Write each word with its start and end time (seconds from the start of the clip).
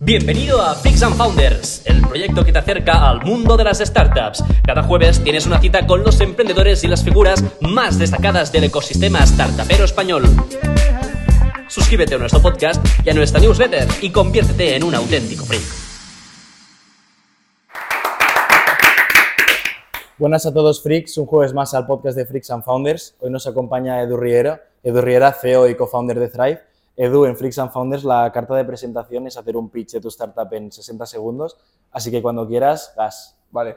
Bienvenido 0.00 0.62
a 0.62 0.76
Freaks 0.76 1.02
and 1.02 1.16
Founders, 1.16 1.82
el 1.84 2.00
proyecto 2.02 2.44
que 2.44 2.52
te 2.52 2.58
acerca 2.60 3.10
al 3.10 3.20
mundo 3.24 3.56
de 3.56 3.64
las 3.64 3.80
startups. 3.80 4.44
Cada 4.64 4.84
jueves 4.84 5.20
tienes 5.24 5.44
una 5.44 5.60
cita 5.60 5.88
con 5.88 6.04
los 6.04 6.20
emprendedores 6.20 6.84
y 6.84 6.86
las 6.86 7.02
figuras 7.02 7.42
más 7.60 7.98
destacadas 7.98 8.52
del 8.52 8.62
ecosistema 8.62 9.26
startupero 9.26 9.84
español. 9.84 10.22
Suscríbete 11.66 12.14
a 12.14 12.18
nuestro 12.18 12.40
podcast 12.40 12.80
y 13.04 13.10
a 13.10 13.14
nuestra 13.14 13.40
newsletter 13.40 13.88
y 14.00 14.12
conviértete 14.12 14.76
en 14.76 14.84
un 14.84 14.94
auténtico 14.94 15.44
freak. 15.44 15.64
Buenas 20.16 20.46
a 20.46 20.54
todos, 20.54 20.80
freaks. 20.80 21.18
Un 21.18 21.26
jueves 21.26 21.52
más 21.52 21.74
al 21.74 21.86
podcast 21.86 22.16
de 22.16 22.24
Freaks 22.24 22.52
and 22.52 22.62
Founders. 22.62 23.16
Hoy 23.18 23.30
nos 23.30 23.48
acompaña 23.48 24.00
Edu 24.00 24.16
Riera, 24.16 24.62
Edu 24.84 25.00
Riera, 25.00 25.32
CEO 25.32 25.68
y 25.68 25.74
co-founder 25.74 26.20
de 26.20 26.28
Thrive. 26.28 26.67
Edu, 26.98 27.26
en 27.26 27.36
Freaks 27.36 27.60
and 27.60 27.70
Founders 27.70 28.02
la 28.02 28.32
carta 28.32 28.56
de 28.56 28.64
presentación 28.64 29.28
es 29.28 29.36
hacer 29.36 29.56
un 29.56 29.70
pitch 29.70 29.92
de 29.92 30.00
tu 30.00 30.08
startup 30.08 30.52
en 30.52 30.72
60 30.72 31.06
segundos, 31.06 31.56
así 31.92 32.10
que 32.10 32.20
cuando 32.20 32.46
quieras, 32.48 32.92
gas. 32.96 33.40
Vale. 33.52 33.76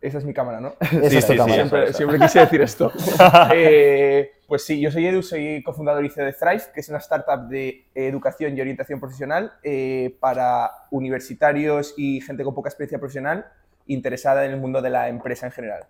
Esa 0.00 0.18
es 0.18 0.24
mi 0.24 0.32
cámara, 0.32 0.60
¿no? 0.60 0.74
Esa 0.80 1.18
es 1.18 1.26
tu 1.26 1.36
cámara. 1.36 1.54
Siempre, 1.54 1.92
siempre 1.92 2.18
quise 2.20 2.38
decir 2.38 2.62
esto. 2.62 2.92
Eh, 3.54 4.30
pues 4.46 4.64
sí, 4.64 4.80
yo 4.80 4.92
soy 4.92 5.06
Edu, 5.06 5.22
soy 5.22 5.62
cofundador 5.64 6.04
y 6.04 6.10
CEO 6.10 6.24
de 6.24 6.32
Thrive, 6.32 6.62
que 6.72 6.80
es 6.80 6.88
una 6.88 6.98
startup 6.98 7.48
de 7.48 7.86
educación 7.94 8.56
y 8.56 8.60
orientación 8.60 9.00
profesional 9.00 9.52
eh, 9.64 10.16
para 10.20 10.70
universitarios 10.90 11.94
y 11.96 12.20
gente 12.20 12.44
con 12.44 12.54
poca 12.54 12.68
experiencia 12.68 12.98
profesional 12.98 13.46
interesada 13.86 14.44
en 14.44 14.52
el 14.52 14.60
mundo 14.60 14.80
de 14.80 14.90
la 14.90 15.08
empresa 15.08 15.46
en 15.46 15.52
general. 15.52 15.86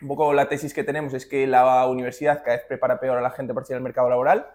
Un 0.00 0.08
poco 0.08 0.32
la 0.32 0.48
tesis 0.48 0.72
que 0.72 0.84
tenemos 0.84 1.12
es 1.12 1.26
que 1.26 1.46
la 1.46 1.86
universidad 1.86 2.42
cada 2.42 2.56
vez 2.56 2.66
prepara 2.66 3.00
peor 3.00 3.18
a 3.18 3.22
la 3.22 3.30
gente 3.30 3.52
para 3.52 3.66
ir 3.68 3.76
al 3.76 3.82
mercado 3.82 4.08
laboral 4.08 4.46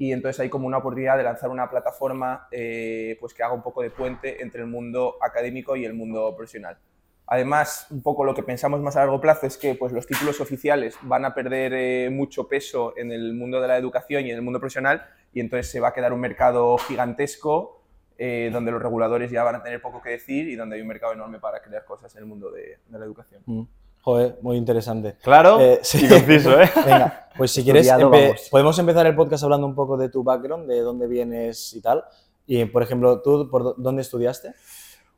y 0.00 0.14
entonces 0.14 0.40
hay 0.40 0.48
como 0.48 0.66
una 0.66 0.78
oportunidad 0.78 1.18
de 1.18 1.24
lanzar 1.24 1.50
una 1.50 1.68
plataforma 1.68 2.48
eh, 2.50 3.18
pues 3.20 3.34
que 3.34 3.42
haga 3.42 3.52
un 3.52 3.62
poco 3.62 3.82
de 3.82 3.90
puente 3.90 4.42
entre 4.42 4.62
el 4.62 4.66
mundo 4.66 5.18
académico 5.20 5.76
y 5.76 5.84
el 5.84 5.92
mundo 5.92 6.34
profesional. 6.34 6.78
Además, 7.26 7.86
un 7.90 8.02
poco 8.02 8.24
lo 8.24 8.34
que 8.34 8.42
pensamos 8.42 8.80
más 8.80 8.96
a 8.96 9.00
largo 9.00 9.20
plazo 9.20 9.46
es 9.46 9.58
que 9.58 9.74
pues, 9.74 9.92
los 9.92 10.06
títulos 10.06 10.40
oficiales 10.40 10.96
van 11.02 11.26
a 11.26 11.34
perder 11.34 11.74
eh, 11.74 12.08
mucho 12.08 12.48
peso 12.48 12.94
en 12.96 13.12
el 13.12 13.34
mundo 13.34 13.60
de 13.60 13.68
la 13.68 13.76
educación 13.76 14.24
y 14.24 14.30
en 14.30 14.36
el 14.36 14.42
mundo 14.42 14.58
profesional 14.58 15.04
y 15.34 15.40
entonces 15.40 15.70
se 15.70 15.80
va 15.80 15.88
a 15.88 15.92
quedar 15.92 16.14
un 16.14 16.20
mercado 16.20 16.78
gigantesco 16.78 17.82
eh, 18.16 18.48
donde 18.50 18.72
los 18.72 18.80
reguladores 18.80 19.30
ya 19.30 19.42
van 19.42 19.56
a 19.56 19.62
tener 19.62 19.82
poco 19.82 20.00
que 20.00 20.10
decir 20.10 20.48
y 20.48 20.56
donde 20.56 20.76
hay 20.76 20.82
un 20.82 20.88
mercado 20.88 21.12
enorme 21.12 21.40
para 21.40 21.60
crear 21.60 21.84
cosas 21.84 22.14
en 22.16 22.20
el 22.20 22.26
mundo 22.26 22.50
de, 22.50 22.78
la 22.88 23.04
educación. 23.04 23.42
Mm. 23.44 23.62
Joder, 24.02 24.38
muy 24.40 24.56
interesante. 24.56 25.16
Claro 25.22 25.60
Eh, 25.60 25.80
sí. 25.82 26.06
y 26.06 26.08
conciso, 26.08 26.60
¿eh? 26.60 26.70
Venga, 26.86 27.28
pues 27.36 27.50
si 27.50 27.62
quieres, 27.62 27.86
Estudiado, 27.86 28.10
empe- 28.12 28.26
vamos. 28.28 28.48
podemos 28.50 28.78
empezar 28.78 29.06
el 29.06 29.14
podcast 29.14 29.44
hablando 29.44 29.66
un 29.66 29.74
poco 29.74 29.96
de 29.96 30.08
tu 30.08 30.22
background, 30.24 30.66
de 30.68 30.80
dónde 30.80 31.06
vienes 31.06 31.74
y 31.74 31.80
tal. 31.82 32.04
Y, 32.46 32.64
por 32.64 32.82
ejemplo, 32.82 33.20
¿tú 33.20 33.48
por 33.50 33.62
dó- 33.62 33.74
dónde 33.76 34.02
estudiaste? 34.02 34.54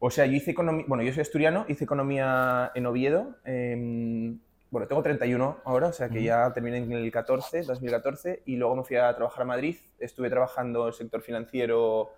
O 0.01 0.11
sea, 0.11 0.27
yo 0.27 0.33
hice 0.33 0.51
economía, 0.51 0.85
bueno, 0.89 1.05
yo 1.05 1.13
soy 1.13 1.21
asturiano, 1.23 1.65
hice 1.69 1.85
economía 1.85 2.73
en 2.75 2.87
Oviedo. 2.87 3.37
em, 3.45 4.41
bueno, 4.71 4.89
tengo 4.89 5.03
31 5.03 5.59
ahora, 5.65 5.89
o 5.89 5.93
sea 5.93 6.09
que 6.09 6.23
ya 6.23 6.51
terminé 6.53 6.79
en 6.79 6.91
el 6.93 7.13
14, 7.13 7.63
2014, 7.63 8.43
y 8.47 8.57
luego 8.57 8.75
me 8.75 8.83
fui 8.85 8.97
a 8.97 9.15
trabajar 9.15 9.43
a 9.43 9.45
Madrid. 9.45 9.77
Estuve 9.99 10.29
trabajando 10.31 10.81
en 10.83 10.87
el 10.89 10.93
sector 10.95 11.21
financiero, 11.21 12.11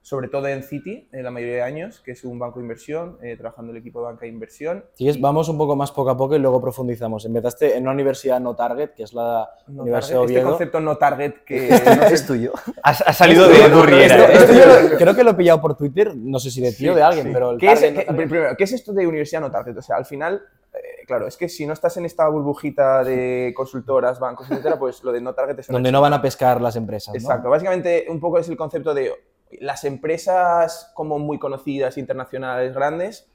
sobre 0.00 0.28
todo 0.28 0.46
en 0.48 0.62
Citi, 0.62 1.08
en 1.12 1.22
la 1.24 1.30
mayoría 1.30 1.56
de 1.56 1.62
años, 1.62 2.00
que 2.00 2.12
es 2.12 2.24
un 2.24 2.38
banco 2.38 2.58
de 2.60 2.64
inversión, 2.64 3.18
eh, 3.22 3.36
trabajando 3.36 3.70
en 3.72 3.76
el 3.76 3.80
equipo 3.82 3.98
de 4.00 4.06
banca 4.06 4.22
de 4.22 4.28
inversión. 4.28 4.84
Vamos 5.20 5.48
un 5.50 5.58
poco 5.58 5.76
más 5.76 5.92
poco 5.92 6.08
a 6.10 6.16
poco 6.16 6.34
y 6.34 6.38
luego 6.38 6.60
profundizamos. 6.60 7.24
Empezaste 7.26 7.76
en 7.76 7.82
una 7.82 7.92
universidad 7.92 8.40
no 8.40 8.54
target, 8.56 8.90
que 8.94 9.02
es 9.02 9.12
la 9.12 9.48
No 9.66 9.82
Universidad 9.82 10.20
target, 10.20 10.28
de 10.34 10.38
este 10.40 10.48
concepto 10.50 10.80
no 10.80 10.96
target 10.96 11.34
que 11.44 11.68
no 11.96 12.02
es 12.04 12.26
tuyo. 12.26 12.52
Ha, 12.82 12.90
ha 12.90 13.12
salido 13.12 13.48
de 13.48 13.62
Edu 13.64 13.82
Riera. 13.82 14.16
Esto- 14.16 14.32
¿eh? 14.32 14.34
esto 14.34 14.52
yo 14.54 14.88
lo- 14.90 14.96
creo 14.98 15.14
que 15.14 15.24
lo 15.24 15.30
he 15.30 15.34
pillado 15.34 15.60
por 15.60 15.76
Twitter, 15.76 16.16
no 16.16 16.38
sé 16.38 16.50
si 16.50 16.60
de 16.62 16.72
ti 16.72 16.88
o 16.88 16.94
de 16.94 17.02
alguien, 17.02 17.26
Sí. 17.26 17.30
pero 17.32 17.50
el 17.50 17.58
¿Qué 17.58 17.72
es, 17.72 17.80
no 17.82 17.88
qué- 17.98 18.06
target- 18.06 18.28
primero, 18.28 18.56
¿qué 18.56 18.64
es 18.64 18.72
esto 18.72 18.92
de 18.92 19.06
universidad 19.06 19.40
no 19.42 19.50
target? 19.50 19.76
O 19.76 19.82
sea, 19.82 19.96
al 19.96 20.06
final, 20.06 20.42
eh, 20.72 21.04
claro, 21.06 21.26
es 21.26 21.36
que 21.36 21.48
si 21.50 21.66
no 21.66 21.74
estás 21.74 21.96
en 21.98 22.06
esta 22.06 22.26
burbujita 22.28 23.04
de 23.04 23.52
consultoras, 23.54 24.18
bancos, 24.20 24.50
etcétera, 24.50 24.78
pues 24.78 25.02
lo 25.04 25.12
de 25.12 25.20
no 25.20 25.34
target 25.34 25.58
es 25.58 25.66
donde 25.66 25.92
no 25.92 26.00
van 26.00 26.14
a 26.14 26.22
pescar 26.22 26.60
las 26.62 26.76
empresas. 26.76 27.12
¿no? 27.14 27.20
Exacto. 27.20 27.50
Básicamente, 27.50 28.06
un 28.08 28.20
poco 28.20 28.38
es 28.38 28.48
el 28.48 28.56
concepto 28.56 28.94
de 28.94 29.12
las 29.60 29.84
empresas 29.84 30.90
como 30.94 31.18
muy 31.18 31.38
conocidas, 31.38 31.98
internacionales, 31.98 32.74
grandes, 32.74 33.30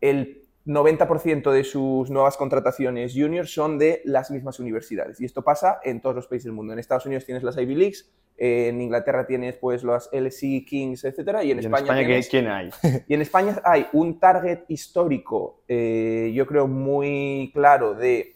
el 0.00 0.42
90% 0.66 1.52
de 1.52 1.62
sus 1.64 2.10
nuevas 2.10 2.36
contrataciones 2.36 3.12
juniors 3.14 3.52
son 3.52 3.78
de 3.78 4.02
las 4.04 4.30
mismas 4.30 4.58
universidades. 4.58 5.20
Y 5.20 5.24
esto 5.24 5.42
pasa 5.42 5.78
en 5.84 6.00
todos 6.00 6.16
los 6.16 6.26
países 6.26 6.44
del 6.44 6.52
mundo. 6.54 6.72
En 6.72 6.78
Estados 6.78 7.06
Unidos 7.06 7.24
tienes 7.24 7.42
las 7.44 7.56
Ivy 7.56 7.74
Leagues, 7.74 8.10
en 8.38 8.80
Inglaterra 8.82 9.26
tienes 9.26 9.56
pues 9.56 9.82
las 9.84 10.10
LSE, 10.12 10.64
Kings, 10.68 11.04
etcétera, 11.04 11.42
y 11.44 11.52
en 11.52 11.58
¿Y 11.58 11.60
en 11.60 11.66
España, 11.66 11.84
España 11.84 12.00
¿qué- 12.00 12.06
tienes- 12.06 12.28
quién 12.28 12.48
hay? 12.48 12.70
y 13.08 13.14
en 13.14 13.22
España 13.22 13.62
hay 13.64 13.86
un 13.92 14.18
target 14.18 14.64
histórico, 14.68 15.60
eh, 15.68 16.32
yo 16.34 16.46
creo, 16.46 16.66
muy 16.66 17.50
claro 17.54 17.94
de 17.94 18.34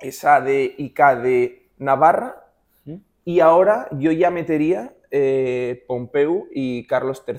ESADE, 0.00 0.74
ICADE, 0.78 1.68
Navarra. 1.78 2.44
¿Mm? 2.84 2.96
Y 3.24 3.40
ahora 3.40 3.88
yo 3.92 4.12
ya 4.12 4.30
metería 4.30 4.92
eh, 5.16 5.84
Pompeu 5.86 6.48
y 6.50 6.88
Carlos 6.88 7.22
III 7.24 7.34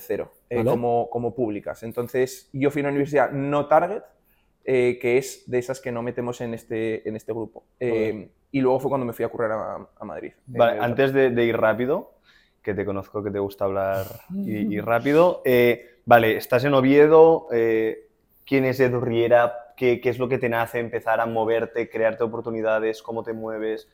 eh, 0.49 0.55
Vale. 0.55 0.69
como, 0.69 1.09
como 1.09 1.35
públicas. 1.35 1.83
Entonces, 1.83 2.49
yo 2.53 2.71
fui 2.71 2.79
a 2.79 2.83
una 2.83 2.91
universidad 2.91 3.31
no 3.31 3.67
target, 3.67 4.01
eh, 4.63 4.97
que 5.01 5.17
es 5.17 5.43
de 5.51 5.57
esas 5.57 5.81
que 5.81 5.91
no 5.91 6.01
metemos 6.01 6.39
en 6.39 6.53
este, 6.53 7.07
en 7.07 7.17
este 7.17 7.33
grupo. 7.33 7.65
Eh, 7.81 8.29
y 8.49 8.61
luego 8.61 8.79
fue 8.79 8.87
cuando 8.87 9.05
me 9.05 9.11
fui 9.11 9.25
a 9.25 9.27
currar 9.27 9.51
a, 9.51 9.89
a 9.93 10.05
Madrid. 10.05 10.31
Vale, 10.45 10.79
antes 10.79 11.11
de, 11.11 11.31
de 11.31 11.43
ir 11.43 11.57
rápido, 11.57 12.13
que 12.63 12.73
te 12.73 12.85
conozco 12.85 13.21
que 13.21 13.29
te 13.29 13.39
gusta 13.39 13.65
hablar 13.65 14.05
y, 14.33 14.73
y 14.73 14.79
rápido, 14.79 15.43
vale, 16.05 16.37
estás 16.37 16.63
en 16.63 16.73
Oviedo, 16.75 17.47
¿quién 17.49 18.63
es 18.63 18.79
Edu 18.79 19.01
Riera? 19.01 19.53
¿Qué, 19.75 19.99
qué 19.99 20.09
es 20.09 20.17
lo 20.17 20.29
que 20.29 20.37
te 20.37 20.47
nace 20.47 20.79
empezar 20.79 21.19
a 21.19 21.25
moverte, 21.25 21.89
crearte 21.89 22.23
oportunidades? 22.23 23.03
¿Cómo 23.03 23.23
te 23.23 23.33
mueves? 23.33 23.89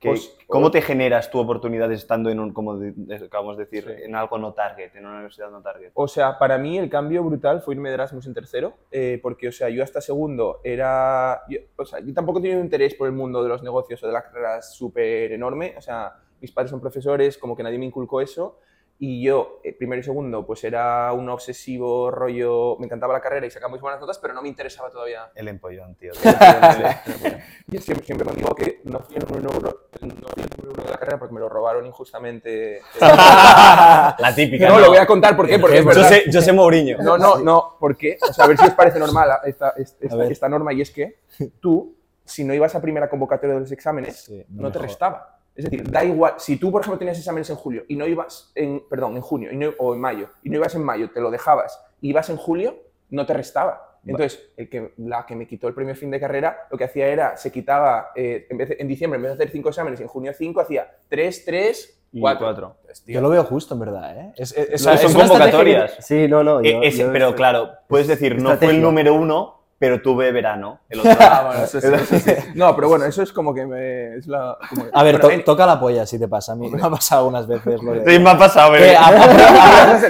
¿Qué- 0.00 0.10
Pues, 0.10 0.36
¿Cómo 0.46 0.70
te 0.70 0.80
generas 0.80 1.28
tú 1.30 1.40
oportunidades 1.40 1.98
estando 1.98 2.30
en 2.30 2.38
un, 2.38 2.52
como 2.52 2.78
acabamos 3.24 3.56
de 3.56 3.64
decir, 3.64 3.84
Sí. 3.84 4.02
en 4.04 4.14
algo 4.14 4.38
no 4.38 4.52
target, 4.52 4.94
en 4.94 5.04
una 5.04 5.14
universidad 5.16 5.50
no 5.50 5.60
target? 5.60 5.90
O 5.94 6.06
sea, 6.06 6.38
para 6.38 6.56
mí 6.56 6.78
el 6.78 6.88
cambio 6.88 7.24
brutal 7.24 7.60
fue 7.62 7.74
irme 7.74 7.88
de 7.88 7.94
Erasmus 7.96 8.26
en 8.26 8.34
tercero, 8.34 8.74
eh, 8.92 9.18
porque, 9.20 9.48
o 9.48 9.52
sea, 9.52 9.68
yo 9.68 9.82
hasta 9.82 10.00
segundo 10.00 10.60
era... 10.62 11.42
yo- 11.48 11.58
o 11.76 11.84
sea, 11.84 11.98
yo 12.00 12.14
tampoco 12.14 12.40
tenía 12.40 12.56
un 12.56 12.62
interés 12.64 12.94
por 12.94 13.08
el 13.08 13.12
mundo 13.12 13.42
de 13.42 13.48
los 13.48 13.62
negocios 13.62 14.02
o 14.02 14.06
de 14.06 14.12
la 14.12 14.22
carrera 14.22 14.62
súper 14.62 15.32
enorme, 15.32 15.74
o 15.76 15.80
sea, 15.80 16.14
mis 16.40 16.52
padres 16.52 16.70
son 16.70 16.80
profesores, 16.80 17.36
como 17.36 17.56
que 17.56 17.64
nadie 17.64 17.78
me 17.78 17.86
inculcó 17.86 18.20
eso, 18.20 18.58
y 19.00 19.22
yo, 19.22 19.60
eh, 19.62 19.72
primero 19.72 20.00
y 20.00 20.02
segundo, 20.02 20.44
pues 20.44 20.64
era 20.64 21.12
un 21.12 21.28
obsesivo 21.28 22.10
rollo, 22.10 22.76
me 22.80 22.86
encantaba 22.86 23.12
la 23.12 23.20
carrera 23.20 23.46
y 23.46 23.50
sacaba 23.50 23.70
muy 23.70 23.78
buenas 23.78 24.00
notas, 24.00 24.18
pero 24.18 24.34
no 24.34 24.42
me 24.42 24.48
interesaba 24.48 24.90
todavía. 24.90 25.30
El 25.36 25.46
empollón, 25.46 25.94
tío. 25.94 26.12
Yo 27.68 27.80
siempre, 27.80 28.04
siempre 28.04 28.28
me 28.28 28.32
digo 28.32 28.52
que 28.56 28.80
no 28.84 28.98
fui 28.98 29.14
el 29.16 29.24
número 29.24 29.50
uno, 29.56 29.68
no 30.00 30.28
fui 30.30 30.42
el 30.42 30.50
número 30.56 30.72
uno 30.74 30.82
de 30.82 30.90
la 30.90 30.96
carrera 30.96 31.18
porque 31.20 31.32
me 31.32 31.38
lo 31.38 31.48
robaron 31.48 31.86
injustamente. 31.86 32.80
La 33.00 34.32
típica. 34.34 34.68
no, 34.68 34.80
lo 34.80 34.88
voy 34.88 34.98
a 34.98 35.06
contar 35.06 35.36
por 35.36 35.46
qué, 35.46 35.60
porque 35.60 35.78
es 35.78 35.84
verdad. 35.84 36.02
José, 36.02 36.24
José 36.32 36.52
Mourinho. 36.52 36.98
No, 36.98 37.16
no, 37.16 37.38
no, 37.38 37.76
¿por 37.78 37.96
qué? 37.96 38.18
O 38.28 38.32
sea, 38.32 38.46
a 38.46 38.48
ver 38.48 38.58
si 38.58 38.66
os 38.66 38.74
parece 38.74 38.98
normal 38.98 39.30
esta, 39.44 39.74
esta, 39.76 40.24
esta 40.24 40.48
norma 40.48 40.72
y 40.72 40.80
es 40.80 40.90
que 40.90 41.20
tú, 41.60 41.96
si 42.24 42.42
no 42.42 42.52
ibas 42.52 42.74
a 42.74 42.82
primera 42.82 43.08
convocatoria 43.08 43.54
de 43.54 43.60
los 43.60 43.70
exámenes, 43.70 44.24
Sí, 44.24 44.44
no, 44.48 44.62
no 44.62 44.72
te 44.72 44.80
restaba. 44.80 45.37
Es 45.58 45.64
decir, 45.64 45.90
da 45.90 46.04
igual, 46.04 46.34
si 46.38 46.56
tú, 46.56 46.70
por 46.70 46.82
ejemplo, 46.82 46.98
tenías 47.00 47.18
exámenes 47.18 47.50
en 47.50 47.56
julio 47.56 47.82
y 47.88 47.96
no 47.96 48.06
ibas 48.06 48.52
en, 48.54 48.80
perdón, 48.88 49.16
en 49.16 49.22
junio 49.22 49.50
y 49.52 49.56
no- 49.56 49.72
o 49.78 49.92
en 49.92 50.00
mayo, 50.00 50.30
y 50.44 50.50
no 50.50 50.56
ibas 50.56 50.74
en 50.76 50.84
mayo, 50.84 51.10
te 51.10 51.20
lo 51.20 51.32
dejabas, 51.32 51.82
y 52.00 52.10
ibas 52.10 52.30
en 52.30 52.36
julio, 52.36 52.76
no 53.10 53.26
te 53.26 53.34
restaba. 53.34 53.98
Entonces, 54.06 54.50
el 54.56 54.68
que, 54.70 54.92
la 54.98 55.26
que 55.26 55.34
me 55.34 55.48
quitó 55.48 55.66
el 55.66 55.74
premio 55.74 55.94
fin 55.96 56.10
de 56.12 56.20
carrera, 56.20 56.68
lo 56.70 56.78
que 56.78 56.84
hacía 56.84 57.08
era, 57.08 57.36
se 57.36 57.50
quitaba, 57.50 58.10
eh, 58.14 58.46
en, 58.48 58.56
vez 58.56 58.68
de- 58.68 58.76
en 58.78 58.86
diciembre, 58.86 59.16
en 59.16 59.22
vez 59.24 59.30
de 59.32 59.34
hacer 59.42 59.50
cinco 59.52 59.68
exámenes, 59.70 59.98
y 59.98 60.04
en 60.04 60.08
junio 60.08 60.32
cinco, 60.32 60.60
hacía 60.60 60.90
tres, 61.08 61.44
tres, 61.44 62.00
Y 62.12 62.20
cuatro. 62.20 62.46
cuatro. 62.46 62.76
Entonces, 62.82 63.04
tío, 63.04 63.14
Yo 63.16 63.20
lo 63.20 63.28
veo 63.28 63.42
justo, 63.42 63.74
en 63.74 63.80
verdad. 63.80 64.16
¿eh? 64.16 64.32
Es, 64.36 64.56
es- 64.56 64.70
es- 64.70 64.86
No, 64.86 64.92
es 64.92 65.00
son 65.00 65.12
convocatorias. 65.12 65.96
Sí, 65.98 66.28
no, 66.28 66.44
no. 66.44 66.60
Eh, 66.60 66.70
yo- 66.72 66.82
ese- 66.84 66.98
yo- 66.98 67.12
pero 67.12 67.34
claro, 67.34 67.70
puedes 67.88 68.06
decir, 68.06 68.40
no 68.40 68.56
fue 68.56 68.70
el 68.70 68.80
número 68.80 69.12
uno, 69.14 69.57
pero 69.78 70.02
tuve 70.02 70.32
verano. 70.32 70.80
El 70.88 71.00
otro. 71.00 71.12
Ah, 71.20 71.42
bueno, 71.46 71.64
eso 71.64 71.80
sí, 71.80 71.86
eso 71.86 72.18
sí. 72.18 72.32
No, 72.54 72.74
pero 72.74 72.88
bueno, 72.88 73.04
eso 73.04 73.22
es 73.22 73.32
como 73.32 73.54
que 73.54 73.64
me, 73.64 74.16
es 74.16 74.26
la... 74.26 74.56
como- 74.68 74.86
A 74.92 75.02
ver, 75.04 75.20
to- 75.20 75.30
en- 75.30 75.44
toca 75.44 75.64
la 75.66 75.78
polla 75.78 76.04
si 76.04 76.18
te 76.18 76.26
pasa. 76.26 76.52
A 76.52 76.56
mí 76.56 76.68
me 76.68 76.82
ha 76.82 76.90
pasado 76.90 77.20
algunas 77.22 77.46
veces 77.46 77.80
lo 77.82 77.92
de... 77.92 78.04
Sí, 78.12 78.18
me 78.18 78.30
ha 78.30 78.36
pasado, 78.38 78.72
¿verdad? 78.72 78.96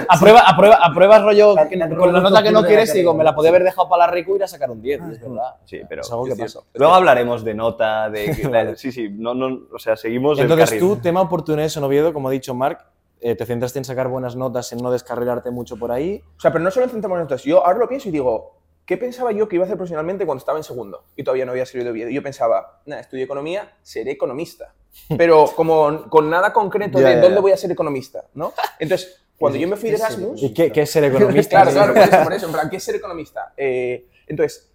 a- 0.09 0.85
apruebas 0.85 1.21
rollo 1.23 1.55
La- 1.55 1.67
que- 1.67 1.75
la- 1.75 1.89
con 1.95 2.11
la 2.13 2.19
nota 2.19 2.43
que 2.43 2.51
no 2.51 2.63
quieres 2.63 2.93
y 2.95 2.99
digo, 2.99 3.13
me 3.13 3.23
la 3.23 3.35
podía 3.35 3.49
haber 3.49 3.63
dejado 3.63 3.87
para 3.89 4.05
la 4.07 4.11
rico 4.11 4.31
y 4.33 4.35
ir 4.35 4.43
a 4.43 4.47
sacar 4.47 4.71
un 4.71 4.81
10, 4.81 5.01
y 5.07 5.11
es 5.13 5.21
verdad. 5.21 5.55
Sí, 5.65 5.81
pero 5.87 6.01
Es 6.01 6.11
algo 6.11 6.25
que 6.25 6.35
pasa. 6.35 6.59
luego 6.73 6.93
hablaremos 6.93 7.43
de 7.43 7.53
nota, 7.53 8.09
de... 8.09 8.35
que- 8.35 8.47
Vale. 8.47 8.75
Sí, 8.75 8.91
sí, 8.91 9.09
no, 9.11 9.33
no, 9.33 9.67
o 9.73 9.79
sea, 9.79 9.95
seguimos 9.95 10.37
el 10.39 10.43
Entonces 10.45 10.69
carril. 10.71 10.79
tú, 10.79 10.95
tema 10.97 11.21
oportunidades 11.21 11.75
en 11.77 11.83
Oviedo, 11.83 12.13
como 12.13 12.29
ha 12.29 12.31
dicho 12.31 12.53
Marc, 12.53 12.83
eh, 13.21 13.35
te 13.35 13.45
centraste 13.45 13.77
en 13.79 13.85
sacar 13.85 14.07
buenas 14.07 14.35
notas, 14.35 14.71
en 14.71 14.79
no 14.79 14.91
descarrilarte 14.91 15.51
mucho 15.51 15.75
por 15.77 15.91
ahí. 15.91 16.23
O 16.37 16.39
sea, 16.39 16.51
pero 16.51 16.63
no 16.63 16.71
solo 16.71 16.85
en 16.85 16.91
centramos 16.91 17.17
en 17.17 17.23
notas. 17.23 17.43
Yo 17.43 17.65
ahora 17.65 17.77
lo 17.79 17.87
pienso 17.89 18.07
y 18.07 18.11
digo, 18.13 18.58
¿qué 18.89 18.97
pensaba 18.97 19.31
yo 19.31 19.47
que 19.47 19.55
iba 19.55 19.65
a 19.65 19.67
hacer 19.67 19.77
profesionalmente 19.77 20.25
cuando 20.25 20.39
estaba 20.39 20.57
en 20.57 20.63
segundo? 20.63 21.05
Y 21.15 21.23
todavía 21.23 21.45
no 21.45 21.51
había 21.51 21.63
salido. 21.63 21.95
Y 21.95 22.11
yo 22.11 22.23
pensaba, 22.23 22.81
nada, 22.87 23.01
estudio 23.01 23.23
economía, 23.23 23.71
seré 23.83 24.09
economista. 24.09 24.73
Pero 25.15 25.45
como 25.55 26.09
con 26.09 26.27
nada 26.27 26.51
concreto 26.51 26.97
de 26.97 27.21
dónde 27.21 27.39
voy 27.39 27.51
a 27.51 27.57
ser 27.57 27.69
economista, 27.69 28.25
¿no? 28.33 28.51
Entonces, 28.79 29.21
cuando 29.37 29.59
yo 29.59 29.67
me 29.67 29.75
fui 29.75 29.91
de 29.91 29.97
¿Qué 29.97 30.01
es 30.01 30.09
Erasmus... 30.09 30.41
¿Y 30.41 30.53
qué, 30.55 30.71
qué 30.71 30.81
es 30.81 30.89
ser 30.89 31.03
economista? 31.13 31.61
Claro, 31.61 31.71
claro, 31.71 31.93
por 31.93 32.01
eso, 32.01 32.23
por 32.23 32.33
eso, 32.33 32.45
en 32.47 32.51
plan, 32.51 32.69
¿qué 32.71 32.77
es 32.77 32.83
ser 32.83 32.95
economista? 32.95 33.53
Eh, 33.55 34.07
entonces, 34.25 34.71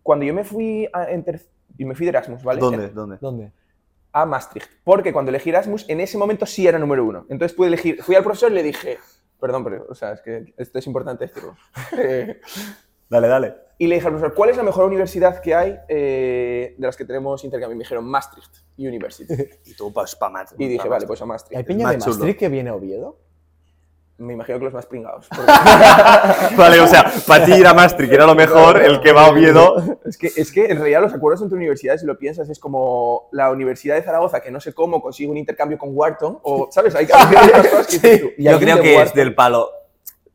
cuando 0.00 0.24
yo 0.24 0.32
me 0.32 0.44
fui 0.44 0.88
a, 0.92 1.10
en 1.10 1.24
ter- 1.24 1.44
y 1.76 1.84
me 1.84 1.96
fui 1.96 2.06
de 2.06 2.10
Erasmus, 2.10 2.44
¿vale? 2.44 2.60
¿Dónde? 2.60 2.90
¿Dónde? 2.90 3.18
¿Dónde? 3.20 3.52
A 4.12 4.24
Maastricht. 4.26 4.70
Porque 4.84 5.12
cuando 5.12 5.30
elegí 5.30 5.50
Erasmus, 5.50 5.86
en 5.88 5.98
ese 5.98 6.16
momento 6.18 6.46
sí 6.46 6.68
era 6.68 6.78
número 6.78 7.04
uno. 7.04 7.26
Entonces 7.28 7.56
pude 7.56 7.66
elegir, 7.66 8.00
fui 8.00 8.14
al 8.14 8.22
profesor 8.22 8.52
y 8.52 8.54
le 8.54 8.62
dije, 8.62 8.98
perdón, 9.40 9.64
pero, 9.64 9.86
o 9.88 9.94
sea, 9.96 10.12
es 10.12 10.20
que 10.20 10.54
esto 10.56 10.78
es 10.78 10.86
importante 10.86 11.26
decirlo. 11.26 11.56
Eh, 11.98 12.40
Dale, 13.08 13.28
dale. 13.28 13.54
y 13.78 13.86
le 13.86 13.96
dije 13.96 14.06
al 14.06 14.14
profesor, 14.14 14.34
¿cuál 14.34 14.50
es 14.50 14.56
la 14.56 14.62
mejor 14.62 14.84
universidad 14.84 15.40
que 15.40 15.54
hay 15.54 15.78
eh, 15.88 16.74
de 16.76 16.86
las 16.86 16.96
que 16.96 17.04
tenemos 17.04 17.44
intercambio? 17.44 17.74
Y 17.74 17.78
me 17.78 17.84
dijeron, 17.84 18.04
Maastricht 18.04 18.56
University. 18.78 19.34
Y 19.64 19.74
tú, 19.74 19.92
pues, 19.92 20.14
pa' 20.16 20.28
más. 20.30 20.54
Y 20.58 20.66
dije, 20.66 20.88
vale, 20.88 21.06
pues 21.06 21.20
a 21.22 21.26
Maastricht. 21.26 21.58
¿Hay 21.58 21.64
peña 21.64 21.84
más 21.84 21.94
de 21.94 21.98
chulo. 22.00 22.16
Maastricht 22.16 22.38
que 22.38 22.48
viene 22.48 22.70
a 22.70 22.74
Oviedo? 22.74 23.26
Me 24.18 24.32
imagino 24.32 24.58
que 24.58 24.64
los 24.64 24.72
más 24.72 24.86
pringados. 24.86 25.28
Vale, 26.56 26.80
o 26.80 26.86
sea, 26.86 27.12
para 27.26 27.44
ti 27.44 27.52
ir 27.52 27.66
a 27.66 27.74
Maastricht 27.74 28.10
era 28.10 28.24
lo 28.24 28.34
mejor, 28.34 28.80
el 28.82 29.00
que 29.02 29.12
va 29.12 29.26
a 29.26 29.30
Oviedo. 29.30 29.98
Es 30.06 30.16
que, 30.16 30.28
es 30.34 30.52
que 30.52 30.66
en 30.66 30.78
realidad 30.78 31.02
los 31.02 31.12
acuerdos 31.12 31.42
entre 31.42 31.56
universidades, 31.56 32.00
si 32.00 32.06
lo 32.06 32.16
piensas, 32.16 32.48
es 32.48 32.58
como 32.58 33.28
la 33.32 33.50
Universidad 33.50 33.96
de 33.96 34.02
Zaragoza, 34.02 34.40
que 34.40 34.50
no 34.50 34.60
sé 34.60 34.72
cómo 34.72 35.02
consigue 35.02 35.28
un 35.28 35.36
intercambio 35.36 35.76
con 35.76 35.90
Wharton, 35.92 36.38
o, 36.42 36.68
¿sabes? 36.70 36.94
Hay 36.94 37.06
hay 37.10 37.50
cosas 37.50 37.86
que 37.88 37.98
dices 37.98 38.20
tú. 38.20 38.28
Yo 38.38 38.58
creo 38.58 38.80
que 38.80 39.02
es 39.02 39.12
del 39.12 39.34
palo 39.34 39.68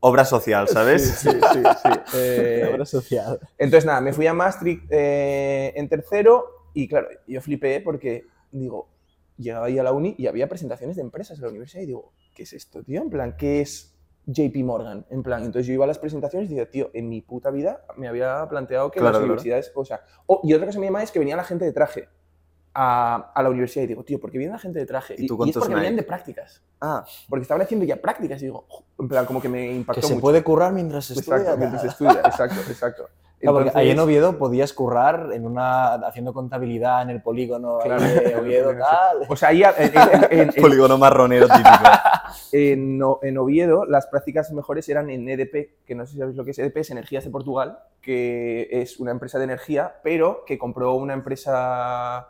obra 0.02 0.26
social, 0.26 0.68
¿sabes? 0.68 1.04
Sí, 1.20 1.30
sí, 1.30 1.40
sí. 1.54 1.60
sí. 1.84 1.90
Eh, 2.14 2.70
Obra 2.74 2.86
social. 2.86 3.40
entonces, 3.58 3.86
nada, 3.86 4.02
me 4.02 4.12
fui 4.14 4.28
a 4.28 4.34
Maastricht 4.34 4.84
eh, 4.90 5.72
en 5.76 5.88
tercero 5.88 6.46
y, 6.74 6.88
claro, 6.88 7.08
yo 7.28 7.40
flipé 7.42 7.80
porque, 7.82 8.26
digo, 8.52 8.90
llegaba 9.38 9.68
ahí 9.68 9.80
a 9.80 9.84
la 9.84 9.92
uni 9.94 10.16
y 10.18 10.28
había 10.28 10.50
presentaciones 10.50 10.96
de 10.98 11.04
empresas 11.04 11.38
en 11.38 11.44
la 11.44 11.50
universidad 11.50 11.84
y 11.84 11.86
digo, 11.88 12.12
¿qué 12.36 12.44
es 12.44 12.54
esto, 12.54 12.84
tío? 12.84 13.02
En 13.02 13.10
plan, 13.10 13.36
¿qué 13.38 13.62
es 13.62 13.96
JP 14.26 14.56
Morgan? 14.64 15.06
En 15.10 15.24
plan, 15.24 15.44
entonces 15.44 15.68
yo 15.68 15.74
iba 15.74 15.86
a 15.86 15.88
las 15.88 16.00
presentaciones 16.00 16.50
y 16.50 16.56
digo, 16.56 16.68
tío, 16.68 16.90
en 16.94 17.08
mi 17.08 17.22
puta 17.22 17.50
vida 17.52 17.86
me 17.98 18.08
había 18.08 18.46
planteado 18.50 18.92
que 18.92 19.00
Claro, 19.00 19.14
las 19.14 19.20
claro. 19.20 19.26
universidades, 19.26 19.72
o 19.76 19.86
sea, 19.86 20.02
oh, 20.26 20.42
y 20.44 20.54
otra 20.54 20.66
cosa 20.66 20.78
que 20.78 20.82
me 20.82 20.88
llama 20.88 21.04
es 21.04 21.12
que 21.12 21.20
venía 21.20 21.36
la 21.36 21.44
gente 21.44 21.66
de 21.66 21.72
traje 21.74 22.10
a, 22.74 23.32
a 23.36 23.44
la 23.44 23.50
universidad 23.50 23.84
y 23.84 23.88
digo, 23.88 24.04
tío, 24.04 24.20
¿por 24.20 24.32
qué 24.32 24.38
viene 24.38 24.54
la 24.54 24.60
gente 24.60 24.80
de 24.80 24.86
traje? 24.86 25.16
¿Y 25.18 25.28
tú 25.28 25.34
es 25.34 25.38
cuántos 25.38 25.60
porque 25.64 25.76
venían 25.76 25.96
de 25.96 26.04
prácticas, 26.04 26.62
Ah, 26.80 27.04
porque 27.30 27.44
estaban 27.44 27.62
haciendo 27.62 27.86
ya 27.86 27.98
prácticas 27.98 28.42
y 28.42 28.46
digo, 28.46 28.66
en 28.98 29.08
plan, 29.08 29.26
como 29.26 29.42
que 29.42 29.50
me 29.50 29.72
impactó 29.74 30.02
Que 30.02 30.08
se 30.08 30.14
mucho. 30.14 30.22
puede 30.22 30.44
currar 30.44 30.72
mientras 30.74 31.06
se 31.06 31.14
Exacto, 31.14 31.36
estudia. 31.36 31.56
mientras 31.58 31.84
estudia, 31.84 32.22
exacto, 32.26 32.60
exacto. 32.70 33.10
Claro, 33.40 33.56
porque 33.58 33.72
ahí 33.74 33.86
en 33.88 33.92
Entonces- 33.94 34.04
Oviedo 34.06 34.38
podías 34.38 34.72
currar 34.72 35.30
en 35.34 35.48
una, 35.48 35.96
haciendo 35.96 36.32
contabilidad 36.32 37.02
en 37.02 37.10
el 37.10 37.22
polígono 37.24 37.80
Claro. 37.84 38.02
de 38.04 38.36
Oviedo, 38.36 38.72
tal. 38.78 39.18
O 39.28 39.36
sea, 39.36 39.50
ahí 39.50 39.64
en, 39.64 39.72
en- 40.30 40.40
en- 40.40 40.50
polígono 40.62 40.98
marronero 41.00 41.48
típico. 41.48 41.70
en 42.52 43.38
Oviedo 43.38 43.86
las 43.86 44.08
prácticas 44.08 44.52
mejores 44.52 44.88
eran 44.90 45.10
en 45.10 45.28
EDP, 45.28 45.84
que 45.86 45.96
no 45.96 46.06
sé 46.06 46.14
si 46.14 46.20
sabéis 46.20 46.38
lo 46.38 46.46
que 46.46 46.52
es 46.52 46.60
EDP, 46.60 46.78
es 46.78 46.92
Energías 46.92 47.24
de 47.24 47.32
Portugal, 47.32 47.80
que 48.00 48.68
es 48.72 49.00
una 49.00 49.10
empresa 49.12 49.38
de 49.40 49.46
energía, 49.46 49.96
pero 50.04 50.44
que 50.46 50.58
compró 50.60 50.94
una 50.94 51.14
empresa 51.14 52.28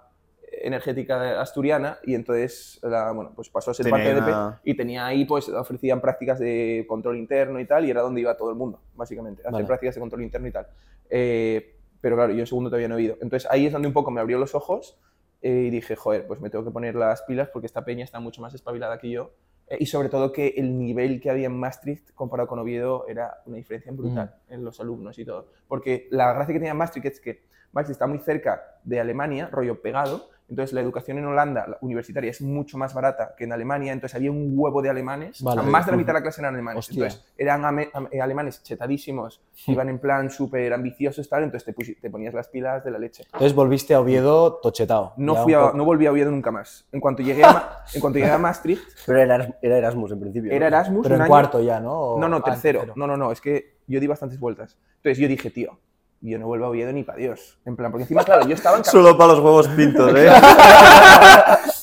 energética 0.63 1.39
asturiana 1.41 1.97
y 2.03 2.15
entonces 2.15 2.79
la- 2.83 3.11
bueno, 3.11 3.31
pues 3.35 3.49
pasó 3.49 3.71
a 3.71 3.73
ser 3.73 3.85
Tenía 3.85 3.97
parte 3.97 4.13
de 4.13 4.19
EDP 4.21 4.59
y 4.63 4.73
tenía 4.75 5.05
ahí, 5.05 5.25
pues 5.25 5.49
ofrecían 5.49 6.01
prácticas 6.01 6.39
de 6.39 6.85
control 6.87 7.17
interno 7.17 7.59
y 7.59 7.65
tal, 7.65 7.85
y 7.85 7.91
era 7.91 8.01
donde 8.01 8.21
iba 8.21 8.35
todo 8.37 8.49
el 8.49 8.55
mundo, 8.55 8.81
básicamente, 8.95 9.41
a 9.45 9.49
hacer 9.49 9.61
prácticas 9.67 9.95
de 9.95 10.01
control 10.01 10.23
interno 10.23 10.47
y 10.47 10.51
tal. 10.51 10.67
Eh, 11.09 11.75
pero 11.99 12.15
claro, 12.15 12.33
yo 12.33 12.39
en 12.39 12.47
segundo 12.47 12.69
todavía 12.69 12.87
no 12.87 12.97
he 12.97 13.01
ido. 13.03 13.17
Entonces 13.21 13.47
ahí 13.51 13.65
es 13.65 13.73
donde 13.73 13.87
un 13.87 13.93
poco 13.93 14.09
me 14.11 14.21
abrió 14.21 14.37
los 14.39 14.55
ojos 14.55 14.97
eh, 15.41 15.65
y 15.67 15.69
dije, 15.69 15.95
joder, 15.95 16.25
pues 16.27 16.39
me 16.39 16.49
tengo 16.49 16.63
que 16.65 16.71
poner 16.71 16.95
las 16.95 17.21
pilas 17.23 17.49
porque 17.49 17.67
esta 17.67 17.83
peña 17.85 18.03
está 18.03 18.19
mucho 18.19 18.41
más 18.41 18.53
espabilada 18.53 18.97
que 18.97 19.09
yo. 19.11 19.31
Eh, 19.67 19.77
y 19.79 19.85
sobre 19.85 20.09
todo 20.09 20.31
que 20.31 20.49
el 20.57 20.77
nivel 20.77 21.21
que 21.21 21.29
había 21.29 21.45
en 21.47 21.57
Maastricht 21.57 22.11
comparado 22.15 22.47
con 22.47 22.59
Oviedo 22.59 23.05
era 23.07 23.41
una 23.45 23.57
diferencia 23.57 23.91
brutal 23.91 24.35
en 24.49 24.63
los 24.63 24.79
alumnos 24.79 25.17
y 25.19 25.25
todo. 25.25 25.47
Porque 25.67 26.07
la 26.11 26.33
gracia 26.33 26.53
que 26.53 26.59
tenía 26.59 26.73
Maastricht 26.73 27.05
es 27.07 27.19
que 27.19 27.43
Maastricht 27.71 27.95
está 27.95 28.07
muy 28.07 28.19
cerca 28.19 28.79
de 28.83 28.99
Alemania, 28.99 29.47
rollo 29.51 29.81
pegado, 29.81 30.29
entonces 30.51 30.73
la 30.73 30.81
educación 30.81 31.17
en 31.17 31.25
Holanda 31.25 31.65
la 31.67 31.77
universitaria 31.81 32.29
es 32.29 32.41
mucho 32.41 32.77
más 32.77 32.93
barata 32.93 33.33
que 33.35 33.45
en 33.45 33.53
Alemania, 33.53 33.91
entonces 33.93 34.15
había 34.15 34.29
un 34.29 34.51
huevo 34.55 34.81
de 34.83 34.89
alemanes, 34.91 35.41
Vale. 35.41 35.61
O 35.61 35.63
sea, 35.63 35.71
más 35.71 35.85
de 35.87 35.91
la 35.93 35.97
mitad 35.97 36.09
de 36.13 36.19
la 36.19 36.21
clase 36.21 36.41
eran 36.41 36.53
alemanes, 36.53 36.77
Hostia. 36.79 36.93
entonces 37.05 37.25
eran 37.37 37.79
eh, 37.79 38.21
alemanes 38.21 38.61
chetadísimos, 38.61 39.41
iban 39.67 39.89
en 39.89 39.97
plan 39.99 40.29
súper 40.29 40.73
ambiciosos, 40.73 41.27
tal, 41.27 41.43
entonces 41.43 41.73
te, 41.75 41.95
te 41.95 42.09
ponías 42.11 42.33
las 42.33 42.47
pilas 42.49 42.83
de 42.83 42.91
la 42.91 42.99
leche. 42.99 43.23
Entonces 43.25 43.55
volviste 43.55 43.93
a 43.93 43.99
Oviedo 44.01 44.55
tochetado. 44.61 45.13
No, 45.17 45.35
fui 45.43 45.53
a- 45.53 45.71
no 45.73 45.85
volví 45.85 46.05
a 46.05 46.11
Oviedo 46.11 46.29
nunca 46.31 46.51
más. 46.51 46.85
En 46.91 46.99
cuanto 46.99 47.23
llegué 47.23 47.43
a, 47.43 47.83
en 47.93 48.01
cuanto 48.01 48.19
llegué 48.19 48.31
a 48.31 48.37
Maastricht, 48.37 48.83
Pero 49.05 49.19
era, 49.19 49.57
era 49.61 49.77
Erasmus 49.77 50.11
en 50.11 50.19
principio. 50.19 50.51
era. 50.51 50.67
Erasmus 50.67 51.03
Pero 51.03 51.15
un 51.15 51.21
en 51.21 51.21
año- 51.23 51.29
cuarto 51.29 51.61
ya, 51.61 51.79
¿no? 51.79 51.93
O- 51.99 52.19
No, 52.19 52.27
no, 52.27 52.35
ah, 52.37 52.39
en 52.39 52.43
tercero. 52.43 52.93
No, 52.95 53.07
no, 53.07 53.15
no, 53.17 53.31
es 53.31 53.39
que 53.39 53.77
yo 53.87 53.99
di 53.99 54.07
bastantes 54.07 54.39
vueltas. 54.39 54.77
Entonces 54.97 55.17
yo 55.17 55.27
dije, 55.27 55.49
tío, 55.49 55.79
yo 56.21 56.37
no 56.39 56.45
vuelvo 56.47 56.65
a 56.65 56.69
Oviedo 56.69 56.91
ni 56.93 57.03
para 57.03 57.17
Dios. 57.17 57.57
En 57.65 57.75
plan, 57.75 57.91
porque 57.91 58.03
encima, 58.03 58.23
claro, 58.23 58.47
yo 58.47 58.53
estaba 58.55 58.77
en 58.77 58.83
casa. 58.83 58.91
Solo 58.91 59.17
para 59.17 59.33
los 59.33 59.39
huevos 59.43 59.67
pintos, 59.69 60.13
¿eh? 60.15 60.29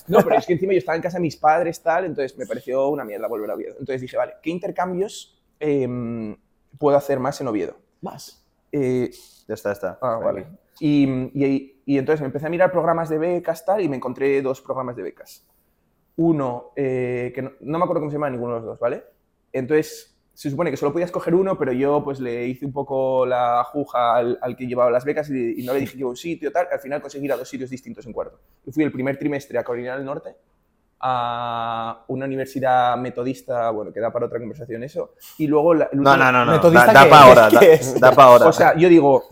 No, 0.09 0.21
pero 0.23 0.37
es 0.39 0.47
que 0.47 0.55
encima 0.55 0.73
yo 0.73 0.79
estaba 0.79 0.97
en 0.97 1.03
casa 1.03 1.19
de 1.19 1.23
mis 1.23 1.37
padres, 1.37 1.83
tal, 1.83 2.07
entonces 2.07 2.37
me 2.39 2.47
pareció 2.47 2.89
una 2.89 3.05
mierda 3.05 3.27
volver 3.29 3.51
a 3.51 3.55
Oviedo. 3.55 3.73
Entonces 3.79 4.01
dije, 4.01 4.17
vale, 4.17 4.35
¿qué 4.43 4.49
intercambios 4.51 5.39
em, 5.61 6.35
puedo 6.79 6.97
hacer 6.97 7.21
más 7.21 7.39
en 7.43 7.49
Oviedo? 7.49 7.77
Más. 8.01 8.43
Eh, 8.73 9.11
Ya 9.47 9.55
está, 9.55 9.69
ya 9.71 9.73
está. 9.73 9.99
Ah, 10.01 10.19
vale. 10.23 10.47
Y, 10.81 11.05
y- 11.35 11.83
y 11.85 11.99
entonces 11.99 12.21
me 12.21 12.27
empecé 12.27 12.47
a 12.47 12.51
mirar 12.51 12.71
programas 12.71 13.09
de 13.11 13.19
becas 13.19 13.65
tal 13.67 13.81
y 13.83 13.89
me 13.89 13.97
encontré 13.97 14.41
dos 14.43 14.61
programas 14.63 14.95
de 14.97 15.03
becas. 15.03 15.45
Uno, 16.17 16.71
eh, 16.77 17.33
que 17.35 17.43
no, 17.43 17.53
no 17.61 17.79
me 17.79 17.85
acuerdo 17.85 18.01
cómo 18.01 18.11
se 18.11 18.17
llama 18.17 18.31
ninguno 18.31 18.55
de 18.55 18.61
los 18.61 18.67
dos, 18.67 18.79
¿vale? 18.79 19.05
Entonces 19.53 20.18
se 20.39 20.51
supone 20.51 20.71
que 20.71 20.77
solo 20.77 20.93
podías 20.93 21.11
coger 21.11 21.35
uno, 21.35 21.59
pero 21.59 21.73
yo 21.73 22.05
pues 22.05 22.21
le 22.21 22.47
hice 22.47 22.65
un 22.65 22.73
poco 22.73 23.27
la 23.27 23.65
juja 23.65 24.15
al, 24.15 24.39
al 24.41 24.55
que 24.55 24.69
llevaba 24.69 24.89
las 24.89 25.05
becas 25.05 25.29
y, 25.31 25.61
y 25.61 25.67
no 25.67 25.73
le 25.73 25.81
dije 25.81 25.95
que 25.95 25.99
iba 25.99 26.07
a 26.07 26.11
un 26.11 26.17
sitio 26.17 26.53
tal. 26.53 26.69
Al 26.71 26.79
final 26.79 27.03
conseguí 27.03 27.25
ir 27.25 27.33
a 27.33 27.37
dos 27.37 27.49
sitios 27.49 27.69
distintos 27.69 28.07
en 28.07 28.13
cuarto. 28.13 28.39
Y 28.65 28.71
fui 28.71 28.85
el 28.85 28.93
primer 28.93 29.19
trimestre 29.19 29.59
a 29.59 29.65
Carolina 29.65 29.97
del 29.97 30.05
Norte, 30.05 30.37
a 31.01 32.05
una 32.07 32.27
universidad 32.27 32.97
metodista, 32.99 33.69
bueno, 33.71 33.93
que 33.93 33.99
da 33.99 34.13
para 34.13 34.27
otra 34.27 34.39
conversación 34.39 34.85
eso. 34.85 35.15
Y 35.39 35.49
luego 35.49 35.75
la, 35.75 35.89
el 35.91 36.01
No, 36.01 36.17
no, 36.17 36.31
no, 36.31 36.45
no. 36.45 36.53
¿Metodista 36.53 36.93
Da, 36.93 36.93
da 36.93 37.11
para 37.11 37.23
ahora. 37.25 37.51
Da, 37.51 37.61
da 37.99 38.13
pa' 38.13 38.25
ahora. 38.25 38.47
O 38.47 38.53
sea, 38.53 38.77
yo 38.77 38.89
digo, 38.89 39.25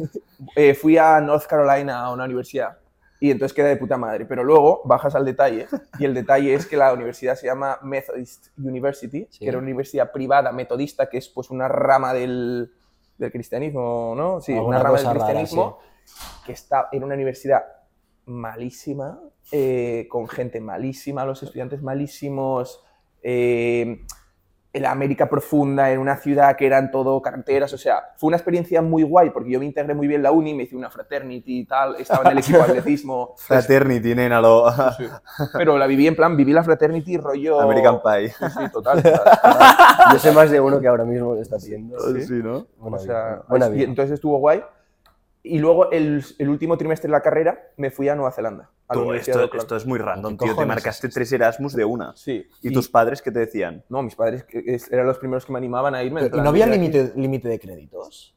eh, 0.56 0.74
fui 0.74 0.98
a 0.98 1.20
North 1.20 1.46
Carolina 1.46 2.00
a 2.00 2.12
una 2.12 2.24
universidad 2.24 2.78
y 3.20 3.30
entonces 3.30 3.54
queda 3.54 3.68
de 3.68 3.76
puta 3.76 3.96
madre, 3.96 4.26
pero 4.26 4.44
luego 4.44 4.82
bajas 4.84 5.14
al 5.14 5.24
detalle 5.24 5.66
y 5.98 6.04
el 6.04 6.14
detalle 6.14 6.54
es 6.54 6.66
que 6.66 6.76
la 6.76 6.92
universidad 6.92 7.34
se 7.34 7.46
llama 7.46 7.78
Methodist 7.82 8.48
University, 8.58 9.26
Sí. 9.30 9.38
que 9.40 9.48
era 9.48 9.58
una 9.58 9.66
universidad 9.66 10.12
privada 10.12 10.52
metodista, 10.52 11.08
que 11.08 11.18
es 11.18 11.28
pues 11.28 11.50
una 11.50 11.68
rama 11.68 12.12
del, 12.12 12.72
del 13.18 13.32
cristianismo, 13.32 14.14
¿no? 14.16 14.40
Sí, 14.40 14.52
Alguna 14.52 14.76
una 14.76 14.82
rama 14.84 14.96
del 14.98 15.06
rara, 15.06 15.14
cristianismo 15.18 15.78
que 16.44 16.52
está 16.52 16.88
en 16.92 17.02
una 17.04 17.14
universidad 17.14 17.64
malísima, 18.26 19.20
eh, 19.52 20.06
con 20.10 20.28
gente 20.28 20.60
malísima, 20.60 21.24
los 21.24 21.42
estudiantes 21.42 21.82
malísimos, 21.82 22.84
eh, 23.22 24.04
la 24.80 24.90
América 24.90 25.28
profunda, 25.28 25.90
en 25.90 25.98
una 25.98 26.16
ciudad 26.16 26.56
que 26.56 26.66
eran 26.66 26.90
todo 26.90 27.20
carreteras, 27.22 27.72
o 27.72 27.78
sea, 27.78 28.10
fue 28.16 28.28
una 28.28 28.36
experiencia 28.36 28.82
muy 28.82 29.02
guay 29.02 29.30
porque 29.30 29.50
yo 29.50 29.58
me 29.58 29.66
integré 29.66 29.94
muy 29.94 30.06
bien 30.06 30.18
en 30.20 30.22
la 30.24 30.32
uni, 30.32 30.54
me 30.54 30.64
hice 30.64 30.76
una 30.76 30.90
fraternity 30.90 31.60
y 31.60 31.64
tal, 31.64 31.96
estaba 31.96 32.24
en 32.24 32.32
el 32.32 32.38
equipo 32.38 32.58
de 32.58 32.64
atletismo, 32.70 33.34
Fraternity, 33.36 34.14
nena, 34.14 34.40
lo... 34.40 34.66
pero 35.52 35.78
la 35.78 35.86
viví 35.86 36.06
en 36.06 36.16
plan, 36.16 36.36
viví 36.36 36.52
la 36.52 36.62
fraternity 36.62 37.16
rollo... 37.16 37.60
American 37.60 38.00
Pie. 38.02 38.28
Sí, 38.30 38.44
sí, 38.48 38.70
total, 38.72 39.02
total, 39.02 39.24
total. 39.24 39.78
Yo 40.12 40.18
sé 40.18 40.32
más 40.32 40.50
de 40.50 40.60
uno 40.60 40.80
que 40.80 40.88
ahora 40.88 41.04
mismo 41.04 41.34
lo 41.34 41.40
está 41.40 41.56
haciendo. 41.56 41.98
Sí, 41.98 42.34
¿no? 42.42 42.66
Buena 42.78 42.96
O 42.96 43.00
sea, 43.00 43.24
vida, 43.24 43.44
buena 43.48 43.66
y 43.66 43.72
vida. 43.72 43.84
entonces 43.84 44.14
estuvo 44.14 44.38
guay. 44.38 44.62
Y 45.42 45.58
luego 45.58 45.90
el, 45.92 46.24
el 46.38 46.48
último 46.48 46.76
trimestre 46.76 47.08
de 47.08 47.12
la 47.12 47.20
carrera 47.20 47.58
me 47.76 47.90
fui 47.90 48.08
a 48.08 48.14
Nueva 48.14 48.32
Zelanda. 48.32 48.70
Tú, 48.88 49.12
esto, 49.12 49.76
es 49.76 49.84
muy 49.84 49.98
random, 49.98 50.36
¿Qué 50.36 50.44
tío. 50.44 50.56
Te 50.56 50.64
marcaste 50.64 51.08
es 51.08 51.14
tres 51.14 51.32
Erasmus 51.32 51.74
de 51.74 51.84
una. 51.84 52.14
Sí. 52.14 52.46
¿Y, 52.62 52.72
tus 52.72 52.88
padres 52.88 53.20
qué 53.20 53.32
te 53.32 53.40
decían? 53.40 53.84
No, 53.88 54.02
mis 54.02 54.14
padres 54.14 54.46
eran 54.90 55.06
los 55.06 55.18
primeros 55.18 55.44
que 55.44 55.52
me 55.52 55.58
animaban 55.58 55.94
a 55.94 56.04
irme. 56.04 56.26
¿Y 56.26 56.36
no 56.36 56.48
había 56.48 56.66
límite 56.66 57.48
de 57.48 57.58
créditos? 57.58 58.36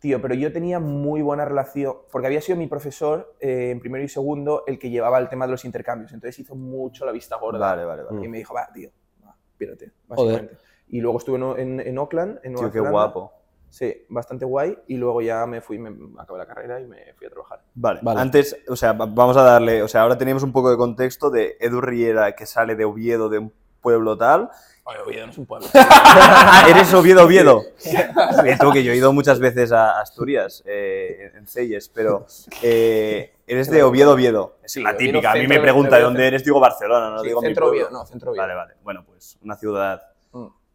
Tío, 0.00 0.20
pero 0.22 0.34
yo 0.34 0.50
tenía 0.50 0.80
muy 0.80 1.20
buena 1.20 1.44
relación, 1.44 1.94
porque 2.10 2.26
había 2.26 2.40
sido 2.40 2.56
mi 2.56 2.66
profesor 2.66 3.36
eh, 3.38 3.70
en 3.70 3.80
primero 3.80 4.02
y 4.02 4.08
segundo 4.08 4.64
el 4.66 4.78
que 4.78 4.88
llevaba 4.88 5.18
el 5.18 5.28
tema 5.28 5.44
de 5.44 5.52
los 5.52 5.66
intercambios, 5.66 6.12
entonces 6.12 6.38
hizo 6.38 6.54
mucho 6.54 7.04
la 7.04 7.12
vista 7.12 7.36
gorda. 7.36 7.58
Vale, 7.58 7.84
vale, 7.84 8.02
vale. 8.04 8.24
Y 8.24 8.28
me 8.28 8.38
dijo, 8.38 8.54
va, 8.54 8.66
tío, 8.72 8.90
va, 9.22 9.36
pírate, 9.58 9.92
básicamente. 10.08 10.56
Y 10.88 11.00
luego 11.00 11.18
estuve 11.18 11.36
en, 11.36 11.80
en, 11.80 11.86
en 11.86 11.94
Nueva 11.94 12.08
Tío, 12.08 12.42
qué 12.42 12.70
Zelanda. 12.72 12.90
guapo. 12.90 13.32
Sí, 13.70 14.04
bastante 14.08 14.44
guay. 14.44 14.76
Y 14.88 14.96
luego 14.96 15.22
ya 15.22 15.46
me 15.46 15.60
fui, 15.60 15.78
me 15.78 15.90
acabé 16.20 16.38
la 16.40 16.46
carrera 16.46 16.80
y 16.80 16.86
me 16.86 17.14
fui 17.14 17.26
a 17.26 17.30
trabajar. 17.30 17.62
Vale. 17.74 18.00
Vale. 18.02 18.20
antes, 18.20 18.56
o 18.68 18.76
sea, 18.76 18.92
va- 18.92 19.06
vamos 19.06 19.36
a 19.36 19.42
darle, 19.42 19.82
o 19.82 19.88
sea, 19.88 20.02
ahora 20.02 20.18
tenemos 20.18 20.42
un 20.42 20.52
poco 20.52 20.70
de 20.70 20.76
contexto 20.76 21.30
de 21.30 21.56
Edu 21.60 21.80
Riera 21.80 22.34
que 22.34 22.46
sale 22.46 22.74
de 22.74 22.84
Oviedo, 22.84 23.28
de 23.28 23.38
un 23.38 23.52
pueblo 23.80 24.16
tal. 24.18 24.50
Oye, 24.84 24.98
Oviedo 25.06 25.26
no 25.26 25.32
es 25.32 25.38
un 25.38 25.46
pueblo. 25.46 25.68
eres 26.68 26.92
Oviedo, 26.94 27.24
Oviedo. 27.24 27.62
Tú, 28.60 28.72
que 28.72 28.82
yo 28.82 28.92
he 28.92 28.96
ido 28.96 29.12
muchas 29.12 29.38
veces 29.38 29.70
a 29.72 30.00
Asturias, 30.00 30.62
eh, 30.66 31.30
en 31.36 31.46
Celles, 31.46 31.88
pero 31.88 32.26
eh, 32.62 33.34
eres 33.46 33.70
de 33.70 33.82
Oviedo, 33.84 34.12
Oviedo. 34.12 34.56
Es 34.64 34.72
Sí, 34.72 34.82
la 34.82 34.90
Oviedo 34.90 35.12
típica. 35.12 35.32
A 35.32 35.34
mí 35.36 35.46
me 35.46 35.60
pregunta 35.60 35.90
de 35.96 35.96
de 35.98 36.04
dónde 36.04 36.26
eres, 36.26 36.44
digo 36.44 36.58
Barcelona, 36.60 37.10
no 37.10 37.20
Sí, 37.20 37.28
digo 37.28 37.40
mi 37.40 37.46
centro. 37.48 37.68
Oviedo, 37.68 37.90
no, 37.90 38.04
centro 38.04 38.30
Oviedo. 38.32 38.42
Vale, 38.42 38.54
vale. 38.54 38.74
Bueno, 38.82 39.04
pues 39.06 39.38
una 39.42 39.56
ciudad. 39.56 40.02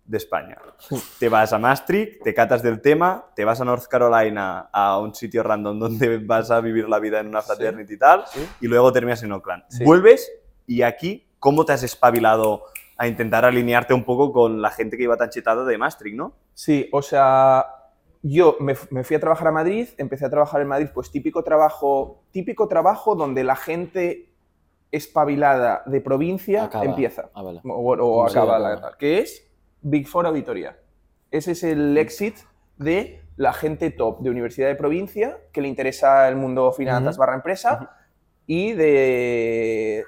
De 0.05 0.17
España. 0.17 0.57
Te 1.19 1.29
vas 1.29 1.51
a 1.51 1.57
Maastricht, 1.57 2.21
te 2.23 2.33
catas 2.33 2.61
del 2.61 2.81
tema, 2.81 3.25
te 3.35 3.43
vas 3.43 3.59
a 3.59 3.65
North 3.65 3.87
Carolina, 3.87 4.69
a 4.71 4.99
un 4.99 5.15
sitio 5.15 5.43
random 5.43 5.79
donde 5.79 6.19
vas 6.19 6.51
a 6.51 6.61
vivir 6.61 6.87
la 6.87 6.99
vida 6.99 7.19
en 7.19 7.27
una 7.27 7.41
fraternity 7.41 7.95
y 7.95 7.97
tal, 7.97 8.23
y 8.61 8.67
luego 8.67 8.91
terminas 8.93 9.23
en 9.23 9.31
Oakland. 9.31 9.63
Sí. 9.69 9.83
Vuelves 9.83 10.31
y 10.67 10.83
aquí, 10.83 11.27
¿cómo 11.39 11.65
te 11.65 11.73
has 11.73 11.83
espabilado 11.83 12.63
a 12.97 13.07
intentar 13.07 13.45
alinearte 13.45 13.93
un 13.93 14.03
poco 14.03 14.31
con 14.31 14.61
la 14.61 14.69
gente 14.69 14.95
que 14.95 15.03
iba 15.03 15.17
tan 15.17 15.29
chetada 15.29 15.65
de 15.65 15.77
Maastricht, 15.77 16.15
no? 16.15 16.33
Sí, 16.53 16.87
o 16.93 17.01
sea, 17.01 17.65
yo 18.21 18.57
me, 18.59 18.75
fui 18.75 19.15
a 19.15 19.19
trabajar 19.19 19.47
a 19.47 19.51
Madrid, 19.51 19.89
empecé 19.97 20.25
a 20.25 20.29
trabajar 20.29 20.61
en 20.61 20.67
Madrid, 20.67 20.87
pues 20.93 21.11
típico 21.11 21.43
trabajo, 21.43 22.23
típico 22.31 22.67
trabajo 22.67 23.15
donde 23.15 23.43
la 23.43 23.55
gente 23.55 24.29
espabilada 24.91 25.83
de 25.87 25.99
provincia 25.99 26.65
Acaba. 26.65 26.85
empieza. 26.85 27.29
Ah, 27.33 27.41
vale. 27.41 27.59
O, 27.63 28.23
acaba, 28.23 28.57
acaba. 28.57 28.89
la 28.91 28.97
que 28.97 29.19
es 29.19 29.45
Big 29.87 30.07
Four 30.07 30.25
Auditoría. 30.25 30.79
Ese 31.29 31.51
es 31.51 31.63
el 31.63 31.95
exit 31.97 32.37
de 32.77 33.21
la 33.37 33.53
gente 33.53 33.91
top 33.91 34.19
de 34.21 34.31
universidad 34.31 34.67
de 34.67 34.75
provincia 34.75 35.37
que 35.51 35.61
le 35.61 35.67
interesa 35.67 36.27
el 36.27 36.35
mundo 36.35 36.71
finanzas 36.71 37.17
barra 37.17 37.35
empresa 37.35 37.95
y 38.47 38.73
de 38.73 40.03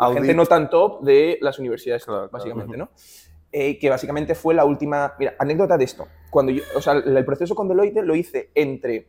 la 0.00 0.06
Audit. 0.06 0.18
gente 0.18 0.34
no 0.34 0.46
tan 0.46 0.68
top 0.68 1.02
de 1.02 1.38
las 1.40 1.60
universidades, 1.60 2.04
Claro, 2.04 2.28
claro. 2.28 2.32
básicamente, 2.32 2.76
¿no? 2.76 2.90
Eh, 3.52 3.78
que 3.78 3.88
básicamente 3.88 4.34
fue 4.34 4.52
la 4.52 4.64
última... 4.64 5.14
Mira, 5.18 5.36
anécdota 5.38 5.78
de 5.78 5.84
esto. 5.84 6.08
Cuando 6.30 6.50
yo, 6.50 6.62
o 6.74 6.80
sea, 6.80 6.94
el 6.94 7.16
el 7.16 7.24
proceso 7.24 7.54
con 7.54 7.68
Deloitte 7.68 8.02
lo 8.02 8.16
hice 8.16 8.50
entre 8.56 9.08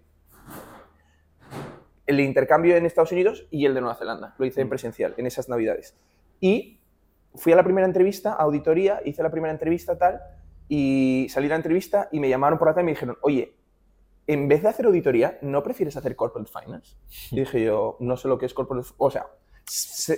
el 2.05 2.19
intercambio 2.19 2.75
en 2.75 2.85
Estados 2.85 3.11
Unidos 3.11 3.47
y 3.49 3.65
el 3.65 3.73
de 3.73 3.81
Nueva 3.81 3.95
Zelanda. 3.95 4.35
Lo 4.37 4.45
hice 4.45 4.61
en 4.61 4.69
presencial, 4.69 5.15
en 5.17 5.25
esas 5.25 5.49
navidades. 5.49 5.95
Y 6.39 6.80
fui 7.35 7.53
a 7.53 7.55
la 7.55 7.63
primera 7.63 7.88
entrevista, 7.88 8.33
a 8.33 8.43
auditoría, 8.43 9.01
hice 9.05 9.23
la 9.23 9.31
primera 9.31 9.51
entrevista 9.51 9.97
tal, 9.97 10.21
y 10.67 11.27
salí 11.29 11.47
de 11.47 11.50
la 11.50 11.55
entrevista 11.57 12.09
y 12.11 12.19
me 12.19 12.29
llamaron 12.29 12.57
por 12.57 12.69
acá 12.69 12.81
y 12.81 12.85
me 12.85 12.91
dijeron, 12.91 13.17
oye, 13.21 13.55
en 14.27 14.47
vez 14.47 14.61
de 14.61 14.69
hacer 14.69 14.85
auditoría, 14.85 15.38
¿no 15.41 15.63
prefieres 15.63 15.97
hacer 15.97 16.15
corporate 16.15 16.50
finance? 16.50 16.95
Y 17.31 17.41
dije 17.41 17.63
yo, 17.65 17.97
no 18.00 18.15
sé 18.15 18.27
lo 18.27 18.38
que 18.38 18.45
es 18.45 18.53
corporate 18.53 18.88
O 18.97 19.11
sea, 19.11 19.27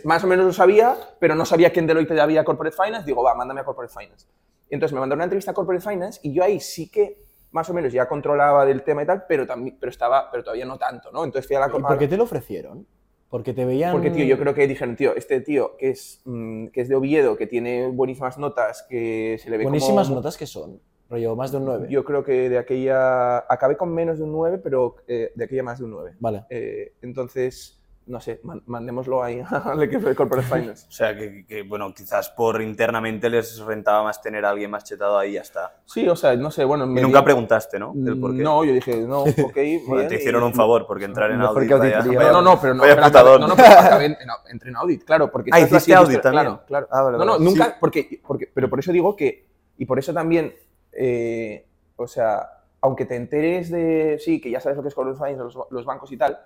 más 0.04 0.24
o 0.24 0.28
menos 0.28 0.46
lo 0.46 0.54
sabía, 0.54 0.96
pero 1.20 1.36
no 1.36 1.46
sabía 1.46 1.72
que 1.72 1.80
en 1.80 1.88
Deloitte 1.88 2.20
había 2.20 2.44
corporate 2.44 2.76
finance. 2.76 3.06
Digo, 3.06 3.24
va, 3.24 3.34
mándame 3.34 3.62
a 3.62 3.64
corporate 3.64 3.94
finance. 3.94 4.28
Y 4.70 4.76
entonces 4.76 4.94
me 4.94 5.00
mandaron 5.00 5.20
una 5.20 5.26
entrevista 5.26 5.52
a 5.52 5.54
corporate 5.54 5.84
finance 5.84 6.20
y 6.24 6.34
yo 6.34 6.44
ahí 6.44 6.60
sí 6.60 6.90
que 6.90 7.24
más 7.52 7.70
o 7.70 7.74
menos 7.74 7.94
ya 7.94 8.08
controlaba 8.08 8.66
del 8.66 8.84
tema 8.84 9.04
y 9.04 9.06
tal, 9.06 9.26
pero, 9.28 9.46
también, 9.46 9.78
pero, 9.80 9.92
estaba, 9.92 10.30
pero 10.32 10.44
todavía 10.44 10.66
no 10.66 10.78
tanto, 10.78 11.12
¿no? 11.12 11.24
Entonces 11.24 11.48
fui 11.48 11.56
a 11.56 11.60
la... 11.60 11.68
¿Y 11.68 11.82
por 11.82 11.98
qué 11.98 12.08
te 12.08 12.18
lo 12.18 12.24
ofrecieron? 12.24 12.86
Porque 13.34 13.52
te 13.52 13.66
veían... 13.66 13.94
Porque, 13.94 14.12
tío, 14.12 14.26
yo 14.26 14.38
creo 14.38 14.54
que 14.54 14.68
dijeron, 14.68 14.96
tío, 14.96 15.16
este 15.16 15.42
tío 15.42 15.76
que 15.76 15.90
es, 15.90 16.22
mm, 16.24 16.68
que 16.68 16.82
es 16.82 16.88
de 16.88 16.94
Oviedo, 16.94 17.36
que 17.36 17.48
tiene 17.48 17.88
buenísimas 17.88 18.38
notas, 18.38 18.86
que 18.88 19.40
se 19.42 19.50
le 19.50 19.58
ve 19.58 19.64
Buenísimas 19.64 20.06
como... 20.06 20.18
notas 20.18 20.38
que 20.38 20.46
son. 20.46 20.80
Rollo, 21.10 21.36
más 21.36 21.52
de 21.52 21.58
un 21.58 21.66
9. 21.66 21.88
Yo 21.90 22.04
creo 22.04 22.24
que 22.24 22.48
de 22.48 22.60
aquella... 22.60 23.40
Acabé 23.52 23.76
con 23.76 23.92
menos 23.92 24.20
de 24.20 24.26
un 24.26 24.34
9, 24.34 24.60
pero 24.60 24.98
eh, 25.08 25.32
de 25.34 25.46
aquella 25.46 25.64
más 25.64 25.80
de 25.80 25.86
un 25.86 25.90
9. 25.90 26.14
Vale. 26.20 26.44
Eh, 26.52 26.94
entonces, 27.02 27.83
no 28.06 28.20
sé, 28.20 28.40
man- 28.44 28.62
mandémoslo 28.66 29.24
ahí 29.24 29.42
al 29.66 29.82
equipo 29.84 30.08
de 30.08 30.16
Corporate 30.16 30.48
Finance. 30.48 30.86
O 30.90 30.92
sea, 30.92 31.16
que, 31.18 31.46
que, 31.46 31.64
bueno, 31.64 31.94
quizás 31.94 32.30
por 32.30 32.62
internamente 32.62 33.30
les 33.30 33.60
rentaba 33.60 34.04
más 34.04 34.22
tener 34.22 34.44
a 34.46 34.50
alguien 34.50 34.70
más 34.72 34.84
chetado 34.84 35.18
ahí 35.18 35.32
y 35.32 35.34
ya 35.34 35.42
está. 35.42 35.76
Sí, 35.86 36.08
o 36.08 36.16
sea, 36.16 36.36
no 36.36 36.52
sé, 36.52 36.64
bueno... 36.66 36.86
Y 36.86 37.02
nunca 37.02 37.20
di- 37.20 37.26
preguntaste, 37.26 37.80
¿no? 37.80 37.92
Del 37.96 38.20
por 38.20 38.36
qué. 38.36 38.44
No, 38.44 38.64
yo 38.64 38.74
dije, 38.74 38.98
no, 39.02 39.22
ok, 39.24 39.36
Bueno, 39.36 39.96
bien, 39.96 40.08
te 40.08 40.16
y- 40.16 40.18
hicieron 40.18 40.44
un 40.44 40.54
favor 40.54 40.86
porque 40.86 41.06
entrar 41.06 41.32
en 41.32 41.42
audit. 41.42 41.70
vaya- 41.72 42.00
vaya- 42.06 42.32
No, 42.32 42.42
no, 42.42 42.60
pero 42.60 42.74
no. 42.74 42.82
vaya 42.82 42.96
pero 42.96 43.08
acabé- 43.08 43.40
no, 43.40 43.48
no, 43.48 43.56
pero 43.56 43.68
acabé 43.80 44.06
en, 44.06 44.18
no, 44.26 44.34
entré 44.50 44.70
en 44.70 44.76
audit, 44.76 45.04
claro. 45.04 45.32
Porque 45.32 45.50
Ah, 45.54 45.60
hiciste 45.60 45.94
audit 45.96 46.22
también. 46.22 46.44
Claro, 46.46 46.64
claro. 46.68 46.88
Ah, 46.92 47.02
vale, 47.04 47.18
no, 47.18 47.26
no, 47.26 47.32
vale. 47.34 47.46
nunca, 47.46 47.66
Sí. 47.66 47.72
porque, 47.80 48.22
porque, 48.26 48.50
pero 48.54 48.70
por 48.70 48.80
eso 48.80 48.92
digo 48.92 49.16
que, 49.16 49.48
y 49.78 49.86
por 49.86 49.98
eso 50.00 50.14
también, 50.14 50.54
eh, 50.92 51.66
o 51.96 52.08
sea, 52.08 52.50
aunque 52.82 53.06
te 53.06 53.16
enteres 53.16 53.72
de, 53.72 54.18
sí, 54.20 54.42
que 54.42 54.50
ya 54.52 54.60
sabes 54.60 54.76
lo 54.76 54.84
que 54.84 54.90
es 54.90 54.96
Corporate 54.96 55.18
Finance, 55.18 55.44
los, 55.58 55.68
los 55.72 55.86
bancos 55.86 56.12
y 56.12 56.18
tal, 56.18 56.38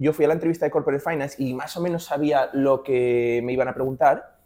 yo 0.00 0.12
fui 0.14 0.24
a 0.24 0.28
la 0.28 0.34
entrevista 0.34 0.64
de 0.64 0.70
Corporate 0.70 1.02
Finance 1.02 1.42
y 1.42 1.52
más 1.52 1.76
o 1.76 1.80
menos 1.82 2.04
sabía 2.04 2.48
lo 2.54 2.82
que 2.82 3.40
me 3.44 3.52
iban 3.52 3.68
a 3.68 3.74
preguntar, 3.74 4.38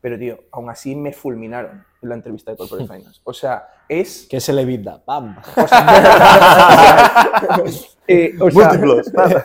pero, 0.00 0.16
tío, 0.18 0.44
aún 0.52 0.70
así 0.70 0.94
me 0.94 1.12
fulminaron 1.12 1.84
en 2.00 2.08
la 2.08 2.14
entrevista 2.14 2.52
de 2.52 2.56
Corporate 2.56 2.86
Finance. 2.94 3.20
O 3.24 3.32
sea, 3.32 3.68
es... 3.88 4.26
Que 4.30 4.36
es 4.36 4.48
el 4.48 4.60
EBITDA. 4.60 5.04
¡Pam! 5.04 5.36
Eh, 8.12 8.34
o 8.40 8.50
sea. 8.50 8.72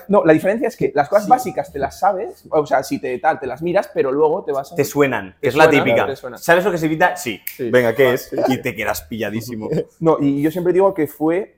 No, 0.08 0.26
la 0.26 0.34
diferencia 0.34 0.68
es 0.68 0.76
que 0.76 0.92
las 0.96 1.08
cosas 1.08 1.28
básicas 1.28 1.72
te 1.72 1.78
las 1.78 2.00
sabes, 2.00 2.46
o 2.50 2.66
sea, 2.66 2.82
si 2.82 2.98
te 2.98 3.20
tal, 3.20 3.40
te 3.40 3.46
las 3.46 3.62
miras, 3.62 3.92
pero 3.94 4.12
luego 4.12 4.44
te 4.44 4.52
vas 4.52 4.72
a... 4.72 4.76
Te 4.76 4.84
suenan, 4.84 5.36
que 5.40 5.50
es 5.50 5.56
la 5.56 5.70
típica. 5.70 6.08
¿Sabes 6.38 6.66
lo 6.66 6.72
que 6.72 6.80
se 6.80 6.88
evita? 6.88 7.16
Sí. 7.16 7.40
Sí. 7.46 7.70
Venga, 7.70 7.94
¿qué 7.94 8.14
es? 8.14 8.24
Sí, 8.24 8.38
sí. 8.44 8.54
Y 8.54 8.62
te 8.64 8.74
quedas 8.74 9.04
pilladísimo. 9.04 9.70
No, 10.00 10.18
y 10.20 10.42
yo 10.42 10.50
siempre 10.50 10.74
digo 10.74 10.96
que 10.96 11.06
fue 11.06 11.58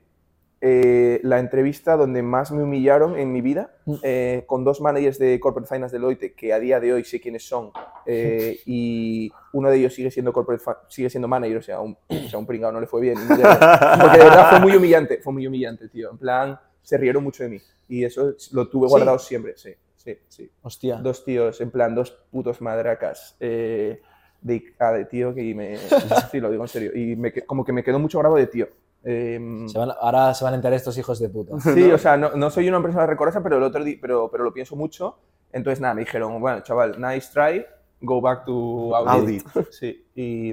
eh, 0.60 1.20
la 1.22 1.38
entrevista 1.38 1.96
donde 1.96 2.20
más 2.22 2.50
me 2.50 2.64
humillaron 2.64 3.16
en 3.16 3.32
mi 3.32 3.40
vida, 3.40 3.76
eh, 4.02 4.42
con 4.46 4.64
dos 4.64 4.80
managers 4.80 5.18
de 5.18 5.38
Corporate 5.38 5.72
Finance 5.72 5.92
de 5.92 6.00
Deloitte, 6.00 6.34
que 6.34 6.52
a 6.52 6.58
día 6.58 6.80
de 6.80 6.92
hoy 6.92 7.04
sé 7.04 7.20
quiénes 7.20 7.46
son, 7.46 7.70
eh, 8.06 8.58
y 8.66 9.30
uno 9.52 9.70
de 9.70 9.76
ellos 9.76 9.94
sigue 9.94 10.10
siendo 10.10 10.32
corporate 10.32 10.64
sigue 10.88 11.10
siendo 11.10 11.28
manager, 11.28 11.58
o 11.58 11.62
sea, 11.62 11.80
un, 11.80 11.96
o 12.08 12.28
sea, 12.28 12.38
un 12.40 12.46
pringao 12.46 12.72
no 12.72 12.80
le 12.80 12.88
fue 12.88 13.00
bien. 13.00 13.14
Porque 13.28 14.18
de 14.18 14.24
verdad 14.24 14.50
fue 14.50 14.60
muy 14.60 14.76
humillante, 14.76 15.20
fue 15.22 15.32
muy 15.32 15.46
humillante, 15.46 15.88
tío. 15.88 16.10
En 16.10 16.18
plan, 16.18 16.58
se 16.82 16.96
rieron 16.96 17.22
mucho 17.22 17.44
de 17.44 17.50
mí. 17.50 17.60
Y 17.88 18.04
eso 18.04 18.34
lo 18.52 18.68
tuve 18.68 18.88
¿Sí? 18.88 18.90
guardado 18.90 19.18
siempre, 19.20 19.56
sí, 19.56 19.74
sí, 19.96 20.18
sí. 20.26 20.50
Hostia. 20.62 20.96
dos 20.96 21.24
tíos, 21.24 21.60
en 21.60 21.70
plan, 21.70 21.94
dos 21.94 22.10
putos 22.32 22.60
madracas 22.60 23.36
eh, 23.38 24.02
de, 24.40 24.74
ah, 24.80 24.92
de 24.92 25.04
tío 25.04 25.32
que 25.34 25.54
me... 25.54 25.76
sí, 26.32 26.40
lo 26.40 26.50
digo 26.50 26.64
en 26.64 26.68
serio. 26.68 26.90
Y 26.96 27.14
me 27.14 27.32
como 27.32 27.64
que 27.64 27.72
me 27.72 27.84
quedó 27.84 28.00
mucho 28.00 28.18
grabo 28.18 28.36
de 28.36 28.48
tío. 28.48 28.68
Em, 29.04 29.68
Se 29.68 29.78
van- 29.78 29.92
ahora 30.00 30.34
se 30.34 30.44
van 30.44 30.54
a 30.54 30.56
enterar 30.56 30.74
estos 30.76 30.96
hijos 30.98 31.18
de 31.20 31.28
puta. 31.28 31.58
sí, 31.60 31.90
o 31.90 31.98
sea, 31.98 32.16
no, 32.16 32.30
no 32.36 32.50
soy 32.50 32.68
una 32.68 32.82
persona 32.82 33.06
recorosa, 33.06 33.42
pero, 33.42 33.56
el 33.56 33.62
otro 33.62 33.82
pero, 34.00 34.28
pero 34.30 34.44
lo 34.44 34.52
pienso 34.52 34.76
mucho. 34.76 35.18
Entonces, 35.52 35.80
nada, 35.80 35.94
me 35.94 36.00
dijeron, 36.02 36.40
bueno, 36.40 36.60
chaval, 36.62 37.00
nice 37.00 37.28
try, 37.32 37.64
go 38.00 38.20
back 38.20 38.44
to 38.44 38.94
audit. 38.94 39.44
Sí, 39.70 40.06
y, 40.14 40.50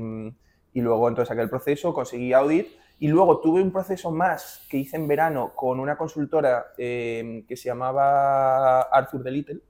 y 0.74 0.82
luego 0.82 1.10
entonces 1.10 1.30
saqué 1.30 1.42
el 1.42 1.50
proceso, 1.50 1.94
conseguí 1.94 2.34
audit. 2.34 2.68
Y 2.98 3.10
luego 3.10 3.42
tuve 3.42 3.62
un 3.62 3.74
proceso 3.74 4.10
más 4.10 4.66
que 4.70 4.78
hice 4.78 4.96
en 4.96 5.06
verano 5.06 5.52
con 5.54 5.82
una 5.82 5.98
consultora 5.98 6.68
eh, 6.78 7.44
que 7.46 7.58
se 7.58 7.68
llamaba 7.68 8.84
Arthur 8.84 9.22
de 9.22 9.32
Little, 9.32 9.62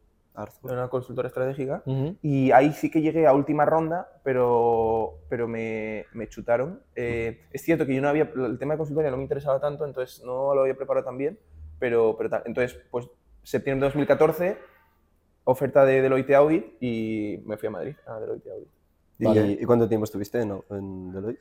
una 0.64 0.88
consultora 0.90 1.28
estratégica. 1.28 1.84
Ujú. 1.86 2.18
Y 2.22 2.52
ahí 2.52 2.74
sí 2.74 2.90
que 2.90 3.02
llegué 3.02 3.28
a 3.28 3.34
última 3.34 3.66
ronda, 3.66 4.10
pero, 4.24 5.20
pero 5.30 5.48
me, 5.48 6.06
me 6.14 6.28
chutaron. 6.28 6.82
Eh, 6.96 7.42
es 7.52 7.62
cierto 7.62 7.86
que 7.86 7.96
yo 7.96 8.02
no 8.02 8.10
había, 8.10 8.32
el 8.36 8.58
tema 8.58 8.74
de 8.74 8.78
consultoría 8.78 9.12
no 9.12 9.18
me 9.18 9.24
interesaba 9.24 9.60
tanto, 9.60 9.86
entonces 9.86 10.24
no 10.26 10.54
lo 10.54 10.62
había 10.62 10.76
preparado 10.76 11.06
tan 11.06 11.18
bien, 11.18 11.40
pero, 11.80 12.16
pero 12.18 12.30
tal. 12.30 12.44
Entonces, 12.46 12.80
pues 12.92 13.08
septiembre 13.44 13.86
de 13.86 13.90
2014, 13.90 14.58
oferta 15.46 15.86
de 15.86 16.02
Deloitte 16.02 16.36
Audit 16.36 16.66
y 16.82 17.42
me 17.46 17.58
fui 17.58 17.68
a 17.68 17.72
Madrid, 17.72 17.96
a 18.06 18.20
Deloitte 18.20 18.50
Audit. 18.50 18.68
¿Y, 19.18 19.26
Vale. 19.26 19.58
¿Y 19.62 19.66
cuánto 19.66 19.88
tiempo 19.88 20.06
estuviste 20.06 20.42
en, 20.42 20.62
en 20.70 21.12
Deloitte? 21.12 21.40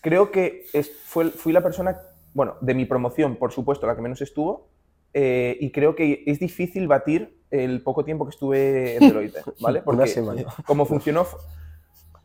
Creo 0.00 0.30
que 0.30 0.66
es, 0.72 0.92
fue, 1.04 1.30
fui 1.30 1.52
la 1.52 1.62
persona, 1.62 1.98
bueno, 2.34 2.56
de 2.60 2.74
mi 2.74 2.84
promoción, 2.84 3.36
por 3.36 3.50
supuesto, 3.50 3.86
la 3.86 3.96
que 3.96 4.02
menos 4.02 4.20
estuvo, 4.20 4.68
eh, 5.14 5.56
y 5.60 5.70
creo 5.70 5.94
que 5.94 6.22
es 6.26 6.38
difícil 6.38 6.86
batir 6.86 7.38
el 7.50 7.82
poco 7.82 8.04
tiempo 8.04 8.24
que 8.24 8.30
estuve 8.30 8.96
en 8.96 9.00
Deloitte, 9.08 9.42
¿vale? 9.60 9.82
Semana. 10.06 10.44
como 10.66 10.84
funcionó. 10.84 11.26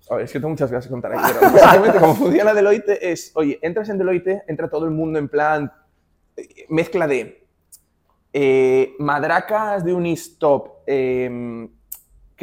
A 0.09 0.15
ver, 0.15 0.25
es 0.25 0.33
que 0.33 0.39
tengo 0.39 0.49
muchas 0.49 0.69
cosas 0.69 0.85
que 0.85 0.91
contar 0.91 1.13
aquí, 1.13 1.33
pero 1.39 1.51
básicamente 1.51 1.99
como 1.99 2.15
funciona 2.15 2.53
Deloitte 2.53 2.99
es, 3.01 3.31
oye, 3.35 3.57
entras 3.61 3.89
en 3.89 3.97
Deloitte, 3.97 4.43
entra 4.47 4.69
todo 4.69 4.85
el 4.85 4.91
mundo 4.91 5.17
en 5.17 5.29
plan 5.29 5.71
eh, 6.35 6.65
mezcla 6.69 7.07
de 7.07 7.47
eh, 8.33 8.93
madracas 8.99 9.85
de 9.85 9.93
un 9.93 10.05
stop 10.07 10.79
eh, 10.87 11.69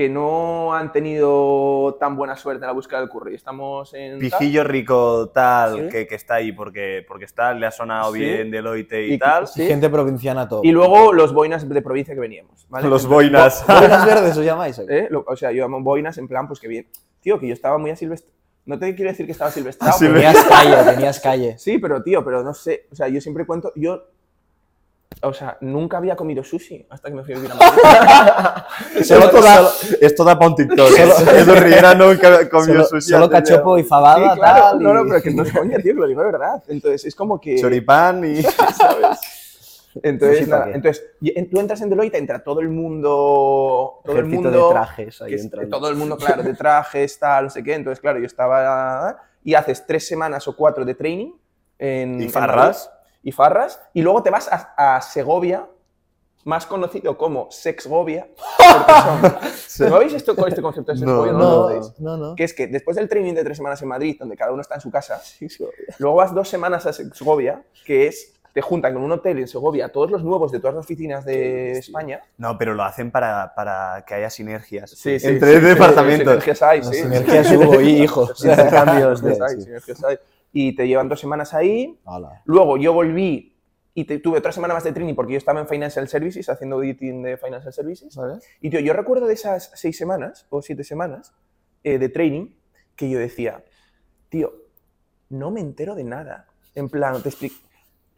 que 0.00 0.08
no 0.08 0.72
han 0.72 0.92
tenido 0.92 1.94
tan 2.00 2.16
buena 2.16 2.34
suerte 2.34 2.64
en 2.64 2.68
la 2.68 2.72
búsqueda 2.72 3.00
del 3.00 3.10
curry. 3.10 3.34
Estamos 3.34 3.92
en... 3.92 4.12
tal, 4.18 4.38
Pijillo 4.38 4.64
rico 4.64 5.28
tal 5.28 5.74
Sí. 5.74 5.88
que, 5.90 6.06
que 6.06 6.14
está 6.14 6.36
ahí 6.36 6.52
porque, 6.52 7.04
porque 7.06 7.26
está, 7.26 7.52
le 7.52 7.66
ha 7.66 7.70
sonado 7.70 8.14
Sí. 8.14 8.20
bien 8.20 8.50
Deloitte 8.50 8.94
y, 9.08 9.12
Y 9.14 9.18
tal. 9.18 9.46
sí. 9.46 9.66
Gente 9.66 9.90
provinciana 9.90 10.48
top. 10.48 10.64
Y 10.64 10.72
luego 10.72 11.12
los 11.12 11.34
boinas 11.34 11.68
de 11.68 11.82
provincia 11.82 12.14
que 12.14 12.20
veníamos. 12.20 12.66
¿vale? 12.70 12.88
Los 12.88 13.04
Entonces, 13.04 13.30
boinas. 13.30 13.64
¿Boinas 13.66 14.06
verdes 14.14 14.38
os 14.38 14.44
llamáis? 14.44 14.78
o 14.78 14.86
qué? 14.86 14.98
¿eh? 15.00 15.08
Lo- 15.10 15.24
o 15.26 15.36
sea, 15.36 15.52
yo 15.52 15.62
llamo 15.62 15.82
boinas 15.82 16.16
en 16.16 16.26
plan, 16.26 16.46
pues 16.48 16.60
que 16.60 16.68
bien. 16.68 16.86
Tío, 17.20 17.38
que 17.38 17.46
yo 17.46 17.52
estaba 17.52 17.76
muy 17.76 17.90
asilvestrado. 17.90 18.34
No 18.64 18.78
te 18.78 18.94
quiero 18.94 19.10
decir 19.10 19.26
que 19.26 19.32
estaba 19.32 19.50
silvestrado. 19.50 19.98
Silve- 19.98 20.14
Tenías 20.14 20.44
calle, 20.44 20.76
tenías 20.94 21.20
calle. 21.20 21.58
Sí, 21.58 21.76
pero 21.76 22.02
tío, 22.02 22.24
pero 22.24 22.42
no 22.42 22.54
sé. 22.54 22.86
O 22.90 22.94
sea, 22.94 23.06
yo 23.08 23.20
siempre 23.20 23.44
cuento. 23.44 23.70
Yo. 23.76 24.02
O 25.22 25.34
sea, 25.34 25.58
nunca 25.60 25.98
había 25.98 26.16
comido 26.16 26.42
sushi 26.42 26.86
hasta 26.88 27.10
que 27.10 27.14
me 27.14 27.22
fui 27.22 27.34
a 27.34 27.36
vivir 27.36 27.50
a 27.52 27.54
Madrid. 28.94 29.04
Solo, 29.04 29.24
esto, 29.26 29.42
da, 29.42 29.56
solo- 29.66 29.98
esto 30.00 30.24
da 30.24 30.38
para 30.38 30.48
un 30.50 30.54
TikTok. 30.56 30.88
Edu 31.36 31.54
Riera 31.56 31.94
nunca 31.94 32.48
comió 32.48 32.66
solo- 32.74 32.84
sushi. 32.86 33.10
solo 33.10 33.28
cachopo 33.28 33.76
y 33.78 33.82
Sí, 33.82 33.88
fabada, 33.88 34.34
claro. 34.34 34.62
tal. 34.62 34.82
No, 34.82 34.94
no, 34.94 35.04
pero 35.08 35.22
que 35.22 35.30
no 35.30 35.42
es 35.42 35.52
coña, 35.52 35.78
tío, 35.78 35.92
lo 35.94 36.06
digo 36.06 36.20
de 36.22 36.32
verdad. 36.32 36.62
Entonces, 36.68 37.04
es 37.04 37.14
como 37.14 37.38
que. 37.40 37.56
Choripán 37.60 38.24
y... 38.24 38.42
Entonces, 40.02 40.38
Sushi, 40.38 40.50
¿para 40.50 40.66
nada, 40.66 40.76
entonces, 40.76 41.04
tú 41.50 41.58
entras 41.60 41.80
en 41.80 41.90
Deloitte, 41.90 42.14
entra 42.14 42.42
todo 42.44 42.60
el 42.60 42.68
mundo. 42.68 44.00
Todo 44.04 44.16
el 44.18 44.24
mundo. 44.26 44.50
de 44.50 44.72
trajes 44.72 45.20
ahí 45.20 45.34
entrando. 45.34 45.76
todo 45.78 45.88
el 45.90 45.96
mundo, 45.96 46.16
claro, 46.16 46.42
de 46.44 46.54
trajes, 46.54 47.18
tal, 47.18 47.44
no 47.44 47.50
sé 47.50 47.62
qué. 47.64 47.74
Entonces, 47.74 48.00
claro, 48.00 48.18
yo 48.20 48.26
estaba. 48.26 49.18
y 49.42 49.54
haces 49.54 49.84
tres 49.86 50.06
semanas 50.06 50.46
o 50.48 50.54
cuatro 50.56 50.84
de 50.84 50.94
training. 50.94 51.32
En, 51.78 52.20
¿Y 52.20 52.24
en 52.24 52.30
farras? 52.30 52.90
Y 53.22 53.32
farras. 53.32 53.80
Y 53.94 54.02
luego 54.02 54.22
te 54.22 54.30
vas 54.30 54.48
a, 54.50 54.96
a 54.96 55.00
Segovia, 55.02 55.66
más 56.44 56.64
conocido 56.66 57.18
como 57.18 57.50
Sexgovia. 57.50 58.28
son- 59.76 59.90
¿No 59.90 59.96
habéis 59.96 60.14
esto 60.14 60.34
con 60.34 60.48
este 60.48 60.62
concepto 60.62 60.92
de 60.92 60.98
Sexgovia? 60.98 61.32
No, 61.32 61.38
lo 61.38 61.44
No, 61.44 61.62
conocéis? 61.68 62.00
no, 62.00 62.16
no. 62.16 62.34
Que 62.34 62.44
es 62.44 62.54
que 62.54 62.66
después 62.66 62.96
del 62.96 63.08
training 63.08 63.34
de 63.34 63.44
tres 63.44 63.56
semanas 63.58 63.80
en 63.82 63.88
Madrid, 63.88 64.16
donde 64.18 64.36
cada 64.36 64.52
uno 64.52 64.62
está 64.62 64.76
en 64.76 64.80
su 64.80 64.90
casa, 64.90 65.20
luego 65.98 66.16
vas 66.16 66.34
dos 66.34 66.48
semanas 66.48 66.86
a 66.86 66.92
Segovia, 66.92 67.62
que 67.84 68.06
es, 68.06 68.32
te 68.54 68.62
juntan 68.62 68.94
con 68.94 69.02
un 69.02 69.12
hotel 69.12 69.38
en 69.38 69.46
Segovia 69.48 69.90
todos 69.90 70.10
los 70.10 70.24
nuevos 70.24 70.50
de 70.50 70.58
todas 70.58 70.74
las 70.74 70.84
oficinas 70.84 71.24
de 71.24 71.72
España. 71.72 72.20
No, 72.38 72.56
pero 72.58 72.74
lo 72.74 72.82
hacen 72.82 73.10
para, 73.10 73.52
para 73.54 74.02
que 74.06 74.14
haya 74.14 74.28
sinergias 74.30 74.90
Sí, 74.90 75.20
sí, 75.20 75.26
entre 75.28 75.54
sí, 75.60 75.60
departamentos. 75.60 76.26
Sinergias 76.26 76.62
hay, 76.62 76.82
sí. 76.82 76.94
sinergias 76.94 77.50
hubo, 77.52 77.80
y, 77.80 78.02
hijo. 78.02 78.26
Sí. 78.34 78.48
sinergias 78.48 80.02
hay. 80.04 80.18
Y 80.52 80.74
te 80.74 80.86
llevan 80.88 81.08
dos 81.08 81.20
semanas 81.20 81.54
ahí. 81.54 82.00
Hala. 82.04 82.42
Luego 82.44 82.76
yo 82.76 82.92
volví 82.92 83.56
y 83.94 84.04
te- 84.04 84.18
tuve 84.18 84.38
otra 84.38 84.52
semana 84.52 84.74
más 84.74 84.84
de 84.84 84.92
training 84.92 85.14
porque 85.14 85.32
yo 85.32 85.38
estaba 85.38 85.60
en 85.60 85.68
Financial 85.68 86.06
Services, 86.08 86.48
haciendo 86.48 86.76
auditing 86.76 87.22
de 87.22 87.36
Financial 87.36 87.72
Services. 87.72 88.18
Y 88.60 88.70
tío, 88.70 88.80
yo 88.80 88.92
recuerdo 88.92 89.26
de 89.26 89.34
esas 89.34 89.70
seis 89.74 89.96
semanas 89.96 90.46
o 90.50 90.62
siete 90.62 90.84
semanas 90.84 91.34
eh, 91.84 91.98
de 91.98 92.08
training 92.08 92.54
que 92.96 93.08
yo 93.08 93.18
decía, 93.18 93.64
tío, 94.28 94.52
no 95.28 95.50
me 95.50 95.60
entero 95.60 95.94
de 95.94 96.04
nada. 96.04 96.46
En 96.74 96.88
plan, 96.88 97.22
te 97.22 97.28
explico. 97.28 97.56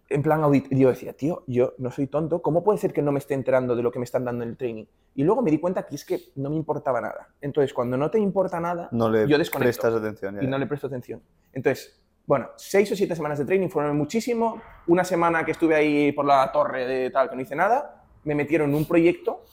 En 0.08 0.22
plan 0.22 0.42
audit, 0.42 0.70
y 0.70 0.78
yo 0.78 0.90
decía, 0.90 1.14
tío, 1.14 1.42
yo 1.46 1.72
no 1.78 1.90
soy 1.90 2.06
tonto, 2.06 2.42
¿cómo 2.42 2.62
puede 2.62 2.78
ser 2.78 2.92
que 2.92 3.00
no 3.00 3.12
me 3.12 3.18
esté 3.18 3.32
enterando 3.32 3.74
de 3.74 3.82
lo 3.82 3.90
que 3.90 3.98
me 3.98 4.04
están 4.04 4.24
dando 4.26 4.44
en 4.44 4.50
el 4.50 4.56
training? 4.58 4.84
Y 5.14 5.24
luego 5.24 5.40
me 5.40 5.50
di 5.50 5.58
cuenta 5.58 5.86
que 5.86 5.94
es 5.94 6.04
que 6.04 6.20
no 6.36 6.50
me 6.50 6.56
importaba 6.56 7.00
nada. 7.00 7.28
Entonces, 7.40 7.72
cuando 7.72 7.96
no 7.96 8.10
te 8.10 8.18
importa 8.18 8.60
nada, 8.60 8.88
No 8.92 9.08
le 9.08 9.26
yo 9.26 9.38
desconecto 9.38 9.80
prestas 9.80 9.94
atención. 9.94 10.34
ya, 10.36 10.42
y 10.42 10.46
no 10.48 10.58
le 10.58 10.66
presto 10.66 10.86
atención. 10.86 11.22
Entonces, 11.54 12.01
bueno, 12.26 12.48
seis 12.56 12.90
o 12.92 12.96
siete 12.96 13.14
semanas 13.16 13.38
de 13.38 13.44
training 13.44 13.68
fueron 13.68 13.96
muchísimo. 13.96 14.60
Una 14.86 15.04
semana 15.04 15.44
que 15.44 15.52
estuve 15.52 15.74
ahí 15.74 16.12
por 16.12 16.24
la 16.24 16.50
torre 16.52 16.86
de 16.86 17.10
tal, 17.10 17.28
que 17.30 17.36
no 17.36 17.42
hice 17.42 17.54
nada, 17.56 18.02
me 18.24 18.34
metieron 18.34 18.70
en 18.70 18.76
un 18.76 18.84
proyecto, 18.86 19.44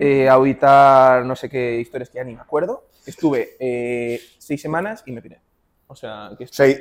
eh, 0.00 0.28
a 0.28 0.34
auditar 0.34 1.24
no 1.24 1.36
sé 1.36 1.48
qué 1.48 1.78
historias 1.80 2.08
que 2.10 2.16
ya 2.18 2.24
ni 2.24 2.34
me 2.34 2.40
acuerdo. 2.40 2.84
Estuve 3.06 3.56
eh, 3.58 4.20
seis 4.38 4.60
semanas 4.60 5.02
y 5.06 5.12
me 5.12 5.20
piré. 5.22 5.40
O 5.86 5.94
sea, 5.96 6.30
que 6.38 6.44
O 6.44 6.48
sea, 6.48 6.66
y- 6.68 6.78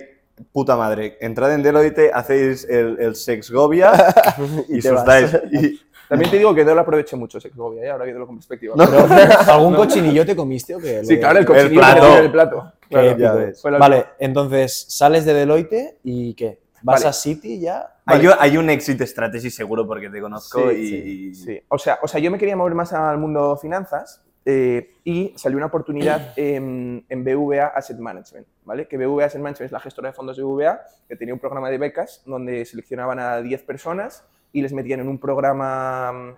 puta 0.52 0.76
madre, 0.76 1.18
entrad 1.22 1.54
en 1.54 1.62
Deloitte, 1.62 2.10
hacéis 2.14 2.64
el, 2.70 2.98
el 3.00 3.16
Sexgovia 3.16 3.92
y, 4.70 4.80
te 4.80 4.92
vas. 4.92 5.00
sustáis. 5.02 5.42
Y, 5.52 5.80
También 6.10 6.30
te 6.32 6.38
digo 6.38 6.54
que 6.54 6.64
no 6.66 6.76
lo 6.76 6.82
aproveché 6.82 7.16
mucho, 7.16 7.40
Segovia, 7.40 7.84
¿eh? 7.84 7.90
ahora 7.90 8.04
viéndolo 8.06 8.28
con 8.28 8.36
perspectiva. 8.38 8.76
Pero, 8.78 9.08
¿Algún 9.54 9.74
cochinillo 9.76 10.26
te 10.26 10.36
comiste 10.36 10.76
o 10.76 10.80
qué? 10.80 11.04
sí, 11.04 11.18
claro, 11.18 11.40
el 11.40 11.44
El 11.44 11.48
cochinillo 11.48 11.70
que 11.70 11.76
plato. 11.80 12.18
el 12.20 12.32
plato. 12.32 12.73
Claro, 12.94 13.38
ves. 13.38 13.62
Vale, 13.64 14.06
entonces 14.20 14.86
sales 14.90 15.26
de 15.26 15.34
Deloitte 15.34 16.00
y 16.04 16.34
¿qué? 16.34 16.60
¿Vas 16.82 17.02
Vale. 17.02 17.10
a 17.10 17.14
City 17.14 17.60
ya? 17.60 17.96
hay, 18.06 18.28
hay 18.40 18.58
un 18.58 18.70
exit 18.70 19.02
strategy 19.02 19.50
seguro 19.50 19.88
porque 19.88 20.10
te 20.10 20.20
conozco 20.20 20.70
Sí, 20.70 21.30
y, 21.30 21.36
Sí, 21.36 21.62
o 21.70 21.78
sea, 21.78 22.00
o 22.02 22.08
sea, 22.08 22.20
yo 22.20 22.30
me 22.30 22.38
quería 22.38 22.58
mover 22.58 22.76
más 22.76 22.92
al 22.92 23.18
mundo 23.18 23.58
finanzas 23.58 24.22
eh, 24.46 24.96
y 25.06 25.34
salió 25.38 25.58
una 25.58 25.68
oportunidad 25.68 26.34
en, 26.36 27.06
en 27.08 27.24
BVA 27.24 27.68
Asset 27.68 27.98
Management, 27.98 28.48
¿vale? 28.66 28.88
Que 28.88 28.98
BVA 28.98 29.26
Asset 29.26 29.42
Management 29.42 29.68
es 29.68 29.72
la 29.72 29.80
gestora 29.80 30.10
de 30.10 30.14
fondos 30.14 30.36
de 30.36 30.44
BVA, 30.44 30.82
que 31.08 31.16
tenía 31.16 31.34
un 31.34 31.40
programa 31.40 31.70
de 31.70 31.78
becas 31.78 32.22
donde 32.26 32.66
seleccionaban 32.66 33.20
a 33.20 33.42
10 33.42 33.64
personas 33.64 34.26
y 34.52 34.62
les 34.62 34.74
metían 34.74 35.00
en 35.00 35.08
un 35.08 35.20
programa 35.20 36.38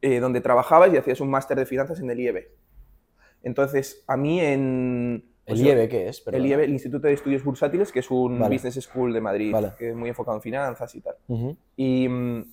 eh, 0.00 0.20
donde 0.20 0.40
trabajabas 0.40 0.92
y 0.92 0.96
hacías 0.96 1.20
un 1.20 1.30
máster 1.30 1.58
de 1.58 1.66
finanzas 1.66 1.98
en 2.00 2.10
el 2.10 2.20
IEB. 2.20 2.48
Entonces, 3.42 4.04
a 4.06 4.16
mí 4.16 4.40
en... 4.40 5.24
¿El 5.48 5.58
sea, 5.58 5.66
IEB 5.74 5.88
qué 5.88 6.08
es? 6.08 6.18
El 6.18 6.24
Perdona. 6.24 6.46
IEB, 6.46 6.60
el 6.60 6.70
Instituto 6.70 7.06
de 7.06 7.12
Estudios 7.14 7.42
Bursátiles, 7.44 7.90
que 7.92 8.00
es 8.00 8.10
un 8.10 8.38
Vale. 8.38 8.54
business 8.54 8.74
school 8.84 9.12
de 9.12 9.20
Madrid, 9.20 9.52
Vale. 9.52 9.72
que 9.78 9.90
es 9.90 9.96
muy 9.96 10.08
enfocado 10.08 10.36
en 10.36 10.42
finanzas 10.42 10.94
y 10.94 11.00
tal. 11.00 11.16
Ujú. 11.28 11.56
Y, 11.76 12.08
mm, 12.08 12.44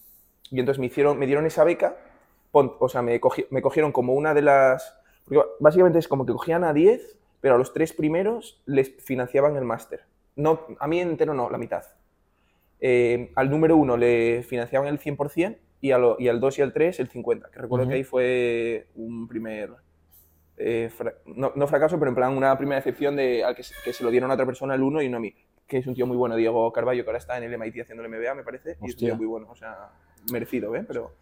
y 0.52 0.60
entonces 0.60 0.80
me, 0.80 0.86
hicieron, 0.88 1.18
me 1.20 1.26
dieron 1.28 1.46
esa 1.46 1.64
beca, 1.64 1.98
o 2.52 2.88
sea, 2.90 3.02
me, 3.02 3.20
cogi- 3.20 3.48
me 3.50 3.62
cogieron 3.62 3.92
como 3.92 4.14
una 4.14 4.34
de 4.34 4.42
las... 4.42 4.96
Porque 5.26 5.42
básicamente 5.60 6.00
es 6.00 6.08
como 6.08 6.26
que 6.26 6.32
cogían 6.34 6.64
a 6.64 6.72
10, 6.74 7.18
pero 7.42 7.56
a 7.56 7.58
los 7.58 7.74
tres 7.74 7.92
primeros 7.94 8.62
les 8.66 8.94
financiaban 9.04 9.56
el 9.58 9.66
máster. 9.66 10.02
No, 10.38 10.62
a 10.80 10.88
mí 10.88 11.00
entero 11.02 11.34
no, 11.34 11.50
la 11.50 11.58
mitad. 11.58 11.84
Eh, 12.80 13.32
al 13.36 13.50
número 13.50 13.76
uno 13.78 13.98
le 13.98 14.44
financiaban 14.44 14.88
el 14.88 15.00
100% 15.00 15.58
y, 15.82 15.92
a 15.92 15.98
lo- 15.98 16.16
y 16.20 16.28
al 16.30 16.40
2 16.40 16.60
y 16.60 16.62
al 16.62 16.74
3 16.74 17.00
el 17.00 17.10
50%, 17.10 17.50
que 17.52 17.60
recuerdo 17.60 17.84
Ujú. 17.86 17.90
que 17.90 17.96
ahí 17.96 18.04
fue 18.04 18.88
un 18.96 19.28
primer... 19.28 19.72
eh, 20.58 20.90
fra- 20.96 21.14
no, 21.26 21.52
no 21.56 21.68
fracaso, 21.68 21.98
pero 22.00 22.10
en 22.10 22.16
plan 22.16 22.36
una 22.38 22.58
primera 22.58 22.78
excepción 22.80 23.16
de 23.16 23.44
al 23.44 23.56
que, 23.56 23.64
se- 23.64 23.76
que 23.84 23.94
se 23.94 24.04
lo 24.04 24.10
dieron 24.12 24.32
a 24.32 24.36
otra 24.36 24.46
persona 24.46 24.76
el 24.76 24.82
uno 24.84 25.02
y 25.02 25.10
no 25.10 25.18
a 25.18 25.20
mí. 25.20 25.34
Que 25.68 25.78
es 25.80 25.88
un 25.88 25.96
tío 25.96 26.06
muy 26.06 26.16
bueno, 26.16 26.36
Diego 26.36 26.72
Carballo, 26.72 27.04
que 27.04 27.10
ahora 27.10 27.18
está 27.18 27.38
en 27.38 27.44
el 27.44 27.58
MIT 27.58 27.82
haciendo 27.82 28.04
el 28.04 28.10
MBA, 28.10 28.36
me 28.36 28.44
parece. 28.44 28.70
Y 28.70 28.72
es 28.74 28.80
un 28.82 28.90
Hostia. 28.90 29.08
tío 29.10 29.16
muy 29.18 29.26
bueno, 29.26 29.48
o 29.50 29.56
sea, 29.56 29.90
merecido, 30.32 30.76
¿eh? 30.76 30.84
Pero, 30.88 31.14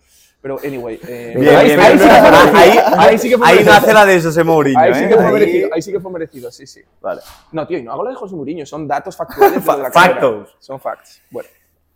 pero 0.41 0.59
anyway. 0.63 0.99
eh, 1.07 1.33
Bien, 1.39 1.55
ahí, 1.55 1.65
bien, 1.67 1.79
ahí 1.79 1.97
bien. 1.97 1.99
sí 1.99 2.09
que 2.09 2.19
fue 2.19 2.99
Ahí- 2.99 3.17
sí 3.17 3.29
que 3.29 3.37
fue 3.37 3.47
Ahí 3.47 3.53
merecido. 3.55 3.73
nace 3.73 3.93
la 3.93 4.05
de 4.05 4.21
José 4.21 4.43
Mourinho, 4.43 4.79
Ahí 4.79 4.93
sí 4.93 5.03
¿eh? 5.05 5.07
que 5.07 5.15
fue 5.15 5.25
Ahí- 5.25 5.33
merecido, 5.33 5.69
ahí 5.73 5.81
sí 5.81 5.91
que 5.93 5.99
fue 6.01 6.11
merecido, 6.11 6.51
sí, 6.51 6.67
sí. 6.67 6.81
Vale. 7.01 7.21
No, 7.53 7.65
tío, 7.65 7.77
y 7.77 7.83
no 7.83 7.93
hago 7.93 8.03
lo 8.03 8.09
de 8.09 8.15
José 8.17 8.35
Mourinho, 8.35 8.65
son 8.65 8.85
datos 8.87 9.15
factuales 9.15 9.65
de 9.65 9.71
la 9.71 9.89
carrera. 9.89 9.91
Factos. 9.91 10.57
Son 10.59 10.77
facts. 10.79 11.21
Bueno, 11.31 11.47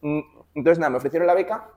mm, 0.01 0.19
entonces 0.55 0.79
nada, 0.79 0.89
me 0.89 0.97
ofrecieron 0.97 1.27
la 1.27 1.33
beca 1.33 1.69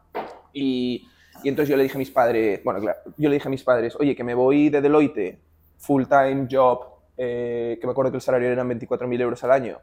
y, 0.53 1.09
y 1.43 1.49
entonces 1.49 1.69
yo 1.71 1.77
le 1.77 1.83
dije 1.83 1.97
a 1.97 1.99
mis 1.99 2.11
padres, 2.13 2.63
bueno, 2.63 2.81
claro, 2.81 2.99
yo 3.17 3.29
le 3.29 3.35
dije 3.35 3.49
a 3.49 3.51
mis 3.51 3.65
padres, 3.65 3.97
oye, 3.99 4.15
que 4.15 4.23
me 4.25 4.35
voy 4.35 4.69
de 4.71 4.81
Deloitte, 4.81 5.39
full 5.81 6.05
time 6.07 6.47
job, 6.51 6.81
eh, 7.17 7.77
que 7.81 7.87
me 7.87 7.91
acuerdo 7.91 8.13
que 8.13 8.19
el 8.19 8.23
salario 8.23 8.49
eran 8.49 8.69
24.000 8.69 9.21
euros 9.21 9.43
al 9.45 9.51
año, 9.53 9.79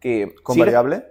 que 0.00 0.34
¿Con 0.42 0.54
sigue- 0.54 0.64
variable? 0.64 1.04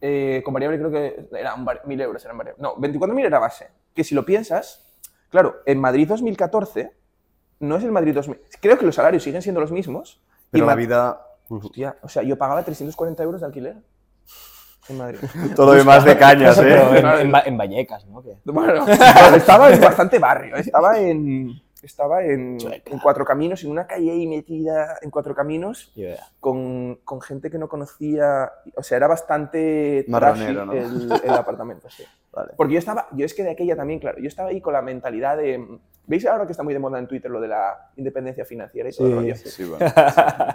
eh, 0.00 0.42
con 0.44 0.54
variable 0.54 0.78
creo 0.78 0.90
que 0.90 1.28
eran 1.38 1.64
var- 1.64 1.82
1.000 1.84 2.00
euros, 2.02 2.24
eran 2.24 2.38
variable. 2.38 2.62
No, 2.62 2.76
24.000 2.76 3.26
era 3.26 3.38
base. 3.38 3.68
Que 3.94 4.04
si 4.04 4.14
lo 4.14 4.24
piensas, 4.24 4.86
claro, 5.30 5.56
en 5.66 5.80
Madrid 5.80 6.06
2014 6.06 6.92
no 7.60 7.76
es 7.76 7.84
el 7.84 7.90
Madrid 7.92 8.14
2000. 8.14 8.40
Creo 8.60 8.78
que 8.78 8.84
los 8.86 8.94
salarios 8.94 9.22
siguen 9.22 9.42
siendo 9.42 9.60
los 9.60 9.72
mismos. 9.72 10.20
y 10.28 10.46
Pero 10.52 10.66
la 10.66 10.72
Ma- 10.72 10.76
vida... 10.76 11.22
Hostia, 11.48 11.96
o 12.02 12.08
sea, 12.08 12.22
yo 12.24 12.36
pagaba 12.36 12.62
340 12.64 13.22
euros 13.22 13.40
de 13.40 13.46
alquiler 13.46 13.76
en 14.88 14.98
Madrid. 14.98 15.18
Todo 15.56 15.66
lo 15.66 15.72
demás 15.78 16.04
de 16.04 16.16
cañas, 16.18 16.58
¿eh? 16.62 16.98
en, 16.98 17.06
en 17.06 17.32
en 17.46 17.56
Vallecas, 17.56 18.04
¿no? 18.06 18.20
Bueno, 18.44 18.84
bueno, 18.84 18.86
estaba 19.36 19.72
en 19.72 19.80
bastante 19.80 20.18
barrio. 20.18 20.56
Estaba 20.56 20.98
en, 20.98 21.60
estaba 21.82 22.24
en, 22.24 22.58
en 22.84 22.98
Cuatro 22.98 23.24
Caminos, 23.24 23.62
en 23.64 23.70
una 23.70 23.86
calle 23.86 24.10
ahí 24.10 24.26
metida 24.26 24.98
en 25.02 25.10
Cuatro 25.10 25.34
Caminos, 25.34 25.92
con, 26.40 27.00
con 27.04 27.20
gente 27.20 27.50
que 27.50 27.58
no 27.58 27.68
conocía. 27.68 28.52
O 28.76 28.82
sea, 28.82 28.96
era 28.96 29.06
bastante 29.06 30.04
Marronero, 30.08 30.72
el, 30.72 31.12
el 31.22 31.30
apartamento, 31.30 31.90
sí. 31.90 32.04
Vale. 32.36 32.52
Porque 32.54 32.74
yo 32.74 32.78
estaba, 32.78 33.08
yo 33.12 33.24
es 33.24 33.32
que 33.32 33.42
de 33.42 33.50
aquella 33.52 33.74
también, 33.76 33.98
claro, 33.98 34.18
yo 34.20 34.28
estaba 34.28 34.50
ahí 34.50 34.60
con 34.60 34.74
la 34.74 34.82
mentalidad 34.82 35.38
de. 35.38 35.78
¿Veis 36.06 36.24
ahora 36.26 36.44
que 36.44 36.52
está 36.52 36.62
muy 36.62 36.72
de 36.74 36.78
moda 36.78 36.98
en 36.98 37.08
Twitter 37.08 37.30
lo 37.30 37.40
de 37.40 37.48
la 37.48 37.90
independencia 37.96 38.44
financiera 38.44 38.88
y 38.90 38.92
todo 38.92 39.06
el 39.08 39.12
Sí, 39.12 39.18
rollo? 39.18 39.36
sí, 39.36 39.48
Sí, 39.50 39.64
vale. 39.70 39.92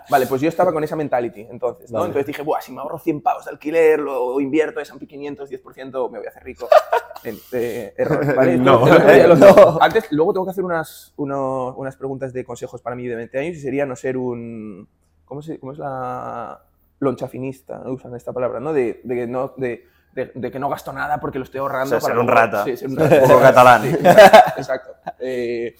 Vale, 0.10 0.28
pues 0.28 0.39
yo 0.41 0.48
estaba 0.48 0.72
con 0.72 0.84
esa 0.84 0.96
mentality, 0.96 1.41
entonces, 1.50 1.91
¿no? 1.91 1.98
Vale. 2.00 2.10
Entonces 2.10 2.28
dije, 2.28 2.44
Buah, 2.44 2.62
si 2.62 2.72
me 2.72 2.80
ahorro 2.82 3.00
100 3.00 3.22
pavos 3.22 3.46
de 3.46 3.52
alquiler, 3.52 4.00
lo 4.00 4.39
invierto, 4.39 4.80
S&P 4.80 5.08
500, 5.08 5.50
10%, 5.50 6.12
me 6.12 6.20
voy 6.20 6.26
a 6.28 6.30
hacer 6.30 6.44
rico. 6.44 6.67
En- 7.24 7.38
eh, 7.52 7.94
error, 7.98 8.36
¿vale? 8.36 8.58
No. 8.60 8.88
Entonces, 8.88 9.24
el 9.26 9.39
lo- 9.39 9.82
Antes, 9.84 10.12
luego 10.12 10.34
tengo 10.34 10.46
que 10.46 10.52
hacer 10.52 10.63
unas, 10.63 11.13
uno- 11.17 11.74
unas 11.76 11.96
preguntas 11.98 12.32
de 12.34 12.46
consejos 12.46 12.82
para 12.82 12.96
mí 12.96 13.08
de 13.08 13.15
20 13.15 13.38
años 13.39 13.58
y 13.58 13.60
sería 13.60 13.86
no 13.88 13.96
ser 13.96 14.17
un... 14.17 14.88
¿Cómo, 15.26 15.41
se, 15.41 15.60
cómo 15.60 15.72
es 15.74 15.80
la...? 15.80 16.62
Lonchafinista, 17.00 17.80
¿no? 17.80 17.94
usan 17.94 18.15
esta 18.15 18.32
palabra, 18.32 18.60
¿no? 18.60 18.74
De, 18.74 19.02
de, 19.04 19.26
no 19.28 19.54
de, 19.58 19.86
de- 20.13 20.32
de 20.34 20.52
que 20.52 20.60
no 20.60 20.69
gasto 20.69 20.91
nada 20.93 21.19
porque 21.19 21.38
lo 21.39 21.43
estoy 21.45 21.60
ahorrando 21.60 21.95
O 21.97 22.00
sea, 22.00 22.10
para 22.10 22.13
ser 22.13 22.19
un 22.19 22.28
rata. 22.28 22.63
Sí, 22.65 22.78
ser 22.78 22.89
un 22.89 22.97
rata. 22.97 23.21
poco 23.21 23.39
catalán. 23.39 23.82
Sí, 23.84 23.89
exacto, 23.89 24.54
exacto. 24.58 24.91
Eh, 25.19 25.76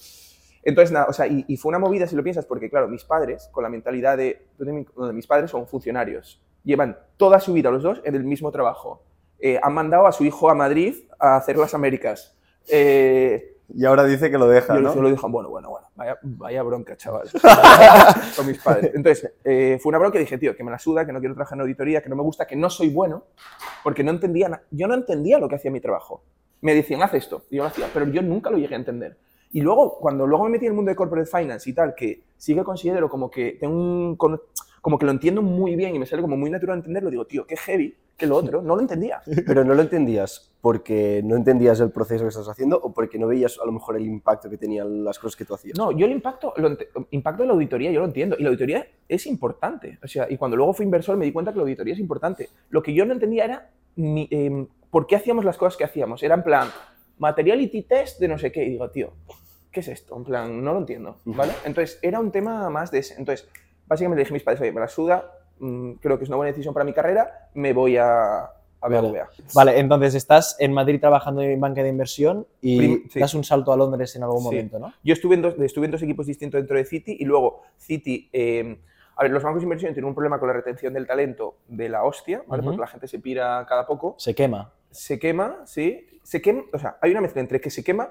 entonces, 0.64 0.92
nada, 0.92 1.06
o 1.08 1.12
sea, 1.12 1.26
y, 1.26 1.44
y 1.48 1.56
fue 1.56 1.70
una 1.70 1.78
movida 1.78 2.06
si 2.06 2.14
lo 2.16 2.22
piensas, 2.22 2.46
porque 2.46 2.70
claro, 2.70 2.86
mis 2.88 3.04
padres, 3.04 3.48
con 3.52 3.62
la 3.64 3.68
mentalidad 3.68 4.16
de, 4.16 4.46
de 4.58 5.12
mis 5.12 5.26
padres 5.26 5.50
son 5.50 5.66
funcionarios, 5.66 6.40
llevan 6.62 6.96
toda 7.16 7.40
su 7.40 7.52
vida 7.52 7.70
los 7.70 7.82
dos 7.82 8.00
en 8.04 8.14
el 8.14 8.22
mismo 8.24 8.52
trabajo. 8.52 9.02
Eh, 9.40 9.58
han 9.60 9.74
mandado 9.74 10.06
a 10.06 10.12
su 10.12 10.24
hijo 10.24 10.48
a 10.50 10.54
Madrid 10.54 10.94
a 11.18 11.34
hacer 11.36 11.56
las 11.56 11.74
Américas. 11.74 12.36
Eh, 12.70 13.51
Y 13.74 13.84
ahora 13.84 14.04
dice 14.04 14.30
que 14.30 14.38
lo 14.38 14.48
deja, 14.48 14.74
yo 14.74 14.80
¿no? 14.80 14.92
solo 14.92 15.10
dije, 15.10 15.26
bueno, 15.28 15.48
bueno, 15.48 15.70
bueno, 15.70 15.88
vaya, 15.94 16.18
vaya 16.22 16.62
bronca, 16.62 16.96
chaval. 16.96 17.28
Con 18.36 18.46
mis 18.46 18.58
padres. 18.58 18.92
Entonces, 18.94 19.32
eh, 19.44 19.78
fue 19.80 19.90
una 19.90 19.98
bronca 19.98 20.18
y 20.18 20.22
dije, 20.22 20.36
tío, 20.38 20.54
que 20.54 20.62
me 20.62 20.70
la 20.70 20.78
suda, 20.78 21.06
que 21.06 21.12
no 21.12 21.20
quiero 21.20 21.34
trabajar 21.34 21.56
en 21.56 21.62
auditoría, 21.62 22.02
que 22.02 22.08
no 22.08 22.16
me 22.16 22.22
gusta, 22.22 22.46
que 22.46 22.56
no 22.56 22.68
soy 22.68 22.90
bueno, 22.90 23.24
porque 23.82 24.04
no 24.04 24.10
entendía, 24.10 24.62
yo 24.70 24.86
no 24.88 24.94
entendía 24.94 25.38
lo 25.38 25.48
que 25.48 25.54
hacía 25.56 25.70
mi 25.70 25.80
trabajo. 25.80 26.22
Me 26.60 26.74
decían, 26.74 27.02
haz 27.02 27.14
esto, 27.14 27.44
y 27.50 27.56
yo 27.56 27.62
lo 27.62 27.68
hacía, 27.68 27.88
pero 27.92 28.06
yo 28.06 28.22
nunca 28.22 28.50
lo 28.50 28.58
llegué 28.58 28.74
a 28.74 28.78
entender. 28.78 29.16
Y 29.52 29.60
luego, 29.60 29.98
cuando 29.98 30.26
luego 30.26 30.44
me 30.44 30.50
metí 30.50 30.66
en 30.66 30.72
el 30.72 30.76
mundo 30.76 30.90
de 30.90 30.96
corporate 30.96 31.30
finance 31.30 31.68
y 31.68 31.74
tal, 31.74 31.94
que 31.94 32.22
sí 32.36 32.54
que 32.54 32.64
considero 32.64 33.08
como 33.08 33.30
que 33.30 33.58
tengo 33.60 33.74
un, 33.74 34.18
como 34.82 34.98
que 34.98 35.06
lo 35.06 35.12
entiendo 35.12 35.40
muy 35.40 35.74
bien 35.76 35.94
y 35.94 35.98
me 35.98 36.04
sale 36.04 36.20
como 36.20 36.36
muy 36.36 36.50
natural 36.50 36.76
entenderlo, 36.78 37.08
digo, 37.08 37.24
tío, 37.24 37.46
qué 37.46 37.56
heavy, 37.56 37.94
que 38.16 38.26
lo 38.26 38.36
otro. 38.36 38.60
No 38.62 38.74
lo 38.74 38.82
entendía. 38.82 39.22
Pero 39.46 39.64
no 39.64 39.72
lo 39.74 39.80
entendías 39.82 40.52
porque 40.60 41.22
no 41.24 41.36
entendías 41.36 41.80
el 41.80 41.90
proceso 41.90 42.24
que 42.24 42.28
estás 42.28 42.48
haciendo 42.48 42.78
o 42.78 42.92
porque 42.92 43.18
no 43.18 43.28
veías 43.28 43.58
a 43.62 43.64
lo 43.64 43.72
mejor 43.72 43.96
el 43.96 44.04
impacto 44.06 44.50
que 44.50 44.58
tenían 44.58 45.02
las 45.04 45.18
cosas 45.18 45.36
que 45.36 45.44
tú 45.44 45.54
hacías. 45.54 45.78
No, 45.78 45.92
yo 45.92 46.04
el 46.06 46.12
impacto, 46.12 46.52
lo 46.56 46.76
impacto 47.12 47.42
de 47.42 47.46
la 47.46 47.54
auditoría 47.54 47.90
yo 47.90 48.00
lo 48.00 48.06
entiendo. 48.06 48.36
Y 48.38 48.42
la 48.42 48.48
auditoría 48.50 48.86
es 49.08 49.26
importante. 49.26 49.98
O 50.02 50.06
sea, 50.08 50.26
y 50.30 50.36
cuando 50.36 50.56
luego 50.56 50.72
fui 50.74 50.84
inversor 50.84 51.16
me 51.16 51.24
di 51.24 51.32
cuenta 51.32 51.52
que 51.52 51.56
la 51.58 51.62
auditoría 51.62 51.94
es 51.94 52.00
importante. 52.00 52.48
Lo 52.70 52.82
que 52.82 52.92
yo 52.92 53.04
no 53.06 53.12
entendía 53.14 53.44
era 53.44 53.70
mi- 53.96 54.28
em, 54.30 54.66
por 54.90 55.06
qué 55.06 55.16
hacíamos 55.16 55.44
las 55.44 55.56
cosas 55.56 55.76
que 55.76 55.84
hacíamos. 55.84 56.22
Era 56.24 56.34
en 56.34 56.42
plan, 56.42 56.68
materiality 57.18 57.82
test 57.82 58.18
de 58.20 58.28
no 58.28 58.36
sé 58.38 58.50
qué. 58.52 58.64
Y 58.64 58.70
digo, 58.70 58.90
tío, 58.90 59.12
¿qué 59.70 59.80
es 59.80 59.88
esto? 59.88 60.16
En 60.16 60.24
plan, 60.24 60.62
no 60.64 60.72
lo 60.72 60.78
entiendo. 60.80 61.18
¿Vale? 61.24 61.52
Entonces, 61.64 61.98
era 62.02 62.20
un 62.20 62.30
tema 62.30 62.68
más 62.70 62.90
de 62.90 62.98
ese. 62.98 63.14
Entonces, 63.18 63.48
básicamente 63.92 64.20
dije 64.20 64.32
a 64.32 64.34
mis 64.34 64.42
padres, 64.42 64.60
oye, 64.62 64.72
me 64.72 64.80
la 64.80 64.88
suda, 64.88 65.30
mm, 65.58 65.92
creo 66.00 66.18
que 66.18 66.24
es 66.24 66.28
una 66.30 66.36
buena 66.36 66.50
decisión 66.52 66.72
para 66.74 66.84
mi 66.84 66.92
carrera, 66.92 67.48
me 67.54 67.72
voy 67.72 67.96
a, 67.96 68.40
a 68.44 68.50
Vale. 68.88 69.00
BBVA. 69.10 69.28
Vale, 69.54 69.78
entonces 69.78 70.14
estás 70.14 70.56
en 70.58 70.72
Madrid 70.72 70.98
trabajando 71.00 71.40
en 71.42 71.60
banca 71.60 71.82
de 71.82 71.88
inversión 71.88 72.46
y 72.60 72.78
Prim- 72.78 73.08
sí. 73.10 73.20
das 73.20 73.34
un 73.34 73.44
salto 73.44 73.72
a 73.72 73.76
Londres 73.76 74.16
en 74.16 74.22
algún 74.24 74.40
Sí. 74.40 74.44
momento, 74.46 74.78
¿no? 74.78 74.92
Yo 75.04 75.12
estuve 75.12 75.36
en, 75.36 75.42
dos, 75.42 75.54
estuve 75.60 75.84
en 75.86 75.92
dos 75.92 76.02
equipos 76.02 76.26
distintos 76.26 76.58
dentro 76.60 76.76
de 76.76 76.84
Citi 76.84 77.16
y 77.20 77.24
luego 77.24 77.62
Citi. 77.78 78.28
eh, 78.32 78.78
a 79.14 79.22
ver, 79.24 79.30
los 79.30 79.42
bancos 79.42 79.60
de 79.60 79.64
inversión 79.64 79.92
tienen 79.92 80.08
un 80.08 80.14
problema 80.14 80.38
con 80.40 80.48
la 80.48 80.54
retención 80.54 80.94
del 80.94 81.06
talento 81.06 81.56
de 81.68 81.88
la 81.90 82.02
hostia, 82.02 82.42
¿vale? 82.46 82.62
Porque 82.62 82.80
la 82.80 82.86
gente 82.86 83.06
se 83.06 83.18
pira 83.18 83.64
cada 83.68 83.86
poco. 83.86 84.14
Se 84.18 84.34
quema. 84.34 84.72
Se 84.90 85.18
quema, 85.18 85.60
sí. 85.66 86.06
Se 86.22 86.40
quema, 86.40 86.62
o 86.72 86.78
sea, 86.78 86.96
hay 87.00 87.10
una 87.10 87.20
mezcla 87.20 87.40
entre 87.42 87.60
que 87.60 87.68
se 87.70 87.84
quema 87.84 88.08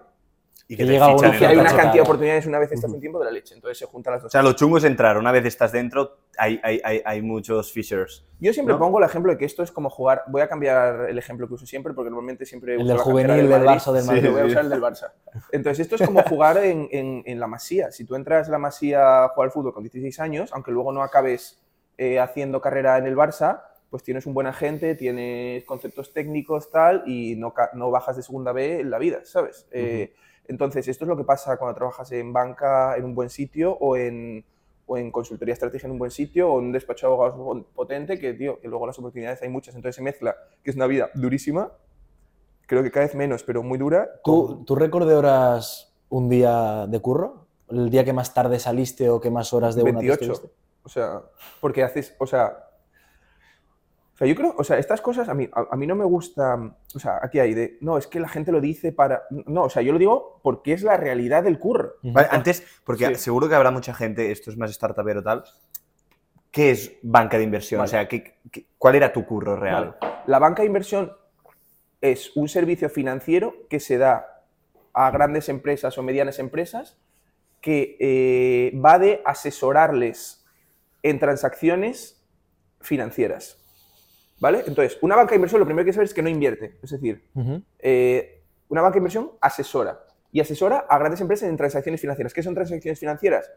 Y 0.71 0.77
Que 0.77 0.85
te 0.85 0.91
llega 0.93 1.13
fichan 1.13 1.37
que 1.37 1.45
hay 1.45 1.57
una 1.57 1.65
cantidad 1.69 1.93
de 1.95 2.01
oportunidades 2.01 2.45
una 2.45 2.57
vez 2.57 2.71
estás 2.71 2.89
un 2.89 3.01
tiempo 3.01 3.19
de 3.19 3.25
la 3.25 3.31
leche. 3.31 3.53
Entonces 3.53 3.77
se 3.77 3.85
juntan 3.87 4.13
las 4.13 4.21
O 4.21 4.23
dos. 4.23 4.31
sea, 4.31 4.41
lo 4.41 4.53
chungo 4.53 4.77
es 4.77 4.85
entrar. 4.85 5.17
Una 5.17 5.29
vez 5.33 5.43
estás 5.45 5.73
dentro, 5.73 6.19
hay, 6.37 6.61
hay, 6.63 6.79
hay, 6.81 7.01
hay 7.03 7.21
muchos 7.21 7.73
fishers. 7.73 8.25
Yo 8.39 8.53
siempre 8.53 8.75
¿no? 8.75 8.79
pongo 8.79 8.97
el 8.99 9.03
ejemplo 9.03 9.33
de 9.33 9.37
que 9.37 9.43
esto 9.43 9.63
es 9.63 9.71
como 9.71 9.89
jugar. 9.89 10.23
Voy 10.27 10.41
a 10.41 10.47
cambiar 10.47 11.09
el 11.09 11.17
ejemplo 11.17 11.45
que 11.49 11.55
uso 11.55 11.65
siempre 11.65 11.93
porque 11.93 12.09
normalmente 12.09 12.45
siempre 12.45 12.75
El 12.75 12.87
del 12.87 12.97
juvenil 12.99 13.35
del 13.35 13.49
Madrid. 13.49 13.67
Barça 13.67 13.87
o 13.87 13.91
del 13.93 14.03
Sí, 14.03 14.07
Madrid. 14.11 14.29
voy 14.31 14.41
a 14.41 14.45
usar 14.45 14.63
el 14.63 14.69
del 14.69 14.81
Barça. 14.81 15.11
Entonces, 15.51 15.79
esto 15.81 15.95
es 15.95 16.03
como 16.07 16.23
jugar 16.23 16.57
en, 16.59 16.87
en- 16.89 17.23
en 17.25 17.39
la 17.41 17.47
masía. 17.47 17.91
Si 17.91 18.05
tú 18.05 18.15
entras 18.15 18.47
en 18.47 18.53
la 18.53 18.57
masía 18.57 19.25
a 19.25 19.27
jugar 19.27 19.47
al 19.47 19.51
fútbol 19.51 19.73
con 19.73 19.83
16 19.83 20.21
años, 20.21 20.51
aunque 20.53 20.71
luego 20.71 20.93
no 20.93 21.03
acabes 21.03 21.61
eh, 21.97 22.17
haciendo 22.17 22.61
carrera 22.61 22.97
en 22.97 23.07
el 23.07 23.17
Barça, 23.17 23.61
pues 23.89 24.03
tienes 24.03 24.25
un 24.25 24.33
buen 24.33 24.47
agente, 24.47 24.95
tienes 24.95 25.65
conceptos 25.65 26.13
técnicos, 26.13 26.71
tal, 26.71 27.03
y 27.05 27.35
no, 27.35 27.53
no 27.73 27.91
bajas 27.91 28.15
de 28.15 28.23
segunda 28.23 28.53
B 28.53 28.79
en 28.79 28.89
la 28.89 28.97
vida, 28.99 29.19
¿sabes? 29.25 29.67
Eh, 29.69 30.13
entonces, 30.47 30.87
esto 30.87 31.05
es 31.05 31.09
lo 31.09 31.17
que 31.17 31.23
pasa 31.23 31.57
cuando 31.57 31.75
trabajas 31.75 32.11
en 32.11 32.33
banca 32.33 32.95
en 32.97 33.05
un 33.05 33.15
buen 33.15 33.29
sitio 33.29 33.73
o 33.73 33.95
en, 33.95 34.43
o 34.85 34.97
en 34.97 35.11
consultoría 35.11 35.53
estratégica 35.53 35.87
en 35.87 35.93
un 35.93 35.99
buen 35.99 36.11
sitio 36.11 36.51
o 36.51 36.59
en 36.59 36.65
un 36.65 36.71
despacho 36.71 37.07
de 37.07 37.13
abogados 37.13 37.65
potente, 37.73 38.19
que, 38.19 38.33
tío, 38.33 38.59
que 38.59 38.67
luego 38.67 38.85
las 38.87 38.97
oportunidades 38.99 39.41
hay 39.41 39.49
muchas. 39.49 39.75
Entonces 39.75 39.95
se 39.95 40.01
mezcla, 40.01 40.35
que 40.63 40.71
es 40.71 40.75
una 40.75 40.87
vida 40.87 41.09
durísima, 41.13 41.71
creo 42.65 42.83
que 42.83 42.91
cada 42.91 43.05
vez 43.05 43.15
menos, 43.15 43.43
pero 43.43 43.63
muy 43.63 43.77
dura. 43.77 44.09
¿Tú, 44.23 44.63
¿Tú 44.65 44.75
récord 44.75 45.07
de 45.07 45.15
horas 45.15 45.93
un 46.09 46.29
día 46.29 46.87
de 46.87 46.99
curro? 46.99 47.45
¿El 47.69 47.89
día 47.89 48.03
que 48.03 48.13
más 48.13 48.33
tarde 48.33 48.59
saliste 48.59 49.09
o 49.09 49.21
que 49.21 49.29
más 49.29 49.53
horas 49.53 49.75
de 49.75 49.83
una 49.83 49.99
te 49.99 50.07
28. 50.07 50.31
estuviste? 50.33 50.55
O 50.83 50.89
sea, 50.89 51.21
porque 51.59 51.83
haces, 51.83 52.15
o 52.17 52.25
sea, 52.25 52.70
sea, 54.25 54.27
yo 54.27 54.35
creo, 54.35 54.55
o 54.57 54.63
sea, 54.63 54.77
estas 54.77 55.01
cosas 55.01 55.27
a 55.29 55.33
mí, 55.33 55.49
a, 55.53 55.65
a 55.71 55.75
mí 55.75 55.87
no 55.87 55.95
me 55.95 56.05
gusta, 56.05 56.55
o 56.93 56.99
sea, 56.99 57.19
aquí 57.21 57.39
hay 57.39 57.53
de, 57.53 57.77
no, 57.81 57.97
es 57.97 58.07
que 58.07 58.19
la 58.19 58.27
gente 58.29 58.51
lo 58.51 58.61
dice 58.61 58.91
para, 58.91 59.23
no, 59.29 59.63
o 59.63 59.69
sea, 59.69 59.81
yo 59.81 59.93
lo 59.93 59.99
digo 59.99 60.39
porque 60.43 60.73
es 60.73 60.83
la 60.83 60.95
realidad 60.97 61.43
del 61.43 61.57
curro. 61.59 61.93
Vale, 62.03 62.27
antes, 62.31 62.63
porque 62.83 63.07
Sí. 63.07 63.15
seguro 63.15 63.49
que 63.49 63.55
habrá 63.55 63.71
mucha 63.71 63.93
gente, 63.93 64.31
esto 64.31 64.49
es 64.51 64.57
más 64.57 64.71
startupero 64.71 65.23
tal. 65.23 65.43
¿Qué 66.51 66.71
es 66.71 66.97
banca 67.01 67.37
de 67.37 67.43
inversión? 67.45 67.79
Vale. 67.79 67.87
O 67.87 67.89
sea, 67.91 68.07
¿qué, 68.07 68.39
qué- 68.51 68.65
cuál 68.77 68.95
era 68.95 69.11
tu 69.13 69.25
curro 69.25 69.55
real? 69.55 69.95
Vale. 70.01 70.13
La 70.27 70.37
banca 70.39 70.61
de 70.61 70.67
inversión 70.67 71.13
es 72.01 72.35
un 72.35 72.49
servicio 72.49 72.89
financiero 72.89 73.53
que 73.69 73.79
se 73.79 73.97
da 73.97 74.43
a 74.93 75.09
grandes 75.11 75.47
empresas 75.49 75.97
o 75.97 76.03
medianas 76.03 76.39
empresas 76.39 76.97
que 77.61 77.95
eh, 77.99 78.77
va 78.83 78.99
de 78.99 79.21
asesorarles 79.23 80.45
en 81.03 81.19
transacciones 81.19 82.21
financieras. 82.81 83.60
¿Vale? 84.41 84.63
Entonces, 84.65 84.97
una 85.01 85.15
banca 85.15 85.29
de 85.29 85.35
inversión 85.35 85.59
lo 85.59 85.65
primero 85.65 85.85
que 85.85 85.89
hay 85.89 85.91
que 85.91 85.93
saber 85.93 86.07
es 86.07 86.15
que 86.15 86.23
no 86.23 86.29
invierte. 86.29 86.79
Es 86.81 86.89
decir, 86.89 87.23
eh, 87.77 88.41
una 88.69 88.81
banca 88.81 88.95
de 88.95 88.97
inversión 88.97 89.31
asesora. 89.39 90.03
Y 90.31 90.39
asesora 90.39 90.79
a 90.89 90.97
grandes 90.97 91.21
empresas 91.21 91.47
en 91.47 91.55
transacciones 91.57 92.01
financieras. 92.01 92.33
¿Qué 92.33 92.41
son 92.41 92.55
transacciones 92.55 92.99
financieras? 92.99 93.51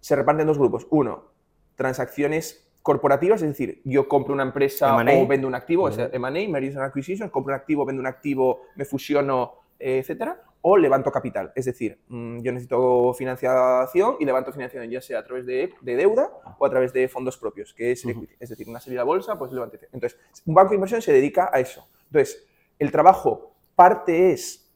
Se 0.00 0.16
reparten 0.16 0.40
en 0.40 0.46
dos 0.48 0.58
grupos. 0.58 0.88
Uno, 0.90 1.30
transacciones 1.76 2.68
corporativas, 2.82 3.40
es 3.42 3.48
decir, 3.48 3.82
yo 3.84 4.08
compro 4.08 4.34
una 4.34 4.42
empresa 4.42 4.96
o 4.96 5.26
vendo 5.26 5.46
un 5.46 5.54
activo, 5.54 5.88
es 5.88 5.96
M&A, 5.96 6.30
Mergers 6.48 6.76
and 6.76 6.84
Acquisitions, 6.84 7.30
compro 7.30 7.54
un 7.54 7.60
activo, 7.60 7.86
vendo 7.86 8.00
un 8.00 8.06
activo, 8.06 8.62
me 8.74 8.84
fusiono, 8.84 9.60
eh, 9.78 10.00
etcétera, 10.00 10.42
o 10.66 10.78
levanto 10.78 11.12
capital, 11.12 11.52
es 11.54 11.66
decir, 11.66 11.98
mm, 12.08 12.40
yo 12.40 12.50
necesito 12.50 13.12
financiación 13.12 14.16
y 14.18 14.24
levanto 14.24 14.50
financiación 14.50 14.90
ya 14.90 15.02
sea 15.02 15.18
a 15.18 15.22
través 15.24 15.44
de, 15.44 15.74
de 15.82 15.94
deuda 15.96 16.30
o 16.58 16.64
a 16.64 16.70
través 16.70 16.90
de 16.94 17.06
fondos 17.06 17.36
propios, 17.36 17.74
que 17.74 17.92
es 17.92 18.02
equity, 18.06 18.34
es 18.40 18.48
decir, 18.48 18.66
una 18.68 18.80
salida 18.80 19.02
a 19.02 19.04
bolsa, 19.04 19.38
pues 19.38 19.52
levante. 19.52 19.78
Entonces, 19.92 20.18
un 20.46 20.54
banco 20.54 20.70
de 20.70 20.76
inversión 20.76 21.02
se 21.02 21.12
dedica 21.12 21.50
a 21.52 21.60
eso. 21.60 21.86
Entonces, 22.06 22.46
el 22.78 22.90
trabajo 22.90 23.52
parte 23.76 24.32
es 24.32 24.66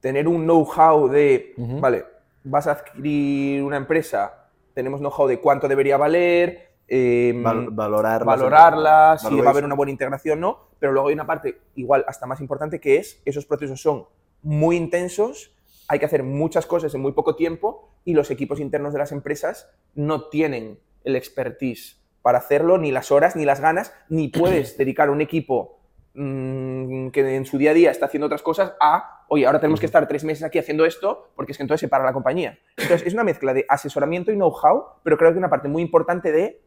tener 0.00 0.28
un 0.28 0.42
know-how 0.44 1.08
de, 1.08 1.54
vale, 1.80 2.04
vas 2.44 2.66
a 2.66 2.72
adquirir 2.72 3.62
una 3.62 3.76
empresa, 3.78 4.48
tenemos 4.74 5.00
know-how 5.00 5.26
de 5.26 5.40
cuánto 5.40 5.68
debería 5.68 5.96
valer, 5.96 6.68
eh, 6.86 7.32
Val- 7.42 7.70
valorarla. 7.70 8.24
valorarla, 8.26 9.18
si 9.18 9.40
va 9.40 9.46
a 9.46 9.50
haber 9.52 9.64
una 9.64 9.74
buena 9.74 9.90
integración 9.90 10.38
o 10.38 10.40
no, 10.48 10.58
pero 10.78 10.92
luego 10.92 11.08
hay 11.08 11.14
una 11.14 11.26
parte 11.26 11.60
igual 11.76 12.04
hasta 12.06 12.26
más 12.26 12.40
importante 12.40 12.78
que 12.78 12.96
es, 12.98 13.20
esos 13.24 13.46
procesos 13.46 13.80
son 13.80 14.04
muy 14.46 14.76
intensos, 14.76 15.52
hay 15.88 15.98
que 15.98 16.04
hacer 16.04 16.22
muchas 16.22 16.66
cosas 16.66 16.94
en 16.94 17.00
muy 17.00 17.10
poco 17.10 17.34
tiempo 17.34 17.90
y 18.04 18.14
los 18.14 18.30
equipos 18.30 18.60
internos 18.60 18.92
de 18.92 19.00
las 19.00 19.10
empresas 19.10 19.68
no 19.96 20.28
tienen 20.28 20.78
el 21.02 21.16
expertise 21.16 22.00
para 22.22 22.38
hacerlo, 22.38 22.78
ni 22.78 22.92
las 22.92 23.10
horas, 23.10 23.34
ni 23.34 23.44
las 23.44 23.60
ganas, 23.60 23.92
ni 24.08 24.28
puedes 24.28 24.78
dedicar 24.78 25.10
un 25.10 25.20
equipo 25.20 25.80
mm, 26.14 27.08
que 27.08 27.34
en 27.34 27.44
su 27.44 27.58
día 27.58 27.72
a 27.72 27.74
día 27.74 27.90
está 27.90 28.06
haciendo 28.06 28.26
otras 28.26 28.42
cosas 28.42 28.74
a, 28.80 29.24
oye, 29.28 29.46
ahora 29.46 29.58
tenemos 29.58 29.80
que 29.80 29.86
estar 29.86 30.06
tres 30.06 30.22
meses 30.22 30.44
aquí 30.44 30.60
haciendo 30.60 30.84
esto 30.84 31.32
porque 31.34 31.50
es 31.50 31.58
que 31.58 31.64
entonces 31.64 31.80
se 31.80 31.88
para 31.88 32.04
la 32.04 32.12
compañía. 32.12 32.56
Entonces 32.76 33.04
es 33.04 33.14
una 33.14 33.24
mezcla 33.24 33.52
de 33.52 33.66
asesoramiento 33.68 34.30
y 34.30 34.36
know-how, 34.36 34.84
pero 35.02 35.18
creo 35.18 35.32
que 35.32 35.38
una 35.38 35.50
parte 35.50 35.66
muy 35.66 35.82
importante 35.82 36.30
de 36.30 36.62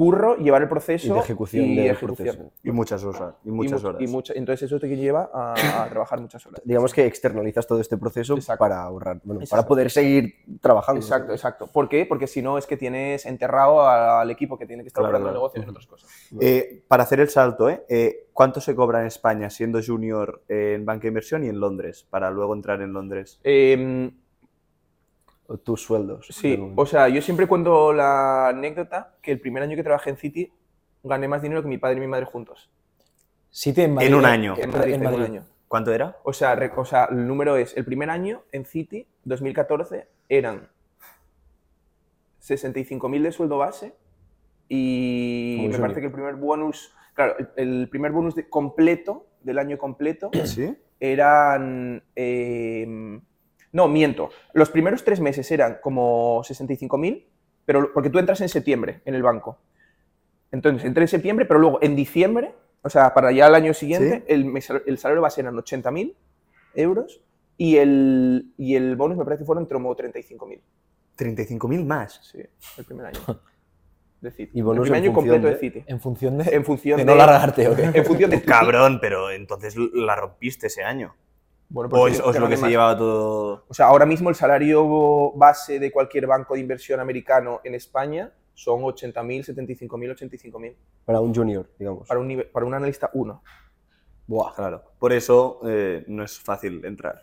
curro, 0.00 0.36
llevar 0.38 0.62
el 0.62 0.68
proceso 0.70 1.08
Y 1.08 1.10
de 1.12 1.18
ejecución 1.18 1.64
y 1.66 1.76
del 1.76 1.90
ejecución. 1.90 2.26
proceso. 2.36 2.52
Y 2.62 2.70
muchas 2.70 3.04
horas. 3.04 3.34
Y 3.44 3.50
muchas 3.50 3.82
mu- 3.82 3.88
horas. 3.90 4.00
y 4.00 4.06
mucha- 4.06 4.32
entonces 4.34 4.62
eso 4.70 4.80
te 4.80 4.88
lleva 4.96 5.30
a, 5.30 5.52
a 5.82 5.88
trabajar 5.90 6.18
muchas 6.22 6.46
horas. 6.46 6.62
Digamos 6.64 6.94
que 6.94 7.04
externalizas 7.04 7.66
todo 7.66 7.80
este 7.82 7.98
proceso 7.98 8.34
Exacto. 8.34 8.58
para 8.60 8.82
ahorrar, 8.82 9.20
bueno, 9.24 9.42
Exacto. 9.42 9.60
para 9.62 9.68
poder 9.68 9.90
seguir 9.90 10.36
trabajando. 10.62 11.02
Exacto, 11.02 11.32
exacto. 11.32 11.66
¿Por 11.70 11.86
qué? 11.90 12.06
Porque 12.06 12.26
si 12.26 12.40
no 12.40 12.56
es 12.56 12.66
que 12.66 12.78
tienes 12.78 13.26
enterrado 13.26 13.86
al 13.86 14.30
equipo 14.30 14.56
que 14.56 14.64
tiene 14.64 14.82
que 14.82 14.86
estar 14.88 15.02
Claro, 15.02 15.18
operando 15.18 15.28
el 15.28 15.32
claro. 15.34 15.40
negocio 15.42 15.62
en 15.62 15.68
otras 15.68 15.86
cosas. 15.86 16.10
Eh, 16.40 16.82
para 16.88 17.02
hacer 17.02 17.20
el 17.20 17.28
salto, 17.28 17.68
¿eh? 17.68 17.84
Eh, 17.90 18.28
¿cuánto 18.32 18.62
se 18.62 18.74
cobra 18.74 19.00
en 19.02 19.06
España 19.06 19.50
siendo 19.50 19.80
junior 19.86 20.40
en 20.48 20.86
banca 20.86 21.02
de 21.02 21.08
inversión 21.08 21.44
y 21.44 21.48
en 21.48 21.60
Londres? 21.60 22.06
Para 22.08 22.30
luego 22.30 22.54
entrar 22.54 22.80
en 22.80 22.94
Londres. 22.94 23.38
Eh, 23.44 24.10
O 24.16 24.19
tus 25.58 25.82
sueldos. 25.82 26.26
Sí, 26.30 26.58
o 26.76 26.86
sea, 26.86 27.08
yo 27.08 27.20
siempre 27.22 27.46
cuento 27.46 27.92
la 27.92 28.48
anécdota 28.48 29.14
que 29.22 29.32
el 29.32 29.40
primer 29.40 29.62
año 29.62 29.76
que 29.76 29.82
trabajé 29.82 30.10
en 30.10 30.16
City 30.16 30.52
gané 31.02 31.28
más 31.28 31.42
dinero 31.42 31.62
que 31.62 31.68
mi 31.68 31.78
padre 31.78 31.96
y 31.96 32.00
mi 32.00 32.06
madre 32.06 32.26
juntos. 32.26 32.70
Sitio 33.50 33.84
en 33.84 33.94
Madrid. 33.94 34.14
un 34.14 34.24
año. 34.24 34.54
En 34.58 34.70
Madrid, 34.70 34.94
en 34.94 35.06
un 35.06 35.22
año. 35.22 35.44
¿Cuánto 35.66 35.92
era? 35.92 36.16
O 36.24 36.32
sea, 36.32 36.54
re- 36.54 36.72
o 36.76 36.84
sea, 36.84 37.06
el 37.10 37.26
número 37.26 37.56
es, 37.56 37.76
el 37.76 37.84
primer 37.84 38.10
año 38.10 38.42
en 38.52 38.64
City, 38.64 39.06
2014, 39.24 40.06
eran 40.28 40.68
65.000 42.42 43.22
de 43.22 43.32
sueldo 43.32 43.58
base 43.58 43.94
y 44.68 45.56
Muy 45.60 45.68
me 45.68 45.78
parece 45.78 46.00
que 46.00 46.06
el 46.06 46.12
primer 46.12 46.36
bonus, 46.36 46.94
claro, 47.14 47.34
el, 47.38 47.48
el 47.56 47.88
primer 47.88 48.12
bonus 48.12 48.34
de- 48.34 48.48
completo, 48.48 49.26
del 49.42 49.58
año 49.58 49.78
completo, 49.78 50.30
Sí. 50.44 50.76
eran... 51.00 52.02
eh, 52.14 53.20
no, 53.72 53.88
miento. 53.88 54.30
Los 54.52 54.70
primeros 54.70 55.04
tres 55.04 55.20
meses 55.20 55.50
eran 55.50 55.78
como 55.82 56.42
65.000, 56.42 57.24
pero 57.64 57.92
porque 57.92 58.10
tú 58.10 58.18
entras 58.18 58.40
en 58.40 58.48
septiembre 58.48 59.00
en 59.04 59.14
el 59.14 59.22
banco. 59.22 59.58
Entonces, 60.52 60.84
entré 60.84 61.04
en 61.04 61.08
septiembre, 61.08 61.46
pero 61.46 61.60
luego 61.60 61.78
en 61.82 61.94
diciembre, 61.94 62.54
o 62.82 62.90
sea, 62.90 63.14
para 63.14 63.30
ya 63.32 63.46
el 63.46 63.54
año 63.54 63.72
siguiente, 63.74 64.24
el, 64.26 64.44
mes- 64.44 64.72
el 64.86 64.98
salario 64.98 65.22
base 65.22 65.40
eran 65.42 65.54
80.000 65.54 66.14
euros 66.74 67.22
y 67.56 67.76
el, 67.76 68.52
y 68.56 68.74
el 68.74 68.96
bonus 68.96 69.16
me 69.18 69.24
parece 69.24 69.42
que 69.42 69.46
fueron 69.46 69.66
como 69.66 69.94
35.000. 69.96 70.60
35.000 71.16 71.84
más. 71.84 72.20
Sí, 72.24 72.38
el 72.78 72.84
primer 72.84 73.06
año. 73.06 73.18
De 74.20 74.30
City. 74.32 74.50
Y 74.58 74.60
bonus 74.60 74.88
el 74.88 74.92
primer 74.92 74.98
en 74.98 75.04
año 75.04 75.14
función 75.14 75.34
completo 75.40 75.46
de, 75.46 75.54
de- 75.54 75.60
City. 75.60 75.84
En 75.86 76.00
función 76.00 76.38
de, 76.38 76.54
En 76.54 76.64
función 76.64 76.96
de 76.98 77.04
de, 77.04 77.10
no 77.10 77.16
largarte, 77.16 77.68
¿o 77.68 77.74
qué? 77.76 77.84
En 77.94 78.04
función 78.04 78.30
de 78.30 78.42
Cabrón, 78.42 78.98
pero 79.00 79.30
entonces 79.30 79.74
la 79.76 80.14
rompiste 80.16 80.66
ese 80.66 80.82
año. 80.82 81.14
Bueno, 81.70 81.88
pues 81.88 82.02
O 82.02 82.08
es, 82.08 82.20
o 82.20 82.30
es 82.30 82.38
lo 82.40 82.48
que 82.48 82.56
se 82.56 82.68
llevaba 82.68 82.96
todo. 82.98 83.64
O 83.68 83.72
sea, 83.74 83.86
ahora 83.86 84.04
mismo 84.04 84.28
el 84.28 84.34
salario 84.34 85.32
base 85.32 85.78
de 85.78 85.90
cualquier 85.92 86.26
banco 86.26 86.54
de 86.54 86.60
inversión 86.60 86.98
americano 87.00 87.60
en 87.64 87.74
España 87.74 88.32
son 88.54 88.80
80.000, 88.82 89.44
75.000, 89.54 89.88
85.000. 90.16 90.74
Para 91.04 91.20
un 91.20 91.34
junior, 91.34 91.70
digamos. 91.78 92.06
Para 92.08 92.20
un, 92.20 92.28
nivel- 92.28 92.50
para 92.50 92.66
un 92.66 92.74
analista 92.74 93.08
1. 93.14 93.42
Buah. 94.26 94.54
Claro. 94.54 94.82
Por 94.98 95.12
eso 95.12 95.60
eh, 95.64 96.04
no 96.08 96.24
es 96.24 96.38
fácil 96.40 96.84
entrar. 96.84 97.22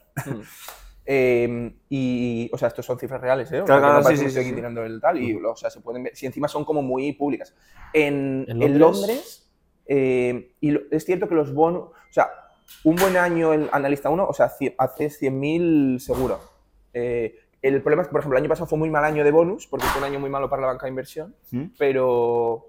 Eh, 1.05 1.73
y, 1.89 2.49
o 2.51 2.57
sea, 2.57 2.67
estos 2.67 2.85
son 2.85 2.99
cifras 2.99 3.21
reales, 3.21 3.49
¿eh? 3.53 3.61
O 3.61 3.65
Claro, 3.65 3.81
claro, 3.81 4.01
no 4.01 4.09
sí, 4.09 4.17
sí, 4.17 4.25
estoy 4.25 4.43
sí, 4.43 4.49
aquí 4.49 4.55
tirando 4.55 4.83
el 4.83 4.99
tal. 4.99 5.21
Y, 5.21 5.35
o 5.35 5.55
sea, 5.55 5.69
se 5.69 5.79
pueden 5.81 6.03
ver. 6.03 6.15
Si 6.15 6.25
encima 6.25 6.47
son 6.47 6.65
como 6.65 6.81
muy 6.81 7.13
públicas. 7.13 7.55
En, 7.93 8.45
¿En 8.47 8.61
en 8.61 8.79
Londres? 8.79 8.79
Londres, 8.79 9.51
eh, 9.85 10.53
y 10.59 10.71
lo- 10.71 10.81
es 10.91 11.05
cierto 11.05 11.27
que 11.29 11.35
los 11.35 11.53
bonos. 11.53 11.83
O 11.91 11.93
sea, 12.13 12.29
un 12.83 12.95
buen 12.95 13.17
año 13.17 13.53
en 13.53 13.69
analista 13.71 14.09
1, 14.09 14.25
o 14.27 14.33
sea, 14.33 14.49
cien- 14.49 14.75
haces 14.77 15.19
100.000 15.21 15.99
seguro. 15.99 16.39
Eh, 16.93 17.35
el 17.61 17.81
problema 17.81 18.01
es 18.03 18.07
que, 18.07 18.11
por 18.11 18.19
ejemplo, 18.21 18.37
el 18.37 18.43
año 18.43 18.49
pasado 18.49 18.67
fue 18.67 18.77
muy 18.77 18.89
mal 18.89 19.03
año 19.03 19.23
de 19.23 19.31
bonus, 19.31 19.67
porque 19.67 19.85
fue 19.87 19.99
un 19.99 20.05
año 20.05 20.19
muy 20.19 20.29
malo 20.29 20.49
para 20.49 20.61
la 20.63 20.67
banca 20.69 20.85
de 20.85 20.89
inversión. 20.89 21.35
¿Mm? 21.51 21.65
pero 21.77 22.65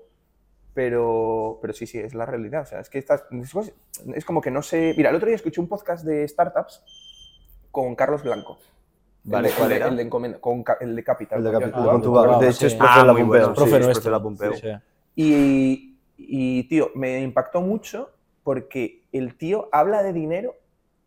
pero 0.74 1.58
pero 1.60 1.72
sí 1.72 1.86
sí 1.86 1.98
es 1.98 2.14
la 2.14 2.24
realidad 2.24 2.62
o 2.62 2.66
sea 2.66 2.78
es 2.80 2.88
que 2.88 2.98
estas 2.98 3.24
es, 3.32 3.72
es 4.14 4.24
como 4.24 4.40
que 4.40 4.50
no 4.50 4.62
sé 4.62 4.94
mira 4.96 5.10
el 5.10 5.16
otro 5.16 5.26
día 5.26 5.34
escuché 5.34 5.60
un 5.60 5.66
podcast 5.66 6.04
de 6.04 6.28
startups 6.28 6.82
con 7.72 7.96
Carlos 7.96 8.22
Blanco 8.22 8.58
Vale, 9.24 9.48
el, 9.48 9.54
de- 9.54 9.58
¿cuál 9.58 9.72
el 9.72 9.78
de- 9.80 9.88
el 9.88 9.96
de, 9.96 10.08
con 10.40 10.64
el 10.80 10.96
de 10.96 11.02
Capital 11.04 11.38
El 11.38 11.44
de 11.44 11.50
con 11.52 11.60
Capital, 11.62 11.84
con. 11.84 12.02
Tuba, 12.02 12.38
De 12.38 12.48
hecho, 12.48 12.66
es 12.68 12.74
profe 12.74 12.92
Ah, 12.94 13.00
de 13.00 13.06
la 13.06 13.12
muy 13.12 13.22
Pompeu. 13.22 13.40
bueno, 13.40 13.54
Profe 13.54 13.70
sí, 13.70 13.76
es 13.76 13.84
nuestro. 13.86 14.02
profe 14.02 14.04
de 14.04 14.10
la 14.10 14.22
Pompeu. 14.22 14.54
Sí, 14.54 14.60
sí. 14.60 14.68
y 15.16 15.98
y 16.16 16.68
tío 16.68 16.90
me 16.94 17.20
impactó 17.20 17.60
mucho 17.60 18.10
porque 18.42 19.04
el 19.12 19.36
tío 19.36 19.68
habla 19.72 20.02
de 20.02 20.12
dinero 20.12 20.54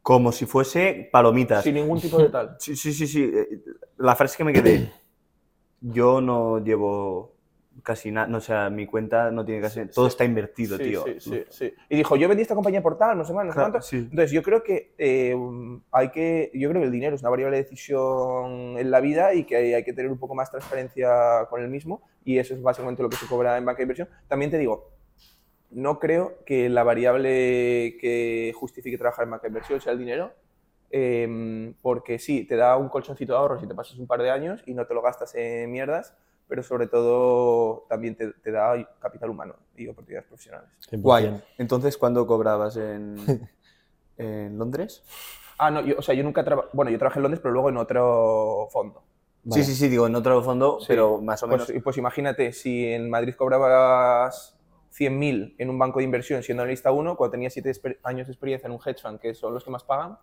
Como 0.02 0.32
si 0.32 0.46
fuese 0.46 1.10
palomitas. 1.12 1.64
sin 1.64 1.76
ningún 1.76 2.00
tipo 2.00 2.18
de 2.18 2.30
tal 2.30 2.56
Sí, 2.60 2.76
sí, 2.76 2.94
sí, 2.94 3.08
sí. 3.08 3.24
eh, 3.34 3.62
La 3.98 4.16
frase 4.16 4.38
que 4.38 4.44
me 4.44 4.54
quedé. 4.54 4.92
Yo 5.82 6.22
no 6.22 6.60
llevo 6.64 7.36
casi 7.84 8.12
nada, 8.12 8.28
no, 8.28 8.38
o 8.38 8.42
sea, 8.42 8.70
mi 8.70 8.86
cuenta 8.86 9.32
no 9.32 9.44
tiene 9.44 9.62
casi... 9.62 9.86
Todo 9.88 10.06
está 10.06 10.24
invertido, 10.26 10.78
Sí, 10.78 10.84
tío. 10.84 11.04
sí, 11.06 11.20
sí, 11.20 11.44
sí. 11.50 11.74
Y 11.90 11.96
dijo, 11.98 12.16
yo 12.16 12.28
vendí 12.28 12.44
esta 12.44 12.54
compañía 12.54 12.84
por 12.84 12.98
tal, 12.98 13.18
no 13.18 13.26
sé 13.26 13.34
más, 13.34 13.46
no 13.46 13.52
sé 13.52 13.56
Claro, 13.56 13.72
cuánto. 13.72 13.88
sí. 13.88 13.96
Entonces, 13.98 14.30
yo 14.32 14.44
creo 14.44 14.62
que 14.62 14.94
eh, 15.00 15.36
hay 15.92 16.10
que, 16.12 16.52
yo 16.54 16.70
creo 16.70 16.82
que 16.82 16.86
el 16.86 16.92
dinero 16.92 17.16
es 17.16 17.22
una 17.22 17.32
variable 17.32 17.58
de 17.58 17.64
decisión 17.64 18.78
en 18.78 18.92
la 18.92 19.00
vida 19.00 19.34
y 19.34 19.46
que 19.46 19.56
hay, 19.56 19.74
hay 19.74 19.84
que 19.84 19.94
tener 19.94 20.12
un 20.12 20.20
poco 20.20 20.36
más 20.36 20.52
transparencia 20.52 21.10
con 21.50 21.62
el 21.64 21.70
mismo 21.70 22.04
y 22.24 22.38
eso 22.38 22.54
es 22.54 22.62
básicamente 22.62 23.02
lo 23.02 23.10
que 23.10 23.16
se 23.18 23.26
cobra 23.26 23.58
en 23.58 23.66
banca 23.66 23.78
de 23.78 23.84
inversión. 23.84 24.10
También 24.28 24.52
te 24.52 24.60
digo, 24.60 24.92
no 25.72 26.00
creo 26.00 26.38
que 26.46 26.70
la 26.70 26.84
variable 26.84 27.98
que 28.00 28.54
justifique 28.56 28.98
trabajar 28.98 29.26
en 29.26 29.32
banca 29.32 29.44
de 29.44 29.50
inversión 29.50 29.82
sea 29.82 29.94
el 29.94 30.00
dinero, 30.00 30.32
eh, 30.90 31.74
porque 31.82 32.20
sí, 32.20 32.44
te 32.46 32.56
da 32.56 32.76
un 32.78 32.90
colchoncito 32.90 33.34
de 33.34 33.40
ahorro 33.40 33.60
si 33.60 33.68
te 33.68 33.74
pasas 33.76 33.98
un 33.98 34.08
par 34.08 34.22
de 34.22 34.30
años 34.30 34.62
y 34.66 34.74
no 34.74 34.86
te 34.86 34.94
lo 34.94 35.02
gastas 35.02 35.34
en 35.36 35.72
mierdas, 35.72 36.14
pero 36.48 36.64
sobre 36.64 36.88
todo 36.88 37.86
también 37.88 38.16
te, 38.16 38.34
te 38.34 38.52
da 38.52 38.74
capital 39.00 39.30
humano 39.30 39.56
y 39.78 39.88
oportunidades 39.88 40.28
profesionales. 40.28 40.70
100%. 40.92 41.02
Guay. 41.02 41.42
Entonces, 41.58 41.98
¿cuándo 41.98 42.28
cobrabas 42.28 42.76
en, 42.76 43.16
en 44.18 44.58
Londres? 44.58 45.04
Ah, 45.58 45.72
no, 45.72 45.82
yo, 45.82 45.96
o 45.98 46.02
sea, 46.02 46.14
yo 46.14 46.24
nunca 46.24 46.44
trabajé, 46.44 46.70
bueno, 46.74 46.92
yo 46.92 46.98
trabajé 46.98 47.20
en 47.20 47.24
Londres, 47.24 47.40
pero 47.42 47.54
luego 47.54 47.70
en 47.70 47.78
otro 47.78 48.68
fondo. 48.72 49.04
Vale. 49.44 49.64
Sí, 49.64 49.72
sí, 49.72 49.76
sí, 49.80 49.88
digo, 49.88 50.08
en 50.08 50.16
otro 50.16 50.42
fondo, 50.44 50.80
Sí. 50.82 50.88
pero 50.90 51.22
más 51.22 51.42
o 51.44 51.48
menos... 51.48 51.68
Pues, 51.72 51.82
pues 51.84 51.98
imagínate, 51.98 52.52
si 52.52 52.86
en 52.88 53.10
Madrid 53.10 53.34
cobrabas 53.36 54.58
100.000 54.92 55.56
en 55.58 55.70
un 55.70 55.80
banco 55.80 56.00
de 56.00 56.06
inversión 56.06 56.44
siendo 56.44 56.64
analista 56.64 56.92
1, 56.92 57.16
cuando 57.16 57.32
tenías 57.32 57.54
7 57.54 57.72
años 58.04 58.28
de 58.28 58.34
experiencia 58.34 58.68
en 58.68 58.74
un 58.74 58.80
hedge 58.86 59.02
fund, 59.02 59.20
que 59.20 59.34
son 59.34 59.54
los 59.54 59.64
que 59.64 59.72
más 59.72 59.84
pagan, 59.84 60.18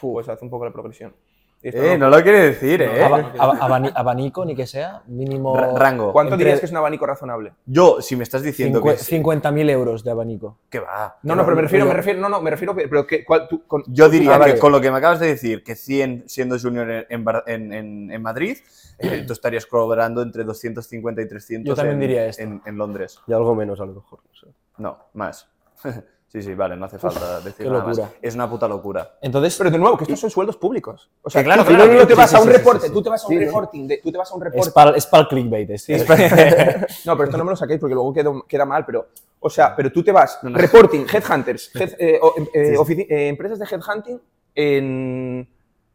pues 0.00 0.28
hace 0.28 0.44
un 0.44 0.50
poco 0.50 0.64
la 0.64 0.72
progresión. 0.72 1.14
Eh, 1.60 1.98
no- 1.98 2.08
lo 2.08 2.22
quiere 2.22 2.38
decir, 2.40 2.78
No, 2.80 2.92
eh. 2.92 3.02
Aba- 3.02 3.32
aba- 3.36 3.58
abani- 3.58 3.92
abanico, 3.94 4.44
ni 4.44 4.54
que 4.54 4.64
sea, 4.66 5.02
mínimo. 5.08 5.56
Ra- 5.56 5.72
rango. 5.76 6.12
¿Cuánto 6.12 6.34
entre- 6.34 6.44
dirías 6.44 6.60
que 6.60 6.66
es 6.66 6.72
un 6.72 6.78
abanico 6.78 7.04
razonable? 7.04 7.52
Yo, 7.66 8.00
si 8.00 8.14
me 8.14 8.22
estás 8.22 8.42
diciendo 8.42 8.80
que... 8.80 8.90
Cincue- 8.90 9.42
50.000 9.42 9.68
euros 9.70 10.04
de 10.04 10.10
abanico. 10.12 10.58
que 10.70 10.78
va. 10.78 11.16
No, 11.24 11.34
no, 11.34 11.42
pero 11.44 11.56
me 11.56 11.62
refiero, 11.62 11.84
yo- 11.84 11.88
me 11.88 11.96
refiero, 11.96 12.20
no, 12.20 12.28
no, 12.28 12.40
me 12.40 12.50
refiero, 12.50 12.76
pero 12.76 13.06
que, 13.06 13.24
¿cuál, 13.24 13.48
tú, 13.48 13.64
con- 13.66 13.82
Yo 13.88 14.08
diría 14.08 14.36
Ah, 14.36 14.38
vale. 14.38 14.54
que 14.54 14.60
con 14.60 14.70
lo 14.70 14.80
que 14.80 14.90
me 14.90 14.98
acabas 14.98 15.18
de 15.18 15.26
decir, 15.26 15.64
que 15.64 15.74
100 15.74 16.24
siendo 16.28 16.56
junior 16.58 16.88
en, 16.90 17.06
en 17.10 17.24
en- 17.46 17.72
en- 17.72 18.10
en 18.12 18.22
Madrid, 18.22 18.58
eh, 19.00 19.24
tú 19.26 19.32
estarías 19.32 19.66
cobrando 19.66 20.22
entre 20.22 20.44
250 20.44 21.22
y 21.22 21.28
300 21.28 21.68
Yo 21.68 21.74
también 21.74 21.94
en, 21.94 22.00
diría 22.00 22.26
esto. 22.26 22.42
en, 22.42 22.62
en 22.64 22.76
Londres. 22.78 23.18
Y 23.26 23.32
algo 23.32 23.54
menos 23.56 23.80
a 23.80 23.84
lo 23.86 23.94
mejor. 23.94 24.20
no 24.28 24.34
sé. 24.38 24.46
No, 24.78 24.96
más. 25.14 25.48
sí, 26.28 26.42
sí, 26.42 26.54
vale, 26.54 26.76
no 26.76 26.84
hace 26.86 26.98
falta 26.98 27.40
decir 27.40 27.64
qué 27.66 27.70
nada 27.70 27.84
más. 27.84 28.00
Es 28.22 28.34
una 28.34 28.48
puta 28.48 28.68
locura. 28.68 29.16
Entonces, 29.22 29.56
Pero 29.56 29.70
de 29.70 29.78
nuevo, 29.78 29.96
que 29.96 30.04
estos 30.04 30.20
son 30.20 30.30
sueldos 30.30 30.56
públicos. 30.56 31.10
O 31.22 31.30
sea, 31.30 31.42
claro, 31.42 31.64
tú, 31.64 31.70
claro, 31.70 31.86
no, 31.92 31.98
no 32.00 32.06
te 32.06 32.14
vas 32.14 32.30
sí, 32.30 32.36
a 32.36 32.40
un 32.40 32.44
sí, 32.46 32.50
sí, 32.52 32.56
reporte, 32.58 32.86
sí. 32.88 32.92
tú 32.92 33.02
te 33.02 33.10
vas 33.10 33.24
a 33.24 33.28
un 33.28 33.38
reporting, 33.40 33.86
de- 33.88 33.96
tú 33.98 34.12
te 34.12 34.18
vas 34.18 34.30
a 34.30 34.34
un 34.34 34.42
es 34.42 34.44
reporting. 34.52 34.72
para 34.72 34.96
es 34.96 35.08
el 35.12 35.28
clickbait. 35.28 35.70
este. 35.70 35.96
No, 37.04 37.16
pero 37.16 37.24
esto 37.24 37.36
no 37.38 37.44
me 37.44 37.50
lo 37.50 37.56
saquéis 37.56 37.80
porque 37.80 37.94
luego 37.94 38.12
quedo- 38.12 38.44
queda 38.46 38.64
mal, 38.64 38.84
pero, 38.84 39.08
o 39.40 39.50
sea, 39.50 39.74
pero 39.74 39.90
tú 39.90 40.02
te 40.04 40.12
vas, 40.12 40.38
No, 40.42 40.50
no. 40.50 40.58
reporting, 40.58 41.06
headhunters, 41.12 41.74
head- 41.74 41.96
eh, 41.98 42.20
eh, 42.54 43.06
eh, 43.08 43.28
empresas 43.28 43.58
de 43.58 43.64
headhunting 43.64 44.20
en, 44.54 45.48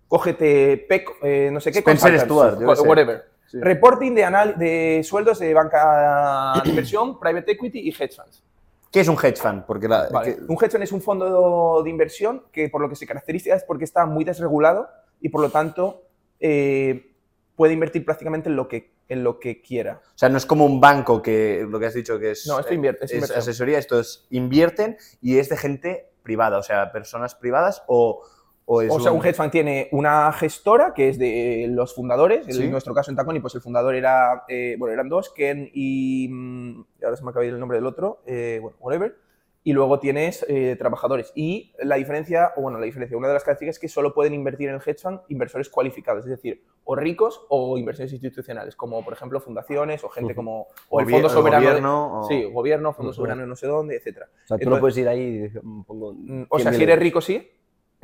cógete 0.08 0.78
PEC, 0.90 1.10
eh, 1.24 1.50
no 1.52 1.60
sé 1.60 1.72
qué, 1.72 1.80
Spencer 1.80 2.20
Stuart, 2.20 2.60
yo 2.60 2.76
sé. 2.76 2.82
whatever. 2.88 3.26
Sí. 3.48 3.60
Reporting 3.60 4.16
de, 4.16 4.24
anal- 4.26 4.58
de 4.58 5.02
sueldos 5.04 5.40
de 5.40 5.54
banca 5.54 6.60
de 6.64 6.70
inversión, 6.70 7.20
private 7.20 7.52
equity 7.52 7.80
y 7.80 7.90
hedge 7.90 8.16
funds. 8.16 8.42
¿Qué 8.94 9.00
es 9.00 9.08
un 9.08 9.16
hedge 9.22 9.38
fund? 9.42 9.64
Porque 9.66 9.88
la, 9.88 10.08
Vale. 10.10 10.36
que- 10.36 10.42
Un 10.44 10.56
hedge 10.62 10.70
fund 10.72 10.84
es 10.84 10.92
un 10.92 11.02
fondo 11.02 11.82
de 11.84 11.90
inversión 11.90 12.44
que 12.52 12.70
por 12.70 12.80
lo 12.80 12.88
que 12.88 12.96
se 12.96 13.08
caracteriza 13.08 13.56
es 13.56 13.64
porque 13.64 13.84
está 13.86 14.06
muy 14.06 14.24
desregulado 14.24 14.88
y 15.20 15.30
por 15.30 15.42
lo 15.42 15.50
tanto 15.50 16.04
eh, 16.40 17.12
puede 17.56 17.74
invertir 17.74 18.06
prácticamente 18.06 18.50
en 18.50 18.56
lo 18.56 18.68
que, 18.68 18.94
en 19.10 19.24
lo 19.24 19.40
que 19.40 19.62
quiera. 19.64 20.00
o 20.06 20.18
sea, 20.18 20.30
no 20.30 20.38
es 20.38 20.46
como 20.46 20.66
un 20.66 20.80
banco 20.80 21.22
que 21.24 21.66
lo 21.68 21.80
que 21.80 21.88
has 21.88 21.94
dicho 21.96 22.20
que 22.20 22.32
es, 22.32 22.46
No, 22.46 22.60
esto 22.60 22.74
invierte, 22.74 23.06
es 23.06 23.12
es 23.14 23.32
asesoría, 23.32 23.80
esto 23.80 24.00
es 24.00 24.28
invierten 24.30 24.98
y 25.22 25.40
es 25.40 25.50
de 25.50 25.58
gente 25.58 26.12
privada, 26.22 26.60
o 26.60 26.64
sea, 26.64 26.92
personas 26.92 27.34
privadas 27.36 27.84
o, 27.88 28.24
o 28.66 28.82
es 28.82 28.92
O 28.92 29.00
sea, 29.00 29.12
un 29.12 29.20
hedge 29.26 29.34
fund 29.36 29.52
tiene 29.52 29.90
una 29.92 30.32
gestora 30.32 30.94
que 30.94 31.10
es 31.10 31.18
de 31.20 31.68
los 31.70 31.94
fundadores. 31.94 32.46
Sí. 32.48 32.64
En 32.64 32.72
nuestro 32.72 32.94
caso 32.94 33.12
en 33.12 33.18
Taconi, 33.18 33.40
pues 33.40 33.56
el 33.56 33.62
fundador 33.62 33.96
era, 33.96 34.44
eh, 34.48 34.76
bueno, 34.80 34.94
eran 34.94 35.10
dos, 35.10 35.30
Ken 35.34 35.70
y, 35.74 36.28
mm, 36.30 36.82
y 37.02 37.04
ahora 37.06 37.18
se 37.18 37.24
me 37.24 37.30
acaba 37.32 37.42
de 37.42 37.48
ir 37.50 37.54
el 37.56 37.60
nombre 37.60 37.78
del 37.78 37.86
otro, 37.88 38.22
eh, 38.26 38.60
bueno, 38.62 38.78
whatever. 38.80 39.16
Y 39.66 39.72
luego 39.72 39.98
tienes 39.98 40.46
eh, 40.50 40.76
trabajadores. 40.78 41.32
Y 41.36 41.74
la 41.80 41.96
diferencia, 41.96 42.52
o 42.58 42.62
bueno, 42.64 42.80
la 42.80 42.86
diferencia, 42.86 43.16
una 43.18 43.30
de 43.30 43.34
las 43.36 43.46
características 43.46 43.78
es 43.78 43.80
que 43.80 43.88
solo 43.88 44.14
pueden 44.14 44.34
invertir 44.34 44.68
en 44.68 44.76
el 44.76 44.82
hedge 44.86 45.00
fund 45.02 45.22
inversores 45.30 45.70
cualificados, 45.70 46.26
es 46.26 46.32
decir, 46.32 46.66
o 46.84 46.98
ricos 46.98 47.46
o 47.48 47.78
inversiones 47.78 48.12
institucionales, 48.12 48.76
como 48.76 49.06
por 49.06 49.14
ejemplo 49.14 49.40
fundaciones 49.40 50.04
o 50.04 50.10
gente 50.10 50.36
como, 50.36 50.68
o 50.90 51.00
el 51.00 51.10
Fondo 51.10 51.28
el 51.28 51.34
Soberano. 51.34 51.62
de- 51.62 51.68
gobierno, 51.70 52.20
o- 52.20 52.28
Sí, 52.28 52.44
gobierno, 52.44 52.92
Fondo. 52.94 53.14
Soberano 53.14 53.44
de 53.44 53.48
no 53.48 53.56
sé 53.56 53.68
dónde, 53.68 53.96
etcétera. 53.96 54.26
O 54.34 54.48
sea, 54.48 54.58
tú 54.58 54.64
Entonces- 54.64 54.70
no 54.70 54.80
puedes 54.82 54.98
ir 54.98 55.08
ahí 55.08 55.22
y 55.54 55.60
"Mm, 55.66 55.84
pongo. 55.86 56.10
O 56.50 56.60
sea, 56.60 56.72
100.000 56.72 56.76
si 56.78 56.84
eres 56.84 56.94
euros". 56.96 57.04
rico, 57.04 57.22
sí. 57.22 57.50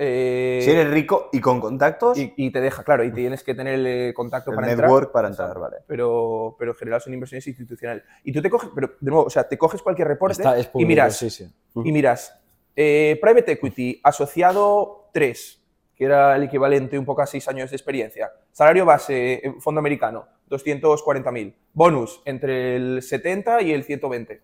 Eh, 0.02 0.62
Si 0.64 0.72
eres 0.72 0.90
rico 0.90 1.30
y 1.34 1.42
con 1.42 1.60
contactos, 1.60 2.18
y, 2.18 2.34
y 2.38 2.52
te 2.52 2.62
deja, 2.62 2.84
claro, 2.84 3.04
y 3.04 3.12
tienes 3.12 3.44
que 3.44 3.54
tener 3.54 3.74
el 3.76 3.86
eh, 3.86 4.14
contacto 4.16 4.52
el 4.52 4.56
para 4.56 4.68
network 4.68 5.08
entrar. 5.08 5.12
para 5.12 5.28
entrar, 5.28 5.60
vale. 5.60 5.78
Pero, 5.86 6.56
pero 6.58 6.72
en 6.72 6.78
general 6.78 7.02
son 7.02 7.14
inversiones 7.14 7.46
institucionales. 7.48 8.04
Y 8.24 8.32
tú 8.32 8.42
te 8.42 8.50
coges, 8.50 8.70
pero 8.74 8.88
de 9.00 9.12
nuevo, 9.12 9.26
o 9.26 9.30
sea, 9.30 9.48
te 9.48 9.58
coges 9.58 9.82
cualquier 9.82 10.08
reporte 10.08 10.42
Está- 10.42 10.58
es 10.58 10.70
y 10.74 10.86
miras, 10.86 11.18
sí, 11.18 11.30
sí. 11.30 11.48
y 11.76 11.92
miras 11.92 12.34
eh, 12.76 13.20
Private 13.22 13.52
Equity 13.52 14.00
asociado 14.04 15.10
3, 15.14 15.62
que 15.96 16.06
era 16.06 16.36
el 16.38 16.44
equivalente 16.44 16.98
un 16.98 17.04
poco 17.04 17.22
a 17.22 17.28
6 17.28 17.46
años 17.50 17.70
de 17.70 17.76
experiencia. 17.76 18.32
Salario 18.54 18.86
base, 18.86 19.42
fondo 19.60 19.80
americano, 19.80 20.28
240.000. 20.50 21.54
Bonus, 21.74 22.22
entre 22.26 22.76
el 22.78 23.02
70 23.02 23.62
y 23.64 23.74
el 23.74 23.84
120. 23.84 24.42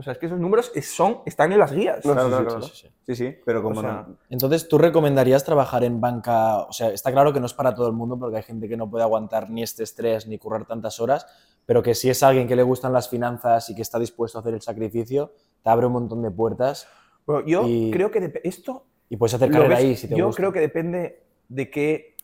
O 0.00 0.02
sea, 0.02 0.14
es 0.14 0.18
que 0.18 0.26
esos 0.26 0.40
números 0.40 0.72
son, 0.82 1.18
están 1.26 1.52
en 1.52 1.58
las 1.58 1.72
guías. 1.72 2.00
Claro, 2.00 2.22
Sí, 2.22 2.28
claro, 2.28 2.50
sí, 2.50 2.56
claro. 2.56 2.62
sí, 2.62 2.72
sí, 2.74 2.86
sí. 2.88 2.94
Sí, 3.06 3.14
sí, 3.16 3.36
pero 3.44 3.62
como 3.62 3.78
O 3.80 3.82
sea, 3.82 4.06
no... 4.08 4.16
Entonces, 4.30 4.66
¿tú 4.66 4.78
recomendarías 4.78 5.44
trabajar 5.44 5.84
en 5.84 6.00
banca? 6.00 6.60
O 6.60 6.72
sea, 6.72 6.88
está 6.88 7.12
claro 7.12 7.34
que 7.34 7.40
no 7.40 7.44
es 7.44 7.52
para 7.52 7.74
todo 7.74 7.86
el 7.86 7.92
mundo 7.92 8.18
porque 8.18 8.38
hay 8.38 8.42
gente 8.42 8.66
que 8.66 8.78
no 8.78 8.88
puede 8.88 9.04
aguantar 9.04 9.50
ni 9.50 9.62
este 9.62 9.82
estrés 9.82 10.26
ni 10.26 10.38
currar 10.38 10.64
tantas 10.66 11.00
horas, 11.00 11.26
pero 11.66 11.82
que 11.82 11.94
si 11.94 12.08
es 12.08 12.22
alguien 12.22 12.48
que 12.48 12.56
le 12.56 12.62
gustan 12.62 12.94
las 12.94 13.10
finanzas 13.10 13.68
y 13.68 13.74
que 13.74 13.82
está 13.82 13.98
dispuesto 13.98 14.38
a 14.38 14.40
hacer 14.40 14.54
el 14.54 14.62
sacrificio, 14.62 15.34
te 15.62 15.68
abre 15.68 15.86
un 15.86 15.92
montón 15.92 16.22
de 16.22 16.30
puertas 16.30 16.88
Bueno, 17.26 17.46
yo 17.46 17.66
Y- 17.66 17.90
creo 17.90 18.10
que 18.10 18.40
esto 18.42 18.86
y 19.10 19.18
puedes 19.18 19.34
hacer 19.34 19.50
carrera 19.50 19.68
ves- 19.76 19.84
ahí 19.84 19.96
si 19.96 20.08
te 20.08 20.16
yo 20.16 20.26
gusta. 20.28 20.40
creo 20.40 20.52
que 20.54 20.60
depende 20.60 21.22
de 21.46 21.70
qué 21.70 22.16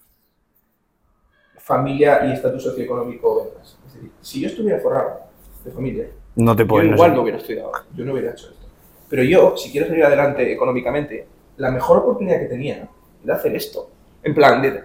familia 1.59 2.25
y 2.27 2.33
estatus 2.33 2.63
socioeconómico 2.63 3.45
vengas. 3.45 3.79
Es 3.87 3.93
decir, 3.95 4.13
si 4.23 4.41
yo 4.41 4.49
estuviera 4.49 4.81
forrado 4.81 5.21
de 5.65 5.71
familia, 5.73 6.11
No 6.37 6.55
te 6.55 6.63
yo 6.63 6.69
pueden... 6.69 6.93
igual 6.95 7.15
no 7.15 7.23
hubiera 7.23 7.39
estudiado, 7.39 7.73
yo 7.95 8.05
no 8.05 8.13
hubiera 8.13 8.31
hecho 8.33 8.51
esto. 8.51 8.67
Pero 9.09 9.23
yo, 9.23 9.57
si 9.57 9.71
quiero 9.71 9.87
salir 9.89 10.05
adelante 10.05 10.53
económicamente, 10.53 11.27
la 11.57 11.71
mejor 11.71 11.99
oportunidad 11.99 12.39
que 12.41 12.47
tenía 12.47 12.89
era 13.25 13.35
hacer 13.37 13.55
esto. 13.55 13.91
En 14.23 14.35
plan, 14.35 14.61
de, 14.61 14.83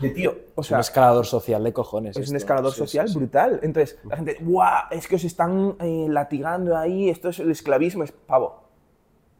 de 0.00 0.10
tío, 0.10 0.34
o 0.54 0.60
Es 0.60 0.66
sea, 0.66 0.78
un 0.78 0.80
escalador 0.80 1.24
social 1.26 1.62
de 1.64 1.72
cojones. 1.72 2.16
es 2.16 2.28
un 2.28 2.36
escalador 2.36 2.72
Sí, 2.72 2.78
social 2.78 3.06
sí, 3.06 3.12
sí. 3.14 3.18
brutal. 3.18 3.60
Entonces, 3.62 3.98
la 4.08 4.16
gente, 4.16 4.36
¡guau! 4.40 4.84
Es 4.90 5.06
que 5.06 5.16
os 5.16 5.24
están 5.24 5.76
eh, 5.80 6.06
latigando 6.08 6.76
ahí, 6.76 7.08
esto 7.08 7.28
es 7.28 7.38
el 7.38 7.50
esclavismo, 7.50 8.02
es 8.04 8.12
pavo. 8.12 8.62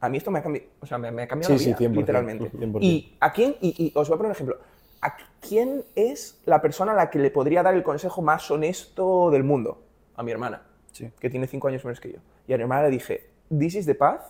A 0.01 0.09
mí 0.09 0.19
esto 0.19 0.31
me 0.31 0.39
ha 0.41 0.43
cambiado, 0.43 0.69
o 0.81 0.87
sea, 0.87 0.99
me, 0.99 1.11
me 1.13 1.23
ha 1.23 1.29
cambiado 1.29 1.57
Sí, 1.59 1.71
la 1.71 1.77
sí, 1.77 1.85
vida, 1.85 1.93
100%, 1.93 1.97
literalmente. 1.97 2.51
100%. 2.53 2.79
Y 2.81 3.17
a 3.21 3.33
quién, 3.33 3.57
y, 3.61 3.87
y 3.87 3.93
os 3.95 4.09
voy 4.09 4.15
a 4.15 4.19
poner 4.19 4.31
un 4.31 4.35
ejemplo. 4.35 4.59
¿A 5.01 5.17
quién 5.41 5.85
es 5.97 6.41
la 6.45 6.63
persona 6.63 6.93
a 6.93 6.95
la 6.95 7.11
que 7.11 7.19
le 7.19 7.31
podría 7.33 7.63
dar 7.65 7.75
el 7.75 7.83
consejo 7.83 8.23
más 8.23 8.49
honesto 8.51 9.31
del 9.31 9.43
mundo? 9.45 9.83
a 10.15 10.23
mi 10.23 10.31
hermana, 10.31 10.63
Sí. 10.93 11.11
que 11.19 11.29
tiene 11.31 11.47
cinco 11.47 11.69
años 11.69 11.85
menos 11.85 12.01
que 12.01 12.13
yo. 12.13 12.19
Y 12.47 12.53
a 12.53 12.57
mi 12.57 12.63
hermana 12.63 12.83
le 12.85 12.91
dije, 12.91 13.31
this 13.49 13.75
is 13.75 13.87
the 13.87 13.95
path 13.95 14.23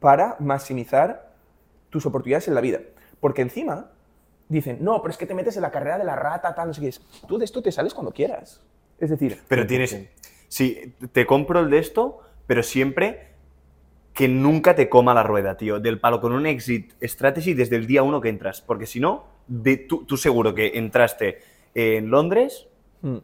para 0.00 0.36
maximizar 0.40 1.32
tus 1.90 2.06
oportunidades 2.06 2.48
en 2.48 2.54
la 2.54 2.60
vida. 2.60 2.80
Porque 3.20 3.42
encima 3.42 3.90
dicen, 4.48 4.78
no, 4.80 5.00
pero 5.02 5.10
es 5.12 5.18
que 5.18 5.26
te 5.26 5.34
metes 5.34 5.56
en 5.56 5.62
la 5.62 5.70
carrera 5.70 5.98
de 5.98 6.04
la 6.04 6.14
rata, 6.16 6.54
tal, 6.54 6.68
no 6.68 6.74
sé 6.74 6.80
qué 6.80 6.88
es. 6.88 7.00
Tú 7.26 7.38
de 7.38 7.44
esto 7.44 7.62
te 7.62 7.72
sales 7.72 7.94
cuando 7.94 8.12
quieras. 8.12 8.62
Es 8.98 9.10
decir, 9.10 9.40
Pero 9.48 9.66
tienes. 9.66 9.96
Sí, 10.48 10.94
te 11.12 11.26
compro 11.26 11.60
el 11.60 11.70
de 11.70 11.78
esto, 11.78 12.20
pero 12.46 12.62
siempre 12.62 13.34
que 14.14 14.28
nunca 14.28 14.74
te 14.74 14.88
coma 14.88 15.12
la 15.12 15.22
rueda, 15.22 15.56
tío. 15.56 15.80
Del 15.80 15.98
palo 16.00 16.20
con 16.20 16.32
un 16.32 16.46
exit 16.46 16.92
strategy 17.02 17.52
desde 17.54 17.76
el 17.76 17.86
día 17.86 18.02
uno 18.02 18.20
que 18.20 18.28
entras. 18.28 18.62
Porque 18.62 18.86
si 18.86 19.00
no, 19.00 19.24
de- 19.48 19.76
tú, 19.76 20.04
tú 20.06 20.16
seguro 20.16 20.54
que 20.54 20.78
entraste 20.78 21.38
en 21.74 22.08
Londres 22.08 22.68
mm, 23.02 23.16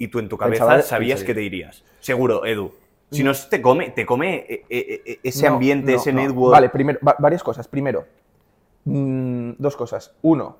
y 0.00 0.08
tú 0.08 0.18
en 0.18 0.28
tu 0.30 0.38
cabeza 0.38 0.80
sabías 0.80 1.22
que 1.22 1.34
te 1.34 1.42
irías. 1.42 1.84
Seguro, 2.00 2.46
Edu. 2.46 2.72
Si 3.10 3.22
no, 3.22 3.32
te 3.34 3.60
come, 3.60 3.90
te 3.90 4.06
come 4.06 4.46
eh, 4.48 4.64
eh, 4.70 5.02
eh, 5.04 5.20
ese 5.22 5.46
No, 5.48 5.54
ambiente, 5.54 5.92
no, 5.92 5.98
ese 5.98 6.12
no. 6.12 6.22
network. 6.22 6.52
Vale, 6.52 6.68
primero, 6.70 6.98
va- 7.06 7.16
varias 7.18 7.42
cosas. 7.42 7.68
Primero, 7.68 8.06
mm, 8.84 9.50
dos 9.58 9.76
cosas. 9.76 10.14
Uno, 10.22 10.56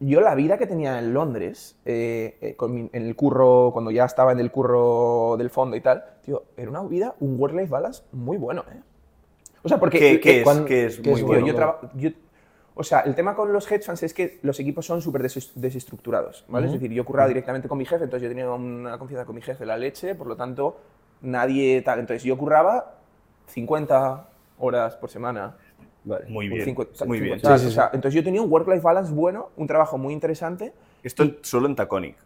yo 0.00 0.20
la 0.22 0.34
vida 0.34 0.58
que 0.58 0.66
tenía 0.66 0.98
en 0.98 1.14
Londres, 1.14 1.76
eh, 1.84 2.36
eh, 2.40 2.56
con 2.56 2.74
mi- 2.74 2.90
en 2.92 3.06
el 3.06 3.14
curro, 3.14 3.70
cuando 3.72 3.92
ya 3.92 4.06
estaba 4.06 4.32
en 4.32 4.40
el 4.40 4.50
curro 4.50 5.36
del 5.38 5.50
fondo 5.50 5.76
y 5.76 5.80
tal, 5.80 6.02
tío, 6.24 6.42
era 6.56 6.68
una 6.68 6.82
vida, 6.82 7.14
un 7.20 7.38
work-life 7.38 7.70
balance 7.70 8.02
muy 8.10 8.38
bueno, 8.38 8.64
¿eh? 8.72 8.80
O 9.62 9.68
sea, 9.68 9.78
porque... 9.78 9.98
¿Qué- 10.00 10.20
qué 10.20 10.38
es? 10.38 10.42
cuando- 10.44 10.64
¿Qué 10.64 10.86
es 10.86 11.04
muy 11.06 11.22
bueno? 11.22 11.46
yo 11.46 11.54
yo- 11.94 12.10
o 12.74 12.82
sea, 12.82 13.00
el 13.00 13.14
tema 13.14 13.34
con 13.34 13.52
los 13.52 13.70
hedge 13.70 13.82
funds 13.84 14.02
es 14.02 14.14
que 14.14 14.38
los 14.42 14.58
equipos 14.60 14.86
son 14.86 15.02
súper 15.02 15.22
des- 15.22 15.52
desestructurados, 15.54 16.44
¿vale? 16.48 16.66
Es 16.66 16.72
decir, 16.72 16.90
yo 16.92 17.04
curraba 17.04 17.28
directamente 17.28 17.68
con 17.68 17.76
mi 17.78 17.84
jefe, 17.84 18.04
entonces 18.04 18.22
yo 18.22 18.28
tenía 18.28 18.50
una 18.50 18.98
confianza 18.98 19.26
con 19.26 19.34
mi 19.34 19.42
jefe, 19.42 19.66
la 19.66 19.76
leche, 19.76 20.14
por 20.14 20.26
lo 20.26 20.36
tanto, 20.36 20.78
nadie 21.20 21.82
tal. 21.82 22.00
Entonces 22.00 22.22
yo 22.24 22.36
curraba 22.38 22.94
50 23.48 24.28
horas 24.58 24.96
por 24.96 25.10
semana. 25.10 25.56
Vale. 26.04 26.26
Muy 26.28 26.48
bien, 26.48 26.66
cincu- 26.76 27.06
muy 27.06 27.20
bien. 27.20 27.38
50, 27.38 27.58
Sí, 27.58 27.62
sí, 27.64 27.68
o 27.68 27.70
sea, 27.70 27.90
entonces 27.92 28.14
yo 28.14 28.24
tenía 28.24 28.42
un 28.42 28.50
work-life 28.50 28.80
balance 28.80 29.12
bueno, 29.12 29.50
un 29.56 29.66
trabajo 29.66 29.98
muy 29.98 30.12
interesante. 30.12 30.72
Esto 31.02 31.24
solo 31.42 31.66
en 31.68 31.76
Taconic. 31.76 32.16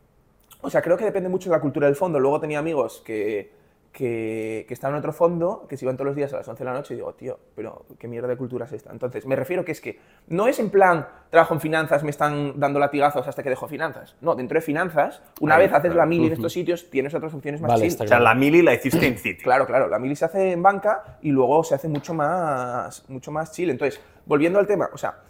O 0.63 0.71
sea, 0.71 0.81
creo 0.81 0.97
que 0.97 1.05
depende 1.05 1.29
mucho 1.29 1.51
de 1.51 1.57
la 1.57 1.61
cultura 1.61 1.87
del 1.87 1.97
fondo. 1.97 2.19
Luego 2.19 2.41
tenía 2.41 2.59
amigos 2.59 3.03
que, 3.05 3.53
que, 3.97 4.67
que 4.69 4.75
estaban 4.75 4.95
en 4.95 4.99
otro 4.99 5.15
fondo, 5.15 5.65
que 5.67 5.79
se 5.79 5.87
iban 5.87 5.97
todos 5.97 6.09
los 6.09 6.17
días 6.17 6.31
a 6.35 6.37
las 6.37 6.47
11 6.47 6.59
de 6.63 6.65
la 6.67 6.75
noche 6.77 6.93
y 6.93 6.99
digo, 6.99 7.15
tío, 7.15 7.39
pero 7.55 7.87
qué 7.99 8.07
mierda 8.09 8.29
de 8.29 8.37
cultura 8.37 8.67
es 8.67 8.73
esta. 8.73 8.93
Entonces, 8.93 9.25
me 9.25 9.35
refiero 9.37 9.65
que 9.65 9.73
es 9.73 9.81
que 9.81 9.99
no 10.29 10.49
es 10.49 10.59
en 10.59 10.69
plan, 10.69 11.09
trabajo 11.31 11.55
en 11.55 11.63
finanzas, 11.63 12.05
me 12.05 12.11
están 12.11 12.61
dando 12.61 12.79
latigazos 12.79 13.27
hasta 13.27 13.43
que 13.43 13.49
dejo 13.49 13.67
finanzas. 13.69 14.15
No, 14.21 14.35
dentro 14.35 14.57
de 14.57 14.61
finanzas, 14.61 15.23
una 15.41 15.55
Ahí, 15.55 15.63
vez 15.63 15.73
haces 15.73 15.93
claro. 15.93 15.97
la 15.97 16.05
mili 16.05 16.27
en 16.27 16.35
estos 16.35 16.53
sitios, 16.53 16.91
tienes 16.91 17.15
otras 17.15 17.33
opciones 17.33 17.63
más 17.63 17.71
Vale, 17.71 17.89
chill. 17.89 18.03
O 18.03 18.07
sea, 18.07 18.21
la 18.21 18.35
mili 18.35 18.61
la 18.61 18.75
hiciste 18.75 19.07
en 19.07 19.17
City. 19.17 19.43
Claro, 19.43 19.65
claro, 19.67 19.89
la 19.89 19.99
mili 19.99 20.15
se 20.15 20.27
hace 20.27 20.53
en 20.53 20.63
banca 20.63 21.19
y 21.23 21.31
luego 21.31 21.65
se 21.65 21.75
hace 21.75 21.89
mucho 21.89 22.13
más, 22.13 23.09
mucho 23.09 23.33
más 23.33 23.51
chill. 23.53 23.71
Entonces, 23.71 23.99
volviendo 24.27 24.59
al 24.59 24.67
tema, 24.67 24.91
o 24.93 24.99
sea, 24.99 25.21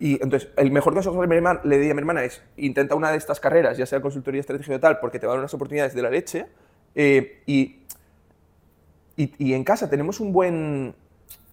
y 0.00 0.14
entonces, 0.14 0.50
el 0.56 0.72
mejor 0.72 0.92
consejo 0.92 1.20
que 1.20 1.28
mi 1.28 1.36
hermana- 1.36 1.60
le 1.62 1.78
di 1.78 1.88
a 1.88 1.94
mi 1.94 2.00
hermana 2.00 2.24
es, 2.24 2.42
intenta 2.56 2.96
una 2.96 3.12
de 3.12 3.16
estas 3.16 3.38
carreras, 3.38 3.78
ya 3.78 3.86
sea 3.86 4.00
consultoría 4.00 4.40
estratégica 4.40 4.74
o 4.76 4.80
tal, 4.80 4.98
porque 4.98 5.20
te 5.20 5.26
va 5.28 5.34
a 5.34 5.36
dar 5.36 5.40
unas 5.42 5.54
oportunidades 5.54 5.94
de 5.94 6.02
la 6.02 6.10
leche. 6.10 6.46
Eh, 6.94 7.42
y, 7.46 7.80
y, 9.16 9.32
y 9.38 9.54
en 9.54 9.64
casa 9.64 9.88
tenemos 9.90 10.20
un 10.20 10.32
buen, 10.32 10.94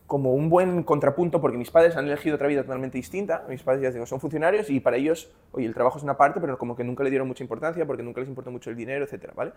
como 0.08 0.34
un 0.34 0.50
buen 0.50 0.84
contrapunto, 0.84 1.40
porque 1.42 1.58
mis 1.58 1.72
padres 1.72 1.96
han 1.96 2.06
elegido 2.06 2.36
otra 2.36 2.48
vida 2.48 2.64
totalmente 2.64 2.98
distinta. 2.98 3.46
Mis 3.48 3.64
padres, 3.64 3.84
ya 3.84 3.92
digo, 3.92 4.06
son 4.06 4.20
funcionarios 4.20 4.70
y 4.70 4.80
para 4.80 4.98
ellos, 4.98 5.32
oye, 5.52 5.66
el 5.66 5.74
trabajo 5.74 5.98
es 5.98 6.04
una 6.04 6.18
parte, 6.18 6.42
pero 6.42 6.58
como 6.58 6.76
que 6.76 6.84
nunca 6.84 7.04
le 7.04 7.10
dieron 7.10 7.28
mucha 7.28 7.44
importancia 7.44 7.86
porque 7.86 8.04
nunca 8.04 8.20
les 8.20 8.30
importó 8.30 8.52
mucho 8.52 8.70
el 8.70 8.76
dinero, 8.76 9.06
etcétera, 9.06 9.34
¿vale? 9.36 9.54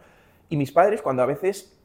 Y 0.49 0.57
mis 0.57 0.71
padres, 0.71 1.03
cuando 1.03 1.23
a 1.23 1.27
veces 1.27 1.77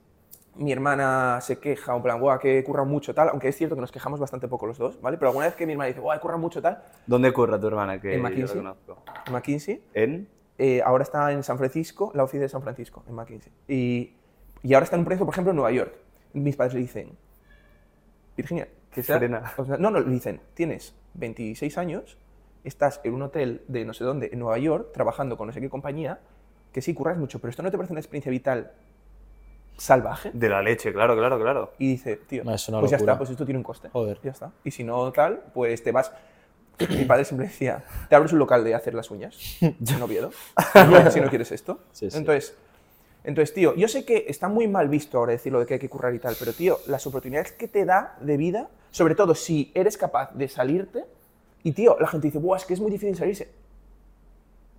mi 0.55 0.71
hermana 0.73 1.39
se 1.41 1.57
queja, 1.59 1.95
en 1.95 2.01
plan, 2.01 2.19
guau, 2.19 2.37
que 2.37 2.61
curra 2.63 2.83
mucho 2.83 3.13
tal, 3.13 3.29
aunque 3.29 3.47
es 3.47 3.55
cierto 3.55 3.75
que 3.75 3.81
nos 3.81 3.91
quejamos 3.91 4.19
bastante 4.19 4.47
poco 4.47 4.67
los 4.67 4.77
dos, 4.77 4.99
¿vale? 5.01 5.17
Pero 5.17 5.29
alguna 5.29 5.45
vez 5.45 5.55
que 5.55 5.65
mi 5.65 5.71
hermana 5.73 5.87
dice, 5.87 6.01
guau, 6.01 6.19
curra 6.19 6.37
mucho 6.37 6.61
tal, 6.61 6.83
¿Dónde 7.07 7.31
curra 7.31 7.59
tu 7.59 7.67
hermana? 7.67 7.99
Que 8.01 8.15
En 8.15 8.17
yo 8.17 8.23
McKinsey. 8.23 8.57
conozco. 8.57 9.03
en 9.25 9.33
McKinsey, 9.33 9.81
¿En? 9.93 10.27
Eh, 10.59 10.81
ahora 10.85 11.03
está 11.03 11.31
en 11.31 11.41
San 11.41 11.57
Francisco, 11.57 12.11
la 12.13 12.23
oficina 12.23 12.43
de 12.43 12.49
San 12.49 12.61
Francisco, 12.61 13.03
en 13.07 13.15
McKinsey. 13.15 13.51
Y, 13.67 14.13
y 14.61 14.73
ahora 14.73 14.83
está 14.83 14.97
en 14.97 14.99
un 14.99 15.05
proyecto, 15.05 15.25
por 15.25 15.33
ejemplo, 15.33 15.51
en 15.51 15.55
Nueva 15.55 15.71
York. 15.71 15.95
Mis 16.33 16.55
padres 16.55 16.73
le 16.75 16.81
dicen, 16.81 17.17
Virginia, 18.35 18.67
que 18.91 19.01
sea... 19.01 19.17
O 19.57 19.65
sea, 19.65 19.77
no, 19.77 19.89
no, 19.89 19.99
le 20.01 20.11
dicen, 20.11 20.41
tienes 20.53 20.93
26 21.13 21.77
años, 21.77 22.17
estás 22.63 22.99
en 23.03 23.13
un 23.13 23.21
hotel 23.21 23.63
de 23.67 23.85
no 23.85 23.93
sé 23.93 24.03
dónde, 24.03 24.29
en 24.31 24.39
Nueva 24.39 24.57
York, 24.57 24.91
trabajando 24.93 25.37
con 25.37 25.47
no 25.47 25.53
sé 25.53 25.61
qué 25.61 25.69
compañía, 25.69 26.19
que 26.73 26.81
sí, 26.81 26.93
curras 26.93 27.17
mucho, 27.17 27.39
pero 27.39 27.49
esto 27.49 27.63
no 27.63 27.71
te 27.71 27.77
parece 27.77 27.93
una 27.93 28.01
experiencia 28.01 28.29
vital 28.29 28.73
salvaje. 29.77 30.31
De 30.33 30.49
la 30.49 30.61
leche, 30.61 30.91
claro, 30.91 31.15
claro, 31.15 31.39
claro. 31.39 31.71
Y 31.79 31.91
dice, 31.91 32.17
tío, 32.17 32.43
No, 32.43 32.51
pues 32.51 32.65
ya 32.67 32.71
locura. 32.73 32.97
está, 32.97 33.17
pues 33.17 33.29
esto 33.29 33.45
tiene 33.45 33.57
un 33.57 33.63
coste. 33.63 33.89
Joder. 33.89 34.19
Ya 34.21 34.31
está. 34.31 34.51
Y 34.63 34.71
si 34.71 34.83
no 34.83 35.11
tal, 35.13 35.41
pues 35.53 35.81
te 35.81 35.91
vas. 35.91 36.11
Mi 36.89 37.05
padre 37.05 37.25
siempre 37.25 37.47
decía, 37.47 37.83
te 38.09 38.15
abres 38.15 38.31
un 38.33 38.39
local 38.39 38.63
de 38.63 38.73
hacer 38.75 38.93
las 38.93 39.11
uñas 39.11 39.35
en 39.61 40.01
Oviedo, 40.01 40.31
si 41.11 41.19
no 41.19 41.29
quieres 41.29 41.51
esto. 41.51 41.79
Sí, 41.91 42.09
sí. 42.09 42.17
Entonces, 42.17 42.53
entonces, 43.23 43.53
tío, 43.53 43.75
yo 43.75 43.87
sé 43.87 44.05
que 44.05 44.25
está 44.29 44.47
muy 44.47 44.67
mal 44.67 44.87
visto 44.87 45.17
ahora 45.17 45.33
decirlo 45.33 45.59
de 45.59 45.65
que 45.65 45.73
hay 45.75 45.79
que 45.79 45.89
currar 45.89 46.13
y 46.15 46.19
tal, 46.19 46.35
pero, 46.39 46.53
tío, 46.53 46.79
las 46.87 47.05
oportunidades 47.05 47.51
que 47.51 47.67
te 47.67 47.83
da 47.85 48.15
de 48.21 48.37
vida, 48.37 48.69
sobre 48.91 49.13
todo 49.15 49.35
si 49.35 49.71
eres 49.75 49.97
capaz 49.97 50.31
de 50.33 50.47
salirte, 50.47 51.03
y, 51.63 51.73
tío, 51.73 51.97
la 51.99 52.07
gente 52.07 52.27
dice, 52.27 52.37
Buah, 52.39 52.57
es 52.57 52.65
que 52.65 52.73
es 52.73 52.79
muy 52.79 52.89
difícil 52.91 53.17
salirse. 53.17 53.49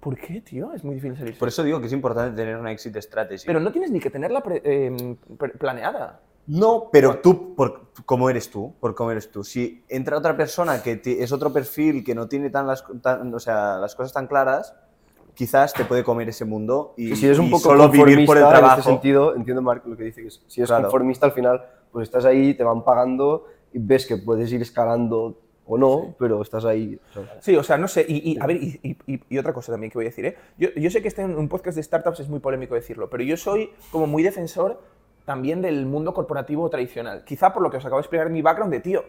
¿Por 0.01 0.17
qué, 0.17 0.41
tío? 0.41 0.73
Es 0.73 0.83
muy 0.83 0.95
difícil 0.95 1.19
salirse. 1.19 1.39
Por 1.39 1.49
eso 1.49 1.63
digo 1.63 1.79
que 1.79 1.87
es 1.87 1.93
importante 1.93 2.35
tener 2.35 2.57
una 2.57 2.73
exit 2.73 2.97
strategy. 2.97 3.45
Pero 3.45 3.61
no 3.61 3.71
tienes 3.71 3.91
ni 3.91 4.01
que 4.01 4.09
tenerla 4.09 4.43
pre- 4.43 4.63
eh, 4.65 5.17
pre- 5.37 5.51
planeada. 5.51 6.21
No, 6.51 6.89
pero 6.91 7.19
tú, 7.19 7.55
por 7.55 7.93
cómo 8.07 8.29
eres 8.29 8.51
tú, 8.51 8.75
por 8.81 8.95
cómo 8.95 9.11
eres 9.13 9.31
tú. 9.31 9.45
Si 9.45 9.85
entra 9.89 10.19
otra 10.19 10.37
persona 10.37 10.83
que 10.83 11.01
es 11.05 11.31
otro 11.33 11.53
perfil, 11.53 12.03
que 12.03 12.15
no 12.15 12.27
tiene 12.29 12.51
tan 12.51 12.67
las, 12.67 12.85
tan- 13.03 13.33
o 13.33 13.39
sea, 13.39 13.79
las 13.79 13.95
cosas 13.95 14.13
tan 14.13 14.27
claras, 14.27 14.75
quizás 15.35 15.73
te 15.73 15.85
puede 15.85 16.03
comer 16.03 16.29
ese 16.29 16.45
mundo 16.45 16.93
y, 16.97 17.15
si 17.15 17.27
eres 17.27 17.39
un 17.39 17.51
poco 17.51 17.71
solo 17.71 17.89
vivir 17.89 18.27
por 18.27 18.37
el 18.37 18.43
conformista 18.43 18.49
trabajo. 18.51 18.75
en 18.75 18.79
este 18.81 18.91
sentido, 18.91 19.37
entiendo 19.37 19.63
Marc 19.63 19.87
lo 19.87 19.97
que 19.97 20.05
dice, 20.05 20.23
que 20.23 20.29
es- 20.29 20.43
si 20.49 20.61
eres 20.61 20.71
Claro. 20.71 20.83
conformista 20.85 21.27
al 21.27 21.33
final, 21.33 21.63
pues 21.93 22.09
estás 22.09 22.25
ahí, 22.25 22.55
te 22.55 22.65
van 22.65 22.85
pagando 22.85 23.47
y 23.73 23.79
ves 23.79 24.07
que 24.07 24.17
puedes 24.17 24.51
ir 24.53 24.61
escalando 24.61 25.39
o 25.67 25.79
no, 25.79 26.17
pero 26.19 26.43
estás 26.43 26.65
ahí. 26.65 26.99
Sí, 27.39 27.55
o 27.55 27.63
sea, 27.63 27.79
no 27.79 27.87
sé. 27.87 28.05
Y, 28.09 28.33
y, 28.33 28.39
a 28.41 28.47
ver, 28.47 28.57
y, 28.57 28.81
y- 28.83 29.15
y- 29.15 29.21
y 29.29 29.39
otra 29.39 29.53
cosa 29.53 29.71
también 29.71 29.89
que 29.93 29.99
voy 29.99 30.07
a 30.07 30.09
decir, 30.09 30.27
¿eh? 30.27 30.37
Yo, 30.59 30.69
yo 30.75 30.91
sé 30.91 31.01
que 31.01 31.07
este 31.07 31.23
en 31.23 31.37
un 31.39 31.49
podcast 31.49 31.77
de 31.77 31.83
startups 31.85 32.19
es 32.21 32.29
muy 32.29 32.41
polémico 32.41 32.75
decirlo, 32.75 33.09
pero 33.09 33.23
yo 33.23 33.37
soy 33.37 33.71
como 33.93 34.09
muy 34.09 34.25
defensor 34.25 34.81
también 35.31 35.63
del 35.63 35.87
mundo 35.87 36.13
corporativo 36.13 36.69
tradicional. 36.69 37.23
Quizá 37.25 37.53
por 37.53 37.63
lo 37.63 37.71
que 37.71 37.77
os 37.77 37.85
acabo 37.85 37.99
de 37.99 38.03
explicar 38.03 38.29
mi 38.31 38.43
background 38.43 38.73
de 38.73 38.81
tío. 38.81 39.05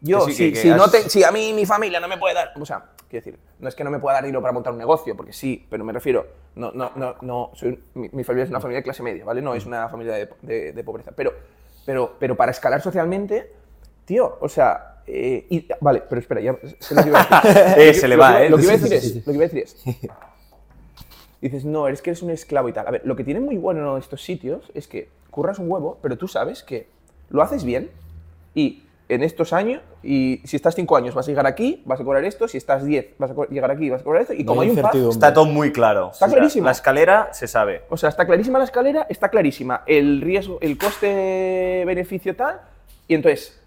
Yo, 0.00 0.24
Que 0.24 0.32
sí, 0.32 0.32
si, 0.36 0.44
que- 0.44 0.52
que 0.52 0.60
si 0.60 0.68
no 0.70 0.88
te- 0.88 1.08
si 1.10 1.24
a 1.24 1.32
mí 1.32 1.52
mi 1.52 1.66
familia 1.66 1.98
no 1.98 2.06
me 2.06 2.16
puede 2.16 2.32
dar. 2.36 2.52
O 2.60 2.64
sea, 2.64 2.90
quiero 3.08 3.24
decir, 3.24 3.40
no 3.58 3.68
es 3.68 3.74
que 3.74 3.82
no 3.82 3.90
me 3.90 3.98
pueda 3.98 4.14
dar 4.14 4.22
dinero 4.24 4.40
para 4.40 4.52
montar 4.52 4.72
un 4.72 4.78
negocio, 4.78 5.16
porque 5.16 5.32
sí, 5.32 5.66
pero 5.68 5.82
me 5.82 5.92
refiero. 5.92 6.24
No, 6.54 6.70
no, 6.70 6.92
no, 6.94 7.16
no. 7.22 7.50
Soy, 7.54 7.76
mi, 7.94 8.08
mi 8.12 8.22
familia 8.22 8.44
es 8.44 8.50
una 8.50 8.60
familia 8.60 8.78
de 8.78 8.84
clase 8.84 9.02
media, 9.02 9.24
¿vale? 9.24 9.42
No 9.42 9.52
es 9.56 9.66
una 9.66 9.88
familia 9.88 10.14
de, 10.14 10.28
de- 10.42 10.72
de 10.72 10.84
pobreza. 10.84 11.10
Pero, 11.16 11.32
pero, 11.84 12.14
pero 12.20 12.36
para 12.36 12.52
escalar 12.52 12.80
socialmente, 12.80 13.50
tío, 14.04 14.38
o 14.40 14.48
sea. 14.48 15.00
eh, 15.08 15.46
y- 15.50 15.66
vale, 15.80 16.02
pero 16.08 16.20
espera, 16.20 16.40
ya 16.40 16.54
que 16.60 17.08
iba 17.08 17.20
a 17.28 17.40
decir. 17.42 17.82
Eh, 17.82 17.94
se 17.94 18.06
le 18.06 18.14
va, 18.16 18.44
¿eh? 18.44 18.48
Lo 18.48 18.56
que 18.58 18.62
iba 18.62 18.72
a 18.74 18.76
decir 18.76 18.92
es, 18.92 19.16
lo 19.16 19.32
que 19.32 19.32
iba 19.32 19.44
a 19.44 19.48
decir 19.48 19.62
es, 19.64 19.84
dices, 21.48 21.64
no, 21.64 21.88
es 21.88 22.00
que 22.02 22.10
eres 22.10 22.22
un 22.22 22.30
esclavo 22.30 22.68
y 22.68 22.72
tal. 22.72 22.86
A 22.86 22.90
ver, 22.90 23.02
lo 23.04 23.16
que 23.16 23.24
tiene 23.24 23.40
muy 23.40 23.56
bueno 23.56 23.96
estos 23.98 24.22
sitios 24.22 24.70
es 24.74 24.88
que 24.88 25.08
curras 25.30 25.58
un 25.58 25.70
huevo, 25.70 25.98
pero 26.00 26.16
tú 26.16 26.26
sabes 26.26 26.62
que 26.62 26.88
lo 27.28 27.42
haces 27.42 27.64
bien 27.64 27.90
y 28.54 28.84
en 29.10 29.22
estos 29.22 29.52
años, 29.52 29.82
y 30.02 30.40
si 30.44 30.56
estás 30.56 30.74
cinco 30.74 30.96
años 30.96 31.14
vas 31.14 31.26
a 31.28 31.30
llegar 31.30 31.46
aquí, 31.46 31.82
vas 31.84 32.00
a 32.00 32.04
cobrar 32.04 32.24
esto, 32.24 32.48
si 32.48 32.56
estás 32.56 32.84
10 32.84 33.18
vas 33.18 33.30
a 33.32 33.34
llegar 33.50 33.70
aquí, 33.70 33.90
vas 33.90 34.00
a 34.00 34.04
cobrar 34.04 34.22
esto, 34.22 34.32
y 34.32 34.38
No 34.44 34.46
como 34.46 34.62
hay 34.62 34.70
hay 34.70 35.00
un. 35.00 35.10
Está 35.10 35.34
todo 35.34 35.44
muy 35.44 35.72
claro. 35.72 36.10
Está 36.12 36.24
O 36.24 36.28
sea, 36.28 36.36
clarísimo. 36.38 36.64
La 36.64 36.70
escalera 36.70 37.28
se 37.32 37.46
sabe. 37.46 37.82
o 37.90 37.98
sea, 37.98 38.08
está 38.08 38.24
clarísima 38.24 38.58
la 38.58 38.64
escalera, 38.64 39.06
está 39.10 39.28
clarísima 39.28 39.82
el 39.86 40.22
riesgo, 40.22 40.58
el 40.62 40.78
coste-beneficio 40.78 42.34
tal, 42.34 42.62
y 43.06 43.14
entonces, 43.14 43.60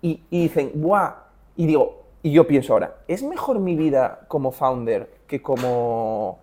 y, 0.00 0.22
y 0.30 0.44
dicen, 0.44 0.72
¡buah! 0.76 1.12
Y 1.56 1.66
digo, 1.66 2.02
y 2.22 2.32
yo 2.32 2.46
pienso 2.46 2.72
ahora, 2.72 2.96
¿es 3.08 3.22
mejor 3.22 3.58
mi 3.58 3.76
vida 3.76 4.20
como 4.28 4.50
founder 4.50 5.10
que 5.26 5.42
como 5.42 6.38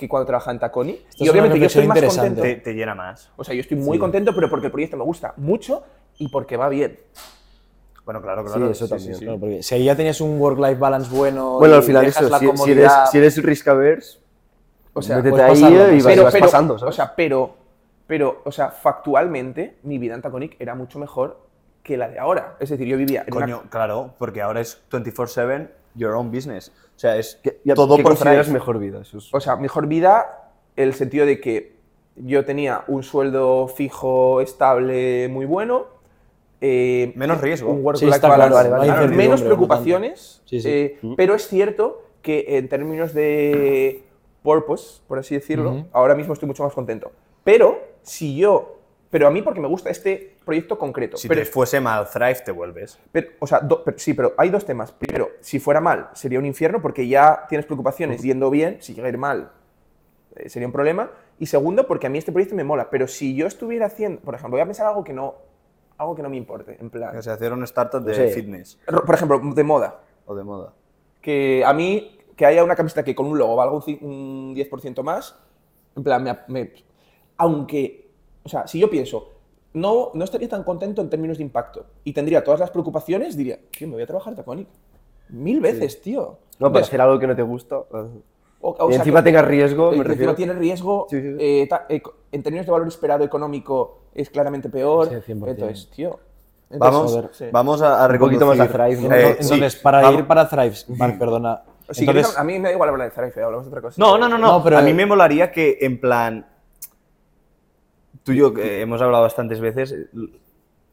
que 0.00 0.08
cuando 0.08 0.26
trabajaba 0.26 0.52
en 0.52 0.58
Taconi? 0.58 0.92
Esta 0.92 1.04
y 1.08 1.10
es 1.14 1.20
una 1.20 1.30
obviamente 1.32 1.60
yo 1.60 1.66
estoy 1.66 1.86
más 1.86 1.96
interesante. 1.98 2.34
contento. 2.40 2.58
Te, 2.64 2.70
te 2.70 2.74
llena 2.74 2.94
más. 2.94 3.30
O 3.36 3.44
sea, 3.44 3.54
yo 3.54 3.60
estoy 3.60 3.76
muy 3.76 3.98
contento, 3.98 4.34
pero 4.34 4.48
porque 4.50 4.66
el 4.66 4.72
proyecto 4.72 4.96
me 4.96 5.04
gusta 5.04 5.34
mucho 5.36 5.82
y 6.18 6.28
porque 6.28 6.56
va 6.56 6.68
bien. 6.68 6.98
Bueno, 8.04 8.22
claro, 8.22 8.42
Sí, 8.42 8.52
claro. 8.54 8.70
eso 8.70 8.88
también. 8.88 9.18
Claro, 9.18 9.38
porque 9.38 9.62
si 9.62 9.74
ahí 9.74 9.84
ya 9.84 9.94
tenías 9.94 10.20
un 10.20 10.40
work-life 10.40 10.76
balance 10.80 11.14
bueno. 11.14 11.58
Bueno, 11.58 11.74
y 11.74 11.76
al 11.78 11.82
final 11.84 12.04
dejas 12.06 12.22
eso, 12.22 12.30
la 12.30 12.38
si, 12.38 12.44
si 12.46 12.50
comodidad, 12.50 12.98
eres, 12.98 13.10
si 13.10 13.18
eres 13.18 13.42
risk 13.42 13.68
averse, 13.68 14.18
O 14.94 15.02
sea, 15.02 15.16
métete 15.18 15.42
ahí 15.42 15.50
pasarlo, 15.62 15.92
y 15.92 15.96
vas, 15.96 16.04
pero, 16.06 16.24
vas 16.24 16.32
pero- 16.32 16.46
pasando, 16.46 16.78
¿sabes? 16.78 16.94
O 16.94 16.96
sea, 16.96 17.14
pero, 17.14 17.54
pero, 18.06 18.40
o 18.44 18.50
sea, 18.50 18.70
factualmente, 18.70 19.76
mi 19.84 19.98
vida 19.98 20.14
en 20.14 20.22
Taconic 20.22 20.56
era 20.58 20.74
mucho 20.74 20.98
mejor 20.98 21.38
que 21.82 21.96
la 21.96 22.08
de 22.08 22.18
ahora. 22.18 22.56
Es 22.58 22.70
decir, 22.70 22.86
yo 22.88 22.96
vivía 22.96 23.22
en 23.26 23.34
una- 23.34 23.46
Coño, 23.46 23.62
claro, 23.70 24.14
porque 24.18 24.40
ahora 24.42 24.60
es 24.60 24.82
24-7 24.90 25.68
your 25.94 26.14
own 26.14 26.30
business. 26.32 26.72
O 27.00 27.02
sea, 27.02 27.16
es 27.16 27.40
¿Qué, 27.42 27.58
ya- 27.64 27.74
todo 27.74 27.96
¿qué 27.96 28.02
por 28.02 28.12
consideras 28.12 28.50
mejor 28.50 28.78
vida? 28.78 29.00
Eso 29.00 29.16
es- 29.16 29.32
O 29.32 29.40
sea, 29.40 29.56
mejor 29.56 29.86
vida 29.86 30.50
el 30.76 30.92
sentido 30.92 31.24
de 31.24 31.40
que 31.40 31.76
yo 32.16 32.44
tenía 32.44 32.84
un 32.88 33.02
sueldo 33.02 33.68
fijo, 33.68 34.42
estable, 34.42 35.26
muy 35.28 35.46
bueno. 35.46 35.86
eh, 36.60 37.14
Menos 37.16 37.40
riesgo. 37.40 37.70
un 37.72 37.82
work 37.82 37.96
Sí, 37.98 38.06
está 38.06 38.34
claro, 38.34 38.54
incertidumbre, 38.84 39.16
menos 39.16 39.40
no 39.40 39.46
preocupaciones, 39.46 40.42
Sí, 40.44 40.60
sí. 40.60 40.68
eh, 40.68 40.98
pero 41.16 41.34
es 41.34 41.48
cierto 41.48 42.02
que 42.20 42.58
en 42.58 42.68
términos 42.68 43.14
de 43.14 44.02
purpose, 44.42 45.00
por 45.08 45.18
así 45.18 45.34
decirlo, 45.34 45.86
ahora 45.92 46.14
mismo 46.14 46.34
estoy 46.34 46.46
mucho 46.48 46.62
más 46.62 46.74
contento. 46.74 47.12
Pero 47.44 47.80
si 48.02 48.36
yo, 48.36 48.79
pero 49.10 49.26
a 49.26 49.30
mí 49.30 49.42
porque 49.42 49.60
me 49.60 49.66
gusta 49.68 49.90
este 49.90 50.36
proyecto 50.44 50.78
concreto, 50.78 51.16
Si 51.16 51.26
pero, 51.28 51.40
te 51.40 51.46
fuese 51.46 51.80
mal 51.80 52.08
Thrive, 52.08 52.36
te 52.44 52.52
vuelves. 52.52 52.98
pero, 53.10 53.28
o 53.40 53.46
sea, 53.46 53.58
do- 53.60 53.82
pero- 53.84 53.98
sí, 53.98 54.14
pero 54.14 54.34
hay 54.38 54.50
dos 54.50 54.64
temas. 54.64 54.92
Primero, 54.92 55.30
si 55.40 55.58
fuera 55.58 55.80
mal, 55.80 56.10
sería 56.14 56.38
un 56.38 56.46
infierno 56.46 56.80
porque 56.80 57.06
ya 57.08 57.46
tienes 57.48 57.66
preocupaciones 57.66 58.22
yendo 58.22 58.50
bien. 58.50 58.78
Si 58.80 58.94
llega 58.94 59.06
a 59.08 59.10
ir 59.10 59.18
mal, 59.18 59.50
eh, 60.36 60.48
sería 60.48 60.66
un 60.68 60.72
problema. 60.72 61.10
Y 61.38 61.46
segundo, 61.46 61.86
porque 61.86 62.06
a 62.06 62.10
mí 62.10 62.18
este 62.18 62.30
proyecto 62.32 62.54
me 62.54 62.64
mola. 62.64 62.88
Pero 62.90 63.08
si 63.08 63.34
yo 63.34 63.46
estuviera 63.46 63.86
haciendo, 63.86 64.20
por 64.20 64.34
ejemplo, 64.34 64.52
voy 64.56 64.60
a 64.60 64.66
pensar 64.66 64.86
algo 64.86 65.02
que 65.02 65.12
no, 65.12 65.34
algo 65.98 66.14
que 66.14 66.22
no 66.22 66.28
me 66.30 66.36
importe, 66.36 66.76
en 66.80 66.88
plan, 66.90 67.16
O 67.16 67.22
sea, 67.22 67.32
hacer 67.34 67.52
una 67.52 67.64
startup 67.64 68.02
de 68.02 68.28
fitness 68.30 68.78
por 68.86 69.14
ejemplo, 69.14 69.40
de 69.54 69.64
moda. 69.64 70.00
o 70.26 70.34
de 70.34 70.44
moda. 70.44 70.72
Que 71.20 71.62
a 71.64 71.72
mí, 71.74 72.16
que 72.36 72.46
haya 72.46 72.62
una 72.64 72.76
camiseta 72.76 73.02
que 73.02 73.14
con 73.14 73.26
un 73.26 73.36
logo 73.38 73.56
valga 73.56 73.74
un, 73.74 73.98
un 74.00 74.54
10% 74.54 75.02
más, 75.02 75.36
en 75.96 76.02
plan, 76.04 76.22
me, 76.22 76.38
me- 76.48 76.72
aunque, 77.36 78.09
o 78.42 78.48
sea, 78.48 78.66
si 78.66 78.78
yo 78.78 78.88
pienso, 78.90 79.28
no, 79.74 80.10
no 80.14 80.24
estaría 80.24 80.48
tan 80.48 80.64
contento 80.64 81.00
en 81.02 81.10
términos 81.10 81.38
de 81.38 81.44
impacto 81.44 81.86
y 82.04 82.12
tendría 82.12 82.42
todas 82.42 82.60
las 82.60 82.70
preocupaciones, 82.70 83.36
diría, 83.36 83.58
tío, 83.70 83.86
me 83.88 83.94
voy 83.94 84.02
a 84.02 84.06
trabajar 84.06 84.34
Taconic. 84.34 84.68
Mil 85.28 85.60
veces, 85.60 86.00
tío. 86.00 86.20
No, 86.20 86.28
para 86.58 86.68
Entonces, 86.68 86.88
hacer 86.88 87.00
algo 87.00 87.18
que 87.18 87.26
no 87.28 87.36
te 87.36 87.42
gusta. 87.42 87.78
o- 87.78 87.88
o 88.62 88.88
y 88.88 88.92
sea, 88.92 88.96
encima 89.00 89.20
que- 89.20 89.24
tengas 89.30 89.46
riesgo, 89.46 89.92
eh, 89.92 89.96
me 89.96 90.04
refiero. 90.04 90.32
encima 90.32 90.34
tiene 90.36 90.52
riesgo, 90.54 91.06
Sí, 91.08 91.20
sí, 91.20 91.28
sí. 91.30 91.36
eh, 91.38 91.66
ta- 91.68 91.86
eh, 91.88 92.02
en 92.32 92.42
términos 92.42 92.66
de 92.66 92.72
valor 92.72 92.88
esperado 92.88 93.24
económico 93.24 94.00
es 94.14 94.28
claramente 94.28 94.68
peor. 94.68 95.08
Sí, 95.08 95.14
100%. 95.24 95.48
Entonces, 95.62 95.90
tío. 95.90 96.18
entonces, 96.68 96.78
Vamos, 96.78 97.10
joder, 97.12 97.30
sí. 97.32 97.44
vamos 97.52 97.80
a, 97.82 98.04
a 98.04 98.08
Un 98.08 98.18
poquito 98.18 98.46
más 98.46 98.60
a 98.60 98.68
Thrive, 98.68 99.08
¿no? 99.08 99.14
Eh, 99.14 99.30
Entonces, 99.40 99.72
sí, 99.74 99.78
para 99.82 100.02
vamos- 100.02 100.20
ir 100.20 100.26
para 100.26 100.48
Thrive, 100.48 100.74
vale, 100.88 101.12
perdona. 101.14 101.62
Si 101.90 102.04
Entonces, 102.04 102.36
a 102.36 102.44
mí 102.44 102.58
me 102.58 102.68
da 102.68 102.74
igual 102.74 102.88
hablar 102.90 103.08
de 103.08 103.14
Zarife, 103.14 103.42
hablamos 103.42 103.64
de 103.66 103.70
otra 103.70 103.80
cosa. 103.82 103.96
No, 104.00 104.16
no, 104.18 104.28
no, 104.28 104.36
no. 104.38 104.46
No, 104.58 104.62
pero- 104.64 104.78
A 104.78 104.82
mí 104.82 104.92
me 104.94 105.06
molaría 105.06 105.50
que, 105.50 105.78
en 105.80 106.00
plan. 106.00 106.46
Tú 108.30 108.34
y 108.34 108.36
yo 108.38 108.52
hemos 108.56 109.02
hablado 109.02 109.24
bastantes 109.24 109.58
veces. 109.60 109.92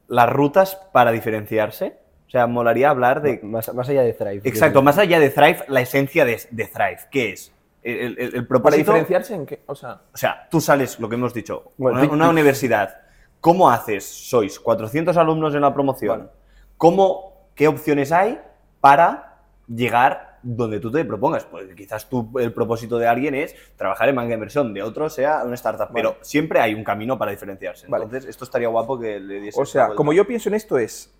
Las 0.07 0.29
rutas 0.29 0.75
para 0.91 1.11
diferenciarse. 1.11 1.99
O 2.25 2.29
sea, 2.29 2.47
molaría 2.47 2.89
hablar 2.89 3.21
de. 3.21 3.39
Más, 3.43 3.71
más 3.75 3.87
allá 3.89 4.01
de 4.01 4.13
Thrive. 4.13 4.41
Exacto, 4.43 4.81
más 4.81 4.97
allá 4.97 5.19
de 5.19 5.29
Thrive, 5.29 5.59
la 5.67 5.81
esencia 5.81 6.25
de, 6.25 6.41
de 6.49 6.65
Thrive. 6.65 6.97
¿Qué 7.11 7.33
es? 7.33 7.53
El, 7.83 8.17
el- 8.19 8.35
el 8.35 8.47
Para 8.47 8.75
diferenciarse 8.75 9.35
en 9.35 9.45
qué, 9.45 9.61
o 9.67 9.75
sea, 9.75 10.01
O 10.13 10.17
sea, 10.17 10.47
tú 10.49 10.59
sales, 10.59 10.99
lo 10.99 11.07
que 11.07 11.15
hemos 11.15 11.33
dicho, 11.33 11.71
Bueno, 11.77 12.11
una, 12.11 12.27
universidad. 12.29 13.01
¿Cómo 13.39 13.69
haces? 13.69 14.03
Sois 14.03 14.59
400 14.59 15.15
alumnos 15.15 15.53
en 15.53 15.61
la 15.61 15.73
promoción. 15.73 16.29
¿Cómo, 16.75 17.49
¿Qué 17.55 17.67
opciones 17.67 18.11
hay 18.11 18.41
para 18.81 19.37
llegar 19.67 20.26
donde 20.55 20.79
tú 20.79 20.89
te 20.91 21.03
propongas? 21.03 21.45
Pues 21.45 21.73
quizás 21.75 22.07
tú, 22.07 22.31
el 22.39 22.53
propósito 22.53 22.97
de 22.97 23.07
alguien 23.07 23.35
es 23.35 23.55
trabajar 23.75 24.07
en 24.07 24.15
banca 24.15 24.29
de 24.29 24.35
inversión, 24.35 24.73
de 24.73 24.81
otro 24.81 25.09
sea 25.09 25.43
una 25.43 25.55
startup, 25.55 25.89
pero 25.93 26.15
siempre 26.21 26.61
hay 26.61 26.73
un 26.73 26.83
camino 26.83 27.17
para 27.17 27.31
diferenciarse. 27.31 27.87
Vale. 27.87 28.05
Entonces, 28.05 28.29
esto 28.29 28.45
estaría 28.45 28.69
guapo 28.69 28.97
que 28.97 29.19
le 29.19 29.41
diese 29.41 29.59
o 29.59 29.65
sea, 29.65 29.89
como 29.89 30.13
yo 30.13 30.25
pienso 30.25 30.47
en 30.47 30.55
esto 30.55 30.77
es, 30.77 31.13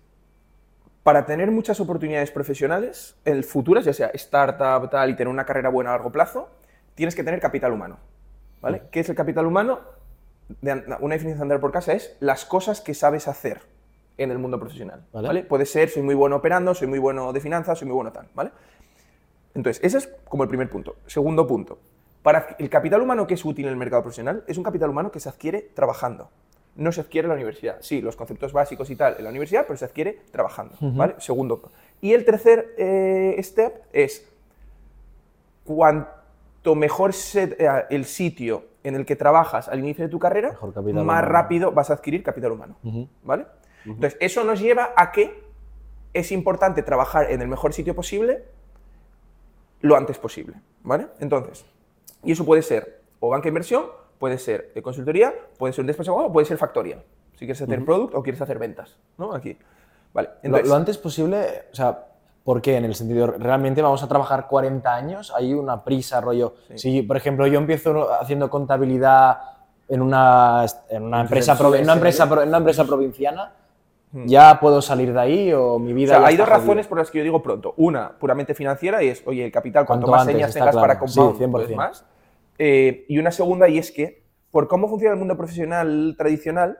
para 1.02 1.26
tener 1.26 1.50
muchas 1.50 1.78
oportunidades 1.80 2.30
profesionales, 2.30 3.16
en 3.24 3.44
futuras, 3.44 3.84
ya 3.84 3.92
sea 3.92 4.08
startup, 4.14 4.88
tal, 4.90 5.10
y 5.10 5.14
tener 5.14 5.28
una 5.28 5.44
carrera 5.44 5.68
buena 5.68 5.90
a 5.90 5.92
largo 5.94 6.10
plazo, 6.10 6.48
tienes 6.94 7.14
que 7.14 7.22
tener 7.22 7.40
capital 7.40 7.72
humano. 7.72 7.98
¿Vale? 8.60 8.82
¿Qué 8.90 9.00
es 9.00 9.08
el 9.08 9.14
capital 9.14 9.46
humano? 9.46 9.80
De 10.60 10.72
una 11.00 11.14
definición 11.14 11.38
de 11.38 11.42
andar 11.42 11.60
por 11.60 11.70
casa 11.70 11.92
es 11.92 12.16
las 12.20 12.44
cosas 12.44 12.80
que 12.80 12.94
sabes 12.94 13.28
hacer 13.28 13.60
en 14.16 14.30
el 14.30 14.38
mundo 14.38 14.58
profesional. 14.58 15.04
Vale. 15.12 15.28
¿vale? 15.28 15.42
Puede 15.44 15.64
ser, 15.64 15.88
soy 15.90 16.02
muy 16.02 16.14
bueno 16.14 16.36
operando, 16.36 16.74
soy 16.74 16.88
muy 16.88 16.98
bueno 16.98 17.32
de 17.32 17.40
finanzas, 17.40 17.78
soy 17.78 17.86
muy 17.86 17.94
bueno 17.94 18.10
tal. 18.10 18.28
¿vale? 18.34 18.50
Entonces, 19.58 19.82
ese 19.84 19.98
es 19.98 20.06
como 20.28 20.44
el 20.44 20.48
primer 20.48 20.70
punto. 20.70 20.96
Segundo 21.06 21.46
punto. 21.46 21.78
Para 22.22 22.56
el 22.58 22.68
capital 22.70 23.02
humano 23.02 23.26
que 23.26 23.34
es 23.34 23.44
útil 23.44 23.66
en 23.66 23.72
el 23.72 23.76
mercado 23.76 24.02
profesional 24.02 24.44
es 24.46 24.56
un 24.56 24.64
capital 24.64 24.88
humano 24.90 25.10
que 25.10 25.20
se 25.20 25.28
adquiere 25.28 25.62
trabajando. 25.74 26.30
No 26.76 26.92
se 26.92 27.00
adquiere 27.00 27.26
en 27.26 27.30
la 27.30 27.34
universidad. 27.34 27.76
Sí, 27.80 28.00
los 28.00 28.14
conceptos 28.16 28.52
básicos 28.52 28.88
y 28.90 28.96
tal 28.96 29.16
en 29.18 29.24
la 29.24 29.30
universidad, 29.30 29.64
pero 29.66 29.76
se 29.76 29.84
adquiere 29.84 30.20
trabajando. 30.30 30.74
¿vale? 30.80 31.14
Segundo. 31.18 31.60
Y 32.00 32.12
el 32.12 32.24
tercer 32.24 32.74
eh, 32.78 33.36
step 33.42 33.82
es 33.92 34.28
cuanto 35.64 36.74
mejor 36.74 37.12
se- 37.12 37.56
eh, 37.58 37.84
el 37.90 38.04
sitio 38.04 38.64
en 38.84 38.94
el 38.94 39.04
que 39.04 39.16
trabajas 39.16 39.68
al 39.68 39.80
inicio 39.80 40.04
de 40.04 40.10
tu 40.10 40.18
carrera, 40.18 40.50
más 41.04 41.20
humano. 41.22 41.28
rápido 41.32 41.72
vas 41.72 41.90
a 41.90 41.94
adquirir 41.94 42.22
capital 42.22 42.52
humano. 42.52 42.76
¿Vale? 43.24 43.46
Entonces, 43.84 44.16
eso 44.20 44.44
nos 44.44 44.60
lleva 44.60 44.92
a 44.96 45.12
que 45.12 45.42
es 46.14 46.32
importante 46.32 46.82
trabajar 46.82 47.30
en 47.30 47.42
el 47.42 47.48
mejor 47.48 47.72
sitio 47.74 47.94
posible 47.94 48.44
lo 49.80 49.96
antes 49.96 50.18
posible. 50.18 50.56
¿Vale? 50.82 51.08
Entonces, 51.20 51.64
y 52.22 52.32
eso 52.32 52.44
puede 52.44 52.62
ser 52.62 53.02
o 53.20 53.30
banca 53.30 53.44
de 53.44 53.48
inversión, 53.50 53.84
puede 54.18 54.38
ser 54.38 54.72
de 54.74 54.82
consultoría, 54.82 55.34
puede 55.58 55.72
ser 55.72 55.82
un 55.82 55.86
despacho 55.88 56.10
de 56.10 56.14
abogados, 56.14 56.32
puede 56.32 56.46
ser 56.46 56.58
factoría. 56.58 57.02
Si 57.32 57.40
quieres 57.40 57.62
hacer 57.62 57.84
product 57.84 58.14
o 58.14 58.22
quieres 58.22 58.40
hacer 58.40 58.58
ventas. 58.58 58.96
¿No? 59.16 59.32
Aquí. 59.32 59.56
Vale. 60.12 60.28
Lo, 60.28 60.34
Entonces, 60.42 60.68
lo 60.68 60.74
antes 60.74 60.98
posible, 60.98 61.66
o 61.70 61.74
sea, 61.74 62.06
¿por 62.42 62.60
qué? 62.60 62.76
En 62.76 62.84
el 62.84 62.94
sentido, 62.94 63.26
¿realmente 63.26 63.82
vamos 63.82 64.02
a 64.02 64.08
trabajar 64.08 64.48
40 64.48 64.94
años? 64.94 65.32
¿Hay 65.34 65.54
una 65.54 65.84
prisa, 65.84 66.20
rollo? 66.20 66.54
Si, 66.74 67.02
por 67.02 67.16
ejemplo, 67.16 67.46
yo 67.46 67.58
empiezo 67.58 68.12
haciendo 68.12 68.50
contabilidad 68.50 69.38
en 69.88 70.02
una, 70.02 70.66
en 70.88 71.02
una, 71.04 71.20
empresa, 71.20 71.52
en 71.52 71.58
una, 71.58 71.92
sí, 71.92 71.98
empresa, 71.98 72.26
sí. 72.26 72.32
en 72.42 72.48
una 72.48 72.58
empresa 72.58 72.84
provinciana, 72.84 73.52
¿ya 74.12 74.58
puedo 74.60 74.80
salir 74.82 75.12
de 75.12 75.20
ahí 75.20 75.52
o 75.52 75.78
mi 75.78 75.92
O 75.92 75.94
vida 75.94 76.12
sea, 76.14 76.20
ya 76.20 76.26
hay 76.28 76.36
dos 76.36 76.46
jodida? 76.48 76.58
razones 76.60 76.86
por 76.86 76.98
las 76.98 77.10
que 77.10 77.18
yo 77.18 77.24
digo 77.24 77.42
pronto. 77.42 77.74
Una, 77.76 78.18
puramente 78.18 78.54
financiera, 78.54 79.02
y 79.02 79.08
es, 79.08 79.22
oye, 79.26 79.44
el 79.44 79.52
capital, 79.52 79.86
cuanto, 79.86 80.06
Cuanto 80.06 80.10
más 80.12 80.20
antes, 80.22 80.34
señas 80.34 80.54
tengas 80.54 80.76
para 80.76 80.98
compound, 80.98 81.32
Sí, 81.36 81.44
100%. 81.44 81.50
pues 81.52 81.76
más. 81.76 82.04
Eh, 82.58 83.04
y 83.08 83.18
una 83.18 83.30
segunda, 83.30 83.68
y 83.68 83.78
es 83.78 83.92
que, 83.92 84.24
por 84.50 84.66
cómo 84.68 84.88
funciona 84.88 85.12
el 85.12 85.18
mundo 85.18 85.36
profesional 85.36 86.14
tradicional, 86.18 86.78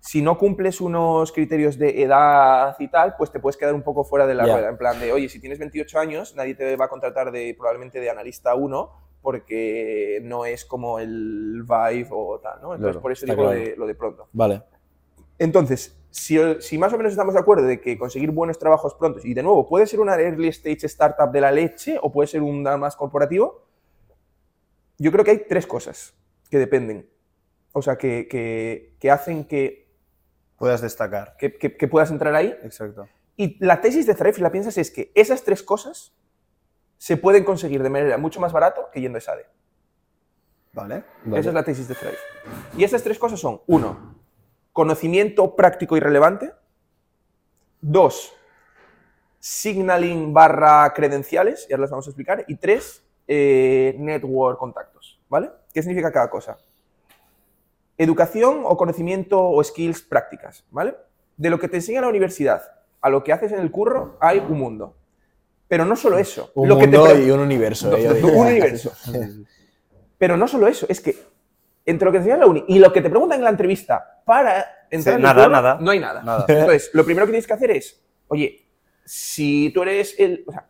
si 0.00 0.22
no 0.22 0.38
cumples 0.38 0.80
unos 0.80 1.32
criterios 1.32 1.78
de 1.78 2.02
edad 2.02 2.76
y 2.78 2.86
tal, 2.88 3.16
pues 3.16 3.32
te 3.32 3.40
puedes 3.40 3.56
quedar 3.56 3.74
un 3.74 3.82
poco 3.82 4.04
fuera 4.04 4.26
de 4.26 4.34
la 4.34 4.46
Ya. 4.46 4.52
rueda. 4.54 4.68
En 4.68 4.76
plan 4.78 5.00
de, 5.00 5.12
oye, 5.12 5.28
si 5.28 5.40
tienes 5.40 5.58
28 5.58 5.98
años, 5.98 6.34
nadie 6.36 6.54
te 6.54 6.76
va 6.76 6.84
a 6.84 6.88
contratar 6.88 7.32
de 7.32 7.54
probablemente 7.58 7.98
de 8.00 8.08
analista 8.10 8.54
1 8.54 8.90
porque 9.20 10.20
no 10.22 10.44
es 10.44 10.64
como 10.64 11.00
el 11.00 11.64
vibe 11.64 12.08
o 12.12 12.38
tal, 12.38 12.60
¿no? 12.62 12.74
Entonces, 12.74 12.92
Claro, 12.92 13.00
por 13.02 13.10
eso 13.10 13.26
digo 13.26 13.42
lo, 13.42 13.48
claro. 13.48 13.58
de, 13.64 13.76
lo 13.76 13.86
de 13.88 13.94
pronto. 13.96 14.28
Vale. 14.32 14.62
Entonces, 15.38 15.96
si, 16.10 16.38
si 16.60 16.78
más 16.78 16.92
o 16.92 16.96
menos 16.96 17.12
estamos 17.12 17.34
de 17.34 17.40
acuerdo 17.40 17.64
de 17.66 17.80
que 17.80 17.98
conseguir 17.98 18.30
buenos 18.30 18.58
trabajos 18.58 18.94
pronto, 18.94 19.20
y 19.22 19.34
de 19.34 19.42
nuevo, 19.42 19.66
puede 19.68 19.86
ser 19.86 20.00
una 20.00 20.14
early 20.18 20.48
stage 20.48 20.86
startup 20.86 21.30
de 21.30 21.40
la 21.40 21.50
leche 21.52 21.98
o 22.02 22.10
puede 22.10 22.26
ser 22.26 22.42
un 22.42 22.62
más 22.62 22.96
corporativo, 22.96 23.66
yo 24.98 25.12
creo 25.12 25.24
que 25.24 25.30
hay 25.32 25.44
tres 25.48 25.66
cosas 25.66 26.14
que 26.50 26.58
dependen. 26.58 27.08
O 27.72 27.82
sea, 27.82 27.96
que, 27.98 28.26
que- 28.28 28.96
que 28.98 29.10
hacen 29.10 29.44
que, 29.44 29.86
Puedas 30.56 30.80
destacar. 30.80 31.36
que- 31.36 31.52
que- 31.58 31.88
puedas 31.88 32.10
entrar 32.10 32.34
ahí. 32.34 32.56
Exacto. 32.62 33.06
Y 33.36 33.62
la 33.62 33.82
tesis 33.82 34.06
de 34.06 34.14
Thrive, 34.14 34.32
si 34.36 34.40
la 34.40 34.50
piensas, 34.50 34.78
es 34.78 34.90
que 34.90 35.12
esas 35.14 35.42
tres 35.42 35.62
cosas 35.62 36.14
se 36.96 37.18
pueden 37.18 37.44
conseguir 37.44 37.82
de 37.82 37.90
manera 37.90 38.16
mucho 38.16 38.40
más 38.40 38.54
barato 38.54 38.88
que 38.90 39.02
yendo 39.02 39.18
a 39.18 39.20
SADE. 39.20 39.44
Vale. 40.72 41.04
Vale. 41.24 41.40
Esa 41.40 41.50
es 41.50 41.54
la 41.54 41.62
tesis 41.62 41.88
de 41.88 41.94
Thrive. 41.94 42.16
Y 42.78 42.84
esas 42.84 43.02
tres 43.02 43.18
cosas 43.18 43.38
son, 43.38 43.60
uno, 43.66 44.15
conocimiento 44.76 45.56
práctico 45.56 45.96
y 45.96 46.00
relevante. 46.00 46.52
Dos, 47.80 48.34
signaling 49.38 50.34
barra 50.34 50.92
credenciales, 50.92 51.66
y 51.66 51.72
ahora 51.72 51.80
las 51.80 51.90
vamos 51.90 52.06
a 52.06 52.10
explicar. 52.10 52.44
Y 52.46 52.56
tres, 52.56 53.02
eh, 53.26 53.96
network 53.98 54.58
contactos. 54.58 55.18
¿Vale? 55.30 55.50
¿Qué 55.72 55.80
significa 55.80 56.12
cada 56.12 56.28
cosa? 56.28 56.58
Educación 57.96 58.64
o 58.64 58.76
conocimiento 58.76 59.42
o 59.42 59.64
skills 59.64 60.02
prácticas. 60.02 60.62
¿Vale? 60.70 60.94
De 61.38 61.48
lo 61.48 61.58
que 61.58 61.68
te 61.68 61.76
enseña 61.76 62.02
la 62.02 62.08
universidad 62.08 62.62
a 63.00 63.08
lo 63.08 63.24
que 63.24 63.32
haces 63.32 63.52
en 63.52 63.60
el 63.60 63.70
curro 63.70 64.18
hay 64.20 64.40
un 64.40 64.58
mundo. 64.58 64.94
Pero 65.68 65.86
no 65.86 65.96
solo 65.96 66.18
eso. 66.18 66.50
Un 66.54 66.68
lo 66.68 66.76
que 66.76 66.86
te 66.86 66.98
mundo 66.98 67.18
y 67.18 67.30
un 67.30 67.40
universo. 67.40 67.88
un 67.96 68.46
universo. 68.46 68.92
Pero 70.18 70.36
no 70.36 70.46
solo 70.46 70.66
eso, 70.66 70.84
es 70.90 71.00
que 71.00 71.16
entre 71.86 72.04
lo 72.06 72.12
que 72.12 72.18
te 72.18 72.22
enseñan 72.24 72.36
en 72.36 72.40
la 72.40 72.46
uni 72.50 72.64
y 72.68 72.78
lo 72.78 72.92
que 72.92 73.00
te 73.00 73.08
preguntan 73.08 73.38
en 73.38 73.44
la 73.44 73.50
entrevista 73.50 74.20
para 74.26 74.66
entrar 74.90 75.00
Sí, 75.02 75.08
en 75.10 75.14
el 75.16 75.22
nada, 75.22 75.48
nada. 75.48 75.78
no 75.80 75.90
hay 75.90 76.00
nada. 76.00 76.22
Nada. 76.22 76.44
Entonces, 76.48 76.90
lo 76.92 77.04
primero 77.04 77.24
que 77.26 77.30
tienes 77.32 77.46
que 77.46 77.52
hacer 77.54 77.70
es, 77.70 78.02
oye, 78.28 78.66
si 79.04 79.70
tú 79.70 79.82
eres 79.82 80.14
el... 80.18 80.44
O 80.46 80.52
sea, 80.52 80.66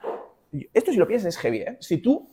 esto 0.73 0.93
si 0.93 0.99
lo 0.99 1.09
piensas 1.09 1.35
es 1.35 1.39
heavy, 1.41 1.59
¿eh? 1.63 1.77
Si 1.81 1.99
tú 1.99 2.29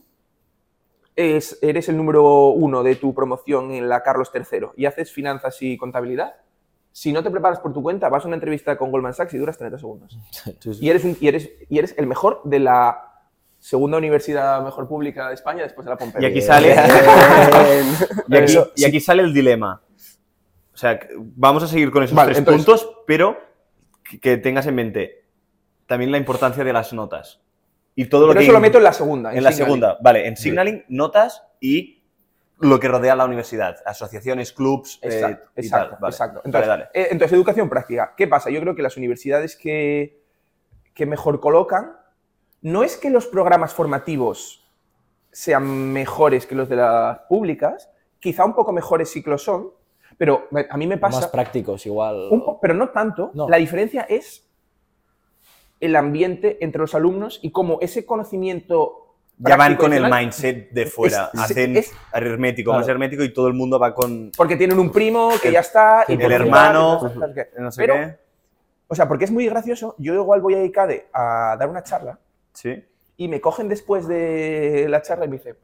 es- 1.15 1.59
eres 1.61 1.87
el 1.89 1.97
número 1.97 2.49
uno 2.49 2.83
de 2.83 2.95
tu 2.95 3.13
promoción 3.13 3.71
en 3.71 3.87
la 3.87 4.01
Carlos 4.03 4.31
III 4.33 4.67
y 4.75 4.85
haces 4.85 5.11
finanzas 5.11 5.61
y 5.61 5.77
contabilidad, 5.77 6.35
si 6.91 7.11
no 7.11 7.23
te 7.23 7.31
preparas 7.31 7.59
por 7.59 7.73
tu 7.73 7.81
cuenta, 7.81 8.09
vas 8.09 8.23
a 8.23 8.27
una 8.27 8.35
entrevista 8.35 8.77
con 8.77 8.91
Goldman 8.91 9.13
Sachs 9.13 9.33
y 9.33 9.37
duras 9.37 9.57
30 9.57 9.77
segundos. 9.79 10.17
Y, 10.79 10.89
eres 10.89 11.03
un- 11.03 11.17
y, 11.19 11.27
eres, 11.27 11.49
y 11.69 11.79
eres 11.79 11.95
el 11.97 12.05
mejor 12.07 12.41
de 12.43 12.59
la 12.59 13.12
segunda 13.63 13.97
universidad 13.97 14.61
mejor 14.61 14.89
pública 14.89 15.29
de 15.29 15.35
España 15.35 15.63
después 15.63 15.85
de 15.85 15.91
la 15.91 15.97
Pompeu. 15.97 16.21
Y 16.21 16.25
aquí 16.25 16.41
sale. 16.41 16.75
Y, 18.27 18.35
aquí, 18.37 18.57
y 18.75 18.85
aquí 18.85 18.99
sale 18.99 19.23
el 19.23 19.33
dilema. 19.33 19.81
O 20.73 20.77
sea, 20.77 20.99
vamos 21.17 21.63
a 21.63 21.67
seguir 21.67 21.89
con 21.91 22.03
esos 22.03 22.15
Vale, 22.15 22.29
tres 22.29 22.39
entonces- 22.39 22.65
puntos, 22.65 22.97
pero 23.07 23.37
que, 24.21 24.37
tengas 24.37 24.65
en 24.67 24.75
mente 24.75 25.23
también 25.85 26.11
la 26.11 26.17
importancia 26.17 26.63
de 26.63 26.73
las 26.73 26.91
notas. 26.93 27.41
Y 27.95 28.05
todo 28.05 28.21
lo 28.27 28.27
Pero 28.29 28.39
que. 28.39 28.43
eso 28.45 28.53
lo 28.53 28.59
meto 28.59 28.77
en 28.79 28.83
la 28.83 28.93
segunda. 28.93 29.33
en 29.33 29.43
la 29.43 29.51
signaling. 29.51 29.65
segunda. 29.65 29.97
Vale, 30.01 30.27
en 30.27 30.35
signaling, 30.35 30.83
notas 30.89 31.43
y 31.61 32.03
lo 32.59 32.79
que 32.79 32.87
rodea 32.89 33.15
la 33.15 33.25
universidad. 33.25 33.77
Asociaciones, 33.85 34.51
clubs. 34.51 34.99
eh, 35.03 35.07
Exacto, 35.07 35.49
y 35.55 35.59
exacto, 35.61 35.89
tal. 35.91 35.99
Vale. 36.01 36.11
exacto. 36.11 36.35
Vale, 36.39 36.45
Entonces, 36.47 36.67
dale. 36.67 36.83
eh, 36.93 37.07
entonces, 37.11 37.33
educación 37.33 37.69
práctica. 37.69 38.13
¿Qué 38.17 38.27
pasa? 38.27 38.49
Yo 38.49 38.59
creo 38.59 38.75
que 38.75 38.81
las 38.81 38.97
universidades 38.97 39.55
que, 39.55 40.19
que 40.93 41.05
mejor 41.05 41.39
colocan, 41.39 41.93
no 42.63 42.83
es 42.83 42.97
que 42.97 43.09
los 43.09 43.27
programas 43.27 43.73
formativos 43.73 44.65
sean 45.31 45.91
mejores 45.93 46.45
que 46.45 46.55
los 46.55 46.67
de 46.69 46.77
las 46.77 47.19
públicas, 47.29 47.89
quizá 48.19 48.45
un 48.45 48.53
poco 48.55 48.71
mejores 48.71 49.09
sí 49.09 49.21
que 49.23 49.29
lo 49.29 49.37
son, 49.37 49.69
pero 50.17 50.47
a 50.69 50.77
mí 50.77 50.87
me 50.87 50.95
Más 50.97 51.13
pasa, 51.15 51.31
prácticos, 51.31 51.85
igual. 51.85 52.27
un 52.31 52.43
po- 52.43 52.59
pero 52.61 52.73
no 52.73 52.89
tanto. 52.89 53.31
No. 53.33 53.49
La 53.49 53.57
diferencia 53.57 54.03
es 54.03 54.47
el 55.79 55.95
ambiente 55.95 56.57
entre 56.63 56.79
los 56.81 56.95
alumnos 56.95 57.39
y 57.41 57.51
cómo 57.51 57.79
ese 57.81 58.05
conocimiento... 58.05 58.99
Ya 59.39 59.57
van 59.57 59.75
con 59.75 59.91
el 59.91 60.09
mindset 60.09 60.69
de 60.71 60.85
fuera. 60.85 61.31
es- 61.33 61.39
Hacen 61.41 61.75
es- 61.75 61.91
hermético, 62.13 62.69
Claro. 62.69 62.79
más 62.81 62.87
hermético 62.87 63.23
y 63.23 63.33
todo 63.33 63.47
el 63.47 63.53
mundo 63.55 63.79
va 63.79 63.93
con. 63.95 64.31
Porque 64.37 64.55
tienen 64.55 64.77
un 64.79 64.91
primo 64.91 65.31
que 65.41 65.47
El- 65.47 65.55
ya 65.55 65.59
está... 65.61 66.05
y 66.07 66.13
el 66.13 66.31
hermano, 66.31 66.99
no 67.01 67.09
sé- 67.09 67.15
no 67.19 67.27
sé 67.27 67.33
qué. 67.33 67.49
No 67.61 67.71
sé 67.71 67.81
Pero- 67.81 67.93
qué. 67.95 68.17
O 68.87 68.95
sea, 68.95 69.07
porque 69.07 69.25
es 69.25 69.31
muy 69.31 69.47
gracioso. 69.47 69.95
Yo 69.97 70.13
igual 70.13 70.39
voy 70.41 70.53
a 70.53 70.63
ICADE 70.63 71.07
a 71.11 71.55
dar 71.59 71.67
una 71.67 71.81
charla 71.83 72.19
Sí. 72.53 72.83
y 73.17 73.27
me 73.27 73.41
cogen 73.41 73.67
después 73.67 74.07
de 74.07 74.87
la 74.89 75.01
charla 75.01 75.25
y 75.25 75.27
me 75.27 75.37
dicen, 75.37 75.55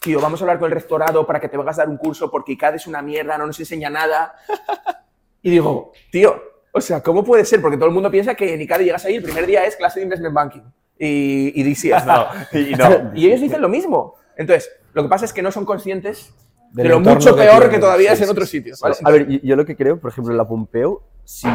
tío, 0.00 0.20
vamos 0.20 0.40
a 0.40 0.44
hablar 0.44 0.58
con 0.58 0.66
el 0.66 0.74
rectorado 0.74 1.26
para 1.26 1.40
que 1.40 1.48
te 1.48 1.56
vengas 1.56 1.78
a 1.78 1.82
dar 1.82 1.88
un 1.88 1.96
curso 1.96 2.30
porque 2.30 2.52
ICADE 2.52 2.76
es 2.76 2.86
una 2.86 3.00
mierda, 3.02 3.38
no 3.38 3.46
nos 3.46 3.58
enseña 3.58 3.90
nada. 3.90 4.34
Y 5.44 5.50
digo, 5.50 5.90
tío, 6.12 6.40
o 6.70 6.80
sea, 6.80 7.02
¿cómo 7.02 7.24
puede 7.24 7.44
ser? 7.44 7.60
Porque 7.60 7.76
todo 7.76 7.88
el 7.88 7.92
mundo 7.92 8.12
piensa 8.12 8.36
que 8.36 8.54
en 8.54 8.60
ICADE 8.60 8.84
llegas 8.84 9.04
ahí, 9.04 9.16
el 9.16 9.24
primer 9.24 9.44
día 9.44 9.64
es 9.64 9.74
clase 9.74 9.98
de 9.98 10.04
Investment 10.04 10.32
Banking 10.32 10.62
y, 10.96 11.60
y 11.60 11.64
DCS. 11.64 12.06
No, 12.06 12.28
y 12.52 12.74
no. 12.76 13.10
Y 13.14 13.26
ellos 13.26 13.40
dicen 13.40 13.60
lo 13.60 13.68
mismo. 13.68 14.14
Entonces, 14.36 14.70
lo 14.92 15.02
que 15.02 15.08
pasa 15.08 15.24
es 15.24 15.32
que 15.32 15.42
no 15.42 15.50
son 15.50 15.64
conscientes 15.64 16.32
de 16.70 16.84
lo 16.84 17.00
mucho 17.00 17.34
peor 17.34 17.68
que 17.68 17.80
todavía 17.80 18.12
es 18.12 18.20
en 18.20 18.30
otros 18.30 18.48
sitios. 18.48 18.80
¿vale? 18.80 18.94
A 19.02 19.10
ver, 19.10 19.28
yo, 19.28 19.38
yo 19.42 19.56
lo 19.56 19.66
que 19.66 19.76
creo, 19.76 19.98
por 19.98 20.12
ejemplo, 20.12 20.32
en 20.32 20.38
la 20.38 20.46
Pompeu, 20.46 21.02
si 21.38 21.48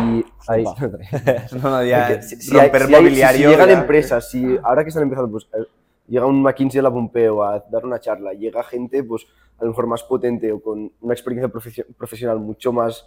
hay, 0.47 0.63
No, 1.61 1.69
no, 1.69 1.83
ya, 1.83 2.07
Porque 2.07 2.23
si, 2.23 2.35
si 2.41 2.57
hay- 2.57 2.63
romper 2.69 2.87
si 2.87 2.93
hay- 2.95 3.01
mobiliario. 3.01 3.47
si 3.49 3.53
llegan 3.53 3.69
ya- 3.69 3.79
empresas, 3.79 4.29
si 4.31 4.57
ahora 4.63 4.83
que 4.83 4.89
están 4.89 5.03
empezando, 5.03 5.29
pues 5.31 5.47
eh, 5.53 5.65
llega 6.07 6.25
un 6.25 6.41
McKinsey 6.41 6.79
a 6.79 6.83
la 6.83 6.91
Pompeo 6.91 7.43
a 7.43 7.63
dar 7.71 7.85
una 7.85 7.99
charla, 7.99 8.33
llega 8.33 8.63
gente, 8.63 9.03
pues 9.03 9.25
a 9.59 9.63
lo 9.63 9.69
mejor 9.71 9.87
más 9.87 10.03
potente 10.03 10.51
o 10.51 10.61
con 10.61 10.91
una 11.01 11.13
experiencia 11.13 11.47
profesio- 11.51 11.85
profesional 11.97 12.39
mucho 12.39 12.71
más 12.71 13.05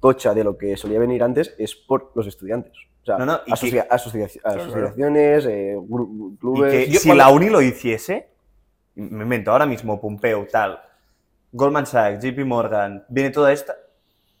tocha 0.00 0.34
de 0.34 0.44
lo 0.44 0.56
que 0.56 0.76
solía 0.76 0.98
venir 0.98 1.22
antes, 1.22 1.54
es 1.58 1.74
por 1.74 2.12
los 2.14 2.26
estudiantes. 2.26 2.72
O 3.02 3.06
sea, 3.06 3.18
No, 3.18 3.26
no, 3.26 3.40
asocia- 3.48 3.86
asociaciones, 3.90 5.46
eh, 5.46 5.76
Y 5.78 6.36
clubes. 6.38 6.72
que 6.72 6.90
Yo 6.90 6.98
si 7.00 7.08
cuando- 7.08 7.24
la 7.24 7.30
uni 7.30 7.48
lo 7.48 7.62
hiciese, 7.62 8.28
me 8.94 9.22
invento 9.24 9.50
ahora 9.52 9.66
mismo, 9.66 10.00
Pompeu, 10.00 10.46
tal, 10.50 10.80
Goldman 11.52 11.86
Sachs, 11.86 12.22
JP 12.22 12.44
Morgan, 12.44 13.04
viene 13.08 13.30
toda 13.30 13.52
esta. 13.52 13.74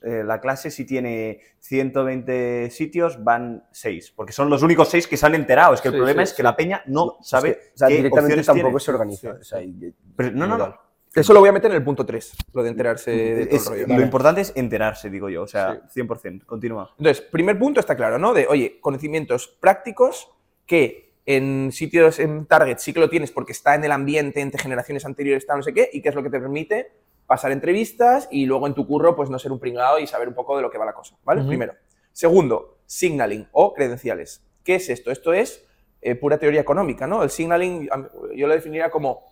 Eh, 0.06 0.22
la 0.24 0.40
clase 0.40 0.70
si 0.70 0.84
tiene 0.86 1.40
120 1.58 2.70
sitios, 2.70 3.22
van 3.22 3.64
6, 3.72 4.12
porque 4.16 4.32
son 4.32 4.48
los 4.50 4.62
únicos 4.62 4.88
6 4.88 5.06
que 5.06 5.16
se 5.16 5.26
han 5.26 5.34
enterado. 5.34 5.74
Es 5.74 5.80
que 5.80 5.88
el 5.88 5.94
Sí, 5.94 5.98
problema 5.98 6.24
sí, 6.24 6.30
es 6.30 6.36
que 6.36 6.42
la 6.42 6.56
peña 6.56 6.82
no 6.86 7.16
Es 7.20 7.28
sabe 7.28 7.54
que, 7.54 7.60
o 7.74 7.76
sea, 7.78 7.88
qué 7.88 7.96
directamente 7.96 8.42
tampoco 8.42 8.68
tiene. 8.68 8.80
se 8.80 8.90
organiza. 8.90 9.30
o 9.40 9.42
sea, 9.44 9.62
y- 9.62 9.92
Pero 10.16 10.30
no, 10.32 10.46
no, 10.46 10.56
no. 10.58 10.86
Eso 11.14 11.32
lo 11.32 11.40
voy 11.40 11.48
a 11.48 11.52
meter 11.52 11.70
en 11.70 11.78
el 11.78 11.82
punto 11.84 12.04
3, 12.04 12.36
lo 12.52 12.62
de 12.62 12.68
enterarse 12.68 13.10
de 13.10 13.46
todo 13.46 13.56
Es- 13.56 13.66
el 13.66 13.72
rollo. 13.86 13.96
lo 13.96 14.02
importante 14.02 14.40
es 14.42 14.52
enterarse, 14.54 15.08
digo 15.08 15.28
yo. 15.30 15.42
O 15.42 15.46
sea, 15.46 15.80
100%. 15.88 16.44
Continúa. 16.44 16.94
Entonces, 16.98 17.22
primer 17.22 17.58
punto 17.58 17.80
está 17.80 17.96
claro, 17.96 18.18
¿no? 18.18 18.34
De, 18.34 18.46
oye, 18.46 18.78
conocimientos 18.80 19.48
prácticos 19.48 20.30
que 20.66 21.14
en 21.24 21.72
sitios, 21.72 22.18
en 22.20 22.44
Target 22.46 22.78
sí 22.78 22.92
que 22.92 23.00
lo 23.00 23.08
tienes 23.08 23.32
porque 23.32 23.52
está 23.52 23.74
en 23.74 23.82
el 23.84 23.92
ambiente 23.92 24.40
entre 24.42 24.60
generaciones 24.62 25.04
anteriores, 25.06 25.42
está 25.42 25.56
no 25.56 25.62
sé 25.62 25.72
qué, 25.72 25.88
y 25.92 26.02
que 26.02 26.10
es 26.10 26.14
lo 26.14 26.22
que 26.22 26.30
te 26.30 26.38
permite 26.38 26.92
pasar 27.26 27.52
entrevistas 27.52 28.28
y 28.30 28.46
luego 28.46 28.66
en 28.66 28.74
tu 28.74 28.86
curro, 28.86 29.16
pues 29.16 29.30
no 29.30 29.38
ser 29.38 29.52
un 29.52 29.58
pringado 29.58 29.98
y 29.98 30.06
saber 30.06 30.28
un 30.28 30.34
poco 30.34 30.56
de 30.56 30.62
lo 30.62 30.70
que 30.70 30.78
va 30.78 30.84
la 30.84 30.92
cosa, 30.92 31.16
¿vale? 31.24 31.42
Primero. 31.44 31.74
Segundo, 32.12 32.78
signaling 32.86 33.48
o 33.52 33.74
credenciales. 33.74 34.42
¿Qué 34.64 34.76
es 34.76 34.88
esto? 34.88 35.10
Esto 35.10 35.32
es 35.32 35.64
eh, 36.00 36.14
pura 36.14 36.38
teoría 36.38 36.60
económica, 36.60 37.06
¿no? 37.06 37.22
El 37.22 37.30
signaling 37.30 37.88
yo 38.34 38.46
lo 38.46 38.54
definiría 38.54 38.90
como 38.90 39.24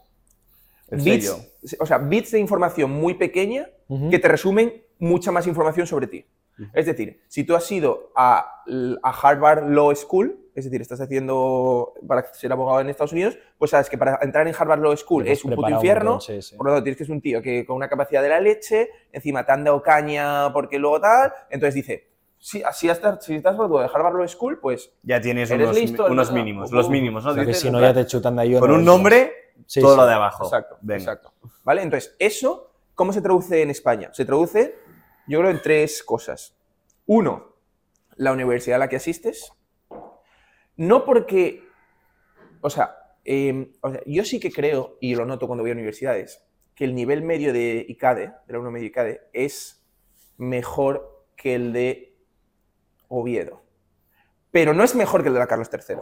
bits, 0.90 1.76
o 1.78 1.86
sea, 1.86 1.99
bits 1.99 2.32
de 2.32 2.40
información 2.40 2.90
muy 2.90 3.14
pequeña 3.14 3.68
que 4.11 4.18
te 4.18 4.28
resumen 4.28 4.84
mucha 4.99 5.32
más 5.32 5.47
información 5.47 5.86
sobre 5.86 6.07
ti. 6.07 6.26
Es 6.72 6.86
decir, 6.86 7.20
si 7.28 7.45
tú 7.45 7.57
has 7.57 7.70
ido 7.72 8.12
a 8.14 8.62
Harvard 9.03 9.68
Law 9.70 9.95
School, 9.95 10.43
es 10.55 10.64
decir, 10.64 10.80
estás 10.80 11.00
haciendo 11.00 11.94
para 12.07 12.32
ser 12.32 12.52
abogado 12.52 12.80
en 12.80 12.88
Estados 12.88 13.12
Unidos, 13.12 13.36
pues 13.59 13.70
sabes 13.72 13.90
que 13.90 13.98
para 13.98 14.18
entrar 14.22 14.46
en 14.46 14.55
Harvard 14.57 14.80
Law 14.80 14.96
School 14.96 15.26
es 15.26 15.44
un 15.44 15.55
puto 15.55 15.68
infierno, 15.68 16.12
montón, 16.12 16.20
sí, 16.20 16.42
sí. 16.42 16.57
por 16.57 16.66
lo 16.66 16.72
tanto 16.72 16.84
tienes 16.84 16.98
que 16.98 17.05
ser 17.05 17.12
un 17.14 17.20
tío 17.20 17.42
que 17.42 17.66
con 17.66 17.76
una 17.76 17.88
capacidad 17.88 18.22
de 18.22 18.28
la 18.28 18.40
leche, 18.40 18.88
encima 19.12 19.44
te 19.44 19.52
han 19.52 19.64
dado 19.64 19.82
caña 19.82 20.52
porque 20.52 20.78
luego 20.78 21.00
tal, 21.00 21.32
entonces 21.50 21.74
dice, 21.74 22.09
si, 22.38 22.62
si, 22.72 22.88
estás, 22.88 23.24
si 23.24 23.34
estás 23.36 23.57
graduado 23.57 23.86
de 23.88 23.90
Harvard 23.94 24.14
Law 24.16 24.28
School, 24.28 24.59
pues 24.61 24.92
Ya 25.02 25.20
tienes 25.20 25.50
Eres 25.50 25.66
unos, 25.66 25.76
listo, 25.80 26.07
unos 26.07 26.30
¿no? 26.30 26.36
mínimos. 26.36 26.70
Los 26.72 26.90
mínimos, 26.90 27.24
¿no? 27.24 27.30
O 27.30 27.34
sea, 27.34 27.42
que 27.42 27.48
Dices, 27.48 27.62
si 27.62 27.70
no 27.70 27.80
ya 27.80 27.94
te 27.94 28.05
chutan 28.07 28.36
de 28.36 28.42
ahí. 28.42 28.59
Con 28.59 28.68
no 28.68 28.74
un 28.74 28.80
es- 28.80 28.86
nombre, 28.86 29.32
Sí, 29.66 29.80
todo 29.80 29.92
sí. 29.94 30.00
lo 30.00 30.07
de 30.07 30.12
abajo. 30.14 30.44
Exacto, 30.44 30.76
Venga. 30.82 30.98
exacto. 30.98 31.32
¿Vale? 31.64 31.82
Entonces, 31.82 32.14
eso, 32.18 32.70
¿cómo 32.94 33.12
se 33.12 33.22
traduce 33.22 33.62
en 33.62 33.70
España? 33.70 34.11
Se 34.12 34.24
traduce, 34.26 34.74
yo 35.26 35.38
creo, 35.38 35.50
en 35.50 35.62
tres 35.62 36.02
cosas. 36.02 36.55
Uno, 37.07 37.55
la 38.16 38.32
universidad 38.32 38.76
a 38.76 38.78
la 38.80 38.88
que 38.88 38.96
asistes. 38.96 39.52
No 40.77 41.05
porque, 41.05 41.62
o 42.61 42.70
sea, 42.70 42.97
eh, 43.25 43.72
o 43.81 43.91
sea, 43.91 44.01
yo 44.07 44.25
sí 44.25 44.41
que 44.41 44.51
creo, 44.51 44.97
y 45.01 45.14
lo 45.14 45.25
noto 45.25 45.47
cuando 45.47 45.62
voy 45.62 45.70
a 45.70 45.75
universidades, 45.75 46.45
que 46.75 46.85
el 46.85 46.95
nivel 46.95 47.22
medio 47.22 47.53
de 47.53 47.85
ICADE, 47.89 48.33
de 48.47 48.53
la 48.53 48.59
1 48.59 48.70
medio 48.70 48.87
ICADE, 48.89 49.29
es 49.33 49.87
mejor 50.37 51.25
que 51.37 51.55
el 51.55 51.72
de 51.72 52.16
Oviedo. 53.09 53.62
Pero 54.51 54.72
no 54.75 54.83
es 54.85 54.95
mejor 54.95 55.22
que 55.22 55.29
el 55.29 55.35
de 55.35 55.41
la 55.41 55.47
Carlos 55.47 55.70
III, 55.72 55.97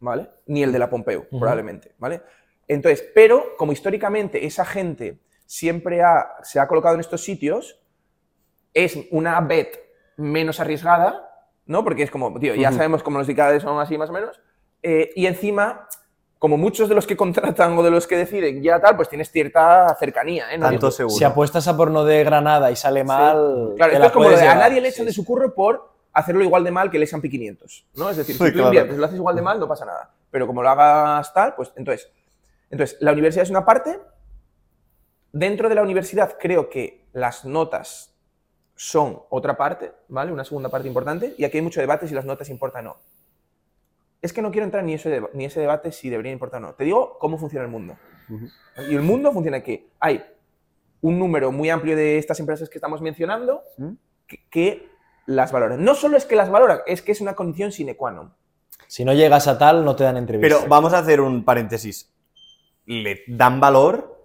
¿vale? 0.00 0.28
Ni 0.46 0.62
el 0.62 0.72
de 0.72 0.78
la 0.78 0.90
Pompeu, 0.90 1.26
probablemente, 1.28 1.94
¿vale? 1.98 2.22
Entonces, 2.68 3.08
pero 3.14 3.56
como 3.56 3.72
históricamente 3.72 4.44
esa 4.44 4.64
gente 4.64 5.20
siempre 5.46 6.02
ha- 6.02 6.26
se 6.42 6.58
ha 6.58 6.66
colocado 6.66 6.94
en 6.94 7.00
estos 7.00 7.22
sitios, 7.22 7.80
es 8.74 8.98
una 9.12 9.40
bet 9.40 9.78
menos 10.16 10.58
arriesgada, 10.60 11.35
¿no? 11.66 11.84
Porque 11.84 12.02
es 12.04 12.10
como, 12.10 12.36
tío, 12.38 12.54
ya 12.54 12.72
sabemos 12.72 13.02
cómo 13.02 13.18
los 13.18 13.28
ICADE 13.28 13.60
son 13.60 13.78
así 13.80 13.98
más 13.98 14.10
o 14.10 14.12
menos, 14.12 14.40
eh, 14.82 15.10
y 15.16 15.26
encima, 15.26 15.88
como 16.38 16.56
muchos 16.56 16.88
de 16.88 16.94
los 16.94 17.06
que 17.06 17.16
contratan 17.22 17.76
o 17.78 17.82
de 17.82 17.90
los 17.90 18.06
que 18.06 18.16
deciden 18.16 18.62
ya 18.62 18.80
tal, 18.80 18.96
pues 18.96 19.08
tienes 19.08 19.30
cierta 19.30 19.94
cercanía, 19.98 20.52
¿eh? 20.52 20.58
No- 20.58 20.66
Tanto 20.66 20.90
seguro. 20.90 21.16
Si 21.16 21.24
apuestas 21.24 21.66
a 21.68 21.76
porno 21.76 22.04
de 22.04 22.22
Granada 22.24 22.70
y 22.70 22.76
sale 22.76 23.04
mal. 23.04 23.72
Claro, 23.76 23.92
esto 23.92 24.06
es 24.06 24.12
como 24.12 24.28
lo 24.30 24.36
de 24.36 24.46
a 24.46 24.54
nadie 24.54 24.80
le 24.80 24.88
echan 24.88 25.04
Sí, 25.04 25.06
de 25.06 25.12
su 25.12 25.24
curro 25.24 25.54
por 25.54 25.90
hacerlo 26.12 26.42
igual 26.42 26.64
de 26.64 26.70
mal 26.70 26.90
que 26.90 26.96
el 26.96 27.02
S&P 27.02 27.28
500, 27.28 27.86
¿no? 27.96 28.08
Es 28.10 28.16
decir, 28.16 28.36
Sí, 28.36 28.44
si 28.44 28.50
tú 28.50 28.54
claro. 28.54 28.68
inviertes 28.68 28.96
lo 28.96 29.04
haces 29.04 29.16
igual 29.18 29.36
de 29.36 29.42
mal, 29.42 29.60
no 29.60 29.68
pasa 29.68 29.84
nada. 29.84 30.10
Pero 30.30 30.46
como 30.46 30.62
lo 30.62 30.68
hagas 30.70 31.32
tal, 31.34 31.54
pues 31.54 31.72
entonces... 31.76 32.10
Entonces, 32.70 32.96
la 33.00 33.12
universidad 33.12 33.42
es 33.44 33.50
una 33.50 33.64
parte. 33.64 33.98
Dentro 35.32 35.68
de 35.68 35.74
la 35.74 35.82
universidad 35.82 36.36
creo 36.40 36.68
que 36.70 37.04
las 37.12 37.44
notas 37.44 38.15
son 38.76 39.22
otra 39.30 39.56
parte, 39.56 39.92
¿vale? 40.08 40.30
Una 40.30 40.44
segunda 40.44 40.68
parte 40.68 40.86
importante. 40.86 41.34
Y 41.36 41.44
aquí 41.44 41.56
hay 41.56 41.62
mucho 41.62 41.80
debate 41.80 42.06
si 42.06 42.14
las 42.14 42.24
notas 42.24 42.48
importan 42.50 42.86
o 42.86 42.90
no. 42.90 42.96
Es 44.22 44.32
que 44.32 44.42
no 44.42 44.50
quiero 44.50 44.64
entrar 44.64 44.84
ni, 44.84 44.94
ese 44.94 45.22
ni 45.34 45.46
ese 45.46 45.60
debate 45.60 45.92
si 45.92 46.10
deberían 46.10 46.34
importar 46.34 46.62
o 46.62 46.66
no. 46.66 46.74
Te 46.74 46.84
digo 46.84 47.18
cómo 47.18 47.38
funciona 47.38 47.64
el 47.64 47.70
mundo. 47.70 47.96
Y 48.88 48.94
el 48.94 49.02
mundo 49.02 49.32
funciona 49.32 49.62
que 49.62 49.88
hay 49.98 50.22
un 51.00 51.18
número 51.18 51.52
muy 51.52 51.70
amplio 51.70 51.96
de 51.96 52.18
estas 52.18 52.38
empresas 52.40 52.68
que 52.68 52.78
estamos 52.78 53.00
mencionando 53.00 53.62
que, 54.26 54.46
que 54.50 54.88
las 55.26 55.52
valoran. 55.52 55.84
No 55.84 55.94
solo 55.94 56.16
es 56.16 56.24
que 56.24 56.36
las 56.36 56.50
valoran, 56.50 56.80
es 56.86 57.02
que 57.02 57.12
es 57.12 57.20
una 57.20 57.34
condición 57.34 57.72
sine 57.72 57.96
qua 57.96 58.10
non. 58.10 58.34
Si 58.88 59.04
no 59.04 59.12
llegas 59.12 59.48
a 59.48 59.58
tal, 59.58 59.84
no 59.84 59.96
te 59.96 60.04
dan 60.04 60.16
entrevista. 60.16 60.58
Pero 60.58 60.68
vamos 60.68 60.92
a 60.92 60.98
hacer 60.98 61.20
un 61.20 61.44
paréntesis. 61.44 62.12
Le 62.84 63.22
dan 63.26 63.58
valor 63.58 64.15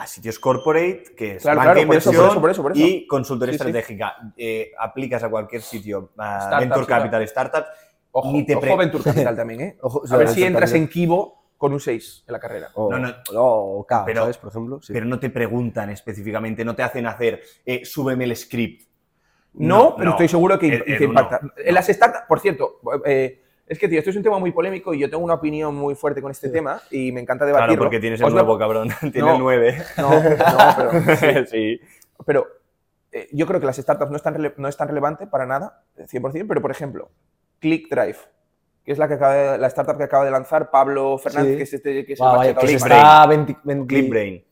a 0.00 0.06
sitios 0.06 0.38
corporate, 0.38 1.12
que 1.16 1.34
es 1.36 1.42
Claro, 1.42 1.58
banca 1.58 1.72
claro, 1.72 1.82
inversión 1.82 2.14
por 2.14 2.24
eso, 2.30 2.40
por 2.40 2.50
eso, 2.50 2.62
por 2.62 2.72
eso. 2.72 2.80
y 2.86 3.04
consultoría 3.08 3.52
Sí, 3.54 3.58
sí. 3.58 3.66
estratégica. 3.66 4.16
Eh, 4.36 4.70
aplicas 4.78 5.24
a 5.24 5.28
cualquier 5.28 5.60
sitio, 5.60 6.10
a 6.16 6.40
Startups 6.40 6.60
Venture. 6.70 6.86
Capital, 6.86 7.28
Startups, 7.28 7.66
Ojo, 8.10 8.32
Ni 8.32 8.46
te 8.46 8.54
ojo 8.56 8.76
Venture 8.76 9.04
Capital 9.04 9.36
también, 9.36 9.60
¿eh? 9.60 9.78
Ojo, 9.82 10.02
A 10.10 10.16
ver 10.16 10.28
si 10.28 10.42
entras 10.44 10.72
en 10.72 10.88
Kibo 10.88 11.52
con 11.58 11.72
un 11.72 11.80
6 11.80 12.24
en 12.28 12.32
la 12.32 12.38
carrera. 12.38 12.70
O, 12.74 12.90
No, 12.90 12.98
no. 12.98 13.12
o 13.34 13.84
K, 13.86 14.04
Pero- 14.06 14.22
¿sabes? 14.22 14.38
Por 14.38 14.50
ejemplo. 14.50 14.80
Sí. 14.80 14.92
pero 14.92 15.04
no 15.04 15.18
te 15.18 15.30
preguntan 15.30 15.90
específicamente, 15.90 16.64
no 16.64 16.74
te 16.76 16.82
hacen 16.84 17.04
hacer, 17.06 17.42
eh, 17.66 17.84
súbeme 17.84 18.24
el 18.24 18.36
script. 18.36 18.88
No, 19.54 19.96
pero 19.96 20.12
estoy 20.12 20.28
seguro 20.28 20.58
que, 20.58 20.68
Edu, 20.68 20.84
que 20.84 20.98
no, 21.00 21.04
impacta. 21.06 21.40
En 21.56 21.74
las 21.74 21.86
startups, 21.88 22.24
por 22.28 22.38
cierto, 22.38 22.80
eh, 23.04 23.42
Es 23.68 23.78
que, 23.78 23.86
tío, 23.88 23.98
esto 23.98 24.10
es 24.10 24.16
un 24.16 24.22
tema 24.22 24.38
muy 24.38 24.50
polémico 24.52 24.94
y 24.94 24.98
yo 25.00 25.10
tengo 25.10 25.22
una 25.22 25.34
opinión 25.34 25.74
muy 25.74 25.94
fuerte 25.94 26.22
con 26.22 26.30
este 26.30 26.48
tema 26.48 26.80
y 26.90 27.12
me 27.12 27.20
encanta 27.20 27.44
Claro, 27.44 27.56
debatirlo. 27.58 27.84
porque 27.84 28.00
tienes 28.00 28.20
el 28.20 28.32
nuevo, 28.32 28.58
cabrón. 28.58 28.88
Tienes 29.00 29.22
No. 29.22 29.32
el 29.34 29.38
9. 29.40 29.82
No, 29.98 30.10
no, 30.10 30.20
pero, 31.20 31.46
sí. 31.50 31.80
pero 32.24 32.46
eh, 33.12 33.28
yo 33.32 33.46
creo 33.46 33.60
que 33.60 33.66
las 33.66 33.76
startups 33.76 34.10
no 34.10 34.16
es, 34.16 34.22
tan 34.22 34.34
rele- 34.34 34.54
no 34.56 34.68
es 34.68 34.76
tan 34.76 34.88
relevante 34.88 35.26
para 35.26 35.44
nada, 35.46 35.82
100%, 35.98 36.46
pero 36.48 36.62
por 36.62 36.70
ejemplo, 36.70 37.10
ClickDrive, 37.60 38.16
que 38.84 38.92
es 38.92 38.98
la, 38.98 39.06
que 39.08 39.14
acaba 39.14 39.34
de- 39.34 39.58
la 39.58 39.66
startup 39.66 39.98
que 39.98 40.04
acaba 40.04 40.24
de 40.24 40.30
lanzar 40.30 40.70
Pablo 40.70 41.18
Fernández, 41.18 41.52
Sí. 41.52 41.56
que 41.58 41.62
es, 41.64 41.72
este, 41.74 42.06
que 42.06 42.12
es 42.14 42.20
el 42.20 42.26
vaya, 42.26 42.54
que 42.54 42.68
se 42.68 42.74
está 42.76 43.26
20, 43.26 43.56
20 43.64 43.86
Clipbrain. 43.86 44.44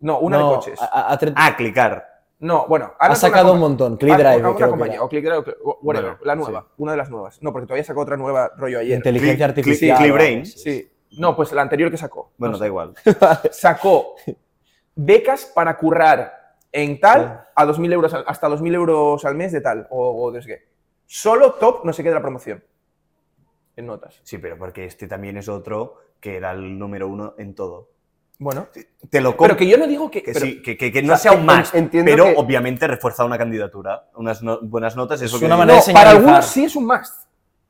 No, 0.00 0.18
una 0.20 0.38
no, 0.38 0.48
de 0.50 0.54
coches. 0.56 0.80
a- 0.80 0.84
a- 0.86 1.12
a 1.12 1.18
tre- 1.18 1.32
Ah, 1.36 1.54
clicar. 1.56 2.06
No, 2.40 2.66
bueno. 2.66 2.92
ha 2.98 3.04
ahora 3.04 3.14
sacado 3.16 3.52
un 3.52 3.60
montón. 3.60 3.94
Ah, 3.94 3.98
ClickDrive, 3.98 4.36
una 4.38 4.54
creo 4.54 4.70
compañía, 4.70 5.02
o 5.02 5.08
Click- 5.08 5.56
o 5.62 5.78
whatever, 5.82 6.12
Bueno, 6.12 6.18
la 6.24 6.34
nueva, 6.36 6.66
una 6.78 6.92
de 6.92 6.98
las 6.98 7.10
nuevas. 7.10 7.42
No, 7.42 7.52
porque 7.52 7.66
todavía 7.66 7.84
sacó 7.84 8.00
otra 8.00 8.16
nueva 8.16 8.50
rollo 8.56 8.78
ayer. 8.78 8.96
Inteligencia 8.96 9.46
Click- 9.46 9.48
artificial. 9.50 9.98
Click- 9.98 10.02
Clickbrain. 10.02 10.46
Sí. 10.46 10.90
No, 11.18 11.36
pues 11.36 11.52
la 11.52 11.62
anterior 11.62 11.90
que 11.90 11.96
sacó. 11.96 12.32
Bueno, 12.38 12.52
No 12.52 12.58
da 12.58 12.66
igual. 12.66 12.94
Sacó 13.50 14.14
becas 14.94 15.46
para 15.54 15.76
currar 15.76 16.32
en 16.72 17.00
tal 17.00 17.46
a 17.54 17.66
2.000 17.66 17.92
euros, 17.92 18.14
hasta 18.14 18.48
2.000 18.48 18.74
euros 18.74 19.24
al 19.24 19.34
mes 19.34 19.52
de 19.52 19.60
tal, 19.60 19.86
o, 19.90 20.24
o 20.24 20.30
desde 20.32 20.48
qué. 20.48 20.68
Solo 21.06 21.54
top 21.54 21.84
no 21.84 21.92
sé 21.92 22.02
qué 22.02 22.08
de 22.10 22.14
la 22.14 22.20
promoción. 22.22 22.62
En 23.76 23.86
notas. 23.86 24.20
Sí, 24.22 24.38
pero 24.38 24.56
porque 24.56 24.84
este 24.84 25.08
también 25.08 25.36
es 25.36 25.48
otro 25.48 25.96
que 26.20 26.36
era 26.36 26.52
el 26.52 26.78
número 26.78 27.08
uno 27.08 27.34
en 27.38 27.54
todo. 27.54 27.88
Bueno. 28.40 28.68
Te 29.10 29.20
lo 29.20 29.36
Pero 29.36 29.54
que 29.56 29.68
yo 29.68 29.76
no 29.76 29.86
digo 29.86 30.10
que... 30.10 30.22
Que 30.22 30.32
pero- 30.32 30.46
sí, 30.46 30.62
que, 30.62 30.76
que- 30.76 30.90
que 30.90 31.00
o 31.00 31.02
no 31.02 31.08
sea, 31.16 31.32
sea 31.32 31.32
un 31.32 31.44
más, 31.44 31.72
pero 32.04 32.24
que- 32.24 32.34
obviamente 32.36 32.86
refuerza 32.86 33.24
una 33.24 33.36
candidatura, 33.36 34.08
unas 34.16 34.42
no- 34.42 34.60
buenas 34.62 34.96
notas, 34.96 35.20
eso 35.20 35.36
Es 35.36 35.40
que 35.40 35.46
una 35.46 35.58
manera 35.58 35.78
no, 35.78 35.84
de 35.86 35.92
para 35.92 36.10
algunos 36.10 36.46
sí 36.46 36.64
es 36.64 36.74
un 36.74 36.86
must. 36.86 37.26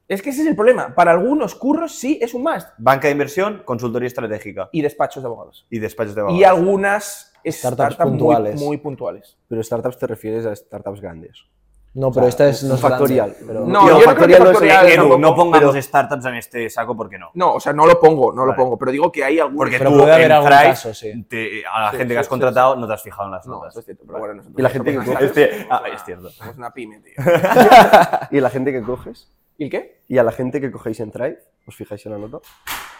Es 0.07 0.23
que 0.23 0.31
ese 0.31 0.43
es 0.43 0.47
el 0.49 0.55
problema. 0.57 0.95
Para 0.95 1.11
algunos 1.13 1.55
curros 1.57 1.95
sí 1.97 2.19
es 2.23 2.35
un 2.35 2.43
must. 2.45 2.69
Banca 2.79 3.09
de 3.09 3.13
inversión, 3.13 3.63
consultoría 3.65 4.07
estratégica 4.07 4.69
Y 4.73 4.81
despachos 4.83 5.23
de 5.23 5.27
abogados. 5.27 5.67
y 5.71 5.79
despachos 5.81 6.15
de 6.15 6.21
abogados. 6.21 6.41
Y 6.41 6.45
algunas 6.45 7.33
Startups 7.45 7.59
startups, 7.95 7.99
muy- 8.05 8.11
puntuales. 8.19 8.61
Muy, 8.61 8.77
puntuales. 8.77 9.39
Pero 9.49 9.63
startups 9.63 9.99
te 9.99 10.07
refieres 10.07 10.47
a 10.47 10.55
startups 10.55 11.01
grandes. 11.01 11.45
No, 11.93 12.13
pero 12.13 12.29
esta 12.29 12.49
es 12.49 12.63
no 12.63 12.77
es 12.77 12.81
factorial. 12.81 13.35
pero- 13.45 13.67
No, 13.67 13.89
yo 13.89 13.95
no 13.95 14.01
factorial 14.03 14.39
no 14.39 14.47
es- 14.47 14.53
factorial 14.53 14.95
tampoco, 14.95 15.19
no 15.19 15.35
pongamos 15.35 15.71
pero- 15.71 15.83
startups 15.83 16.25
en 16.27 16.35
este 16.37 16.71
saco 16.71 16.97
porque 16.97 17.19
no. 17.19 17.31
No, 17.35 17.55
o 17.55 17.61
sea, 17.61 17.73
no 17.73 17.85
lo 17.85 17.99
pongo, 17.99 18.33
no 18.33 18.47
lo 18.47 18.55
pongo. 18.55 18.79
Pero 18.79 18.93
digo 18.93 19.11
que 19.11 19.25
hay 19.25 19.41
algunos... 19.41 19.59
Porque 19.59 19.79
Pero 19.79 19.91
tú 19.91 19.97
puede 19.99 20.13
haber 20.13 20.27
en 20.27 20.33
algún 20.33 20.51
Thrive, 20.51 20.65
caso, 20.69 20.95
sí. 20.95 21.25
te- 21.25 21.63
a 21.67 21.81
la 21.81 21.91
Sí, 21.91 21.97
gente 21.97 22.13
sí, 22.13 22.15
que 22.15 22.19
has 22.21 22.27
sí, 22.27 22.31
contratado 22.31 22.77
no 22.77 22.87
te 22.87 22.95
has 22.95 23.03
fijado 23.03 23.25
en 23.25 23.33
las 23.33 23.47
No, 23.47 23.55
notas. 23.55 23.77
es 23.77 23.85
cierto, 23.85 24.05
pero 24.07 24.19
bueno, 24.21 24.43
Y 24.57 24.63
la 24.63 24.69
gente 24.71 24.93
que- 24.93 25.25
Este- 25.25 25.45
startup, 25.63 25.67
ah, 25.73 25.83
es 25.93 26.05
cierto. 26.05 26.31
Somos 26.31 26.57
una 26.59 26.71
pyme, 26.73 27.01
tío. 27.01 27.15
¿Y 28.31 28.39
a 28.39 28.41
la 28.41 28.51
gente 28.51 28.73
que 28.73 28.83
coges? 28.83 29.33
¿Y 29.59 29.65
el 29.65 29.71
qué? 29.71 30.03
¿Y 30.07 30.19
a 30.19 30.23
la 30.23 30.31
gente 30.33 30.61
que 30.61 30.71
cogéis 30.71 31.01
en 31.01 31.11
Thrive? 31.11 31.39
¿Os 31.67 31.75
fijáis 31.75 32.07
en 32.07 32.13
la 32.13 32.19
nota? 32.19 32.39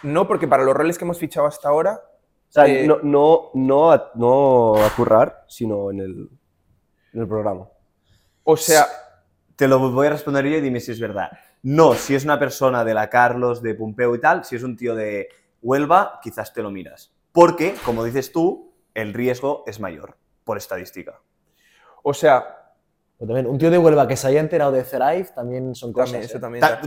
No, 0.03 0.27
porque 0.27 0.47
para 0.49 0.63
los 0.63 0.75
roles 0.75 0.97
que 0.97 1.05
hemos 1.05 1.17
fichado 1.17 1.47
hasta 1.47 1.69
ahora... 1.69 2.01
O 2.49 2.51
sea, 2.53 2.67
Eh, 2.67 2.85
no, 2.85 2.97
no, 3.03 3.51
no, 3.53 3.91
a, 3.93 4.11
no 4.15 4.75
a 4.75 4.89
currar, 4.89 5.45
sino 5.47 5.89
en 5.91 5.99
el, 6.01 6.29
en 7.13 7.21
el 7.21 7.27
programa. 7.27 7.69
O 8.43 8.57
sea, 8.57 8.87
Te 9.55 9.67
lo 9.67 9.77
voy 9.91 10.07
a 10.07 10.11
responder 10.11 10.45
yo 10.45 10.57
y 10.57 10.61
dime 10.61 10.79
si 10.79 10.91
es 10.91 10.99
verdad. 10.99 11.29
No, 11.63 11.93
si 11.93 12.15
es 12.15 12.23
una 12.25 12.39
persona 12.39 12.83
de 12.83 12.93
la 12.95 13.09
Carlos, 13.09 13.61
de 13.61 13.75
Pompeo 13.75 14.15
y 14.15 14.19
tal, 14.19 14.43
si 14.43 14.55
es 14.55 14.63
un 14.63 14.75
tío 14.75 14.95
de 14.95 15.29
Huelva, 15.61 16.19
quizás 16.23 16.51
te 16.53 16.63
lo 16.63 16.71
miras. 16.71 17.13
Porque, 17.31 17.75
como 17.85 18.03
dices 18.03 18.31
tú, 18.31 18.73
el 18.95 19.13
riesgo 19.13 19.63
es 19.67 19.79
mayor, 19.79 20.17
por 20.43 20.57
estadística. 20.57 21.21
o 22.03 22.13
sea, 22.15 22.73
Pero 23.19 23.27
también, 23.27 23.45
un 23.45 23.59
tío 23.59 23.69
de 23.69 23.77
Huelva 23.77 24.07
que 24.07 24.17
se 24.17 24.27
haya 24.27 24.39
enterado 24.39 24.71
de 24.71 24.81
Thrive 24.83 25.29
también 25.35 25.75
son 25.75 25.93
cosas. 25.93 26.11
también, 26.11 26.23
eso 26.29 26.37
¿eh? 26.37 26.41
también... 26.41 26.61
Ta- 26.61 26.81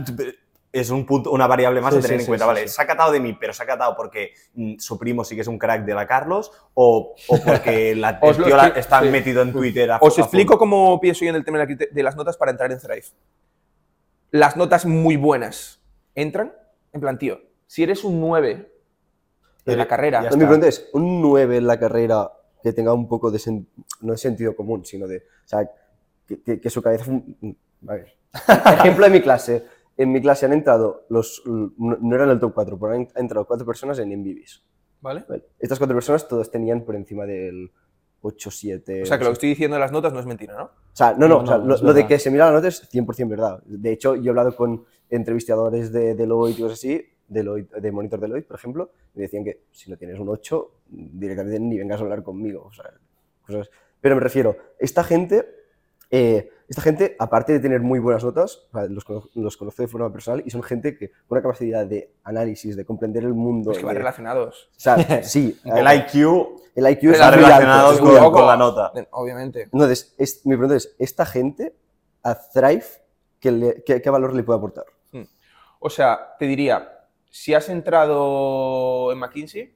Es 0.75 0.89
un 0.89 1.05
punto, 1.05 1.31
una 1.31 1.47
variable 1.47 1.79
más 1.79 1.93
Sí, 1.93 1.99
a 1.99 2.01
tener 2.01 2.17
sí, 2.19 2.23
en 2.23 2.27
cuenta. 2.27 2.43
sí, 2.43 2.47
vale, 2.47 2.67
sí. 2.67 2.75
se 2.75 2.81
ha 2.81 2.85
catado 2.85 3.09
de 3.13 3.21
mí, 3.21 3.37
pero 3.39 3.53
se 3.53 3.63
ha 3.63 3.65
catado 3.65 3.95
porque 3.95 4.33
mm, 4.55 4.73
su 4.77 4.99
primo 4.99 5.23
sí 5.23 5.33
que 5.33 5.39
es 5.41 5.47
un 5.47 5.57
crack 5.57 5.85
de 5.85 5.93
la 5.93 6.05
Carlos 6.05 6.51
o, 6.73 7.15
o 7.29 7.37
porque 7.45 7.95
la, 7.95 8.19
el 8.21 8.35
tío 8.35 8.57
la- 8.57 8.67
está 8.67 9.01
sí. 9.01 9.07
metido 9.07 9.41
en 9.41 9.53
Twitter. 9.53 9.89
a- 9.89 9.99
Os 10.01 10.17
a 10.19 10.23
explico 10.23 10.57
cómo 10.57 10.99
pienso 10.99 11.23
yo 11.23 11.29
en 11.29 11.37
el 11.37 11.45
tema 11.45 11.59
de, 11.59 11.63
la 11.65 11.69
crite- 11.69 11.89
de 11.91 12.03
las 12.03 12.17
notas 12.17 12.35
para 12.35 12.51
entrar 12.51 12.69
en 12.73 12.79
Thrive. 12.79 13.05
Las 14.31 14.57
notas 14.57 14.85
muy 14.85 15.15
buenas 15.15 15.79
entran, 16.13 16.53
en 16.91 16.99
plan, 16.99 17.17
tío, 17.17 17.39
si 17.67 17.83
eres 17.83 18.03
un 18.03 18.19
9 18.19 18.51
en 18.51 18.67
Pero 19.63 19.77
la 19.77 19.87
carrera, 19.87 20.21
No, 20.23 20.31
mi 20.31 20.43
pregunta 20.43 20.67
es, 20.67 20.89
un 20.91 21.21
9 21.21 21.55
en 21.57 21.67
la 21.67 21.79
carrera 21.79 22.31
que 22.61 22.73
tenga 22.73 22.91
un 22.93 23.07
poco 23.07 23.31
de, 23.31 23.37
sen- 23.37 23.65
no 24.01 24.11
de 24.11 24.17
sentido 24.17 24.55
común, 24.57 24.85
sino 24.85 25.07
de, 25.07 25.19
o 25.19 25.47
sea, 25.47 25.69
que, 26.27 26.41
que- 26.41 26.59
que 26.59 26.69
su 26.69 26.81
cabeza... 26.81 27.05
A 27.87 27.93
ver, 27.93 28.13
ejemplo 28.79 29.05
de 29.05 29.11
mi 29.11 29.21
clase. 29.21 29.65
En 29.97 30.11
mi 30.11 30.21
clase 30.21 30.45
han 30.45 30.53
entrado, 30.53 31.05
los, 31.09 31.41
no 31.45 31.71
no 31.77 32.15
eran 32.15 32.29
el 32.29 32.39
top 32.39 32.53
4, 32.53 32.77
pero 32.79 32.93
han 32.93 33.07
entrado 33.15 33.45
cuatro 33.45 33.65
personas 33.65 33.97
en 33.99 34.11
Invivis. 34.11 34.63
¿vale? 35.01 35.23
¿vale? 35.29 35.43
Estas 35.59 35.77
cuatro 35.77 35.95
personas 35.95 36.27
todos 36.27 36.49
tenían 36.51 36.81
por 36.83 36.95
encima 36.95 37.25
del 37.25 37.71
8, 38.21 38.51
7... 38.51 39.03
O 39.03 39.05
sea, 39.05 39.17
que 39.17 39.23
lo 39.23 39.29
que 39.29 39.33
estoy 39.33 39.49
diciendo 39.49 39.75
de 39.75 39.79
las 39.81 39.91
notas 39.91 40.11
no 40.11 40.19
es 40.19 40.25
mentira, 40.25 40.55
¿no? 40.57 40.63
O 40.63 40.71
sea, 40.93 41.13
no, 41.13 41.27
no, 41.27 41.37
No, 41.37 41.43
o 41.43 41.47
sea, 41.47 41.57
no, 41.59 41.77
lo, 41.77 41.93
de 41.93 42.07
que 42.07 42.17
se 42.19 42.31
mira 42.31 42.47
la 42.47 42.53
nota 42.53 42.67
es 42.67 42.89
100% 42.91 43.29
verdad. 43.29 43.61
De 43.65 43.91
hecho, 43.91 44.15
yo 44.15 44.23
he 44.25 44.29
hablado 44.29 44.55
con 44.55 44.83
entrevistadores 45.09 45.91
de 45.91 46.15
Deloitte 46.15 46.57
y 46.59 46.61
cosas 46.63 46.79
así, 46.79 47.05
Deloitte, 47.27 47.71
de 47.79 47.91
Monitor 47.91 48.19
Deloitte, 48.19 48.47
por 48.47 48.57
ejemplo, 48.57 48.91
y 49.13 49.19
me 49.19 49.23
decían 49.23 49.43
que 49.43 49.65
si 49.71 49.89
no 49.91 49.97
tienes 49.97 50.19
un 50.19 50.27
8, 50.29 50.71
directamente 50.87 51.59
ni 51.59 51.77
vengas 51.77 51.99
a 51.99 52.03
hablar 52.03 52.23
conmigo. 52.23 52.63
O 52.65 52.71
sea, 52.73 52.85
cosas- 53.45 53.69
Pero 54.01 54.15
me 54.15 54.21
refiero, 54.21 54.57
esta 54.79 55.03
gente, 55.03 55.45
eh, 56.17 56.49
esta 56.67 56.81
gente, 56.81 57.15
aparte 57.19 57.53
de 57.53 57.59
tener 57.59 57.81
muy 57.81 57.99
buenas 57.99 58.23
notas, 58.23 58.67
los, 58.89 59.05
los 59.35 59.57
conozco 59.57 59.81
de 59.83 59.87
forma 59.87 60.11
personal 60.11 60.41
y 60.45 60.49
son 60.49 60.63
gente 60.63 60.97
que 60.97 61.09
con 61.27 61.37
una 61.37 61.41
capacidad 61.41 61.85
de 61.85 62.13
análisis, 62.23 62.75
de 62.75 62.85
comprender 62.85 63.23
el 63.23 63.33
mundo. 63.33 63.71
Es 63.71 63.77
que 63.79 63.85
van 63.85 63.93
de- 63.93 63.99
relacionados. 63.99 64.69
o 64.75 64.79
sea, 64.79 64.95
sí, 65.23 65.59
El 65.63 65.85
IQ 65.85 66.61
el 66.75 66.89
IQ 66.91 67.03
es 67.05 67.11
está 67.13 67.31
relacionado 67.31 67.89
alto. 67.89 68.31
con, 68.31 68.47
la 68.47 68.57
nota. 68.57 68.91
Obviamente. 69.11 69.63
Entonces, 69.63 70.15
es- 70.17 70.45
mi 70.45 70.55
pregunta 70.55 70.75
es, 70.77 70.95
¿esta 70.99 71.25
gente 71.25 71.75
a 72.23 72.35
Thrive 72.49 72.85
qué, 73.39 73.51
le- 73.51 73.83
qué- 73.85 74.01
qué 74.01 74.09
valor 74.09 74.33
le 74.33 74.43
puede 74.43 74.57
aportar? 74.57 74.85
O 75.79 75.89
sea, 75.89 76.35
te 76.39 76.45
diría, 76.45 77.05
si 77.29 77.53
has 77.53 77.69
entrado 77.69 79.11
en 79.11 79.19
McKinsey, 79.19 79.75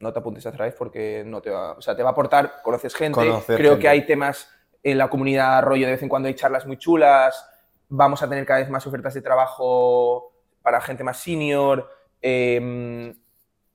no 0.00 0.12
te 0.12 0.18
apuntes 0.18 0.44
a 0.46 0.52
Thrive 0.52 0.72
porque 0.72 1.22
no 1.24 1.40
te 1.40 1.50
va, 1.50 1.72
o 1.72 1.80
sea, 1.80 1.94
te 1.94 2.02
va 2.02 2.08
a 2.08 2.12
aportar, 2.12 2.62
conoces 2.64 2.94
gente, 2.94 3.14
Conocer 3.20 3.56
creo 3.56 3.70
gente. 3.72 3.82
que 3.82 3.88
hay 3.88 4.06
temas 4.06 4.48
en 4.82 4.98
la 4.98 5.08
comunidad 5.08 5.62
rollo, 5.62 5.86
de 5.86 5.92
vez 5.92 6.02
en 6.02 6.08
cuando 6.08 6.28
hay 6.28 6.34
charlas 6.34 6.66
muy 6.66 6.76
chulas, 6.78 7.48
vamos 7.88 8.22
a 8.22 8.28
tener 8.28 8.44
cada 8.46 8.60
vez 8.60 8.70
más 8.70 8.86
ofertas 8.86 9.14
de 9.14 9.22
trabajo 9.22 10.32
para 10.62 10.80
gente 10.80 11.02
más 11.04 11.18
senior, 11.18 11.88
eh, 12.22 13.14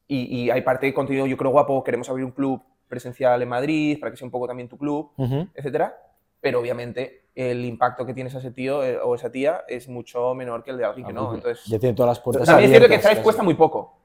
y, 0.08 0.44
y 0.46 0.50
hay 0.52 0.62
parte 0.62 0.86
de 0.86 0.94
contenido, 0.94 1.26
yo 1.26 1.38
creo, 1.38 1.52
guapo, 1.52 1.84
queremos 1.84 2.10
abrir 2.10 2.26
un 2.26 2.32
club 2.32 2.62
presencial 2.88 3.42
en 3.42 3.50
Madrid 3.50 3.98
para 4.00 4.12
que 4.12 4.18
sea 4.18 4.26
un 4.26 4.32
poco 4.32 4.48
también 4.48 4.70
tu 4.70 4.78
club, 4.78 5.12
Ujú. 5.18 5.48
etcétera. 5.54 5.98
Pero 6.40 6.60
obviamente 6.60 7.30
el 7.34 7.64
impacto 7.66 8.06
que 8.06 8.14
tienes 8.14 8.36
a 8.36 8.40
ese 8.40 8.52
tío 8.52 8.84
eh, 8.84 9.00
o 9.02 9.16
esa 9.16 9.32
tía 9.32 9.64
es 9.68 9.88
mucho 9.88 10.36
menor 10.36 10.62
que 10.64 10.72
el 10.72 10.78
de 10.78 10.84
alguien 10.86 11.08
que 11.08 11.14
no. 11.14 11.34
Entonces, 11.34 11.66
Ya 11.66 11.80
tiene 11.80 11.96
todas 11.96 12.10
las 12.10 12.20
puertas 12.20 12.46
también 12.46 12.66
es 12.66 12.78
cierto 12.78 12.90
que 12.94 13.00
casi. 13.02 13.22
cuesta 13.22 13.42
muy 13.44 13.54
poco 13.56 13.98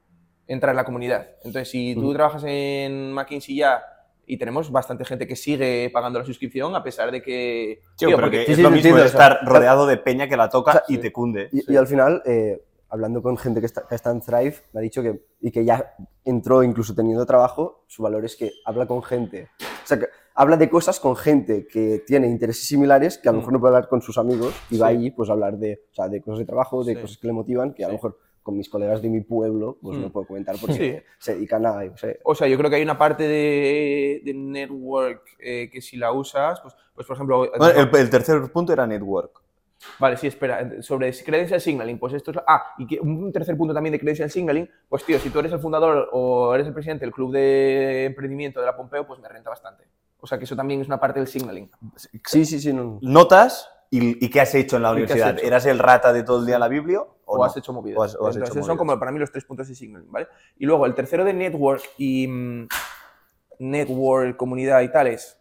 entrar 0.47 0.71
en 0.71 0.77
la 0.77 0.85
comunidad. 0.85 1.27
Entonces, 1.43 1.69
si 1.69 1.93
tú 1.95 2.13
trabajas 2.13 2.43
en 2.47 3.11
McKinsey 3.13 3.57
ya 3.57 3.83
y 4.29 4.37
tenemos 4.37 4.71
bastante 4.71 5.03
gente 5.05 5.25
que 5.25 5.35
sigue 5.35 5.89
pagando 5.91 6.19
la 6.19 6.25
suscripción 6.25 6.75
a 6.75 6.83
pesar 6.83 7.11
de 7.11 7.19
que... 7.19 7.81
Sí, 7.95 8.05
Tío, 8.05 8.15
porque- 8.15 8.45
sí, 8.45 8.51
es 8.51 8.57
sí, 8.57 8.61
lo 8.61 8.69
mismo 8.69 8.95
de 8.95 9.05
estar 9.05 9.39
rodeado 9.43 9.87
de 9.87 9.97
peña 9.97 10.29
que 10.29 10.37
la 10.37 10.49
toca 10.49 10.69
o 10.69 10.73
sea, 10.73 10.83
y 10.87 10.99
te 10.99 11.11
cunde. 11.11 11.49
Y, 11.51 11.73
y 11.73 11.75
al 11.75 11.87
final, 11.87 12.21
eh, 12.25 12.63
hablando 12.89 13.23
con 13.23 13.37
gente 13.37 13.59
que 13.59 13.65
está, 13.65 13.87
que 13.87 13.95
está 13.95 14.11
en 14.11 14.21
Thrive, 14.21 14.55
me 14.71 14.81
ha 14.81 14.83
dicho 14.83 15.01
que, 15.01 15.19
y 15.41 15.49
que 15.49 15.65
ya 15.65 15.95
entró 16.23 16.61
incluso 16.61 16.93
teniendo 16.93 17.25
trabajo, 17.25 17.85
su 17.87 18.03
valor 18.03 18.23
es 18.23 18.35
que 18.35 18.51
habla 18.65 18.85
con 18.85 19.01
gente. 19.01 19.49
O 19.59 19.87
sea, 19.87 19.97
que 19.97 20.05
habla 20.35 20.57
de 20.57 20.69
cosas 20.69 20.99
con 20.99 21.15
gente 21.15 21.65
que 21.65 22.03
tiene 22.05 22.27
intereses 22.27 22.67
similares 22.67 23.17
que 23.17 23.29
a 23.29 23.31
lo 23.31 23.39
mejor 23.39 23.53
no 23.53 23.59
puede 23.59 23.75
hablar 23.75 23.89
con 23.89 24.03
sus 24.03 24.19
amigos 24.19 24.53
y 24.69 24.77
va 24.77 24.87
allí 24.87 25.09
pues 25.09 25.29
a 25.31 25.33
hablar 25.33 25.57
de, 25.57 25.85
o 25.91 25.95
sea, 25.95 26.07
de 26.07 26.21
cosas 26.21 26.37
de 26.39 26.45
trabajo, 26.45 26.83
de 26.83 27.01
cosas 27.01 27.17
que 27.17 27.25
le 27.25 27.33
motivan, 27.33 27.73
que 27.73 27.83
a 27.83 27.87
lo 27.87 27.93
mejor 27.93 28.19
con 28.49 28.57
mis 28.57 28.67
colegas 28.67 29.01
de 29.01 29.09
mi 29.09 29.21
pueblo 29.21 29.77
pues 29.81 29.97
Mm. 29.97 30.01
no 30.01 30.09
puedo 30.11 30.27
comentar 30.27 30.55
porque 30.59 30.73
Sí. 30.75 31.13
se 31.19 31.35
dedican 31.35 31.65
a, 31.65 31.85
yo 31.85 31.95
sé, 31.97 32.19
O 32.23 32.33
sea, 32.33 32.47
yo 32.47 32.57
creo 32.57 32.69
que 32.69 32.77
hay 32.77 32.83
una 32.83 32.97
parte 32.97 33.23
de, 33.27 34.21
de 34.25 34.33
network 34.33 35.21
eh, 35.39 35.69
que 35.71 35.81
si 35.81 35.97
la 35.97 36.11
usas, 36.11 36.59
pues, 36.61 36.75
pues 36.95 37.05
por 37.07 37.15
ejemplo... 37.15 37.49
Bueno, 37.57 37.79
el, 37.79 37.95
el 37.95 38.09
tercer 38.09 38.41
punto 38.51 38.73
era 38.73 38.85
network. 38.87 39.41
Vale, 39.97 40.17
sí, 40.17 40.27
espera. 40.27 40.81
Sobre 40.81 41.13
credential 41.13 41.61
signaling, 41.61 41.97
pues 41.99 42.13
esto 42.13 42.31
es. 42.31 42.37
Ah, 42.45 42.73
y 42.79 42.85
que 42.85 42.99
un 42.99 43.31
tercer 43.31 43.55
punto 43.55 43.73
también 43.73 43.93
de 43.93 43.99
credential 43.99 44.29
signaling, 44.29 44.69
pues 44.89 45.05
tío, 45.05 45.17
si 45.19 45.29
tú 45.29 45.39
eres 45.39 45.53
el 45.53 45.59
fundador 45.59 46.09
o 46.11 46.53
eres 46.53 46.67
el 46.67 46.73
presidente 46.73 47.05
del 47.05 47.13
club 47.13 47.31
de 47.31 48.05
emprendimiento 48.05 48.59
de 48.59 48.65
la 48.65 48.75
Pompeo, 48.75 49.07
pues 49.07 49.21
me 49.21 49.29
renta 49.29 49.49
bastante. 49.49 49.85
O 50.19 50.27
sea 50.27 50.37
que 50.37 50.43
eso 50.43 50.55
también 50.55 50.81
es 50.81 50.87
una 50.87 50.99
parte 50.99 51.19
del 51.19 51.27
signaling. 51.27 51.71
Sí, 52.25 52.43
sí, 52.43 52.59
sí. 52.59 52.73
No. 52.73 52.99
Notas 53.01 53.69
y, 53.89 54.23
y 54.23 54.29
qué 54.29 54.41
has 54.41 54.53
hecho 54.53 54.75
en 54.75 54.83
la 54.83 54.91
¿Y 54.91 55.05
qué 55.05 55.13
has 55.13 55.19
universidad. 55.19 55.45
¿Eras 55.47 55.65
el 55.65 55.79
rata 55.79 56.11
de 56.11 56.23
todo 56.23 56.39
el 56.41 56.45
día 56.45 56.55
en 56.55 56.61
la 56.61 56.67
Biblia? 56.67 57.01
¿O, 57.31 57.35
O, 57.35 57.37
no? 57.37 57.43
has 57.43 57.55
hecho 57.55 57.71
movidas. 57.71 57.97
O 57.99 58.03
has- 58.03 58.15
o 58.15 58.27
has 58.27 58.35
hecho 58.35 58.45
Entonces, 58.45 58.65
son 58.65 58.75
movidas. 58.75 58.77
como 58.77 58.99
para 58.99 59.11
mí 59.11 59.19
los 59.19 59.31
tres 59.31 59.45
puntos 59.45 59.67
de 59.67 59.75
signaling, 59.75 60.11
¿vale? 60.11 60.27
Y 60.57 60.65
luego 60.65 60.85
el 60.87 60.95
tercero 60.95 61.23
de 61.23 61.33
network 61.33 61.83
y 61.99 62.27
mm, 62.27 62.67
network, 63.59 64.35
comunidad 64.35 64.81
y 64.81 64.91
tales. 64.91 65.37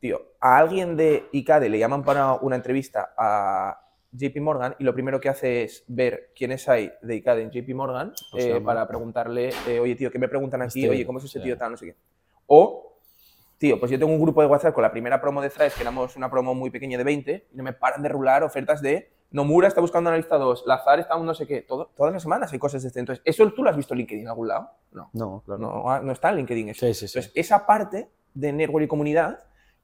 Tío, 0.00 0.20
a 0.40 0.58
alguien 0.58 0.96
de 0.96 1.28
ICADE 1.32 1.68
le 1.70 1.78
llaman 1.78 2.04
para 2.04 2.34
una 2.34 2.56
entrevista 2.56 3.14
a 3.16 3.80
JP 4.12 4.36
Morgan 4.40 4.76
y 4.78 4.84
lo 4.84 4.92
primero 4.92 5.18
que 5.18 5.30
hace 5.30 5.62
es 5.64 5.82
ver 5.88 6.30
quiénes 6.36 6.68
hay 6.68 6.92
de 7.00 7.16
ICADE 7.16 7.42
en 7.42 7.50
JP 7.50 7.74
Morgan 7.74 8.12
Pues 8.30 8.44
eh, 8.44 8.60
para 8.60 8.86
preguntarle, 8.86 9.50
eh, 9.66 9.80
oye 9.80 9.94
tío, 9.96 10.10
¿qué 10.10 10.18
me 10.18 10.28
preguntan 10.28 10.60
aquí? 10.62 10.80
Este, 10.80 10.90
oye, 10.90 11.06
¿cómo 11.06 11.18
es 11.20 11.30
sí. 11.30 11.40
tío 11.40 11.56
tal? 11.56 11.70
No 11.72 11.76
sé 11.78 11.86
qué. 11.86 11.96
O, 12.46 12.98
tío, 13.56 13.80
pues 13.80 13.90
yo 13.90 13.98
tengo 13.98 14.12
un 14.12 14.20
grupo 14.20 14.42
de 14.42 14.46
WhatsApp 14.46 14.74
con 14.74 14.82
la 14.82 14.92
primera 14.92 15.18
promo 15.22 15.40
de 15.40 15.48
Thrive, 15.48 15.70
que 15.74 15.80
éramos 15.80 16.14
una 16.16 16.30
promo 16.30 16.54
muy 16.54 16.68
pequeña 16.70 16.98
de 16.98 17.04
20, 17.04 17.48
y 17.52 17.56
no 17.56 17.64
me 17.64 17.72
paran 17.72 18.02
de 18.02 18.08
rular 18.10 18.42
ofertas 18.42 18.82
de 18.82 19.10
Nomura 19.34 19.66
está 19.66 19.80
buscando 19.80 20.10
analista 20.10 20.36
2, 20.38 20.62
Lazar 20.64 21.00
está 21.00 21.16
un 21.16 21.26
no 21.26 21.34
sé 21.34 21.44
qué. 21.46 21.62
Todo, 21.62 21.90
todas 21.96 22.12
las 22.12 22.22
semanas 22.22 22.52
hay 22.52 22.58
cosas 22.60 22.82
de 22.82 22.88
este. 22.88 23.00
Entonces, 23.00 23.20
¿eso 23.26 23.50
tú 23.52 23.64
lo 23.64 23.68
has 23.70 23.76
visto 23.76 23.92
en 23.92 23.98
LinkedIn 23.98 24.22
en 24.22 24.28
algún 24.28 24.46
lado? 24.46 24.70
No. 24.92 25.10
No, 25.12 25.42
claro. 25.44 25.60
No, 25.60 26.00
no 26.02 26.12
está 26.12 26.30
en 26.30 26.36
LinkedIn 26.36 26.68
eso. 26.68 26.86
Sí, 26.86 26.94
sí, 26.94 27.08
sí. 27.08 27.18
Entonces, 27.18 27.32
esa 27.34 27.66
parte 27.66 28.08
de 28.32 28.52
network 28.52 28.84
y 28.84 28.88
comunidad 28.88 29.40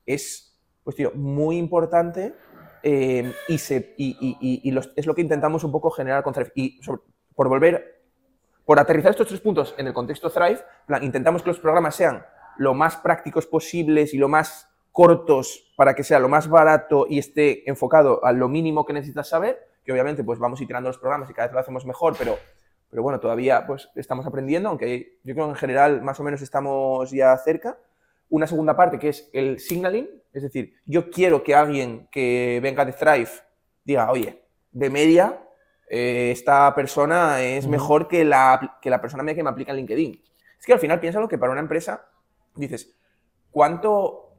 es, 0.06 0.56
pues, 0.84 0.94
tío, 0.94 1.10
muy 1.16 1.56
importante 1.58 2.32
eh, 2.84 3.32
y, 3.48 3.58
se, 3.58 3.94
y, 3.98 4.16
y- 4.20 4.36
y- 4.40 4.60
y 4.68 4.70
los- 4.70 4.92
es 4.96 5.04
lo 5.06 5.14
que 5.14 5.20
intentamos 5.20 5.64
un 5.64 5.72
poco 5.72 5.90
generar 5.90 6.22
con 6.22 6.32
Thrive. 6.32 6.52
Y 6.54 6.80
sobre- 6.82 7.02
por 7.34 7.48
volver, 7.48 8.04
por 8.64 8.78
aterrizar 8.78 9.10
estos 9.10 9.26
tres 9.28 9.40
puntos 9.40 9.74
en 9.76 9.86
el 9.88 9.92
contexto 9.92 10.30
Thrive, 10.30 10.60
plan, 10.86 11.02
intentamos 11.02 11.42
que 11.42 11.48
los 11.50 11.58
programas 11.58 11.96
sean 11.96 12.24
lo 12.56 12.72
más 12.72 12.96
prácticos 12.96 13.46
posibles 13.46 14.14
y 14.14 14.18
lo 14.18 14.28
más 14.28 14.69
cortos 15.00 15.72
para 15.76 15.94
que 15.94 16.04
sea 16.04 16.18
lo 16.18 16.28
más 16.28 16.46
barato 16.46 17.06
y 17.08 17.18
esté 17.18 17.66
enfocado 17.70 18.22
a 18.22 18.32
lo 18.32 18.50
mínimo 18.50 18.84
que 18.84 18.92
necesitas 18.92 19.30
saber, 19.30 19.58
que 19.82 19.92
obviamente 19.92 20.22
pues 20.22 20.38
vamos 20.38 20.60
iterando 20.60 20.90
los 20.90 20.98
programas 20.98 21.30
y 21.30 21.32
cada 21.32 21.48
vez 21.48 21.54
lo 21.54 21.60
hacemos 21.60 21.86
mejor, 21.86 22.16
pero, 22.18 22.38
pero 22.90 23.02
bueno, 23.02 23.18
todavía 23.18 23.66
pues 23.66 23.88
estamos 23.94 24.26
aprendiendo, 24.26 24.68
aunque 24.68 25.18
yo 25.24 25.32
creo 25.32 25.46
que 25.46 25.52
en 25.52 25.56
general 25.56 26.02
más 26.02 26.20
o 26.20 26.22
menos 26.22 26.42
estamos 26.42 27.10
ya 27.12 27.34
cerca. 27.38 27.78
Una 28.28 28.46
segunda 28.46 28.76
parte 28.76 28.98
que 28.98 29.08
es 29.08 29.30
el 29.32 29.58
signaling, 29.58 30.06
es 30.34 30.42
decir, 30.42 30.74
yo 30.84 31.08
quiero 31.08 31.42
que 31.42 31.54
alguien 31.54 32.06
que 32.12 32.60
venga 32.62 32.84
de 32.84 32.92
Thrive 32.92 33.30
diga, 33.82 34.10
oye, 34.10 34.44
de 34.70 34.90
media, 34.90 35.42
eh, 35.88 36.30
esta 36.30 36.74
persona 36.74 37.40
es 37.40 37.66
mejor 37.66 38.06
que 38.06 38.22
la, 38.22 38.78
que 38.82 38.90
la 38.90 39.00
persona 39.00 39.22
media 39.22 39.36
que 39.36 39.44
me 39.44 39.48
aplica 39.48 39.70
en 39.72 39.78
LinkedIn. 39.78 40.22
Es 40.58 40.66
que 40.66 40.74
al 40.74 40.78
final 40.78 41.00
piénsalo 41.00 41.26
que 41.26 41.38
para 41.38 41.52
una 41.52 41.62
empresa 41.62 42.06
dices, 42.54 42.94
¿cuánto, 43.50 44.29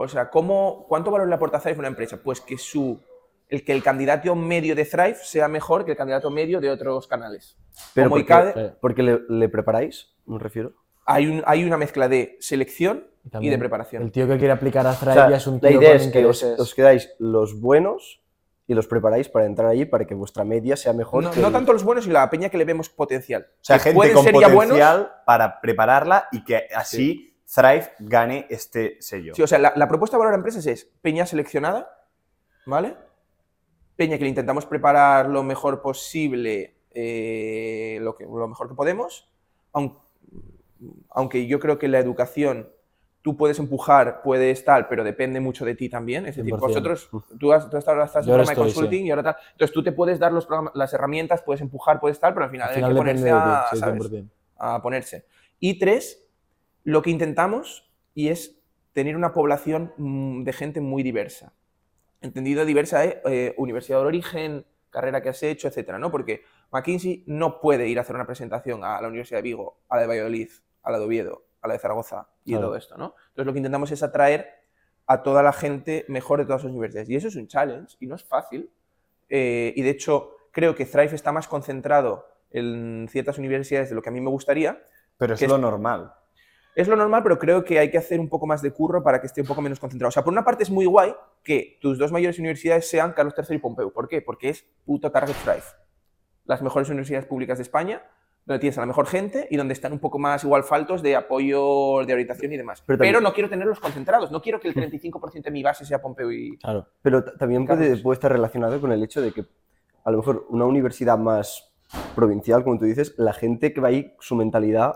o 0.00 0.08
sea, 0.08 0.30
cómo, 0.30 0.86
cuánto 0.88 1.10
valor 1.10 1.28
le 1.28 1.34
aporta 1.34 1.58
Thrive 1.58 1.76
a 1.76 1.78
una 1.80 1.88
empresa? 1.88 2.18
Pues 2.22 2.40
que 2.40 2.56
su, 2.56 3.00
el 3.48 3.64
que 3.64 3.72
el 3.72 3.82
candidato 3.82 4.34
medio 4.36 4.74
de 4.76 4.84
Thrive 4.84 5.16
sea 5.22 5.48
mejor 5.48 5.84
que 5.84 5.90
el 5.90 5.96
candidato 5.96 6.30
medio 6.30 6.60
de 6.60 6.70
otros 6.70 7.06
canales. 7.08 7.56
Pero 7.94 8.08
Como 8.08 8.16
porque, 8.20 8.22
ICADE, 8.32 8.74
porque 8.80 9.02
le, 9.02 9.20
le 9.28 9.48
preparáis, 9.48 10.14
me 10.26 10.38
refiero. 10.38 10.72
hay, 11.04 11.26
un- 11.26 11.42
hay 11.46 11.64
una 11.64 11.76
mezcla 11.76 12.08
de 12.08 12.36
selección 12.40 13.08
y, 13.40 13.48
de 13.48 13.58
preparación. 13.58 14.02
El 14.04 14.12
tío 14.12 14.26
que 14.28 14.38
quiere 14.38 14.52
aplicar 14.52 14.86
a 14.86 14.92
O 14.92 14.94
Thrive 14.94 15.14
sea, 15.14 15.30
ya 15.30 15.36
es 15.36 15.46
un 15.46 15.58
la 15.60 15.68
tío 15.68 15.80
idea 15.80 15.92
con 15.92 16.00
es 16.00 16.08
que 16.12 16.24
os, 16.26 16.42
os 16.44 16.74
quedáis 16.74 17.10
los 17.18 17.60
buenos 17.60 18.22
y 18.66 18.74
los 18.74 18.86
preparáis 18.86 19.28
para 19.28 19.46
entrar 19.46 19.68
allí 19.68 19.84
para 19.86 20.04
que 20.06 20.14
vuestra 20.14 20.44
media 20.44 20.76
sea 20.76 20.92
mejor. 20.92 21.24
No, 21.24 21.30
que 21.30 21.40
no 21.40 21.46
el- 21.48 21.52
tanto 21.52 21.72
los 21.72 21.82
buenos 21.82 22.06
y 22.06 22.10
la 22.10 22.28
peña 22.30 22.50
que 22.50 22.58
le 22.58 22.64
vemos 22.64 22.88
potencial. 22.90 23.48
O 23.50 23.64
sea, 23.64 23.78
Que 23.78 23.92
gente 23.92 24.12
con 24.12 24.24
ya 24.24 24.32
buenos. 24.48 24.54
potencial 24.78 25.12
para 25.26 25.60
prepararla 25.60 26.28
y 26.32 26.44
que 26.44 26.68
así 26.76 27.27
Thrive 27.52 27.92
gane 28.00 28.46
este 28.50 28.96
sello. 29.00 29.34
Sí, 29.34 29.42
o 29.42 29.46
sea, 29.46 29.58
la, 29.58 29.72
la 29.76 29.88
propuesta 29.88 30.16
de 30.16 30.18
valor 30.18 30.34
a 30.34 30.36
empresas 30.36 30.66
es 30.66 30.84
peña 31.00 31.24
seleccionada, 31.26 32.06
¿vale? 32.66 32.96
Peña 33.96 34.16
que 34.18 34.24
le 34.24 34.28
intentamos 34.28 34.66
preparar 34.66 35.28
lo 35.28 35.42
mejor 35.42 35.80
posible, 35.80 36.76
eh, 36.92 37.98
lo, 38.02 38.14
que, 38.16 38.24
lo 38.24 38.46
mejor 38.48 38.68
que 38.68 38.74
podemos, 38.74 39.28
aun- 39.72 39.98
aunque 41.10 41.46
yo 41.46 41.58
creo 41.58 41.78
que 41.78 41.88
la 41.88 41.98
educación 41.98 42.68
tú 43.22 43.36
puedes 43.36 43.58
empujar, 43.58 44.22
puedes 44.22 44.64
tal, 44.64 44.86
pero 44.86 45.02
depende 45.02 45.40
mucho 45.40 45.64
de 45.64 45.74
ti 45.74 45.88
también. 45.88 46.26
Es 46.26 46.36
decir, 46.36 46.52
100%. 46.54 46.60
vosotros, 46.60 47.10
tú, 47.38 47.52
has, 47.52 47.68
tú 47.68 47.76
hasta 47.76 47.90
ahora 47.90 48.04
estás 48.04 48.24
en 48.26 48.32
programa 48.34 48.50
de 48.50 48.56
consulting 48.56 49.06
y 49.06 49.10
ahora 49.10 49.22
tal. 49.22 49.36
Entonces 49.52 49.74
tú 49.74 49.82
te 49.82 49.92
puedes 49.92 50.18
dar 50.18 50.32
los 50.32 50.46
las 50.74 50.92
herramientas, 50.94 51.42
puedes 51.42 51.60
empujar, 51.60 51.98
puedes 51.98 52.20
tal, 52.20 52.32
pero 52.34 52.44
al 52.44 52.50
final, 52.50 52.68
Al 52.68 52.74
final 52.74 52.90
hay 52.90 52.96
que 52.96 53.02
depende 53.02 53.30
ponerse 53.30 53.44
de 53.44 53.50
a, 53.50 53.64
ti, 53.70 53.76
sí, 53.76 53.80
¿sabes? 53.80 54.12
100%. 54.12 54.28
a 54.58 54.82
ponerse. 54.82 55.24
Y 55.58 55.78
tres, 55.78 56.27
lo 56.88 57.02
que 57.02 57.10
intentamos 57.10 57.86
y 58.14 58.28
es 58.28 58.62
tener 58.94 59.14
una 59.14 59.34
población 59.34 59.92
mm, 59.98 60.42
de 60.44 60.52
gente 60.54 60.80
muy 60.80 61.02
diversa. 61.02 61.52
Entendido 62.22 62.64
diversa 62.64 63.04
es 63.04 63.16
eh, 63.26 63.54
universidad 63.58 64.00
de 64.00 64.06
origen, 64.06 64.66
carrera 64.88 65.20
que 65.20 65.28
has 65.28 65.42
hecho, 65.42 65.68
etcétera, 65.68 65.98
¿no? 65.98 66.10
Porque 66.10 66.44
McKinsey 66.72 67.24
no 67.26 67.60
puede 67.60 67.86
ir 67.88 67.98
a 67.98 68.00
hacer 68.00 68.16
una 68.16 68.24
presentación 68.24 68.84
a 68.84 69.02
la 69.02 69.08
Universidad 69.08 69.38
de 69.38 69.42
Vigo, 69.42 69.82
a 69.90 69.96
la 69.96 70.02
de 70.02 70.08
Valladolid, 70.08 70.48
a 70.82 70.90
la 70.90 70.98
de 70.98 71.04
Oviedo, 71.04 71.44
a 71.60 71.68
la 71.68 71.74
de 71.74 71.78
Zaragoza 71.78 72.26
y 72.42 72.52
Claro. 72.52 72.68
todo 72.68 72.76
esto, 72.76 72.96
¿no? 72.96 73.14
Entonces 73.28 73.44
lo 73.46 73.52
que 73.52 73.58
intentamos 73.58 73.90
es 73.90 74.02
atraer 74.02 74.48
a 75.06 75.22
toda 75.22 75.42
la 75.42 75.52
gente 75.52 76.06
mejor 76.08 76.38
de 76.38 76.46
todas 76.46 76.64
las 76.64 76.70
universidades. 76.72 77.10
Y 77.10 77.16
eso 77.16 77.28
es 77.28 77.36
un 77.36 77.48
challenge 77.48 77.98
y 78.00 78.06
no 78.06 78.14
es 78.14 78.24
fácil. 78.24 78.70
Eh, 79.28 79.74
y 79.76 79.82
de 79.82 79.90
hecho, 79.90 80.30
creo 80.52 80.74
que 80.74 80.86
Thrive 80.86 81.14
está 81.14 81.32
más 81.32 81.48
concentrado 81.48 82.24
en 82.50 83.08
ciertas 83.10 83.36
universidades 83.36 83.90
de 83.90 83.94
lo 83.94 84.00
que 84.00 84.08
a 84.08 84.12
mí 84.12 84.22
me 84.22 84.30
gustaría, 84.30 84.82
Pero 85.18 85.34
es 85.34 85.46
lo 85.46 85.58
normal. 85.58 86.14
Es 86.80 86.88
lo 86.88 86.96
normal, 86.96 87.22
pero 87.22 87.38
creo 87.38 87.64
que 87.64 87.78
hay 87.78 87.90
que 87.90 87.98
hacer 87.98 88.20
un 88.20 88.28
poco 88.28 88.46
más 88.46 88.62
de 88.62 88.70
curro 88.72 89.02
para 89.02 89.20
que 89.20 89.26
esté 89.26 89.40
un 89.40 89.46
poco 89.48 89.60
menos 89.62 89.80
concentrado. 89.80 90.08
O 90.08 90.12
sea, 90.12 90.22
por 90.22 90.32
una 90.32 90.44
parte 90.44 90.62
es 90.62 90.70
muy 90.70 90.86
guay 90.86 91.14
que 91.42 91.78
tus 91.80 91.98
dos 91.98 92.12
mayores 92.12 92.38
universidades 92.38 92.88
sean 92.88 93.12
Carlos 93.12 93.34
III 93.36 93.56
y 93.56 93.58
Pompeu. 93.58 93.92
¿Por 93.92 94.06
qué? 94.08 94.22
Porque 94.22 94.50
es 94.50 94.64
puto 94.84 95.10
target 95.10 95.34
drive. 95.44 95.62
Las 96.44 96.62
mejores 96.62 96.88
universidades 96.88 97.26
públicas 97.26 97.58
de 97.58 97.62
España, 97.62 98.02
donde 98.46 98.60
tienes 98.60 98.78
a 98.78 98.82
la 98.82 98.86
mejor 98.86 99.06
gente 99.06 99.46
y 99.50 99.56
donde 99.56 99.74
están 99.74 99.92
un 99.92 99.98
poco 99.98 100.18
más 100.18 100.44
igual 100.44 100.62
faltos 100.64 101.02
de 101.02 101.16
apoyo, 101.16 102.04
de 102.06 102.12
orientación 102.12 102.52
y 102.52 102.56
demás. 102.56 102.82
Pero 102.86 103.20
no 103.20 103.32
quiero 103.34 103.50
tenerlos 103.50 103.80
concentrados. 103.80 104.30
No 104.30 104.40
quiero 104.40 104.60
que 104.60 104.68
el 104.68 104.74
35% 104.74 105.42
de 105.42 105.50
mi 105.50 105.62
base 105.62 105.84
sea 105.84 106.00
Pompeu 106.00 106.30
y... 106.30 106.56
Claro. 106.58 106.86
Pero 107.02 107.24
ta- 107.24 107.36
también 107.36 107.66
puede, 107.66 107.96
puede 107.98 108.14
estar 108.14 108.32
relacionado 108.32 108.80
con 108.80 108.92
el 108.92 109.02
hecho 109.02 109.20
de 109.20 109.32
que 109.32 109.44
a 110.04 110.10
lo 110.10 110.18
mejor 110.18 110.46
una 110.48 110.64
universidad 110.64 111.18
más 111.18 111.74
provincial, 112.14 112.62
como 112.64 112.78
tú 112.78 112.84
dices, 112.84 113.14
la 113.18 113.32
gente 113.32 113.72
que 113.74 113.80
va 113.80 113.88
ahí, 113.88 114.14
su 114.20 114.36
mentalidad 114.36 114.94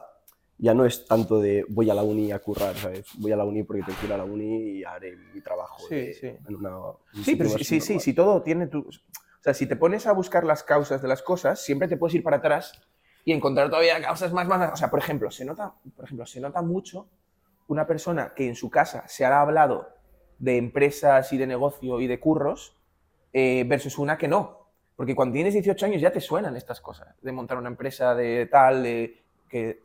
ya 0.63 0.75
no 0.75 0.85
es 0.87 1.05
tanto 1.07 1.41
de 1.41 1.67
voy 1.69 1.91
a 1.91 1.95
la 1.95 2.05
uni 2.05 2.31
a 2.31 2.39
currar, 2.39 2.77
¿sabes? 2.77 3.05
Voy 3.19 3.33
a 3.33 3.37
la 3.37 3.45
uni 3.45 3.65
porque 3.65 3.83
tengo 3.83 3.99
que 3.99 4.07
ir 4.07 4.13
a 4.13 4.17
la 4.17 4.25
uni 4.25 4.79
y 4.79 4.85
haré 4.85 5.17
mi 5.35 5.41
trabajo 5.41 5.89
Sí, 5.89 5.95
de- 5.97 6.15
sí. 6.15 6.27
en 6.29 6.55
una... 6.55 6.79
un 6.79 7.25
Sí, 7.25 7.35
pero 7.35 7.51
sí, 7.51 7.65
sí, 7.65 7.81
sí, 7.81 7.99
si 7.99 8.13
todo 8.15 8.43
tiene 8.43 8.69
tu... 8.69 8.79
O 8.79 9.43
sea, 9.43 9.55
si 9.55 9.67
te 9.67 9.75
pones 9.75 10.07
a 10.07 10.13
buscar 10.13 10.45
las 10.45 10.63
causas 10.63 11.03
de 11.03 11.09
las 11.09 11.21
cosas, 11.21 11.61
siempre 11.61 11.89
te 11.89 11.97
puedes 11.97 12.15
ir 12.15 12.23
para 12.23 12.37
atrás 12.37 12.81
y 13.25 13.33
encontrar 13.33 13.71
todavía 13.71 14.01
causas 14.01 14.33
más, 14.33 14.47
más, 14.47 14.61
más- 14.61 14.73
O 14.75 14.77
sea, 14.77 14.89
por 14.89 15.01
ejemplo, 15.01 15.33
se 15.33 15.45
nota, 15.45 15.75
por 15.97 16.05
ejemplo, 16.05 16.27
se 16.27 16.39
nota 16.41 16.63
mucho 16.63 17.09
una 17.67 17.85
persona 17.85 18.33
que 18.37 18.47
en 18.47 18.55
su 18.55 18.71
casa 18.71 19.03
se 19.09 19.25
ha 19.25 19.41
hablado 19.41 19.89
de 20.39 20.59
empresas 20.59 21.33
y 21.33 21.39
de 21.39 21.49
negocio 21.49 22.01
y 22.01 22.07
de 22.07 22.21
curros 22.21 22.77
eh, 23.33 23.65
versus 23.67 23.99
una 23.99 24.17
que 24.17 24.29
no. 24.29 24.61
Porque 24.95 25.17
cuando 25.17 25.33
tienes 25.33 25.55
18 25.55 25.87
años 25.87 26.01
ya 26.01 26.13
te 26.13 26.21
suenan 26.21 26.55
estas 26.57 26.81
cosas, 26.81 27.17
de 27.21 27.33
montar 27.33 27.59
una 27.59 27.69
empresa, 27.69 28.15
de 28.15 28.47
tal, 28.47 28.85
de 28.85 29.25
que... 29.49 29.83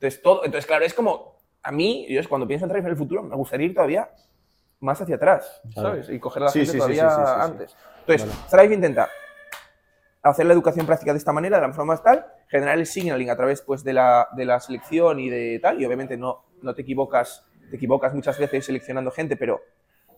Entonces, 0.00 0.22
todo, 0.22 0.44
entonces 0.46 0.66
claro, 0.66 0.82
es 0.86 0.94
como, 0.94 1.36
a 1.62 1.70
mí, 1.70 2.06
yo 2.08 2.26
cuando 2.26 2.46
pienso 2.46 2.64
en 2.64 2.70
Thrive 2.70 2.86
en 2.86 2.92
el 2.92 2.96
futuro, 2.96 3.22
me 3.22 3.36
gustaría 3.36 3.66
ir 3.66 3.74
todavía 3.74 4.08
más 4.80 4.98
hacia 4.98 5.16
atrás. 5.16 5.60
¿sabes? 5.74 6.08
Y 6.08 6.18
coger 6.18 6.42
a 6.42 6.46
la 6.46 6.50
Sí, 6.50 6.60
gente 6.60 6.72
sí, 6.72 6.78
todavía 6.78 7.10
sí, 7.10 7.20
antes. 7.26 7.76
Entonces, 8.06 8.48
Thrive 8.48 8.74
intenta 8.74 9.10
hacer 10.22 10.46
la 10.46 10.54
educación 10.54 10.86
práctica 10.86 11.12
de 11.12 11.18
esta 11.18 11.32
manera, 11.32 11.60
de 11.60 11.66
la 11.66 11.72
forma 11.74 11.92
más 11.92 12.02
tal, 12.02 12.26
generar 12.48 12.78
el 12.78 12.86
signaling 12.86 13.28
a 13.28 13.36
través 13.36 13.60
pues, 13.60 13.84
de, 13.84 13.92
la, 13.92 14.26
de 14.34 14.46
la 14.46 14.58
selección 14.58 15.20
y 15.20 15.28
de 15.28 15.58
tal, 15.60 15.78
y 15.82 15.84
obviamente 15.84 16.16
no, 16.16 16.46
no 16.62 16.74
te 16.74 16.80
equivocas, 16.80 17.46
te 17.68 17.76
equivocas 17.76 18.14
muchas 18.14 18.38
veces 18.38 18.64
seleccionando 18.64 19.10
gente, 19.10 19.36
pero 19.36 19.60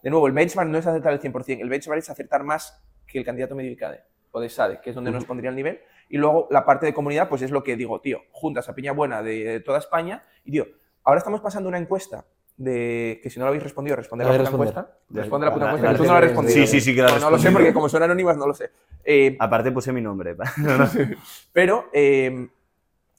de 0.00 0.10
nuevo, 0.10 0.28
el 0.28 0.32
benchmark 0.32 0.68
no 0.68 0.78
es 0.78 0.86
acertar 0.86 1.12
el 1.12 1.20
100%, 1.20 1.60
el 1.60 1.68
benchmark 1.68 1.98
es 1.98 2.08
acertar 2.08 2.44
más 2.44 2.80
que 3.04 3.18
el 3.18 3.24
candidato 3.24 3.56
medio 3.56 3.72
ICADE 3.72 4.11
o 4.32 4.40
de 4.40 4.48
SADE, 4.48 4.80
que 4.80 4.90
es 4.90 4.96
donde 4.96 5.10
nos 5.10 5.24
pondría 5.24 5.50
el 5.50 5.56
nivel, 5.56 5.80
y 6.08 6.16
luego 6.16 6.48
la 6.50 6.64
parte 6.64 6.86
de 6.86 6.92
comunidad, 6.92 7.28
pues 7.28 7.42
es 7.42 7.50
lo 7.50 7.62
que 7.62 7.76
digo, 7.76 8.00
tío, 8.00 8.22
juntas 8.32 8.68
a 8.68 8.74
Peña 8.74 8.92
Buena 8.92 9.22
de 9.22 9.60
toda 9.60 9.78
España, 9.78 10.24
y 10.44 10.50
tío, 10.52 10.66
ahora 11.04 11.18
estamos 11.18 11.40
pasando 11.40 11.68
una 11.68 11.78
encuesta 11.78 12.24
de 12.56 13.20
que 13.22 13.30
si 13.30 13.38
no 13.38 13.44
lo 13.44 13.48
habéis 13.48 13.62
respondido, 13.62 13.96
responder 13.96 14.26
La 14.26 14.36
puta 14.36 14.50
encuesta. 14.50 14.98
Responde 15.10 15.46
la 15.46 15.54
puta 15.54 15.66
encuesta, 15.66 15.90
que 15.90 15.96
tú 15.96 16.04
no 16.04 16.12
la 16.12 16.18
has 16.18 16.24
respondido. 16.24 16.54
Sí, 16.54 16.66
sí, 16.66 16.80
sí 16.80 16.94
que 16.94 17.02
la 17.02 17.18
No 17.18 17.30
lo 17.30 17.38
sé 17.38 17.50
porque 17.50 17.72
como 17.72 17.88
son 17.88 18.02
anónimas 18.02 18.36
no 18.36 18.46
lo 18.46 18.54
sé. 18.54 18.70
Eh, 19.04 19.36
Aparte 19.38 19.72
puse 19.72 19.92
mi 19.92 20.00
nombre. 20.00 20.36
pero 21.52 21.86
eh, 21.92 22.48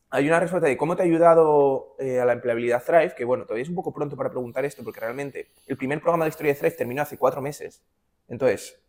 hay 0.10 0.28
una 0.28 0.40
respuesta 0.40 0.68
de 0.68 0.78
cómo 0.78 0.96
te 0.96 1.02
ha 1.02 1.06
ayudado 1.06 1.96
eh, 2.00 2.20
a 2.20 2.26
la 2.26 2.34
empleabilidad 2.34 2.84
Thrive, 2.84 3.16
que 3.16 3.26
bueno, 3.26 3.44
todavía 3.44 3.64
es 3.64 3.70
un 3.70 3.76
poco 3.76 3.94
pronto 3.94 4.16
para 4.16 4.30
preguntar 4.30 4.64
esto, 4.66 4.84
porque 4.84 5.00
realmente 5.00 5.50
el 5.68 5.78
primer 5.78 6.00
programa 6.00 6.26
de 6.26 6.30
historia 6.30 6.54
de 6.54 6.60
Thrive 6.60 6.76
terminó 6.76 7.02
hace 7.02 7.18
cuatro 7.18 7.42
meses. 7.42 7.84
Entonces, 8.28 8.83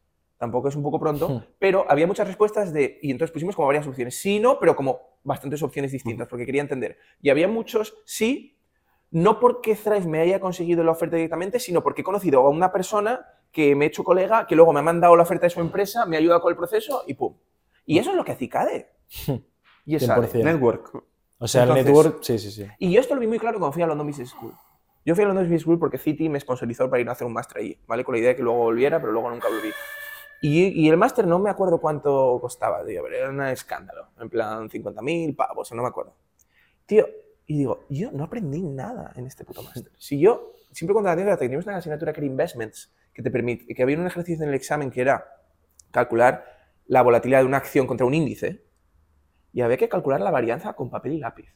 tampoco 0.44 0.68
es 0.68 0.76
un 0.76 0.82
poco 0.82 0.98
pronto, 1.00 1.28
Hmm. 1.28 1.42
pero 1.58 1.84
había 1.88 2.06
muchas 2.06 2.26
respuestas 2.26 2.72
de, 2.72 2.98
y 3.02 3.10
entonces 3.10 3.32
pusimos 3.32 3.56
como 3.56 3.66
varias 3.66 3.86
opciones. 3.86 4.16
Sí, 4.20 4.38
no, 4.40 4.58
pero 4.58 4.76
como 4.76 5.00
bastantes 5.24 5.62
opciones 5.62 5.90
distintas, 5.92 6.28
porque 6.28 6.46
quería 6.46 6.62
entender. 6.62 6.96
Y 7.22 7.30
había 7.30 7.48
muchos 7.48 7.96
sí, 8.04 8.56
no 9.10 9.38
porque 9.40 9.74
Thrive 9.76 10.06
me 10.06 10.20
haya 10.20 10.40
conseguido 10.40 10.82
la 10.84 10.92
oferta 10.92 11.16
directamente, 11.16 11.58
sino 11.60 11.82
porque 11.82 12.00
he 12.02 12.04
conocido 12.04 12.40
a 12.40 12.48
una 12.50 12.70
persona 12.72 13.26
que 13.52 13.74
me 13.76 13.84
he 13.84 13.88
hecho 13.88 14.02
colega, 14.04 14.46
que 14.46 14.56
luego 14.56 14.72
me 14.72 14.80
ha 14.80 14.82
mandado 14.82 15.14
la 15.16 15.22
oferta 15.22 15.46
de 15.46 15.50
su 15.50 15.60
empresa, 15.60 16.04
me 16.06 16.16
ha 16.16 16.18
ayudado 16.18 16.40
con 16.40 16.50
el 16.50 16.56
proceso 16.56 17.04
y 17.06 17.14
pum. 17.14 17.34
Y 17.86 17.98
eso 17.98 18.10
es 18.10 18.16
lo 18.16 18.24
que 18.24 18.32
hace 18.32 18.44
ICADE. 18.46 18.88
Y 19.86 19.94
es. 19.96 20.02
100%. 20.08 20.42
Network. 20.44 21.04
O 21.38 21.46
sea, 21.46 21.62
Entonces- 21.62 21.86
el 21.86 21.92
network, 21.92 22.22
sí, 22.22 22.38
sí, 22.38 22.50
sí. 22.50 22.66
Y 22.78 22.92
yo 22.92 23.00
esto 23.00 23.14
lo 23.14 23.20
vi 23.20 23.26
muy 23.26 23.38
claro 23.38 23.58
cuando 23.58 23.72
fui 23.72 23.82
a 23.82 23.86
London 23.86 24.06
Business 24.06 24.30
School. 24.30 24.52
Yo 25.04 25.14
fui 25.14 25.22
a 25.24 25.26
London 25.26 25.44
Business 25.44 25.62
School 25.62 25.78
porque 25.78 25.98
Citi 25.98 26.28
me 26.30 26.40
sponsorizó 26.40 26.88
para 26.88 27.02
ir 27.02 27.08
a 27.08 27.12
hacer 27.12 27.26
un 27.26 27.34
máster 27.34 27.58
allí, 27.58 27.78
¿vale? 27.86 28.02
Con 28.02 28.14
la 28.14 28.18
idea 28.20 28.30
de 28.30 28.36
que 28.36 28.42
luego 28.42 28.58
volviera, 28.58 28.98
pero 28.98 29.12
luego 29.12 29.28
nunca 29.30 29.48
volví. 29.48 29.68
Y, 30.46 30.78
y 30.78 30.90
el 30.90 30.98
máster 30.98 31.26
no 31.26 31.38
me 31.38 31.48
acuerdo 31.48 31.80
cuánto 31.80 32.38
costaba, 32.38 32.84
tío, 32.84 33.02
pero 33.02 33.16
era 33.16 33.30
un 33.30 33.40
escándalo. 33.44 34.08
En 34.20 34.28
plan, 34.28 34.68
50.000 34.68 35.34
pavos, 35.34 35.72
no 35.72 35.80
me 35.80 35.88
acuerdo. 35.88 36.14
Tío, 36.84 37.06
y 37.46 37.56
digo, 37.56 37.86
yo 37.88 38.12
no 38.12 38.24
aprendí 38.24 38.62
nada 38.62 39.10
en 39.16 39.26
este 39.26 39.46
puto 39.46 39.62
máster. 39.62 39.90
Si 39.98 40.20
yo, 40.20 40.52
siempre 40.70 40.92
cuando 40.92 41.08
la 41.08 41.16
tenía, 41.16 41.36
teníamos 41.38 41.64
una 41.64 41.78
asignatura 41.78 42.12
que 42.12 42.20
era 42.20 42.26
Investments, 42.26 42.94
que 43.14 43.22
te 43.22 43.30
permite, 43.30 43.74
que 43.74 43.82
había 43.82 43.96
un 43.96 44.06
ejercicio 44.06 44.42
en 44.42 44.50
el 44.50 44.54
examen 44.54 44.90
que 44.90 45.00
era 45.00 45.24
calcular 45.90 46.44
la 46.88 47.00
volatilidad 47.00 47.40
de 47.40 47.46
una 47.46 47.56
acción 47.56 47.86
contra 47.86 48.04
un 48.04 48.12
índice, 48.12 48.66
y 49.54 49.62
había 49.62 49.78
que 49.78 49.88
calcular 49.88 50.20
la 50.20 50.30
varianza 50.30 50.74
con 50.74 50.90
papel 50.90 51.14
y 51.14 51.18
lápiz. 51.20 51.54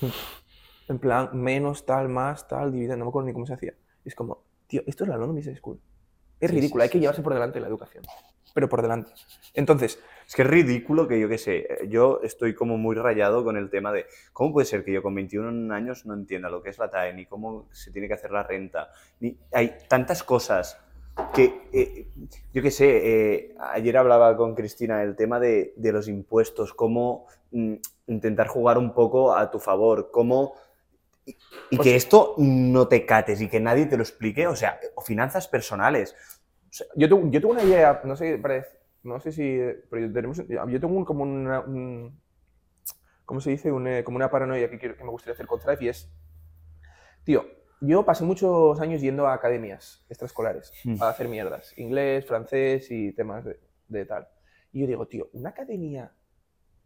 En 0.88 1.00
plan, 1.00 1.30
menos, 1.34 1.84
tal, 1.84 2.08
más, 2.08 2.48
tal, 2.48 2.72
dividido, 2.72 2.96
no 2.96 3.04
me 3.04 3.08
acuerdo 3.08 3.26
ni 3.26 3.32
cómo 3.34 3.44
se 3.44 3.52
hacía. 3.52 3.74
Y 4.04 4.08
es 4.08 4.14
como, 4.14 4.44
tío, 4.68 4.82
esto 4.86 5.02
es 5.02 5.10
la 5.10 5.16
London 5.16 5.34
Business 5.34 5.58
School. 5.58 5.80
Es 6.40 6.50
ridículo, 6.50 6.82
hay 6.82 6.90
que 6.90 7.00
llevarse 7.00 7.22
por 7.22 7.34
delante 7.34 7.60
la 7.60 7.68
educación. 7.68 8.04
Pero 8.54 8.68
por 8.68 8.82
delante. 8.82 9.12
Entonces, 9.54 9.98
Es 10.26 10.34
que 10.34 10.42
es 10.42 10.48
ridículo 10.48 11.06
que 11.06 11.20
yo 11.20 11.28
qué 11.28 11.38
sé, 11.38 11.56
eh, 11.58 11.88
yo 11.88 12.20
estoy 12.22 12.54
como 12.54 12.76
muy 12.78 12.96
rayado 12.96 13.44
con 13.44 13.56
el 13.56 13.70
tema 13.70 13.92
de 13.92 14.06
cómo 14.32 14.52
puede 14.52 14.66
ser 14.66 14.84
que 14.84 14.92
yo 14.92 15.02
con 15.02 15.14
21 15.14 15.72
años 15.72 16.04
no 16.04 16.14
entienda 16.14 16.48
lo 16.48 16.62
que 16.62 16.70
es 16.70 16.78
la 16.78 16.90
TAE, 16.90 17.14
ni 17.14 17.26
cómo 17.26 17.68
se 17.70 17.92
tiene 17.92 18.08
que 18.08 18.14
hacer 18.14 18.32
la 18.32 18.42
renta, 18.42 18.90
ni 19.20 19.36
hay 19.52 19.76
tantas 19.88 20.24
cosas 20.24 20.80
que, 21.32 21.68
eh, 21.72 22.08
yo 22.52 22.60
qué 22.60 22.70
sé, 22.72 22.86
eh, 23.04 23.54
ayer 23.72 23.96
hablaba 23.96 24.36
con 24.36 24.54
Cristina 24.54 25.02
el 25.02 25.14
tema 25.14 25.38
de, 25.38 25.72
de 25.76 25.92
los 25.92 26.08
impuestos, 26.08 26.74
cómo 26.74 27.26
mm, 27.52 27.74
intentar 28.08 28.48
jugar 28.48 28.78
un 28.78 28.92
poco 28.92 29.34
a 29.34 29.50
tu 29.50 29.58
favor, 29.58 30.10
cómo... 30.10 30.54
Y, 31.26 31.36
y 31.70 31.78
que 31.78 31.96
esto 31.96 32.34
no 32.38 32.88
te 32.88 33.04
cates 33.04 33.40
y 33.40 33.48
que 33.48 33.60
nadie 33.60 33.86
te 33.86 33.96
lo 33.96 34.02
explique, 34.04 34.46
o 34.46 34.56
sea, 34.56 34.80
o 34.94 35.02
finanzas 35.02 35.48
personales. 35.48 36.14
yo 36.96 37.08
tengo, 37.08 37.28
yo 37.30 37.40
tengo 37.40 37.52
una 37.52 37.64
idea, 37.64 38.00
no 38.04 38.16
sé, 38.16 38.38
parece- 38.38 38.78
no 39.02 39.20
sé 39.20 39.32
si, 39.32 39.58
pero 39.90 40.06
yo, 40.06 40.12
tenemos, 40.12 40.38
yo 40.38 40.80
tengo 40.80 40.94
un, 40.96 41.04
como 41.04 41.22
una, 41.24 41.60
un- 41.60 42.20
¿cómo 43.24 43.40
se 43.40 43.50
dice? 43.50 43.70
Un, 43.72 43.86
eh, 43.88 44.04
como 44.04 44.16
una 44.16 44.30
paranoia 44.30 44.70
que, 44.70 44.78
quiero, 44.78 44.96
que 44.96 45.04
me 45.04 45.10
gustaría 45.10 45.34
hacer 45.34 45.46
con 45.46 45.60
Thrive 45.60 45.84
y 45.84 45.88
es, 45.88 46.10
tío, 47.24 47.44
yo 47.80 48.04
pasé 48.04 48.24
muchos 48.24 48.80
años 48.80 49.00
yendo 49.00 49.26
a 49.26 49.34
academias 49.34 50.04
extraescolares 50.08 50.72
Hmm. 50.84 51.02
a 51.02 51.08
hacer 51.10 51.28
mierdas, 51.28 51.76
inglés, 51.76 52.26
francés 52.26 52.90
y 52.90 53.12
temas 53.12 53.44
de, 53.44 53.60
de 53.88 54.06
tal. 54.06 54.28
Y 54.72 54.80
yo 54.80 54.86
digo, 54.86 55.06
tío, 55.06 55.28
una 55.32 55.50
academia 55.50 56.12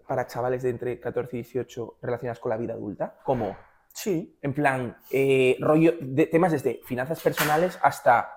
para 0.08 0.26
chavales 0.26 0.62
de 0.62 0.70
entre 0.70 1.00
14 1.00 1.36
y 1.36 1.42
18 1.42 1.98
relacionadas 2.02 2.40
con 2.40 2.50
la 2.50 2.56
vida 2.56 2.74
adulta, 2.74 3.18
¿cómo? 3.24 3.56
Sí. 3.92 4.36
En 4.42 4.54
plan, 4.54 4.96
eh, 5.10 5.56
rollo 5.60 5.94
de 6.00 6.26
temas 6.26 6.52
desde 6.52 6.80
finanzas 6.84 7.20
personales 7.20 7.78
hasta 7.82 8.28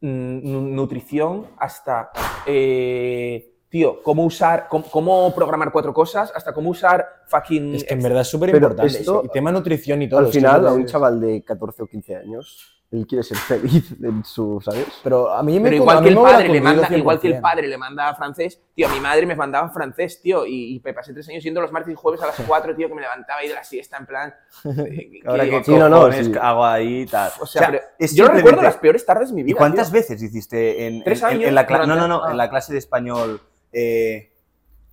mm, 0.00 0.40
nu- 0.50 0.60
nutrición, 0.62 1.46
hasta, 1.58 2.10
eh, 2.46 3.54
tío, 3.68 4.02
cómo 4.02 4.24
usar, 4.24 4.66
cómo, 4.68 4.84
cómo 4.90 5.34
programar 5.34 5.70
cuatro 5.72 5.94
cosas, 5.94 6.32
hasta 6.34 6.52
cómo 6.52 6.70
usar 6.70 7.06
fucking... 7.28 7.74
Es 7.76 7.84
que 7.84 7.94
en 7.94 8.02
verdad 8.02 8.22
es 8.22 8.28
súper 8.28 8.50
importante. 8.50 9.00
esto- 9.00 9.22
Y 9.24 9.28
tema 9.28 9.52
nutrición 9.52 10.02
y 10.02 10.08
todo. 10.08 10.20
Al 10.20 10.26
final, 10.32 10.66
a 10.66 10.72
un 10.72 10.86
chaval 10.86 11.20
de 11.20 11.42
14 11.44 11.82
o 11.82 11.86
15 11.86 12.16
años, 12.16 12.81
él 12.92 13.06
quiere 13.06 13.22
ser 13.24 13.38
feliz 13.38 13.94
en 14.02 14.22
su, 14.24 14.60
¿sabes? 14.62 14.86
Pero 15.02 15.30
a 15.32 15.42
mí 15.42 15.58
me 15.58 15.70
Pero 15.70 15.76
igual 15.82 15.98
a 15.98 16.02
que, 16.02 16.08
el 16.10 16.14
padre 16.16 16.48
le 16.50 16.60
manda, 16.60 16.96
igual 16.96 17.18
que 17.20 17.28
el 17.28 17.34
100%. 17.36 17.40
padre 17.40 17.66
le 17.68 17.78
manda 17.78 18.14
francés, 18.14 18.60
tío, 18.74 18.88
mi 18.90 19.00
madre 19.00 19.24
me 19.24 19.34
mandaba 19.34 19.70
francés, 19.70 20.20
tío, 20.20 20.44
y, 20.46 20.76
y 20.76 20.82
me 20.84 20.92
pasé 20.92 21.12
tres 21.14 21.26
años 21.30 21.42
yendo 21.42 21.60
los 21.62 21.72
martes 21.72 21.90
y 21.92 21.96
jueves 21.96 22.20
a 22.22 22.26
las 22.26 22.36
4, 22.46 22.76
tío, 22.76 22.88
que 22.88 22.94
me 22.94 23.00
levantaba 23.00 23.40
ahí 23.40 23.48
de 23.48 23.54
la 23.54 23.64
siesta, 23.64 23.96
en 23.96 24.06
plan... 24.06 24.34
eh, 24.86 25.20
Ahora 25.26 25.44
que- 25.44 25.64
Sí, 25.64 25.74
no, 25.74 25.88
no, 25.88 26.12
sí. 26.12 26.32
hago 26.40 26.64
ahí 26.66 27.00
y 27.00 27.06
tal. 27.06 27.30
o 27.40 27.46
sea, 27.46 27.66
pero 27.66 27.80
es 27.98 28.14
yo 28.14 28.28
recuerdo 28.28 28.60
las 28.62 28.76
peores 28.76 29.04
tardes 29.06 29.30
de 29.30 29.36
mi 29.36 29.42
vida. 29.42 29.52
¿Y 29.52 29.56
cuántas 29.56 29.90
tío. 29.90 29.94
veces 30.00 30.22
hiciste 30.22 30.86
en, 30.86 31.02
Tres 31.02 31.22
en- 31.22 31.28
en- 31.28 31.34
en 31.34 31.40
años 31.44 31.52
la 31.54 31.66
clase? 31.66 31.86
No, 31.86 31.96
no, 31.96 32.06
no, 32.08 32.24
ah. 32.24 32.30
en 32.30 32.36
la 32.36 32.50
clase 32.50 32.72
de 32.74 32.78
español 32.78 33.40
eh, 33.72 34.32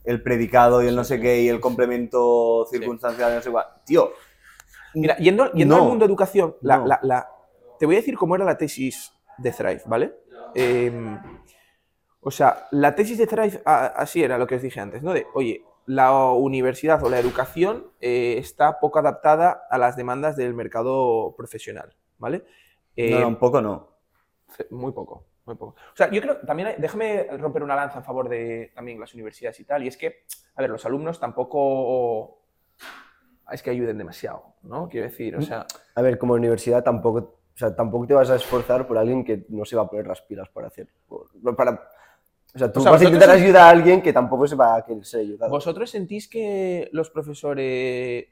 el 0.05 0.23
predicado 0.23 0.81
y 0.81 0.87
el 0.87 0.95
no 0.95 1.03
sé 1.03 1.19
qué 1.19 1.41
y 1.41 1.49
el 1.49 1.59
complemento 1.59 2.65
circunstancial, 2.71 3.35
no 3.35 3.41
sé 3.41 3.51
cuál. 3.51 3.65
Tío, 3.85 4.13
Mira, 4.95 5.17
yendo, 5.17 5.51
yendo 5.51 5.75
No. 5.75 5.83
al 5.83 5.87
mundo 5.89 6.05
de 6.05 6.09
educación, 6.09 6.55
la, 6.61 6.77
No. 6.77 6.87
la- 6.87 6.99
la- 7.03 7.29
te 7.79 7.85
voy 7.85 7.95
a 7.95 7.99
decir 7.99 8.17
cómo 8.17 8.35
era 8.35 8.45
la 8.45 8.57
tesis 8.57 9.13
de 9.37 9.51
Thrive, 9.51 9.81
¿vale? 9.85 10.13
Eh, 10.53 10.91
o 12.21 12.31
sea, 12.31 12.67
la 12.71 12.93
tesis 12.95 13.17
de 13.17 13.27
Thrive 13.27 13.61
a- 13.65 13.87
así 13.87 14.21
era 14.23 14.37
lo 14.37 14.45
que 14.45 14.55
os 14.55 14.61
dije 14.61 14.79
antes, 14.79 15.01
¿no? 15.01 15.13
De, 15.13 15.25
oye, 15.33 15.63
la 15.85 16.11
universidad 16.31 17.03
o 17.03 17.09
la 17.09 17.19
educación 17.19 17.87
eh, 18.01 18.35
está 18.37 18.79
poco 18.79 18.99
adaptada 18.99 19.63
a 19.69 19.77
las 19.77 19.95
demandas 19.95 20.35
del 20.35 20.53
mercado 20.53 21.33
profesional, 21.37 21.95
¿vale? 22.17 22.43
Eh, 22.95 23.09
no, 23.11 23.21
no, 23.21 23.27
un 23.29 23.37
poco 23.37 23.61
no. 23.61 23.87
muy 24.69 24.91
poco, 24.91 25.23
muy 25.45 25.55
poco. 25.55 25.75
O 25.93 25.95
sea, 25.95 26.11
yo 26.11 26.21
creo, 26.21 26.37
también, 26.41 26.67
hay- 26.69 26.75
déjame 26.77 27.23
romper 27.37 27.63
una 27.63 27.75
lanza 27.75 27.99
a 27.99 28.03
favor 28.03 28.27
de 28.27 28.71
también 28.75 28.99
las 28.99 29.13
universidades 29.13 29.59
y 29.61 29.63
tal, 29.63 29.83
y 29.83 29.87
es 29.87 29.95
que, 29.97 30.25
a 30.55 30.61
ver, 30.61 30.69
los 30.69 30.85
alumnos 30.85 31.19
tampoco 31.19 32.41
es 33.51 33.63
que 33.63 33.69
ayuden 33.71 33.97
demasiado, 33.97 34.55
¿no? 34.63 34.89
Quiero 34.89 35.07
decir, 35.07 35.35
o 35.35 35.41
sea, 35.41 35.65
A 35.95 36.01
ver, 36.01 36.19
como 36.19 36.33
universidad 36.33 36.83
tampoco, 36.83 37.38
o 37.59 37.65
sea, 37.67 37.75
tampoco 37.75 38.07
te 38.07 38.13
vas 38.13 38.29
a 38.29 38.37
esforzar 38.37 38.87
por 38.87 38.97
alguien 38.97 39.25
que 39.25 39.45
no 39.49 39.65
se 39.65 39.75
va 39.75 39.81
a 39.81 39.89
poner 39.89 40.07
las 40.07 40.21
pilas 40.21 40.47
para 40.47 40.67
hacer. 40.67 40.87
Para, 41.57 41.71
o 42.55 42.57
sea, 42.57 42.71
tú 42.71 42.79
O 42.79 42.83
sea, 42.83 42.93
vas 42.93 43.01
a 43.01 43.03
intentar 43.03 43.29
ayudar 43.31 43.63
a 43.63 43.69
alguien 43.69 44.01
que 44.01 44.13
tampoco 44.13 44.47
se 44.47 44.55
va 44.55 44.77
a 44.77 44.85
querer 44.85 45.03
ser 45.05 45.19
ayudado. 45.19 45.51
¿Vosotros 45.51 45.89
sentís 45.89 46.29
que 46.29 46.87
los 46.93 47.09
profesores... 47.09 48.27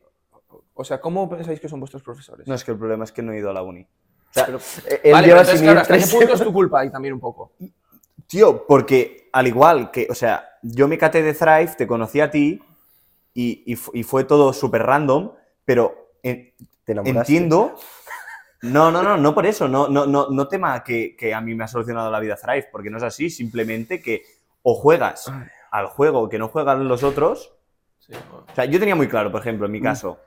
O 0.74 0.84
sea, 0.86 1.02
¿cómo 1.02 1.30
pensáis 1.30 1.60
que 1.60 1.68
son 1.68 1.82
vuestros 1.82 2.04
profesores? 2.04 2.48
No, 2.48 2.56
es 2.56 2.64
que 2.64 2.72
el 2.72 2.78
problema 2.78 3.04
es 3.04 3.12
que 3.12 3.22
no 3.22 3.34
he 3.34 3.40
ido 3.40 3.50
a 3.50 3.54
la 3.54 3.64
uni. 3.64 3.86
Pero- 4.34 4.60
Eh, 4.90 5.02
Él 5.04 5.12
vale, 5.12 5.28
lleva 5.28 5.42
pero 5.42 5.52
entonces, 5.52 5.60
sin 5.60 5.66
claro, 5.66 5.74
ir 5.74 5.82
¿hasta 5.82 5.94
qué 5.94 6.00
tres 6.00 6.14
punto 6.14 6.34
es 6.34 6.42
tu 6.42 6.54
culpa 6.54 6.80
ahí 6.80 6.90
también 6.90 7.14
un 7.14 7.20
poco? 7.20 7.52
Tío, 8.28 8.66
porque 8.66 9.30
al 9.34 9.46
igual 9.48 9.92
que, 9.92 10.08
o 10.10 10.16
sea, 10.16 10.48
yo 10.62 10.88
me 10.88 10.98
caté 10.98 11.22
de 11.22 11.34
Thrive, 11.34 11.74
te 11.78 11.86
conocí 11.86 12.22
a 12.22 12.32
ti 12.32 12.62
y, 13.34 13.64
y 13.66 13.76
fu- 13.76 13.92
y 13.94 14.04
fue 14.04 14.24
todo 14.24 14.54
súper 14.54 14.84
random, 14.84 15.34
pero 15.66 16.12
en- 16.24 16.54
entiendo. 16.88 17.76
No, 18.64 18.92
no, 18.92 19.04
no, 19.04 19.18
no 19.18 19.34
por 19.36 19.46
eso, 19.46 19.68
no, 19.68 19.88
no, 19.88 20.06
no, 20.08 20.30
no 20.30 20.48
tema 20.48 20.84
que, 20.84 21.16
que 21.16 21.34
a 21.34 21.42
mí 21.42 21.54
me 21.54 21.64
ha 21.64 21.68
solucionado 21.68 22.10
la 22.12 22.20
vida 22.20 22.36
Thrive, 22.36 22.70
porque 22.72 22.90
no 22.90 22.98
es 22.98 23.04
así, 23.04 23.30
simplemente 23.30 24.02
que 24.02 24.24
o 24.64 24.74
juegas 24.76 25.32
al 25.72 25.88
juego 25.88 26.28
que 26.30 26.40
no 26.40 26.48
juegan 26.48 26.88
los 26.88 27.04
otros. 27.04 27.54
O 28.52 28.56
sea, 28.56 28.66
yo 28.66 28.80
tenía 28.80 28.96
muy 28.96 29.08
claro, 29.08 29.32
por 29.32 29.42
ejemplo, 29.42 29.66
en 29.68 29.72
mi 29.74 29.80
caso, 29.82 30.20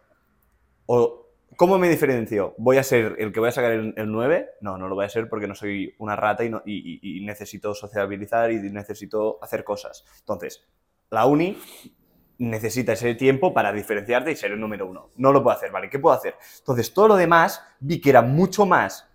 o 0.86 1.26
¿cómo 1.56 1.78
me 1.78 1.88
diferencio? 1.88 2.54
¿Voy 2.58 2.76
a 2.78 2.82
ser 2.82 3.16
el 3.18 3.32
que 3.32 3.40
voy 3.40 3.48
a 3.48 3.52
sacar 3.52 3.72
el, 3.72 3.94
el 3.96 4.10
9? 4.10 4.50
No, 4.60 4.78
no 4.78 4.88
lo 4.88 4.94
voy 4.94 5.04
a 5.04 5.08
ser 5.08 5.28
porque 5.28 5.46
no 5.48 5.54
soy 5.54 5.94
una 5.98 6.14
rata 6.16 6.44
y, 6.44 6.50
no- 6.50 6.62
y- 6.64 7.00
y- 7.02 7.18
y 7.18 7.24
necesito 7.24 7.74
sociabilizar 7.74 8.50
y 8.52 8.58
necesito 8.70 9.38
hacer 9.42 9.64
cosas. 9.64 10.04
Entonces, 10.20 10.64
la 11.10 11.26
uni 11.26 11.58
necesita 12.40 12.94
ese 12.94 13.14
tiempo 13.14 13.52
para 13.52 13.72
diferenciarte 13.72 14.32
y 14.32 14.36
ser 14.36 14.52
el 14.52 14.60
número 14.60 14.88
uno. 14.88 15.10
No 15.16 15.32
lo 15.32 15.42
puedo 15.42 15.56
hacer, 15.56 15.70
¿vale? 15.70 15.90
¿Qué 15.90 15.98
puedo 15.98 16.16
hacer? 16.16 16.34
Entonces, 16.58 16.92
todo 16.92 17.08
lo 17.08 17.16
demás 17.16 17.62
vi 17.80 18.00
que 18.00 18.10
era 18.10 18.22
mucho 18.22 18.66
más 18.66 19.06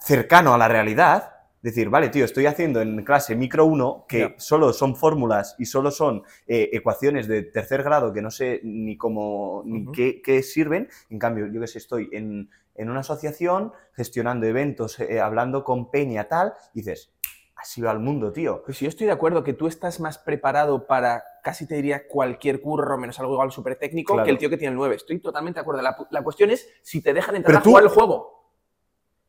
cercano 0.00 0.54
a 0.54 0.58
la 0.58 0.68
realidad. 0.68 1.30
Decir, 1.62 1.88
vale, 1.88 2.10
tío, 2.10 2.26
estoy 2.26 2.44
haciendo 2.44 2.82
en 2.82 3.02
clase 3.04 3.34
micro 3.34 3.64
1 3.64 4.04
que 4.06 4.34
solo 4.36 4.74
son 4.74 4.96
fórmulas 4.96 5.56
y 5.58 5.64
solo 5.64 5.90
son 5.90 6.22
eh, 6.46 6.68
ecuaciones 6.74 7.26
de 7.26 7.42
tercer 7.42 7.82
grado 7.82 8.12
que 8.12 8.20
no 8.20 8.30
sé 8.30 8.60
ni 8.62 8.98
cómo 8.98 9.62
ni 9.64 9.90
qué 9.90 10.42
sirven. 10.42 10.88
En 11.08 11.18
cambio, 11.18 11.46
yo 11.46 11.58
que 11.58 11.66
sé, 11.66 11.78
estoy 11.78 12.10
en, 12.12 12.50
en 12.74 12.90
una 12.90 13.00
asociación 13.00 13.72
gestionando 13.94 14.46
eventos, 14.46 14.98
eh, 15.00 15.20
hablando 15.20 15.64
con 15.64 15.90
Peña, 15.90 16.28
tal, 16.28 16.54
y 16.74 16.80
dices, 16.80 17.12
así 17.56 17.80
va 17.80 17.92
el 17.92 17.98
mundo, 18.00 18.32
tío. 18.32 18.62
Pues 18.64 18.80
yo 18.80 18.88
estoy 18.88 19.06
de 19.06 19.12
acuerdo 19.12 19.42
que 19.44 19.52
tú 19.52 19.66
estás 19.66 20.00
más 20.00 20.18
preparado 20.18 20.86
para, 20.86 21.22
casi 21.42 21.66
te 21.66 21.76
diría, 21.76 22.06
cualquier 22.08 22.60
curro, 22.60 22.98
menos 22.98 23.18
algo 23.20 23.32
igual 23.34 23.52
súper 23.52 23.76
técnico, 23.76 24.14
Claro. 24.14 24.24
que 24.26 24.30
el 24.32 24.38
tío 24.38 24.50
que 24.50 24.56
tiene 24.56 24.72
el 24.72 24.76
9. 24.76 24.96
Estoy 24.96 25.18
totalmente 25.20 25.58
de 25.58 25.62
acuerdo. 25.62 25.80
La, 25.82 25.96
la 26.10 26.22
cuestión 26.22 26.50
es 26.50 26.68
si 26.82 27.00
te 27.02 27.12
dejan 27.14 27.36
entrar 27.36 27.50
Pero 27.52 27.58
a 27.58 27.62
tú- 27.62 27.70
jugar 27.70 27.84
el 27.84 27.88
juego 27.90 28.50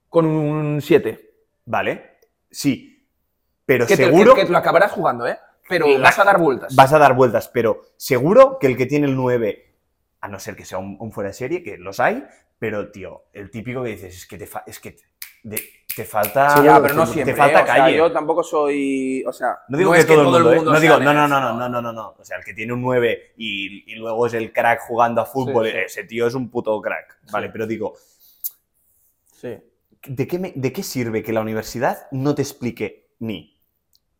con 0.09 0.25
un 0.25 0.81
7. 0.81 1.33
¿Vale? 1.65 2.17
Sí. 2.51 3.07
Pero 3.65 3.87
Que, 3.87 3.97
te- 3.97 4.05
seguro 4.05 4.35
que, 4.35 4.45
que 4.45 4.51
lo 4.51 4.57
acabarás 4.57 4.91
jugando, 4.91 5.25
¿eh? 5.27 5.37
Pero 5.67 5.87
La- 5.87 5.99
vas 5.99 6.19
a 6.19 6.23
dar 6.23 6.39
vueltas. 6.39 6.75
vas 6.75 6.93
a 6.93 6.99
dar 6.99 7.15
vueltas, 7.15 7.47
pero 7.47 7.81
seguro 7.97 8.59
que 8.59 8.67
el 8.67 8.77
que 8.77 8.85
tiene 8.85 9.07
el 9.07 9.15
9, 9.15 9.75
a 10.21 10.27
no 10.27 10.39
ser 10.39 10.55
que 10.55 10.63
sea 10.65 10.77
un, 10.77 10.95
un 10.99 11.11
fuera 11.11 11.29
de 11.29 11.33
serie, 11.33 11.63
que 11.63 11.77
los 11.77 11.99
hay, 11.99 12.23
pero 12.59 12.91
tío, 12.91 13.23
el 13.33 13.49
típico 13.49 13.83
que 13.83 13.89
dices, 13.89 14.15
es 14.15 14.27
que 14.27 14.37
te, 14.37 14.45
fa- 14.45 14.63
es 14.67 14.79
que 14.79 14.91
te, 14.91 15.03
de- 15.43 15.63
te 15.95 16.03
falta... 16.03 16.57
Sí, 16.57 16.63
ya, 16.65 16.81
pero 16.81 16.93
no 16.95 17.05
te 17.05 17.13
siempre. 17.13 17.35
falta 17.35 17.59
¿eh? 17.59 17.63
O 17.63 17.65
sea, 17.65 17.75
calle. 17.75 17.97
yo 17.97 18.11
tampoco 18.11 18.43
soy. 18.43 19.23
O 19.25 19.31
sea, 19.33 19.59
No 19.69 19.77
digo 19.77 19.95
es 19.95 20.05
que, 20.05 20.13
todo, 20.13 20.21
el 20.37 20.43
mundo, 20.43 20.53
¿eh? 20.53 20.61
No 20.63 20.71
sea 20.71 20.79
digo, 20.79 20.99
de 20.99 21.05
no, 21.05 21.13
no, 21.13 21.27
no, 21.27 21.39
no, 21.39 21.53
no, 21.53 21.69
no, 21.69 21.81
no, 21.81 21.93
no. 21.93 22.15
O 22.19 22.23
sea, 22.25 22.37
el 22.37 22.43
que 22.43 22.53
tiene 22.53 22.73
un 22.73 22.81
9 22.81 23.33
y, 23.37 23.91
y 23.91 23.95
luego 23.95 24.27
es 24.27 24.33
el 24.33 24.51
crack 24.51 24.81
jugando 24.81 25.21
a 25.21 25.25
fútbol, 25.25 25.65
Sí, 25.67 25.71
sí. 25.71 25.77
ese 25.85 26.03
tío 26.03 26.27
es 26.27 26.33
un 26.35 26.49
puto 26.49 26.81
crack. 26.81 27.17
Vale, 27.31 27.47
Sí. 27.47 27.51
pero 27.53 27.65
digo, 27.67 27.93
Sí. 29.31 29.57
¿de 30.07 30.27
qué, 30.27 30.39
me- 30.39 30.53
¿de 30.55 30.73
qué 30.73 30.83
sirve 30.83 31.23
que 31.23 31.33
la 31.33 31.41
universidad 31.41 32.07
no 32.11 32.35
te 32.35 32.41
explique 32.41 33.09
ni 33.19 33.61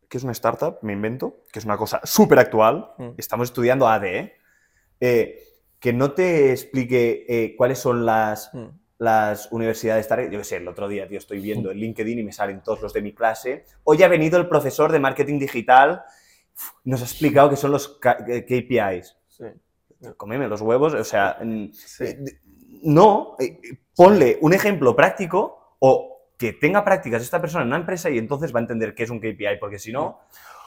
qué 0.08 0.18
es 0.18 0.22
una 0.24 0.32
startup, 0.32 0.78
me 0.82 0.92
invento, 0.92 1.44
que 1.52 1.58
es 1.58 1.64
una 1.64 1.76
cosa 1.76 2.00
súper 2.04 2.38
actual, 2.38 2.92
Mm. 2.98 3.08
estamos 3.18 3.48
estudiando 3.48 3.88
AD, 3.88 4.04
¿eh? 4.04 4.36
Eh, 5.00 5.42
que 5.80 5.92
no 5.92 6.12
te 6.12 6.52
explique 6.52 7.26
eh, 7.28 7.54
cuáles 7.56 7.78
son 7.78 8.06
las, 8.06 8.52
Mm. 8.54 8.66
Las 8.98 9.50
universidades 9.52 10.08
target. 10.08 10.30
Yo 10.30 10.38
qué 10.38 10.44
sé, 10.44 10.56
el 10.56 10.68
otro 10.68 10.88
día, 10.88 11.06
tío, 11.08 11.18
estoy 11.18 11.40
viendo 11.40 11.70
en 11.70 11.78
LinkedIn 11.78 12.18
y 12.18 12.22
me 12.24 12.32
salen 12.32 12.62
todos 12.62 12.80
los 12.82 12.92
de 12.92 13.02
mi 13.02 13.12
clase. 13.12 13.64
Hoy 13.84 14.02
ha 14.02 14.08
venido 14.08 14.38
el 14.38 14.48
profesor 14.48 14.90
de 14.92 15.00
marketing 15.00 15.38
digital, 15.38 16.02
nos 16.84 17.02
ha 17.02 17.04
explicado 17.04 17.50
qué 17.50 17.56
son 17.56 17.72
los 17.72 17.98
K- 17.98 18.24
eh, 18.28 18.44
KPIs. 18.44 19.16
Sí. 19.28 19.44
Comeme 20.16 20.48
los 20.48 20.60
huevos, 20.60 20.94
o 20.94 21.04
sea, 21.04 21.38
mm, 21.42 21.64
eh, 22.00 22.18
no, 22.82 23.36
eh, 23.38 23.58
ponle 23.94 24.38
un 24.40 24.52
ejemplo 24.52 24.94
práctico 24.94 25.76
o 25.78 26.30
que 26.38 26.52
tenga 26.52 26.84
prácticas 26.84 27.22
esta 27.22 27.40
persona 27.40 27.62
en 27.62 27.68
una 27.68 27.78
empresa 27.78 28.10
y 28.10 28.18
entonces 28.18 28.54
va 28.54 28.60
a 28.60 28.62
entender 28.62 28.94
qué 28.94 29.04
es 29.04 29.10
un 29.10 29.20
KPI, 29.20 29.58
porque 29.58 29.78
si 29.78 29.90
no, 29.92 30.20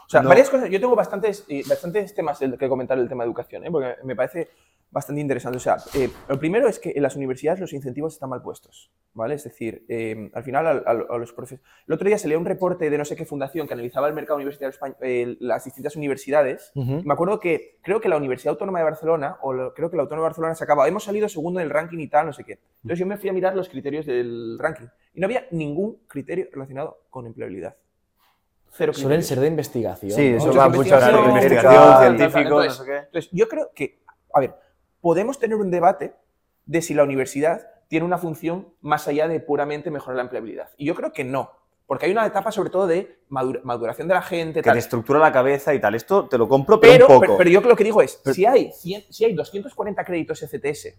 O 0.10 0.12
sea, 0.12 0.24
No. 0.24 0.30
varias 0.30 0.50
cosas. 0.50 0.72
Yo 0.72 0.80
tengo 0.80 0.96
bastantes, 0.96 1.46
y 1.48 1.62
bastantes 1.70 2.16
temas 2.16 2.40
que 2.40 2.68
comentar 2.68 2.98
el 2.98 3.08
tema 3.08 3.24
de 3.24 3.28
educación, 3.28 3.64
¿eh? 3.64 3.70
porque 3.70 3.94
me 4.04 4.16
parece 4.16 4.50
bastante 4.90 5.22
interesante. 5.22 5.58
O 5.58 5.60
sea, 5.62 5.78
eh, 5.94 6.10
lo 6.28 6.40
primero 6.40 6.68
es 6.68 6.80
que 6.80 6.94
en 6.96 7.04
las 7.04 7.16
universidades 7.16 7.60
los 7.60 7.74
incentivos 7.74 8.14
están 8.16 8.32
mal 8.32 8.42
puestos, 8.42 8.90
¿vale? 9.14 9.36
Es 9.36 9.44
decir, 9.44 9.86
eh, 9.88 10.32
al 10.34 10.44
final 10.44 10.66
al- 10.66 10.84
al- 10.88 11.06
a, 11.08 11.18
los 11.20 11.32
profesores... 11.32 11.64
El 11.88 11.94
otro 11.94 12.08
día 12.08 12.18
se 12.18 12.28
leía 12.28 12.40
un 12.40 12.46
reporte 12.46 12.90
de 12.90 12.98
no 12.98 13.06
sé 13.06 13.16
qué 13.16 13.24
fundación 13.24 13.68
que 13.68 13.76
analizaba 13.76 14.08
el 14.08 14.16
mercado 14.16 14.38
universitario 14.38 14.72
español, 14.72 15.38
las 15.42 15.64
distintas 15.66 15.96
universidades. 15.96 16.72
Ujú. 16.74 17.04
Me 17.06 17.14
acuerdo 17.14 17.40
que 17.40 17.78
creo 17.84 18.02
que 18.02 18.10
la 18.10 18.18
Universidad 18.18 18.54
Autónoma 18.54 18.80
de 18.80 18.86
Barcelona, 18.86 19.38
o 19.44 19.54
lo- 19.54 19.76
creo 19.76 19.92
que 19.92 19.96
la 19.96 20.02
Autónoma 20.02 20.26
de 20.26 20.30
Barcelona 20.30 20.56
se 20.56 20.64
acaba, 20.64 20.88
hemos 20.88 21.04
salido 21.04 21.30
segundo 21.30 21.60
en 21.60 21.66
el 21.66 21.70
ranking 21.70 22.00
y 22.00 22.08
tal, 22.08 22.26
no 22.26 22.34
sé 22.34 22.44
qué. 22.44 22.54
Entonces 22.78 22.98
yo 22.98 23.06
me 23.06 23.18
fui 23.18 23.30
a 23.30 23.34
mirar 23.34 23.56
los 23.56 23.70
criterios 23.70 24.08
del 24.08 24.58
ranking 24.58 24.88
y 25.14 25.20
no 25.20 25.28
había 25.28 25.46
ningún 25.52 26.00
criterio 26.08 26.48
relacionado 26.52 27.04
con 27.12 27.28
empleabilidad. 27.28 27.76
Cero 28.72 28.94
Suelen 28.94 29.20
criterios. 29.20 29.28
ser 29.28 29.40
de 29.40 29.48
investigación. 29.48 30.12
Sí, 30.12 30.32
¿no? 30.32 30.38
eso 30.38 30.54
va 30.54 30.70
mucho 30.70 30.96
a 30.96 31.00
la 31.00 31.20
investigación, 31.28 32.00
científicos, 32.00 32.42
Entonces, 32.42 32.80
no 32.80 32.86
sé 32.86 32.86
qué. 32.92 32.98
entonces, 32.98 33.30
yo 33.34 33.48
creo 33.50 33.72
que, 33.76 34.00
a 34.34 34.40
ver, 34.40 34.56
podemos 35.02 35.40
tener 35.40 35.58
un 35.58 35.72
debate 35.72 36.14
de 36.66 36.82
si 36.82 36.94
la 36.94 37.04
universidad 37.04 37.62
tiene 37.88 38.06
una 38.06 38.18
función 38.18 38.70
más 38.82 39.08
allá 39.08 39.28
de 39.28 39.40
puramente 39.40 39.90
mejorar 39.92 40.18
la 40.18 40.22
empleabilidad. 40.24 40.70
Y 40.78 40.86
yo 40.86 40.94
creo 40.96 41.12
que 41.12 41.24
no, 41.24 41.52
porque 41.88 42.06
hay 42.06 42.12
una 42.12 42.26
etapa 42.26 42.52
sobre 42.52 42.70
todo 42.70 42.86
de 42.86 43.20
madura- 43.30 43.62
maduración 43.64 44.08
de 44.08 44.14
la 44.14 44.22
gente, 44.22 44.60
que 44.60 44.64
tal. 44.66 44.74
te 44.74 44.80
estructura 44.80 45.18
la 45.20 45.32
cabeza 45.32 45.74
y 45.74 45.82
tal. 45.82 45.96
Esto 45.96 46.28
te 46.30 46.38
lo 46.38 46.48
compro, 46.48 46.80
pero, 46.80 46.94
Pero, 46.94 47.06
un 47.08 47.14
poco. 47.14 47.22
pero, 47.22 47.38
pero 47.38 47.50
yo 47.50 47.62
lo 47.62 47.76
que 47.76 47.84
digo 47.84 48.02
es, 48.04 48.22
si 48.34 48.46
hay, 48.46 48.72
100 48.72 49.06
si 49.10 49.26
hay 49.26 49.34
240 49.34 50.04
créditos 50.06 50.44
ECTS 50.44 50.94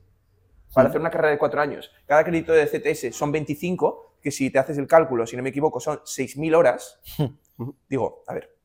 para 0.75 0.89
hacer 0.89 1.01
una 1.01 1.11
carrera 1.11 1.31
de 1.31 1.39
cuatro 1.39 1.61
años, 1.61 1.91
cada 2.07 2.25
crédito 2.25 2.53
de 2.53 2.63
ECTS 2.65 3.15
son 3.17 3.31
25, 3.31 4.10
que 4.21 4.31
si 4.31 4.51
te 4.51 4.59
haces 4.59 4.79
el 4.79 4.87
cálculo, 4.87 5.27
si 5.27 5.37
no 5.37 5.43
me 5.43 5.49
equivoco, 5.51 5.81
son 5.81 5.99
6.000 5.99 6.55
horas, 6.55 7.01
digo, 7.89 8.23
a 8.27 8.35
ver, 8.35 8.57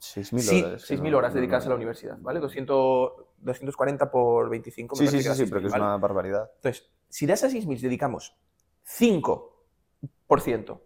6.000 0.00 0.38
sí, 0.38 0.62
horas. 0.62 0.90
6.000 0.90 1.10
no, 1.10 1.18
horas 1.18 1.32
no, 1.34 1.40
dedicadas 1.40 1.64
no. 1.64 1.68
a 1.68 1.70
la 1.70 1.76
universidad, 1.76 2.18
¿vale? 2.20 2.40
200, 2.40 3.12
240 3.38 4.10
por 4.10 4.50
25. 4.50 4.96
me 4.96 5.06
Sí, 5.06 5.22
sí, 5.22 5.22
sí, 5.22 5.46
pero 5.46 5.60
que 5.60 5.66
es 5.68 5.72
6.000, 5.72 5.78
¿vale? 5.78 5.84
una 5.84 5.96
barbaridad. 5.96 6.50
Entonces, 6.56 6.90
si 7.08 7.26
de 7.26 7.32
esas 7.32 7.52
6.000 7.52 7.80
dedicamos 7.80 8.36
5% 8.84 10.80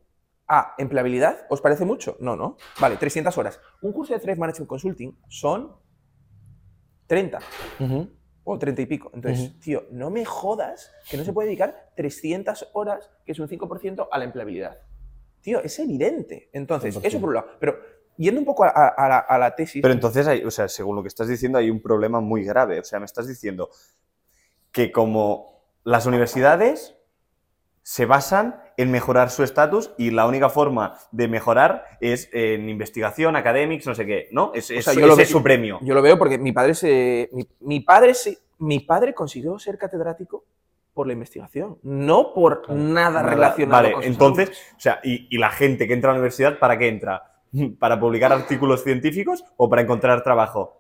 a 0.49 0.75
empleabilidad, 0.79 1.47
¿os 1.49 1.61
parece 1.61 1.85
mucho? 1.85 2.16
No, 2.21 2.35
no. 2.37 2.57
Vale, 2.81 2.97
300 2.97 3.37
horas. 3.39 3.61
Un 3.83 3.93
curso 3.93 4.14
de 4.14 4.21
Threat 4.21 4.39
Management 4.39 4.68
Consulting 4.68 5.16
son 5.29 5.77
30 7.07 7.39
Ujú. 7.79 8.11
O 8.45 8.59
30 8.59 8.82
y 8.82 8.86
pico. 8.86 9.11
Entonces, 9.14 9.59
tío, 9.61 9.84
no 9.91 10.11
me 10.11 10.24
jodas 10.24 10.93
que 11.11 11.16
no 11.16 11.24
se 11.24 11.32
puede 11.32 11.49
dedicar 11.49 11.91
300 11.97 12.70
horas, 12.72 13.11
que 13.24 13.32
es 13.32 13.38
un 13.38 13.49
5% 13.49 14.09
a 14.11 14.18
la 14.18 14.24
empleabilidad. 14.24 14.78
Tío, 15.41 15.61
es 15.62 15.78
evidente. 15.78 16.49
Entonces, 16.53 16.97
100%. 16.97 17.05
eso 17.07 17.20
por 17.20 17.28
un 17.30 17.34
lado. 17.36 17.49
Pero 17.61 17.78
yendo 18.16 18.41
un 18.41 18.45
poco 18.47 18.64
a, 18.64 18.68
a- 18.68 18.88
a 18.88 19.09
la, 19.09 19.18
a 19.18 19.38
la 19.38 19.55
tesis... 19.55 19.80
Pero 19.82 19.95
entonces, 19.95 20.26
hay, 20.26 20.45
o 20.45 20.51
sea, 20.51 20.68
según 20.68 20.97
lo 20.97 21.03
que 21.03 21.09
estás 21.09 21.28
diciendo, 21.28 21.59
hay 21.59 21.70
un 21.70 21.80
problema 21.80 22.20
muy 22.20 22.45
grave. 22.45 22.80
O 22.80 22.84
sea, 22.84 22.99
me 22.99 23.07
estás 23.07 23.26
diciendo 23.26 23.70
que 24.72 24.93
como 24.93 25.62
las 25.84 26.07
universidades 26.07 26.97
se 27.82 28.07
basan 28.07 28.61
en 28.81 28.91
mejorar 28.91 29.31
su 29.31 29.43
estatus 29.43 29.91
y 29.99 30.11
la 30.11 30.26
única 30.26 30.49
forma 30.49 30.95
de 31.12 31.28
mejorar 31.28 31.85
es 32.01 32.28
en 32.33 32.68
investigación, 32.68 33.37
academics, 33.37 33.87
no 33.87 33.95
sé 33.95 34.07
qué, 34.07 34.28
¿no? 34.33 34.53
Es, 34.55 34.70
es- 34.70 34.85
sea, 34.85 34.95
yo 34.95 35.01
lo 35.01 35.07
ese 35.09 35.16
veo- 35.16 35.22
es 35.24 35.31
su 35.31 35.43
premio. 35.43 35.78
Yo 35.83 35.95
lo 35.95 36.03
veo 36.03 36.18
porque 36.18 36.39
mi 36.39 36.53
padre 36.53 36.74
se, 36.74 37.28
mi, 37.33 37.47
mi 37.61 37.81
padre 37.81 38.14
se- 38.14 38.39
mi 38.59 38.81
padre 38.81 39.12
consiguió 39.14 39.59
ser 39.59 39.76
catedrático 39.78 40.45
por 40.95 41.07
la 41.07 41.12
investigación, 41.12 41.78
no 41.83 42.33
por 42.35 42.68
nada 42.70 43.22
Vale, 43.22 43.35
relacionado 43.35 43.83
Vale, 43.83 43.93
con 43.93 44.03
sus 44.03 44.12
entonces, 44.12 44.49
alumnos. 44.49 44.74
o 44.76 44.81
sea, 44.81 45.01
y, 45.05 45.28
y 45.35 45.39
la 45.39 45.51
gente 45.51 45.87
que 45.87 45.95
entra 45.95 46.11
a 46.11 46.14
la 46.14 46.18
universidad, 46.18 46.59
¿para 46.59 46.76
qué 46.78 46.89
entra? 46.89 47.22
¿Para 47.78 47.99
publicar 48.01 48.33
artículos 48.33 48.83
científicos 48.83 49.45
o 49.57 49.68
para 49.68 49.83
encontrar 49.83 50.22
trabajo? 50.22 50.76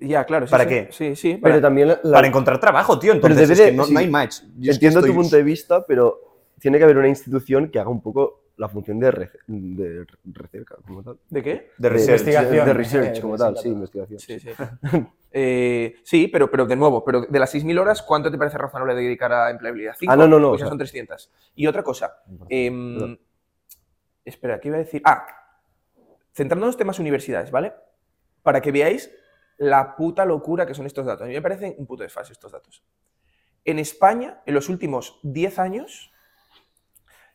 ya, 0.00 0.24
claro, 0.24 0.46
sí, 0.46 0.50
¿para 0.52 0.64
sí, 0.64 0.68
qué? 0.70 0.88
Sí, 0.92 1.16
sí, 1.16 1.28
Pero 1.42 1.54
para- 1.54 1.60
también 1.60 1.88
la- 1.88 2.00
Para 2.12 2.26
encontrar 2.26 2.58
trabajo, 2.60 2.98
tío. 2.98 3.12
Entonces, 3.12 3.50
es 3.50 3.60
que 3.60 3.72
no, 3.72 3.84
sí. 3.84 3.92
no 3.92 3.98
hay 3.98 4.08
match. 4.08 4.36
Yo 4.56 4.70
es 4.70 4.78
que 4.78 4.86
Entiendo 4.86 5.06
tu 5.06 5.14
punto 5.14 5.34
de 5.36 5.42
vista, 5.42 5.84
pero 5.86 6.27
tiene 6.60 6.78
que 6.78 6.84
haber 6.84 6.96
una 6.98 7.08
institución 7.08 7.70
que 7.70 7.78
haga 7.78 7.90
un 7.90 8.00
poco 8.02 8.44
la 8.56 8.68
función 8.68 8.98
de, 8.98 9.30
de 9.46 10.06
recerca, 10.24 10.76
como 10.84 11.02
tal. 11.02 11.18
¿De 11.30 11.42
qué? 11.42 11.70
De 11.78 11.88
research. 11.88 12.20
investigación. 12.20 12.66
De 12.66 12.72
research, 12.74 13.18
Eh, 13.18 13.20
como 13.20 13.36
tal, 13.36 13.56
sí, 13.56 13.68
investigación. 13.68 14.18
Sí, 14.18 14.40
sí. 14.40 14.50
Eh, 15.30 15.96
sí, 16.04 16.26
pero, 16.28 16.50
pero 16.50 16.64
de 16.64 16.74
nuevo, 16.74 17.04
pero 17.04 17.20
de 17.20 17.38
las 17.38 17.54
6.000 17.54 17.78
horas, 17.78 18.00
¿cuánto 18.00 18.30
te 18.30 18.38
parece 18.38 18.56
razonable 18.56 18.94
dedicar 18.94 19.30
a 19.30 19.50
empleabilidad? 19.50 19.92
¿Cinco? 19.98 20.10
Ah, 20.10 20.16
no, 20.16 20.26
no, 20.26 20.38
no, 20.40 20.48
Pues 20.48 20.60
ya 20.60 20.64
o 20.64 20.68
sea- 20.68 20.70
son 20.70 20.78
300. 20.78 21.30
Y 21.54 21.66
otra 21.66 21.82
cosa, 21.82 22.22
em, 22.48 23.18
espera, 24.24 24.58
¿qué 24.58 24.68
iba 24.68 24.76
a 24.78 24.80
decir? 24.80 25.02
Ah, 25.04 25.26
centrándonos 26.32 26.76
en 26.76 26.78
temas 26.78 26.98
universidades, 26.98 27.50
¿vale? 27.50 27.74
Para 28.42 28.62
que 28.62 28.72
veáis 28.72 29.10
la 29.58 29.96
puta 29.96 30.24
locura 30.24 30.64
que 30.64 30.72
son 30.74 30.86
estos 30.86 31.04
datos. 31.04 31.24
A 31.24 31.26
mí 31.28 31.34
me 31.34 31.42
parecen 31.42 31.74
un 31.76 31.86
puto 31.86 32.04
desfase 32.04 32.32
estos 32.32 32.52
datos. 32.52 32.82
En 33.66 33.78
España, 33.78 34.40
en 34.46 34.54
los 34.54 34.70
últimos 34.70 35.20
10 35.22 35.58
años, 35.58 36.10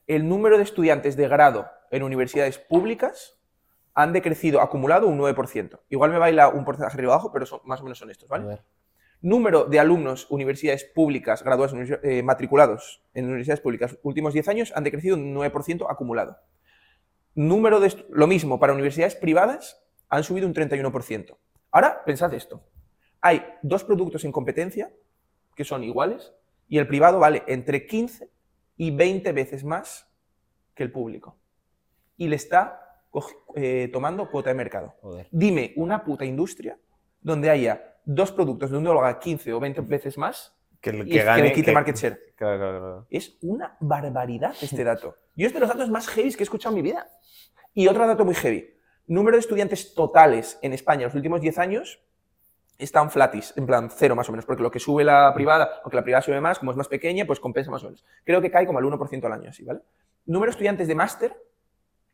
el 0.08 0.28
número 0.28 0.58
de 0.58 0.64
estudiantes 0.64 1.16
de 1.16 1.28
grado 1.28 1.68
en 1.92 2.04
universidades 2.04 2.58
públicas 2.58 3.40
han 3.94 4.14
decrecido 4.14 4.62
acumulado 4.62 5.08
un 5.08 5.20
9%. 5.20 5.80
Igual 5.90 6.12
me 6.12 6.18
baila 6.18 6.50
un 6.50 6.66
porcentaje 6.66 6.98
arriba 6.98 7.14
abajo, 7.14 7.32
pero 7.32 7.46
son, 7.46 7.60
más 7.66 7.80
o 7.82 7.84
menos 7.84 8.00
son 8.00 8.10
estos, 8.10 8.28
¿vale? 8.28 8.60
Número 9.22 9.66
de 9.66 9.80
alumnos, 9.80 10.28
universidades 10.30 10.84
públicas, 10.84 11.44
graduados, 11.44 11.76
eh, 12.04 12.24
matriculados 12.24 13.04
en 13.14 13.26
universidades 13.26 13.62
públicas, 13.62 13.98
últimos 14.04 14.34
10 14.34 14.48
años 14.50 14.74
han 14.76 14.84
decrecido 14.84 15.16
un 15.16 15.34
9% 15.34 15.86
acumulado. 15.90 16.38
Número 17.36 17.80
de, 17.80 18.06
lo 18.10 18.28
mismo, 18.28 18.60
para 18.60 18.74
universidades 18.74 19.16
privadas 19.16 19.82
han 20.10 20.24
subido 20.24 20.48
un 20.48 20.54
31%. 20.54 21.38
Ahora, 21.72 22.04
pensad 22.04 22.34
esto. 22.34 22.64
Hay 23.22 23.46
dos 23.62 23.84
productos 23.84 24.26
en 24.26 24.32
competencia 24.32 24.92
que 25.56 25.64
son 25.64 25.84
iguales 25.84 26.34
y 26.68 26.78
el 26.78 26.88
privado 26.88 27.20
vale 27.20 27.44
entre 27.48 27.86
15 27.88 28.30
y 28.78 28.92
20 28.92 29.32
veces 29.32 29.64
más 29.64 30.10
que 30.74 30.84
el 30.84 30.92
público. 30.92 31.38
Y 32.18 32.28
le 32.28 32.36
está 32.36 33.02
eh, 33.56 33.90
tomando 33.92 34.30
cuota 34.30 34.50
de 34.50 34.56
mercado. 34.56 34.96
Joder. 35.02 35.28
Dime 35.32 35.74
una 35.76 36.04
puta 36.04 36.26
industria 36.26 36.78
donde 37.22 37.50
haya 37.50 37.98
dos 38.06 38.32
productos 38.32 38.70
donde 38.72 38.90
uno 38.90 39.00
lo 39.00 39.06
haga 39.06 39.20
15 39.20 39.54
o 39.54 39.60
20 39.60 39.82
veces 39.82 40.18
más 40.18 40.56
que, 40.82 40.90
y 40.92 41.10
que 41.10 41.24
gane. 41.24 41.42
que 41.42 41.48
le 41.50 41.54
quite 41.54 41.66
que- 41.68 41.72
market 41.72 41.96
share. 41.96 42.20
Claro, 42.36 42.58
claro, 42.58 42.80
claro. 42.80 43.08
Es 43.10 43.38
una 43.42 43.78
barbaridad 43.80 44.54
este 44.62 44.84
dato. 44.84 45.16
Yo 45.36 45.48
es 45.48 45.54
de 45.54 45.60
los 45.60 45.70
datos 45.70 45.90
más 45.90 46.08
heavy 46.10 46.34
que 46.34 46.40
he 46.40 46.44
escuchado 46.44 46.76
en 46.76 46.84
mi 46.84 46.90
vida. 46.90 47.08
Y 47.74 47.88
otro 47.88 48.06
dato 48.06 48.26
muy 48.26 48.36
heavy. 48.36 48.70
Número 49.08 49.38
de 49.38 49.42
estudiantes 49.42 49.94
totales 49.94 50.60
en 50.62 50.74
España 50.74 51.02
en 51.02 51.08
los 51.08 51.16
últimos 51.16 51.42
10 51.42 51.58
años 51.58 52.02
están 52.78 53.10
flatis, 53.12 53.54
en 53.56 53.66
plan 53.66 53.90
cero 53.92 54.16
más 54.16 54.28
o 54.30 54.32
menos, 54.32 54.46
porque 54.46 54.64
lo 54.64 54.72
que 54.72 54.80
sube 54.80 55.04
la 55.04 55.32
privada, 55.34 55.80
aunque 55.84 55.96
la 55.96 56.04
privada 56.04 56.22
sube 56.22 56.42
más, 56.42 56.60
como 56.60 56.72
es 56.72 56.78
más 56.78 56.88
pequeña, 56.88 57.26
pues 57.26 57.40
compensa 57.40 57.72
más 57.72 57.84
o 57.84 57.86
menos. 57.88 58.04
Creo 58.24 58.42
que 58.42 58.50
cae 58.52 58.66
como 58.66 58.80
al 58.80 58.86
1% 58.86 59.26
al 59.26 59.32
año, 59.32 59.50
así, 59.50 59.64
¿vale? 59.64 59.82
Número 60.26 60.50
de 60.50 60.52
estudiantes 60.52 60.88
de 60.88 60.96
máster 60.96 61.36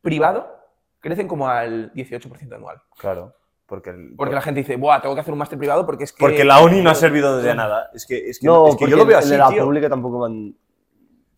privado 0.02 0.56
crecen 1.00 1.28
como 1.28 1.48
al 1.48 1.92
18% 1.94 2.54
anual. 2.56 2.82
Claro. 2.98 3.36
Porque, 3.66 3.92
el- 3.92 4.16
Porque 4.18 4.34
la 4.36 4.42
gente 4.42 4.62
dice, 4.62 4.76
Buah, 4.78 5.00
tengo 5.02 5.14
que 5.16 5.22
hacer 5.22 5.32
un 5.32 5.38
máster 5.38 5.58
privado 5.60 5.86
porque 5.86 6.04
es 6.06 6.12
que... 6.12 6.20
porque 6.20 6.44
la 6.44 6.60
ONI 6.60 6.82
no 6.82 6.90
ha 6.90 6.96
servido 6.96 7.38
de 7.38 7.54
nada. 7.54 7.90
Es 7.94 8.06
que, 8.06 8.30
es 8.30 8.40
que, 8.40 8.48
No, 8.48 8.68
es 8.70 8.76
que 8.76 8.88
yo 8.88 8.98
lo 8.98 9.06
veo 9.06 9.18
así, 9.20 9.30
de 9.30 9.38
la 9.38 9.50
tío. 9.50 9.64
pública 9.64 9.88
tampoco 9.88 10.20
van... 10.20 10.56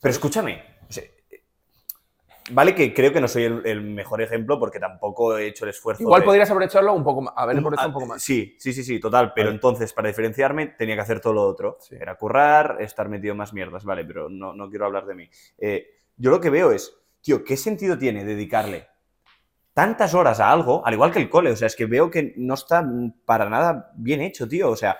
Pero 0.01 0.11
escúchame. 0.11 0.63
Vale 2.53 2.75
que 2.75 2.93
creo 2.93 3.11
que 3.13 3.19
no 3.21 3.27
soy 3.27 3.43
el, 3.43 3.61
el 3.65 3.81
mejor 3.81 4.21
ejemplo 4.21 4.59
porque 4.59 4.79
tampoco 4.79 5.37
he 5.37 5.47
hecho 5.47 5.65
el 5.65 5.69
esfuerzo. 5.71 6.03
Igual 6.03 6.21
de- 6.21 6.25
podrías 6.25 6.49
aprovecharlo 6.49 6.93
un 6.93 7.03
poco 7.03 7.21
más, 7.21 7.33
haber 7.37 7.57
aprovechado 7.57 7.87
un 7.89 7.93
poco 7.93 8.05
más. 8.05 8.21
Sí, 8.21 8.55
sí, 8.59 8.73
sí, 8.73 8.83
sí, 8.83 8.99
total. 8.99 9.33
Pero 9.33 9.49
entonces, 9.49 9.91
para 9.93 10.07
diferenciarme, 10.07 10.67
tenía 10.67 10.95
que 10.95 11.01
hacer 11.01 11.19
todo 11.19 11.33
lo 11.33 11.43
otro. 11.43 11.77
Sí. 11.79 11.95
Era 11.99 12.15
currar, 12.15 12.77
estar 12.79 13.09
metido 13.09 13.31
en 13.31 13.37
más 13.37 13.53
mierdas, 13.53 13.83
vale, 13.83 14.05
pero 14.05 14.29
no, 14.29 14.53
no 14.53 14.69
quiero 14.69 14.85
hablar 14.85 15.05
de 15.05 15.15
mí. 15.15 15.29
Eh, 15.57 15.87
yo 16.17 16.29
lo 16.31 16.39
que 16.39 16.49
veo 16.49 16.71
es, 16.71 16.93
tío, 17.21 17.43
¿qué 17.43 17.57
sentido 17.57 17.97
tiene 17.97 18.23
dedicarle 18.25 18.87
tantas 19.73 20.13
horas 20.13 20.39
a 20.39 20.51
algo, 20.51 20.85
al 20.85 20.93
igual 20.93 21.11
que 21.11 21.19
el 21.19 21.29
cole? 21.29 21.51
O 21.51 21.55
sea, 21.55 21.67
es 21.67 21.75
que 21.75 21.85
veo 21.85 22.11
que 22.11 22.33
no 22.37 22.53
está 22.55 22.85
para 23.25 23.49
nada 23.49 23.91
bien 23.95 24.21
hecho, 24.21 24.47
tío. 24.47 24.69
O 24.69 24.75
sea, 24.75 24.97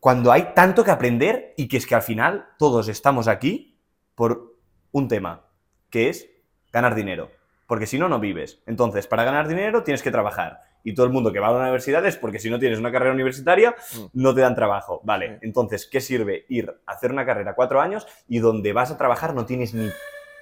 cuando 0.00 0.32
hay 0.32 0.52
tanto 0.54 0.82
que 0.82 0.90
aprender 0.90 1.54
y 1.56 1.68
que 1.68 1.76
es 1.76 1.86
que 1.86 1.94
al 1.94 2.02
final 2.02 2.48
todos 2.58 2.88
estamos 2.88 3.28
aquí 3.28 3.78
por 4.14 4.56
un 4.90 5.06
tema, 5.08 5.46
que 5.92 6.08
es 6.08 6.28
ganar 6.72 6.96
dinero. 6.96 7.30
Porque 7.68 7.86
si 7.86 7.98
no, 7.98 8.08
no 8.08 8.18
vives. 8.18 8.60
Entonces, 8.66 9.06
para 9.06 9.22
ganar 9.24 9.46
dinero 9.46 9.84
tienes 9.84 10.02
que 10.02 10.10
trabajar. 10.10 10.58
Y 10.84 10.94
todo 10.94 11.06
el 11.06 11.12
mundo 11.12 11.32
que 11.32 11.38
va 11.38 11.48
a 11.48 11.52
la 11.52 11.58
universidad 11.60 12.04
es 12.04 12.16
porque 12.16 12.40
si 12.40 12.50
no 12.50 12.58
tienes 12.58 12.80
una 12.80 12.90
carrera 12.90 13.14
universitaria, 13.14 13.70
Mm. 13.96 14.06
no 14.14 14.34
te 14.34 14.40
dan 14.40 14.56
trabajo. 14.56 15.00
Vale, 15.04 15.38
entonces, 15.42 15.86
¿qué 15.86 16.00
sirve 16.00 16.44
ir 16.48 16.74
a 16.86 16.92
hacer 16.92 17.12
una 17.12 17.24
carrera 17.24 17.54
cuatro 17.54 17.80
años 17.80 18.06
y 18.26 18.40
donde 18.40 18.72
vas 18.72 18.90
a 18.90 18.98
trabajar 18.98 19.32
no 19.34 19.46
tienes 19.46 19.74
ni 19.74 19.88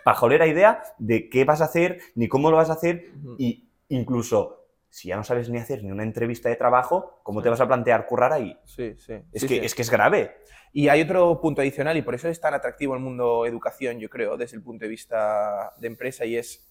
pajolera 0.03 0.46
idea 0.46 0.82
de 0.98 1.28
qué 1.28 1.44
vas 1.44 1.61
a 1.61 1.64
hacer, 1.64 1.98
ni 2.14 2.26
cómo 2.28 2.51
lo 2.51 2.57
vas 2.57 2.70
a 2.70 2.74
hacer? 2.74 3.11
Y 3.38 3.68
incluso, 3.90 4.59
si 4.91 5.09
ya 5.09 5.16
no 5.16 5.24
sabes 5.24 5.49
ni 5.49 5.59
hacer 5.59 5.82
ni 5.84 5.91
una 5.91 6.03
entrevista 6.03 6.49
de 6.49 6.57
trabajo, 6.57 7.20
¿cómo 7.22 7.43
te 7.43 7.49
vas 7.49 7.61
a 7.61 7.66
plantear 7.66 8.07
currar 8.07 8.32
ahí? 8.32 8.59
Sí, 8.64 8.95
sí. 8.99 9.14
Es, 9.32 9.41
Sí, 9.43 9.49
que, 9.49 9.55
sí. 9.61 9.64
es 9.64 9.74
que 9.74 9.82
es 9.82 9.91
grave. 9.91 10.36
Y 10.72 10.88
hay 10.88 11.01
otro 11.03 11.41
punto 11.41 11.61
adicional, 11.62 11.97
y 11.97 12.03
por 12.03 12.14
eso 12.14 12.28
es 12.28 12.41
tan 12.41 12.55
atractivo 12.55 12.95
el 12.95 13.01
mundo 13.01 13.47
educación, 13.47 13.99
yo 13.99 14.09
creo, 14.11 14.36
desde 14.36 14.57
el 14.57 14.62
punto 14.62 14.84
de 14.84 14.88
vista 14.88 15.72
de 15.78 15.86
empresa, 15.86 16.24
y 16.26 16.36
es. 16.36 16.66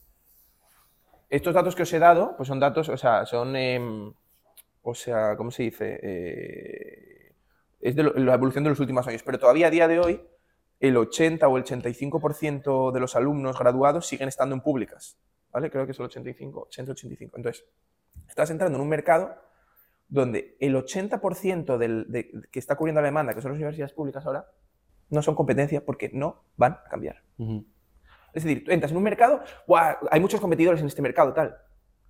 Estos 1.29 1.53
datos 1.53 1.75
que 1.75 1.83
os 1.83 1.93
he 1.93 1.99
dado, 1.99 2.35
pues 2.35 2.47
son 2.47 2.59
datos, 2.59 2.89
o 2.89 2.97
sea, 2.97 3.25
son. 3.25 3.55
em, 3.55 4.13
o 4.81 4.95
sea, 4.95 5.35
¿cómo 5.37 5.51
se 5.51 5.63
dice? 5.63 5.99
Eh, 6.01 7.33
es 7.81 7.95
de 7.95 8.03
lo- 8.03 8.13
la 8.13 8.33
evolución 8.33 8.63
de 8.63 8.69
los 8.71 8.79
últimos 8.79 9.07
años, 9.07 9.21
pero 9.23 9.37
todavía 9.37 9.67
a 9.67 9.69
día 9.69 9.87
de 9.87 9.99
hoy, 9.99 10.21
el 10.79 10.97
80 10.97 11.47
o 11.47 11.57
el 11.57 11.63
85% 11.63 12.91
de 12.91 12.99
los 12.99 13.15
alumnos 13.15 13.59
graduados 13.59 14.07
siguen 14.07 14.27
estando 14.29 14.55
en 14.55 14.61
públicas, 14.61 15.17
¿vale? 15.51 15.69
Creo 15.69 15.85
que 15.85 15.91
es 15.91 15.99
el 15.99 16.05
85, 16.05 16.67
80-85. 16.71 17.37
Entonces, 17.37 17.65
estás 18.27 18.49
entrando 18.49 18.77
en 18.77 18.81
un 18.81 18.89
mercado 18.89 19.35
donde 20.07 20.57
el 20.59 20.75
80% 20.75 21.77
del, 21.77 22.05
de, 22.09 22.31
que 22.51 22.59
está 22.59 22.75
cubriendo 22.75 23.01
la 23.01 23.07
demanda, 23.07 23.33
que 23.33 23.41
son 23.41 23.51
las 23.51 23.57
universidades 23.57 23.93
públicas 23.93 24.25
ahora, 24.25 24.47
no 25.09 25.21
son 25.21 25.35
competencia 25.35 25.85
porque 25.85 26.09
no 26.13 26.43
van 26.57 26.73
a 26.73 26.89
cambiar. 26.89 27.23
Es 28.33 28.43
decir, 28.43 28.63
tú 28.63 28.71
entras 28.71 28.91
en 28.91 28.97
un 28.97 29.03
mercado, 29.03 29.41
"Buah, 29.67 29.97
hay 30.11 30.19
muchos 30.19 30.41
competidores 30.41 30.81
en 30.81 30.87
este 30.87 31.01
mercado, 31.01 31.33
tal. 31.33 31.57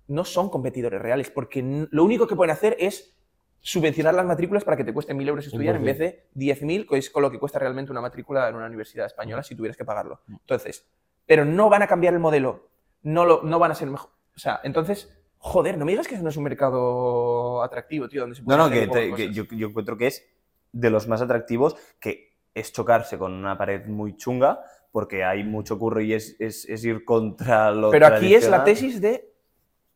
No 0.06 0.24
son 0.24 0.50
competidores 0.50 1.00
reales 1.00 1.30
porque 1.30 1.62
lo 1.90 2.04
único 2.04 2.26
que 2.26 2.36
pueden 2.36 2.52
hacer 2.52 2.76
es 2.78 3.16
subvencionar 3.60 4.14
las 4.14 4.24
matrículas 4.24 4.64
para 4.64 4.76
que 4.76 4.84
te 4.84 4.92
cuesten 4.92 5.18
1.000 5.18 5.28
euros 5.28 5.46
estudiar 5.46 5.76
en 5.76 5.84
vez 5.84 5.98
de 5.98 6.28
10.000, 6.34 6.88
que 6.88 6.98
es 6.98 7.10
con 7.10 7.22
lo 7.22 7.30
que 7.30 7.38
cuesta 7.38 7.58
realmente 7.58 7.92
una 7.92 8.00
matrícula 8.00 8.48
en 8.48 8.56
una 8.56 8.66
universidad 8.66 9.06
española 9.06 9.42
si 9.42 9.54
tuvieras 9.54 9.76
que 9.76 9.84
pagarlo. 9.84 10.22
Entonces, 10.28 10.88
pero 11.26 11.44
no 11.44 11.68
van 11.68 11.82
a 11.82 11.86
cambiar 11.86 12.14
el 12.14 12.20
modelo, 12.20 12.70
no, 13.02 13.24
lo, 13.26 13.42
no 13.42 13.58
van 13.58 13.70
a 13.70 13.74
ser 13.74 13.88
mejor. 13.88 14.10
O 14.34 14.38
sea, 14.38 14.60
entonces, 14.64 15.19
joder, 15.40 15.76
no 15.78 15.84
me 15.84 15.92
digas 15.92 16.06
que 16.06 16.14
eso 16.14 16.22
no 16.22 16.28
es 16.28 16.36
un 16.36 16.44
mercado 16.44 17.62
atractivo, 17.62 18.08
tío, 18.08 18.20
donde 18.20 18.36
se 18.36 18.42
No, 18.42 18.56
pueden 18.56 18.60
no, 18.60 18.66
hacer 18.66 19.16
que, 19.16 19.26
te- 19.28 19.32
yo, 19.32 19.44
yo 19.44 19.68
encuentro 19.68 19.96
que 19.96 20.06
es 20.06 20.24
de 20.72 20.90
los 20.90 21.08
más 21.08 21.22
atractivos, 21.22 21.76
que 21.98 22.36
es 22.54 22.72
chocarse 22.72 23.18
con 23.18 23.32
una 23.32 23.56
pared 23.58 23.86
muy 23.86 24.16
chunga, 24.16 24.60
porque 24.92 25.24
hay 25.24 25.42
mucho 25.42 25.78
curro 25.78 26.00
y 26.00 26.12
es, 26.12 26.36
es- 26.40 26.68
es 26.68 26.84
ir 26.84 27.04
contra 27.04 27.70
lo 27.72 27.90
Pero 27.90 28.06
aquí 28.06 28.34
es 28.34 28.48
la 28.48 28.64
tesis 28.64 29.00
de 29.00 29.32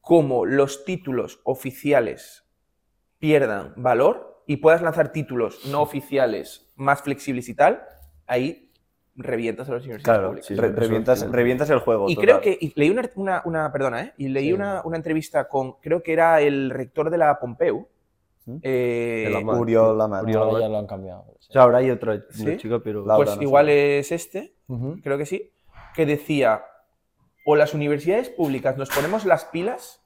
cómo 0.00 0.46
los 0.46 0.84
títulos 0.84 1.40
oficiales 1.44 2.44
pierdan 3.18 3.74
valor 3.76 4.42
y 4.46 4.58
puedas 4.58 4.82
lanzar 4.82 5.12
títulos 5.12 5.64
no 5.66 5.82
oficiales 5.82 6.70
más 6.76 7.02
flexibles 7.02 7.48
y 7.48 7.54
tal, 7.54 7.82
ahí 8.26 8.63
revientas 9.16 9.68
a 9.68 9.72
las 9.74 9.82
universidades 9.84 10.04
Claro, 10.18 10.28
públicas. 10.30 10.46
sí, 10.46 10.54
re- 10.56 10.72
revientas, 10.72 11.30
revientas 11.30 11.70
el 11.70 11.78
juego. 11.78 12.08
Y 12.08 12.14
total. 12.16 12.26
creo 12.26 12.40
que 12.40 12.58
y 12.60 12.72
leí 12.78 12.90
una, 12.90 13.10
una- 13.14 13.42
una- 13.44 13.72
perdona, 13.72 14.02
¿eh? 14.02 14.12
Y 14.18 14.28
leí 14.28 14.46
Sí. 14.46 14.52
una, 14.52 14.82
una 14.84 14.96
entrevista 14.96 15.48
con, 15.48 15.74
creo 15.80 16.02
que 16.02 16.12
era 16.12 16.40
el 16.40 16.70
rector 16.70 17.10
de 17.10 17.18
la 17.18 17.38
Pompeu. 17.38 17.88
¿Mm? 18.46 18.56
eh, 18.62 19.24
De 19.28 19.30
la 19.32 19.40
Mar- 19.40 19.56
Uriol 19.58 19.96
Lamar. 19.96 20.22
Uriol 20.24 20.36
Ahora 20.42 20.52
Lamar. 20.52 20.62
ya 20.62 20.68
lo 20.68 20.78
han 20.78 20.86
cambiado. 20.86 21.20
O 21.30 21.36
sea, 21.52 21.62
ahora 21.62 21.78
hay 21.78 21.98
¿Sí? 22.30 22.56
chica, 22.58 22.78
pero... 22.84 23.00
Laura, 23.06 23.16
pues 23.16 23.30
no 23.30 23.36
sé. 23.36 23.42
igual 23.44 23.68
es 23.70 24.12
este, 24.12 24.54
Ujú. 24.68 24.96
creo 25.02 25.16
que 25.16 25.24
sí, 25.24 25.50
que 25.94 26.04
decía, 26.04 26.62
o 27.46 27.56
las 27.56 27.72
universidades 27.72 28.28
públicas 28.28 28.76
nos 28.76 28.90
ponemos 28.90 29.24
las 29.24 29.46
pilas, 29.46 30.02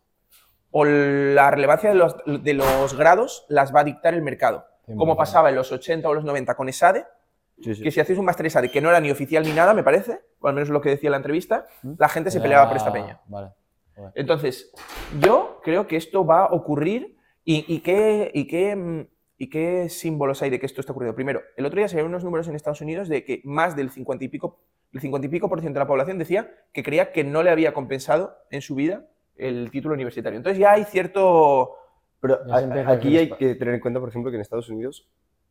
o 0.71 0.85
la 0.85 1.51
relevancia 1.51 1.89
de 1.89 1.97
los, 1.97 2.15
de 2.27 2.55
los 2.55 2.97
grados 2.97 3.45
las 3.49 3.75
va 3.75 3.81
a 3.81 3.85
dictar 3.85 4.15
el 4.15 4.23
mercado. 4.23 4.67
Como 4.87 5.15
100%. 5.15 5.17
pasaba 5.17 5.49
en 5.49 5.57
los 5.57 5.73
80 5.73 6.09
o 6.09 6.15
los 6.15 6.25
90 6.25 6.55
con 6.55 6.69
ESADE, 6.69 7.07
Sí, 7.63 7.75
sí. 7.75 7.83
que 7.83 7.91
si 7.91 8.01
hacías 8.01 8.19
un 8.19 8.25
máster 8.25 8.47
ESADE 8.47 8.71
que 8.71 8.81
no 8.81 8.89
era 8.89 9.01
ni 9.01 9.11
oficial 9.11 9.43
ni 9.45 9.53
nada, 9.53 9.75
me 9.75 9.83
parece, 9.83 10.21
o 10.41 10.49
al 10.49 10.55
menos 10.55 10.69
lo 10.69 10.81
que 10.81 10.91
decía 10.91 11.11
la 11.11 11.17
entrevista, 11.17 11.67
la 11.99 12.09
gente 12.09 12.31
se 12.31 12.41
peleaba 12.41 12.69
por 12.69 12.77
esta 12.77 12.93
peña. 12.93 13.21
Vale. 13.27 13.51
Entonces, 14.15 14.71
yo 15.21 15.61
creo 15.65 15.87
que 15.87 15.97
esto 15.97 16.25
va 16.25 16.45
a 16.45 16.53
ocurrir 16.53 17.17
y, 17.45 17.65
y 17.67 17.81
qué, 17.81 18.31
y, 18.33 18.47
qué, 18.47 18.77
mm, 18.77 19.07
y 19.39 19.51
qué 19.51 19.89
símbolos 19.89 20.41
hay 20.43 20.51
de 20.51 20.61
que 20.61 20.67
esto 20.67 20.81
está 20.81 20.93
ocurriendo. 20.93 21.17
Primero, 21.17 21.41
el 21.57 21.67
otro 21.67 21.79
día 21.79 21.89
se 21.89 22.01
unos 22.03 22.23
números 22.23 22.47
en 22.49 22.55
Estados 22.55 22.81
Unidos 22.81 23.09
de 23.09 23.25
que 23.25 23.41
más 23.45 23.75
del 23.75 23.91
50 23.91 24.25
y 24.25 24.29
pico, 24.29 24.61
el 24.93 25.01
50 25.01 25.27
y 25.27 25.31
pico 25.31 25.49
por 25.49 25.61
ciento 25.61 25.79
de 25.79 25.85
la 25.85 25.89
población 25.89 26.17
decía 26.19 26.49
que 26.73 26.83
creía 26.85 27.11
que 27.13 27.25
no 27.25 27.43
le 27.43 27.51
había 27.51 27.75
compensado 27.75 28.37
en 28.51 28.63
su 28.63 28.75
vida 28.77 29.07
el 29.37 29.71
título 29.73 29.95
universitario. 29.95 30.37
Entonces 30.37 30.59
ya 30.61 30.73
hay 30.73 30.85
cierto... 30.85 31.75
Pero 32.21 32.39
a- 32.53 32.59
a- 32.59 32.91
aquí 32.93 33.17
hay 33.19 33.31
que 33.31 33.55
tener 33.57 33.75
en 33.75 33.81
cuenta, 33.81 33.99
por 34.01 34.09
ejemplo, 34.11 34.31
que 34.31 34.37
en 34.37 34.43
Estados 34.43 34.69
Unidos 34.69 35.09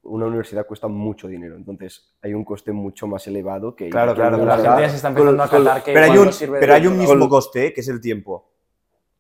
una 0.07 0.25
universidad 0.25 0.65
cuesta 0.65 0.87
mucho 0.87 1.27
dinero. 1.27 1.55
Entonces 1.55 2.15
hay 2.21 2.33
un 2.33 2.43
coste 2.43 2.71
mucho 2.71 3.07
más 3.07 3.27
elevado 3.27 3.75
que... 3.75 3.89
Claro, 3.89 4.13
que 4.13 4.21
claro, 4.21 4.43
La 4.45 4.55
gente 4.57 4.81
ya 4.81 4.89
se 4.89 4.95
está 4.95 5.09
empezando 5.09 5.43
a 5.43 5.49
catar 5.49 5.83
que 5.83 5.93
Pero 5.93 6.05
hay 6.11 6.17
un, 6.17 6.25
no 6.25 6.31
sirve 6.31 6.59
pero 6.59 6.73
hay 6.73 6.87
un 6.87 6.97
mismo 6.97 7.29
coste, 7.29 7.73
que 7.73 7.81
es 7.81 7.87
el 7.87 8.01
tiempo. 8.01 8.51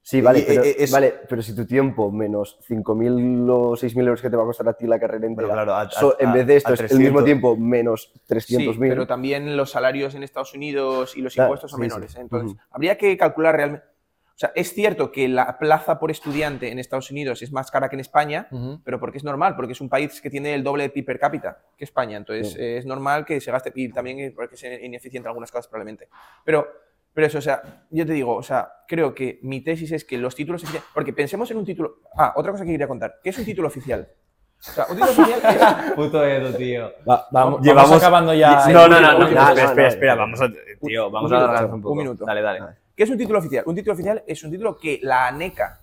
Sí, 0.01 0.21
vale, 0.21 0.39
Y- 0.39 0.43
pero, 0.43 0.63
es- 0.63 0.89
vale, 0.91 1.13
pero 1.27 1.41
si 1.41 1.53
tu 1.53 1.65
tiempo 1.65 2.09
menos 2.09 2.57
5.000 2.65 3.49
o 3.49 3.75
6.000 3.75 3.99
euros 4.07 4.21
que 4.21 4.29
te 4.29 4.37
va 4.37 4.43
a 4.43 4.45
costar 4.45 4.69
a 4.69 4.73
ti 4.73 4.87
la 4.87 4.97
carrera 4.97 5.27
entera, 5.27 5.49
claro, 5.51 5.75
a- 5.75 5.89
so- 5.89 6.15
a- 6.17 6.23
en 6.23 6.31
vez 6.31 6.47
de 6.47 6.53
a 6.53 6.57
esto 6.57 6.73
es 6.75 6.79
el 6.79 6.87
300. 6.87 7.11
mismo 7.11 7.23
tiempo 7.25 7.57
menos 7.57 8.13
Sí, 8.13 8.19
300.000. 8.25 8.89
pero 8.89 9.05
también 9.05 9.57
los 9.57 9.69
salarios 9.71 10.15
en 10.15 10.23
Estados 10.23 10.53
Unidos 10.53 11.17
y 11.17 11.21
los 11.21 11.33
Claro, 11.33 11.49
impuestos 11.49 11.71
son 11.71 11.79
sí, 11.81 11.83
sí. 11.83 11.89
menores. 11.89 12.15
¿eh? 12.15 12.21
Entonces, 12.21 12.57
habría 12.71 12.97
que 12.97 13.17
calcular 13.17 13.53
realmente... 13.57 13.85
O 14.37 14.39
sea, 14.39 14.51
es 14.53 14.71
cierto 14.71 15.11
que 15.11 15.27
la 15.27 15.57
plaza 15.57 15.97
por 15.97 16.11
estudiante 16.11 16.71
en 16.71 16.77
Estados 16.77 17.09
Unidos 17.09 17.41
es 17.41 17.51
más 17.51 17.71
cara 17.71 17.89
que 17.89 17.95
en 17.95 18.01
España, 18.01 18.47
Ujú. 18.51 18.79
pero 18.85 18.99
porque 18.99 19.17
es 19.17 19.23
normal, 19.23 19.55
porque 19.55 19.71
es 19.73 19.81
un 19.81 19.89
país 19.89 20.21
que 20.21 20.29
tiene 20.29 20.53
el 20.53 20.63
doble 20.63 20.83
de 20.83 20.89
PIB 20.91 21.05
per 21.07 21.19
cápita 21.19 21.57
que 21.75 21.83
España. 21.83 22.17
Entonces, 22.17 22.53
Sí. 22.53 22.59
eh, 22.59 22.77
es 22.77 22.85
normal 22.85 23.25
que 23.25 23.41
se 23.41 23.51
gaste, 23.51 23.71
y 23.73 23.89
también 23.91 24.31
porque 24.35 24.53
es 24.53 24.63
ineficiente 24.63 25.25
en 25.25 25.29
algunas 25.29 25.49
cosas 25.49 25.67
probablemente. 25.67 26.07
Pero, 26.45 26.67
pero 27.15 27.25
eso, 27.25 27.39
o 27.39 27.41
sea, 27.41 27.63
yo 27.89 28.05
te 28.05 28.13
digo, 28.13 28.35
o 28.35 28.43
sea, 28.43 28.71
creo 28.87 29.15
que 29.15 29.39
mi 29.41 29.61
tesis 29.61 29.91
es 29.91 30.05
que 30.05 30.19
los 30.19 30.35
títulos 30.35 30.61
oficiales, 30.61 30.87
porque 30.93 31.13
pensemos 31.13 31.49
en 31.49 31.57
un 31.57 31.65
título, 31.65 31.95
ah, 32.15 32.33
otra 32.35 32.51
cosa 32.51 32.63
que 32.63 32.69
quería 32.73 32.87
contar, 32.87 33.15
¿qué 33.23 33.31
es 33.31 33.37
un 33.39 33.45
título 33.45 33.69
oficial? 33.69 34.07
O 34.59 34.61
sea, 34.71 34.85
un 34.87 34.97
título 34.97 35.11
oficial 35.13 35.39
es, 35.55 35.91
Puto 35.95 36.23
Edu, 36.23 36.55
tío. 36.55 36.91
Va- 37.09 37.27
vamos, 37.31 37.61
Llevamos- 37.61 37.89
vamos 37.89 38.03
acabando 38.03 38.33
ya. 38.35 38.67
No, 38.67 38.87
no, 38.87 39.01
no, 39.01 39.13
no, 39.13 39.17
no, 39.17 39.25
espera, 39.25 39.43
no, 39.45 39.49
espera, 39.49 39.73
no. 39.73 39.87
espera, 39.87 40.15
vamos 40.15 40.41
a, 40.41 40.47
tío, 40.85 41.09
vamos 41.09 41.31
Un 41.31 41.37
a 41.37 41.39
minuto, 41.47 41.75
un 41.75 41.81
poco. 41.81 41.91
un 41.93 41.97
minuto. 41.97 42.23
Dale, 42.23 42.41
dale. 42.43 42.59
¿Qué 42.97 43.03
es 43.03 43.09
un 43.11 43.17
título 43.19 43.37
oficial? 43.37 43.63
Un 43.67 43.75
título 43.75 43.93
oficial 43.93 44.23
es 44.25 44.43
un 44.43 44.49
título 44.49 44.75
que 44.75 44.99
la 45.03 45.27
ANECA, 45.27 45.81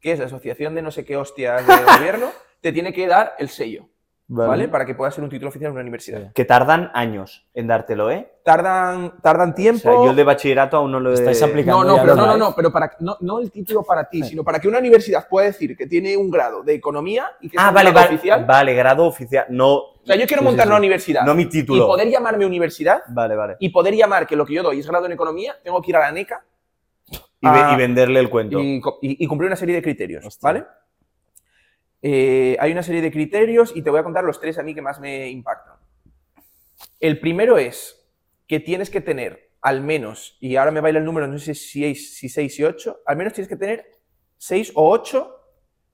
que 0.00 0.12
es 0.12 0.18
la 0.18 0.24
Asociación 0.24 0.74
de 0.74 0.80
no 0.80 0.90
sé 0.90 1.04
qué 1.04 1.14
hostias 1.14 1.64
del 1.66 1.76
gobierno, 1.98 2.30
te 2.62 2.72
tiene 2.72 2.90
que 2.94 3.06
dar 3.06 3.34
el 3.38 3.50
sello, 3.50 3.86
¿vale? 4.28 4.68
Para 4.68 4.86
que 4.86 4.94
pueda 4.94 5.10
ser 5.10 5.22
un 5.24 5.28
título 5.28 5.50
oficial 5.50 5.68
en 5.68 5.72
una 5.72 5.82
universidad. 5.82 6.32
Que 6.32 6.46
tardan 6.46 6.90
años 6.94 7.46
en 7.52 7.66
dártelo, 7.66 8.10
¿eh? 8.10 8.32
Tardan, 8.42 9.20
tardan 9.20 9.50
O 9.50 9.54
tiempo. 9.54 9.80
sea, 9.82 9.92
yo 9.92 10.08
el 10.12 10.16
de 10.16 10.24
bachillerato 10.24 10.78
aún 10.78 10.92
no 10.92 11.00
lo. 11.00 11.12
Estáis 11.12 11.42
aplicando 11.42 11.84
No, 11.84 11.96
no, 11.98 12.02
pero 12.02 12.14
no, 12.16 12.26
no, 12.28 12.36
no, 12.38 12.54
pero 12.56 12.72
para, 12.72 12.92
no, 13.00 13.18
no 13.20 13.40
el 13.40 13.50
título 13.50 13.82
para 13.82 14.08
ti, 14.08 14.22
sino 14.22 14.42
para 14.42 14.58
que 14.58 14.66
una 14.66 14.78
universidad 14.78 15.28
pueda 15.28 15.44
decir 15.48 15.76
que 15.76 15.86
tiene 15.86 16.16
un 16.16 16.30
grado 16.30 16.62
de 16.62 16.72
economía 16.72 17.26
y 17.42 17.50
que 17.50 17.58
es 17.58 17.62
Ah, 17.62 17.68
un 17.68 17.74
vale, 17.74 17.90
grado 17.90 18.04
vale. 18.06 18.14
oficial. 18.16 18.44
Vale, 18.46 18.72
grado 18.74 19.04
oficial. 19.04 19.44
No, 19.50 19.74
O 19.74 20.00
sea, 20.06 20.16
yo 20.16 20.26
quiero 20.26 20.40
Sí, 20.40 20.46
montar 20.46 20.64
sí. 20.64 20.68
una 20.70 20.78
universidad 20.78 21.24
no 21.26 21.34
mi 21.34 21.42
y 21.42 21.46
título. 21.50 21.86
poder 21.86 22.08
llamarme 22.08 22.46
universidad 22.46 23.02
Vale, 23.08 23.36
vale. 23.36 23.56
y 23.58 23.68
poder 23.68 23.92
llamar 23.94 24.26
que 24.26 24.34
lo 24.34 24.46
que 24.46 24.54
yo 24.54 24.62
doy 24.62 24.80
es 24.80 24.86
grado 24.88 25.04
en 25.04 25.12
economía, 25.12 25.54
tengo 25.62 25.82
que 25.82 25.90
ir 25.90 25.96
a 25.96 26.00
la 26.00 26.06
ANECA 26.08 26.42
Y, 27.44 27.46
Ah, 27.46 27.72
y 27.74 27.76
venderle 27.76 28.20
el 28.20 28.30
cuento. 28.30 28.58
y, 28.58 28.80
co- 28.80 28.98
y- 29.02 29.22
y 29.22 29.26
cumplir 29.26 29.48
una 29.48 29.56
serie 29.56 29.74
de 29.74 29.82
criterios, 29.82 30.24
Hostia. 30.24 30.46
¿vale? 30.46 30.64
Eh, 32.02 32.56
hay 32.58 32.72
una 32.72 32.82
serie 32.82 33.00
de 33.02 33.10
criterios 33.10 33.72
y 33.74 33.82
te 33.82 33.90
voy 33.90 34.00
a 34.00 34.02
contar 34.02 34.24
los 34.24 34.40
tres 34.40 34.58
a 34.58 34.62
mí 34.62 34.74
que 34.74 34.82
más 34.82 35.00
me 35.00 35.28
impactan. 35.28 35.74
El 37.00 37.20
primero 37.20 37.58
es 37.58 38.02
que 38.46 38.60
tienes 38.60 38.88
que 38.90 39.00
tener 39.00 39.50
al 39.60 39.80
menos, 39.80 40.36
y 40.40 40.56
ahora 40.56 40.70
me 40.70 40.80
baila 40.80 40.98
el 40.98 41.04
número, 41.06 41.26
no 41.26 41.38
sé 41.38 41.54
si 41.54 41.84
es 41.86 42.16
si 42.16 42.28
6 42.28 42.58
y 42.60 42.64
8, 42.64 43.00
al 43.06 43.16
menos 43.16 43.32
tienes 43.32 43.48
que 43.48 43.56
tener 43.56 43.86
6 44.36 44.72
o 44.74 44.90
8 44.90 45.40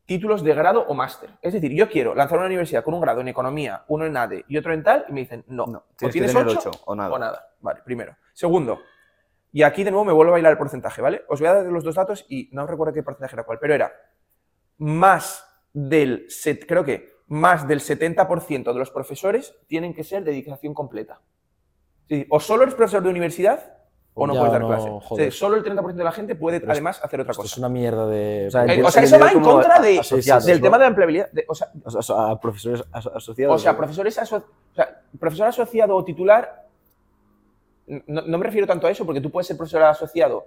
títulos 0.07 0.43
de 0.43 0.53
grado 0.55 0.85
o 0.89 0.95
máster. 0.95 1.31
Es 1.41 1.53
decir, 1.53 1.73
yo 1.73 1.89
quiero 1.89 2.15
lanzar 2.17 2.39
una 2.39 2.47
universidad 2.49 2.83
con 2.83 2.95
un 2.95 3.01
grado 3.01 3.21
en 3.21 3.29
economía, 3.29 3.85
uno 3.87 4.07
en 4.07 4.17
ADE 4.17 4.45
y 4.49 4.57
otro 4.57 4.73
en 4.75 4.83
tal, 4.83 5.05
y 5.09 5.13
me 5.13 5.21
dicen, 5.21 5.45
no, 5.47 5.67
No, 5.67 5.79
o 5.79 5.95
tienes 5.97 6.33
tener 6.33 6.47
8 6.49 6.59
ocho, 6.71 6.81
o 6.85 6.95
nada. 6.97 7.13
o 7.15 7.19
nada. 7.19 7.47
Vale, 7.61 7.81
primero. 7.85 8.17
Segundo, 8.33 8.81
y 9.53 9.63
aquí 9.63 9.83
de 9.85 9.91
nuevo 9.91 10.05
me 10.05 10.13
vuelvo 10.13 10.33
a 10.33 10.35
bailar 10.35 10.53
el 10.53 10.59
porcentaje, 10.59 11.01
¿vale? 11.03 11.23
Os 11.29 11.41
voy 11.41 11.49
a 11.49 11.55
dar 11.55 11.67
los 11.67 11.85
dos 11.85 11.95
datos 11.95 12.25
y 12.29 12.49
no 12.53 12.67
recuerdo 12.67 12.93
qué 12.93 13.03
porcentaje 13.03 13.35
era 13.37 13.45
cuál, 13.45 13.59
pero 13.61 13.75
era 13.75 13.93
más 14.79 15.45
del, 15.73 16.27
set- 16.29 16.67
creo 16.67 16.85
que 16.85 17.09
más 17.29 17.67
del 17.69 17.81
70% 17.81 18.73
de 18.73 18.79
los 18.79 18.91
profesores 18.91 19.55
tienen 19.67 19.95
que 19.95 20.05
ser 20.05 20.25
dedicación 20.25 20.75
completa. 20.75 21.21
Sí, 22.09 22.27
o 22.29 22.41
solo 22.41 22.63
eres 22.65 22.75
profesor 22.75 23.03
de 23.03 23.09
universidad 23.09 23.77
o 24.15 24.27
no 24.27 24.35
Ya, 24.35 24.41
puedes 24.41 24.53
dar 24.53 24.61
no, 24.63 24.67
clase. 24.69 24.89
O 24.91 25.17
sea, 25.17 25.31
solo 25.31 25.57
el 25.57 25.63
30% 25.63 25.95
de 25.95 26.03
la 26.05 26.11
gente 26.11 26.35
puede 26.35 26.59
Pero 26.59 26.73
además 26.73 27.01
hacer 27.05 27.21
otra 27.21 27.31
Esto 27.31 27.45
es 27.45 27.51
cosa. 27.53 27.61
una 27.61 27.69
mierda 27.69 28.07
de. 28.09 28.47
O 28.49 28.51
sea, 28.51 28.63
entiendo- 28.63 28.89
o 28.89 28.91
sea, 28.91 29.03
eso 29.05 29.19
va 29.21 29.31
en 29.31 29.41
contra 29.41 29.79
de, 29.79 29.99
asociados, 30.01 30.45
del 30.45 30.59
¿no? 30.59 30.65
tema 30.65 30.79
de 30.79 30.83
la 30.85 30.89
empleabilidad. 30.89 31.31
de- 31.31 31.45
o 31.49 31.55
sea, 31.55 31.69
O 31.85 32.41
profesores 32.41 32.83
aso- 32.91 33.15
asociados. 33.17 33.55
o 33.55 33.59
sea, 33.59 33.77
profesores 33.77 34.19
aso- 34.19 34.45
o 34.73 34.75
sea, 34.75 35.01
profesor 35.19 35.47
asociado 35.47 35.95
o 35.95 36.05
titular, 36.05 36.67
no, 38.07 38.23
no 38.23 38.39
me 38.39 38.45
refiero 38.45 38.67
tanto 38.67 38.87
a 38.87 38.91
eso, 38.91 39.05
porque 39.05 39.21
tú 39.21 39.31
puedes 39.31 39.47
ser 39.47 39.57
profesor 39.57 39.83
asociado 39.83 40.47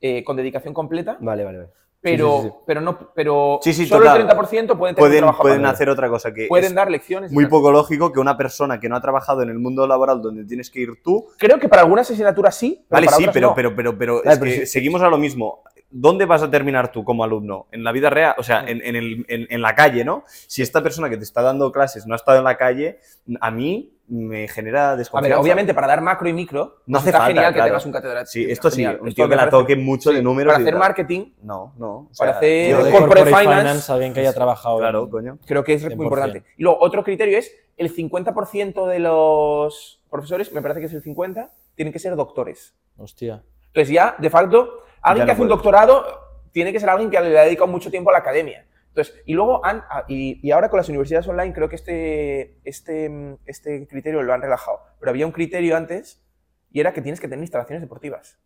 eh, 0.00 0.24
con 0.24 0.36
dedicación 0.36 0.72
completa, 0.74 1.16
Vale, 1.20 1.44
vale, 1.44 1.58
vale. 1.58 1.70
pero, 2.00 2.40
sí, 2.42 2.48
sí. 2.48 2.54
pero 2.66 2.80
no, 2.80 2.98
pero 3.14 3.58
Sí, 3.62 3.72
sí, 3.74 3.86
solo 3.86 4.06
total. 4.06 4.22
el 4.22 4.26
30% 4.28 4.78
pueden 4.78 4.94
tener 4.94 4.94
Pueden, 4.96 5.18
trabajo 5.18 5.42
pueden 5.42 5.66
hacer 5.66 5.88
otra 5.90 6.08
cosa 6.08 6.32
que 6.32 6.46
pueden 6.48 6.74
dar 6.74 6.90
lecciones. 6.90 7.30
muy 7.32 7.46
poco 7.46 7.70
lógico 7.70 8.10
que 8.12 8.18
una 8.20 8.36
persona 8.36 8.80
que 8.80 8.88
no 8.88 8.96
ha 8.96 9.00
trabajado 9.02 9.42
en 9.42 9.50
el 9.50 9.58
mundo 9.58 9.86
laboral 9.86 10.22
donde 10.22 10.44
tienes 10.46 10.70
que 10.70 10.80
ir 10.80 11.02
tú 11.04 11.26
Creo 11.38 11.58
que 11.58 11.68
para 11.68 11.82
algunas 11.82 12.10
asignaturas 12.10 12.54
sí, 12.56 12.86
pero 12.88 12.96
Vale, 12.96 13.04
para 13.06 13.16
sí, 13.18 13.22
otras 13.24 13.34
pero, 13.34 13.48
no. 13.48 13.54
pero, 13.54 13.76
pero, 13.76 13.98
pero 13.98 14.14
Vale, 14.24 14.32
es 14.32 14.38
pero 14.38 14.50
que 14.50 14.56
sí- 14.60 14.66
seguimos 14.66 15.02
a 15.02 15.08
lo 15.08 15.18
mismo. 15.18 15.62
¿Dónde 15.92 16.24
vas 16.24 16.42
a 16.42 16.50
terminar 16.50 16.92
tú 16.92 17.02
como 17.04 17.24
alumno? 17.24 17.66
¿En 17.72 17.82
la 17.82 17.90
vida 17.92 18.10
real? 18.10 18.34
O 18.38 18.42
sea, 18.42 18.60
en, 18.66 18.80
en 18.84 18.94
el- 18.96 19.24
en- 19.28 19.46
en 19.50 19.60
la 19.62 19.74
calle, 19.74 20.04
¿no? 20.04 20.24
Si 20.26 20.62
esta 20.62 20.82
persona 20.82 21.10
que 21.10 21.16
te 21.16 21.24
está 21.24 21.42
dando 21.42 21.72
clases 21.72 22.06
no 22.06 22.14
ha 22.14 22.16
estado 22.16 22.38
en 22.38 22.44
la 22.44 22.56
calle, 22.56 23.00
a 23.40 23.50
mí 23.50 23.92
me 24.06 24.48
genera 24.48 24.92
A 24.92 24.96
desconfianza. 24.96 25.36
ver, 25.36 25.42
obviamente 25.44 25.72
para 25.74 25.86
dar 25.86 26.00
macro 26.00 26.28
y 26.28 26.32
micro 26.32 26.78
No 26.86 26.98
pues 26.98 27.02
hace 27.02 27.08
está 27.10 27.18
falta, 27.18 27.32
genial 27.34 27.54
que 27.54 27.62
tengas 27.62 27.86
un 27.86 27.92
catedrático. 27.92 28.30
Sí, 28.32 28.44
esto 28.50 28.70
sí, 28.70 28.76
Genial. 28.82 28.98
un 29.02 29.08
Esto 29.08 29.16
tío 29.22 29.28
que 29.28 29.36
la 29.36 29.50
toque 29.50 29.76
mucho 29.76 30.10
sí, 30.10 30.16
de 30.16 30.22
números. 30.22 30.52
Para 30.52 30.62
hacer 30.62 30.72
tal. 30.74 30.78
marketing, 30.80 31.26
No, 31.42 31.74
no. 31.78 31.88
o 31.88 32.10
para 32.18 32.32
hacer 32.32 32.72
corporate 32.74 32.98
corporate 32.98 33.26
finance, 33.30 33.60
finance, 33.62 33.92
alguien 33.92 34.12
que 34.14 34.20
haya 34.20 34.32
trabajado 34.32 34.76
en- 34.76 34.80
Claro, 34.80 35.10
coño. 35.10 35.38
creo 35.46 35.62
que 35.64 35.74
es 35.74 35.82
100%. 35.82 35.96
muy 35.96 36.06
importante. 36.06 36.44
Y 36.56 36.62
luego, 36.64 36.78
otro 36.80 37.02
criterio 37.04 37.38
es 37.38 37.52
el 37.76 37.94
50% 37.94 38.86
de 38.86 38.98
los 39.00 40.00
profesores, 40.10 40.52
me 40.52 40.60
parece 40.62 40.80
que 40.80 40.86
es 40.86 40.94
el 40.94 41.02
50, 41.02 41.50
tienen 41.76 41.92
que 41.92 41.98
ser 42.00 42.14
doctores. 42.16 42.74
Hostia. 42.96 43.42
Entonces 43.68 43.94
ya, 43.94 44.16
de 44.18 44.28
facto, 44.30 44.82
alguien 45.02 45.26
que 45.26 45.30
no 45.30 45.32
hace 45.34 45.42
un 45.42 45.48
doctorado 45.48 46.04
tiene 46.52 46.72
que 46.72 46.80
ser 46.80 46.88
alguien 46.88 47.10
que 47.10 47.20
le 47.20 47.38
ha 47.38 47.44
dedicado 47.44 47.68
mucho 47.68 47.90
tiempo 47.90 48.10
a 48.10 48.12
la 48.12 48.18
academia. 48.18 48.66
Entonces, 48.88 49.22
y 49.24 49.34
luego, 49.34 49.64
han, 49.64 49.84
ah, 49.88 50.04
y, 50.08 50.40
y 50.46 50.50
ahora 50.50 50.68
con 50.68 50.78
las 50.78 50.88
universidades 50.88 51.28
online 51.28 51.52
creo 51.52 51.68
que 51.68 51.76
este, 51.76 52.58
este, 52.64 53.08
mm, 53.08 53.38
este 53.46 53.86
criterio 53.86 54.22
lo 54.22 54.32
han 54.32 54.42
relajado. 54.42 54.80
Pero 54.98 55.10
había 55.10 55.26
un 55.26 55.32
criterio 55.32 55.76
antes 55.76 56.24
y 56.72 56.80
era 56.80 56.92
que 56.92 57.02
tienes 57.02 57.20
que 57.20 57.28
tener 57.28 57.42
instalaciones 57.42 57.82
deportivas. 57.82 58.38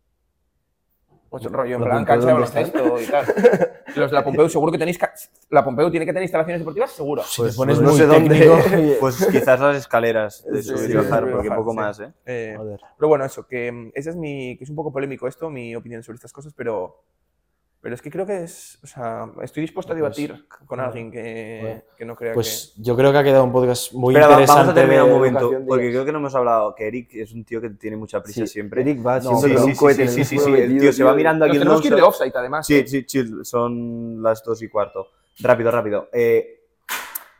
Pues 1.41 1.51
rollo, 1.53 1.75
en 1.75 1.81
¿La 1.81 1.87
plan 1.89 2.05
cancha 2.05 2.25
de 2.27 2.31
dónde 2.33 2.49
baloncesto 2.51 3.01
y 3.01 3.05
tal. 3.07 3.25
Los 3.95 4.11
de 4.11 4.15
la 4.15 4.23
Pompeu, 4.23 4.49
seguro 4.49 4.71
que 4.71 4.77
tenéis... 4.77 4.99
La 5.49 5.63
Pompeu 5.63 5.89
tiene 5.91 6.05
que 6.05 6.11
tener 6.11 6.23
instalaciones 6.23 6.61
deportivas, 6.61 6.91
seguro. 6.91 7.23
Si 7.23 7.41
Pues- 7.41 7.53
te 7.53 7.57
pones 7.57 7.77
pues 7.77 7.83
no 7.85 7.89
muy 7.91 7.99
sé 7.99 8.05
dónde. 8.05 8.39
técnico, 8.39 8.95
Pues 8.99 9.27
quizás 9.31 9.59
las 9.59 9.77
escaleras 9.77 10.45
de 10.49 10.61
Sí, 10.63 10.69
subir 10.69 10.85
sí, 10.85 10.91
y 10.91 10.95
bajar, 10.95 11.27
y 11.27 11.31
porque 11.31 11.49
bajar, 11.49 11.57
poco 11.57 11.71
sí. 11.71 11.77
más, 11.77 11.99
¿eh? 11.99 12.11
Eh, 12.25 12.53
Joder. 12.57 12.79
pero 12.97 13.07
bueno, 13.09 13.25
eso, 13.25 13.45
que 13.47 13.71
mm, 13.71 13.91
ese 13.93 14.09
es 14.11 14.15
mi... 14.15 14.57
que 14.57 14.63
es 14.63 14.69
un 14.69 14.75
poco 14.75 14.91
polémico 14.91 15.27
esto, 15.27 15.49
mi 15.49 15.75
opinión 15.75 16.03
sobre 16.03 16.15
estas 16.15 16.31
cosas, 16.33 16.53
pero... 16.53 17.01
Pero 17.85 17.93
es 17.93 18.01
que 18.01 18.09
creo 18.09 18.25
que 18.25 18.41
es... 18.45 18.79
O 18.83 18.87
sea, 18.87 19.29
estoy 19.43 19.61
dispuesto 19.61 19.93
a 19.93 19.95
Pues, 19.95 20.17
debatir 20.17 20.47
con 20.65 20.79
alguien 20.79 21.11
que, 21.11 21.59
bueno, 21.61 21.81
que 21.95 22.03
no 22.05 22.15
crea 22.15 22.33
Pues 22.33 22.73
yo 22.77 22.95
creo 22.95 23.11
que 23.11 23.19
ha 23.19 23.23
quedado 23.23 23.43
un 23.43 23.51
podcast 23.51 23.93
muy 23.93 24.15
va- 24.15 24.21
interesante. 24.21 24.51
vamos 24.59 24.71
a 24.71 24.73
terminar 24.73 25.03
un 25.03 25.11
momento, 25.11 25.51
porque 25.67 25.91
creo 25.91 26.03
que 26.03 26.11
no 26.11 26.17
hemos 26.17 26.33
hablado, 26.33 26.73
que 26.73 26.87
Eric 26.87 27.13
es 27.13 27.31
un 27.33 27.45
tío 27.45 27.61
que 27.61 27.69
tiene 27.69 27.95
mucha 27.95 28.23
prisa 28.23 28.41
Sí, 28.41 28.47
siempre. 28.47 28.81
Eric 28.81 29.05
va 29.05 29.19
No, 29.19 29.37
siempre 29.37 29.49
sí, 29.49 29.55
con 29.55 29.63
sí, 29.65 29.69
un 29.69 29.77
cohete 29.77 30.07
sí, 30.07 30.23
sí, 30.25 30.35
el 30.37 30.41
sí, 30.41 30.51
el 30.53 30.79
tío 30.79 30.93
se 30.93 31.03
va 31.03 31.13
mirando 31.13 31.45
que... 31.45 31.51
aquí 31.51 31.59
tenemos 31.59 31.79
que 31.79 31.87
ir 31.89 31.95
de 31.95 32.01
offside, 32.01 32.33
además. 32.33 32.65
Sí, 32.65 32.75
¿eh? 32.75 32.87
sí, 32.87 33.05
chill, 33.05 33.45
son 33.45 34.19
las 34.23 34.43
dos 34.43 34.63
y 34.63 34.67
cuarto. 34.67 35.11
Rápido, 35.41 35.69
rápido. 35.69 36.09
Eh, 36.11 36.63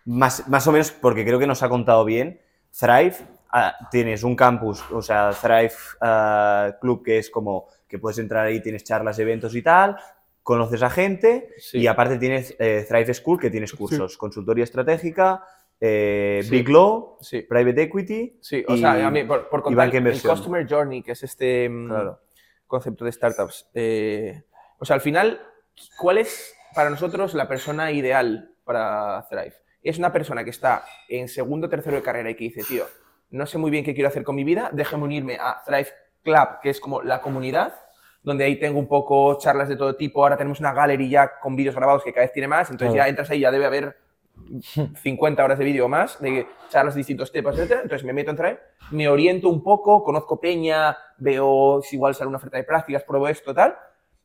más, 0.05 0.47
más 0.47 0.67
o 0.67 0.71
menos, 0.71 0.91
porque 0.91 1.25
creo 1.25 1.39
que 1.39 1.47
nos 1.47 1.63
ha 1.63 1.69
contado 1.69 2.05
bien, 2.05 2.39
Thrive, 2.79 3.15
ah, 3.51 3.73
tienes 3.89 4.21
un 4.21 4.35
campus, 4.35 4.83
o 4.91 5.01
sea, 5.01 5.31
Thrive 5.31 5.73
ah, 6.01 6.75
Club, 6.79 7.03
que 7.03 7.17
es 7.17 7.31
como 7.31 7.65
que 7.87 7.99
puedes 7.99 8.17
entrar 8.17 8.45
ahí, 8.45 8.61
tienes 8.61 8.83
charlas, 8.83 9.17
eventos 9.19 9.55
y 9.55 9.61
tal, 9.61 9.95
conoces 10.45 10.83
a 10.83 10.91
gente, 10.91 11.49
Sí. 11.57 11.79
y 11.79 11.87
aparte 11.87 12.19
tienes 12.19 12.55
eh, 12.59 12.85
Thrive 12.87 13.15
School, 13.15 13.39
que 13.39 13.49
tienes 13.49 13.73
cursos, 13.73 14.15
consultoría 14.15 14.63
estratégica, 14.63 15.43
eh, 15.81 16.41
Sí. 16.43 16.51
Big 16.51 16.69
Law, 16.69 17.17
Sí. 17.19 17.41
Private 17.41 17.81
Equity. 17.81 18.37
Sí, 18.41 18.63
o 18.67 18.75
y- 18.75 18.79
sea, 18.79 19.07
a 19.07 19.09
mí, 19.09 19.23
por, 19.23 19.49
por 19.49 19.63
contar, 19.63 19.93
el. 19.95 20.21
Customer 20.21 20.67
Journey, 20.69 21.01
que 21.01 21.13
es 21.13 21.23
este 21.23 21.67
mm, 21.67 21.87
Claro. 21.89 22.19
concepto 22.67 23.05
de 23.05 23.11
startups. 23.11 23.69
eh, 23.73 24.43
o 24.77 24.85
sea, 24.85 24.93
al 24.93 25.01
final, 25.01 25.41
¿cuál 25.97 26.19
es 26.19 26.53
para 26.75 26.91
nosotros 26.91 27.33
la 27.33 27.47
persona 27.47 27.91
ideal 27.91 28.51
para 28.65 29.25
Thrive? 29.27 29.55
Es 29.81 29.97
una 29.97 30.11
persona 30.13 30.43
que 30.43 30.51
está 30.51 30.83
en 31.09 31.27
segundo 31.27 31.65
o 31.65 31.69
tercero 31.71 31.95
de 31.95 32.03
carrera 32.03 32.29
y 32.29 32.35
que 32.35 32.43
dice, 32.43 32.61
tío, 32.63 32.85
no 33.31 33.47
sé 33.47 33.57
muy 33.57 33.71
bien 33.71 33.83
qué 33.83 33.95
quiero 33.95 34.09
hacer 34.09 34.23
con 34.23 34.35
mi 34.35 34.43
vida, 34.43 34.69
déjame 34.73 35.05
unirme 35.05 35.37
a 35.41 35.63
Thrive 35.65 35.89
Club, 36.23 36.59
que 36.61 36.69
es 36.69 36.79
como 36.79 37.01
la 37.01 37.19
comunidad, 37.21 37.73
donde 38.25 38.43
ahí 38.43 38.57
tengo 38.59 38.77
un 38.79 38.87
poco 38.87 39.37
charlas 39.37 39.69
de 39.69 39.77
todo 39.77 39.95
tipo. 39.95 40.21
Ahora 40.23 40.35
tenemos 40.35 40.59
una 40.59 40.73
gallery 40.73 41.09
ya 41.09 41.39
con 41.39 41.55
vídeos 41.55 41.75
grabados 41.75 42.03
que 42.03 42.11
cada 42.11 42.25
vez 42.25 42.33
tiene 42.33 42.47
más, 42.47 42.69
entonces 42.71 42.93
ya 42.95 43.07
entras 43.07 43.29
ahí, 43.29 43.39
ya 43.39 43.51
debe 43.51 43.65
haber 43.65 43.95
50 45.01 45.43
horas 45.43 45.57
de 45.59 45.65
vídeo 45.65 45.85
o 45.85 45.87
más, 45.87 46.19
de 46.21 46.47
charlas 46.69 46.95
de 46.95 46.99
distintos 46.99 47.31
temas, 47.31 47.57
etc. 47.57 47.71
Entonces 47.83 48.03
me 48.03 48.13
meto 48.13 48.31
en 48.31 48.37
Thrive, 48.37 48.59
me 48.91 49.07
oriento 49.07 49.47
un 49.49 49.63
poco, 49.63 50.03
conozco 50.03 50.39
Peña, 50.39 50.97
veo 51.17 51.81
si 51.81 51.95
igual 51.95 52.15
sale 52.15 52.27
una 52.27 52.37
oferta 52.37 52.57
de 52.57 52.63
prácticas, 52.63 53.03
pruebo 53.03 53.27
esto, 53.27 53.53
tal. 53.53 53.75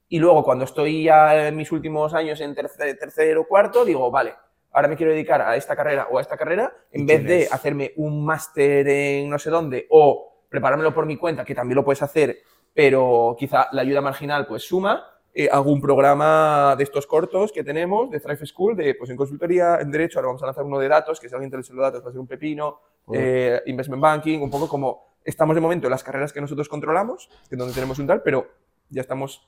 Y 0.09 0.19
luego 0.19 0.43
cuando 0.43 0.65
estoy 0.65 1.05
ya 1.05 1.47
en 1.49 1.57
mis 1.57 1.71
últimos 1.71 2.15
años 2.15 2.41
en 2.41 2.55
terce- 2.55 2.99
tercero 2.99 3.43
o 3.43 3.47
cuarto, 3.47 3.85
digo, 3.85 4.11
vale, 4.11 4.35
ahora 4.73 4.89
me 4.89 4.97
quiero 4.97 5.13
dedicar 5.13 5.41
a 5.43 5.55
esta 5.57 5.77
carrera 5.77 6.09
o 6.11 6.19
a 6.19 6.21
esta 6.21 6.37
carrera, 6.37 6.73
en 6.91 7.03
¿Y 7.03 7.05
vez 7.07 7.25
de 7.25 7.49
hacerme 7.53 7.93
un 7.97 8.25
máster 8.25 8.89
en 8.89 9.31
no 9.31 9.39
sé 9.39 9.51
dónde 9.51 9.87
o 9.91 10.45
preparármelo 10.49 10.93
por 10.93 11.07
mi 11.07 11.17
cuenta, 11.17 11.45
que 11.45 11.55
también 11.55 11.77
lo 11.77 11.85
puedes 11.85 12.03
hacer, 12.03 12.39
pero 12.75 13.37
quizá 13.39 13.69
la 13.73 13.83
ayuda 13.83 14.01
marginal 14.01 14.47
pues 14.47 14.63
suma, 14.63 15.05
eh, 15.33 15.49
un 15.65 15.81
programa 15.81 16.75
de 16.77 16.85
estos 16.85 17.07
cortos 17.07 17.53
que 17.53 17.63
tenemos, 17.63 18.11
de 18.11 18.21
Thrive 18.21 18.47
School, 18.47 18.77
de, 18.77 18.95
pues 18.95 19.11
en 19.11 19.17
consultoría, 19.17 19.79
en 19.81 19.91
derecho, 19.91 20.19
ahora 20.19 20.29
vamos 20.29 20.43
a 20.43 20.47
lanzar 20.47 20.65
uno 20.65 20.79
de 20.79 20.89
datos, 20.89 21.21
que 21.21 21.29
si 21.29 21.35
alguien 21.35 21.49
interesa 21.49 21.73
los 21.73 21.83
datos 21.83 22.05
va 22.05 22.09
a 22.09 22.13
ser 22.13 22.21
un 22.21 22.27
pepino, 22.27 22.81
eh, 23.13 23.63
investment 23.67 24.03
banking, 24.03 24.41
un 24.41 24.51
poco 24.51 24.69
como 24.69 25.17
estamos 25.25 25.55
de 25.55 25.61
momento 25.61 25.87
en 25.87 25.93
las 25.93 26.03
carreras 26.03 26.33
que 26.33 26.41
nosotros 26.41 26.69
controlamos, 26.69 27.29
que 27.49 27.55
es 27.55 27.59
donde 27.59 27.75
tenemos 27.75 27.99
un 27.99 28.07
tal, 28.07 28.23
pero 28.23 28.49
ya 28.89 29.03
estamos 29.03 29.47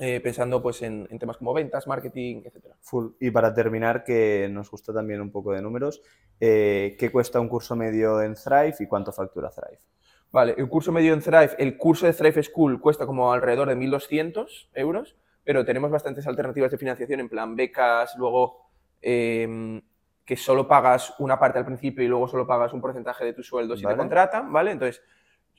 eh, 0.00 0.20
pensando 0.20 0.62
pues 0.62 0.82
en, 0.82 1.08
en 1.10 1.18
temas 1.18 1.36
como 1.36 1.52
ventas, 1.52 1.86
marketing, 1.86 2.42
etcétera. 2.44 2.76
Full. 2.80 3.14
Y 3.20 3.30
para 3.30 3.52
terminar, 3.52 4.04
que 4.04 4.48
nos 4.50 4.70
gusta 4.70 4.92
también 4.92 5.20
un 5.20 5.30
poco 5.30 5.52
de 5.52 5.60
números, 5.60 6.02
eh, 6.38 6.96
¿qué 6.98 7.10
cuesta 7.10 7.40
un 7.40 7.48
curso 7.48 7.74
medio 7.74 8.22
en 8.22 8.34
Thrive 8.34 8.76
y 8.78 8.86
cuánto 8.86 9.12
factura 9.12 9.50
Thrive? 9.50 9.80
Vale, 10.30 10.54
el 10.58 10.68
curso 10.68 10.92
medio 10.92 11.14
en 11.14 11.20
Thrive, 11.20 11.52
el 11.58 11.76
curso 11.78 12.06
de 12.06 12.12
Thrive 12.12 12.42
School 12.42 12.80
cuesta 12.80 13.06
como 13.06 13.32
alrededor 13.32 13.68
de 13.68 13.76
1.200 13.76 14.68
euros, 14.74 15.16
pero 15.42 15.64
tenemos 15.64 15.90
bastantes 15.90 16.26
alternativas 16.26 16.70
de 16.70 16.78
financiación, 16.78 17.20
en 17.20 17.28
plan 17.28 17.56
becas, 17.56 18.14
luego 18.18 18.68
eh, 19.00 19.80
que 20.28 20.36
solo 20.36 20.68
pagas 20.68 21.14
una 21.20 21.38
parte 21.38 21.58
al 21.58 21.64
principio 21.64 22.04
y 22.04 22.08
luego 22.08 22.28
solo 22.28 22.46
pagas 22.46 22.74
un 22.74 22.82
porcentaje 22.82 23.24
de 23.24 23.32
tu 23.32 23.42
sueldo 23.42 23.74
si 23.76 23.84
Vale. 23.84 23.94
te 23.94 23.98
contratan, 23.98 24.52
¿vale? 24.52 24.72
Entonces, 24.72 25.02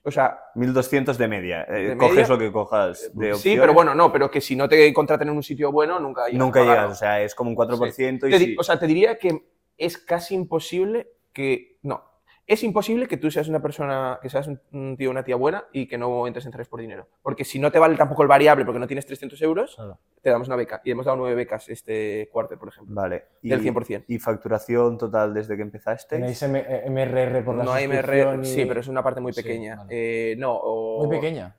o 0.04 0.12
sea, 0.12 0.40
1200 0.54 1.18
de 1.18 1.28
media. 1.28 1.64
Eh, 1.64 1.90
¿De 1.90 1.98
coges 1.98 2.16
media? 2.16 2.28
lo 2.28 2.38
que 2.38 2.52
cojas 2.52 3.12
de 3.16 3.26
sí, 3.26 3.32
opciones. 3.32 3.62
pero 3.62 3.74
bueno, 3.74 3.96
no, 3.96 4.12
pero 4.12 4.30
que 4.30 4.41
si 4.41 4.56
no 4.56 4.70
te 4.70 4.94
contratan 4.94 5.30
en 5.30 5.36
un 5.36 5.44
sitio 5.44 5.72
bueno, 5.72 6.00
nunca 6.00 6.28
llegas. 6.28 6.40
Nunca 6.40 6.62
a 6.62 6.64
llegas, 6.64 6.91
o 6.91 6.96
sea, 6.96 7.22
es 7.22 7.34
como 7.34 7.50
un 7.50 7.56
4% 7.56 8.28
y 8.28 8.32
Te 8.32 8.38
sí. 8.38 8.56
O 8.60 8.64
sea, 8.64 8.78
te 8.78 8.86
diría 8.86 9.18
que 9.18 9.44
es 9.76 9.98
casi 9.98 10.36
imposible 10.36 11.10
que. 11.34 11.80
No. 11.82 12.09
Es 12.50 12.64
imposible 12.64 13.08
que 13.08 13.18
tú 13.18 13.30
seas 13.30 13.48
una 13.48 13.62
persona, 13.62 14.18
que 14.24 14.28
seas 14.28 14.48
un- 14.48 14.60
un 14.74 14.98
tío 14.98 15.10
o 15.10 15.12
una 15.12 15.24
tía 15.24 15.36
buena 15.36 15.66
y 15.72 15.88
que 15.88 16.00
no 16.00 16.26
entres 16.26 16.48
en 16.48 16.52
Thrive 16.52 16.68
por 16.68 16.82
dinero. 16.82 17.08
Porque 17.22 17.46
si 17.46 17.60
no 17.60 17.72
te 17.72 17.78
vale 17.78 17.96
tampoco 17.96 18.24
el 18.24 18.28
variable 18.28 18.66
porque 18.66 18.80
no 18.80 18.88
tienes 18.88 19.06
300 19.06 19.40
euros, 19.44 19.76
Claro. 19.76 20.00
te 20.20 20.32
damos 20.32 20.48
una 20.48 20.58
beca. 20.58 20.82
Y 20.84 20.90
hemos 20.90 21.06
dado 21.06 21.16
nueve 21.18 21.36
becas 21.36 21.70
este 21.70 22.28
cuarto, 22.32 22.58
por 22.58 22.70
ejemplo. 22.70 22.96
Vale. 22.96 23.26
Y, 23.44 23.50
Del 23.50 23.62
100%. 23.62 24.06
¿Y 24.08 24.18
facturación 24.18 24.98
total 24.98 25.32
desde 25.32 25.56
que 25.56 25.62
empezaste? 25.62 26.16
¿Tenéis 26.16 26.42
M- 26.42 26.66
eh, 26.68 26.86
MRR 26.90 27.44
por 27.44 27.56
la 27.56 27.64
No 27.64 27.72
hay 27.72 27.86
suscripción 27.86 28.28
MR, 28.40 28.42
y- 28.42 28.52
sí, 28.52 28.66
pero 28.66 28.80
es 28.80 28.88
una 28.88 29.04
parte 29.04 29.22
muy 29.22 29.32
Sí, 29.32 29.44
pequeña. 29.44 29.76
vale. 29.76 29.90
Eh, 30.32 30.36
no, 30.38 30.56
o- 30.56 31.06
Muy 31.06 31.16
pequeña. 31.18 31.56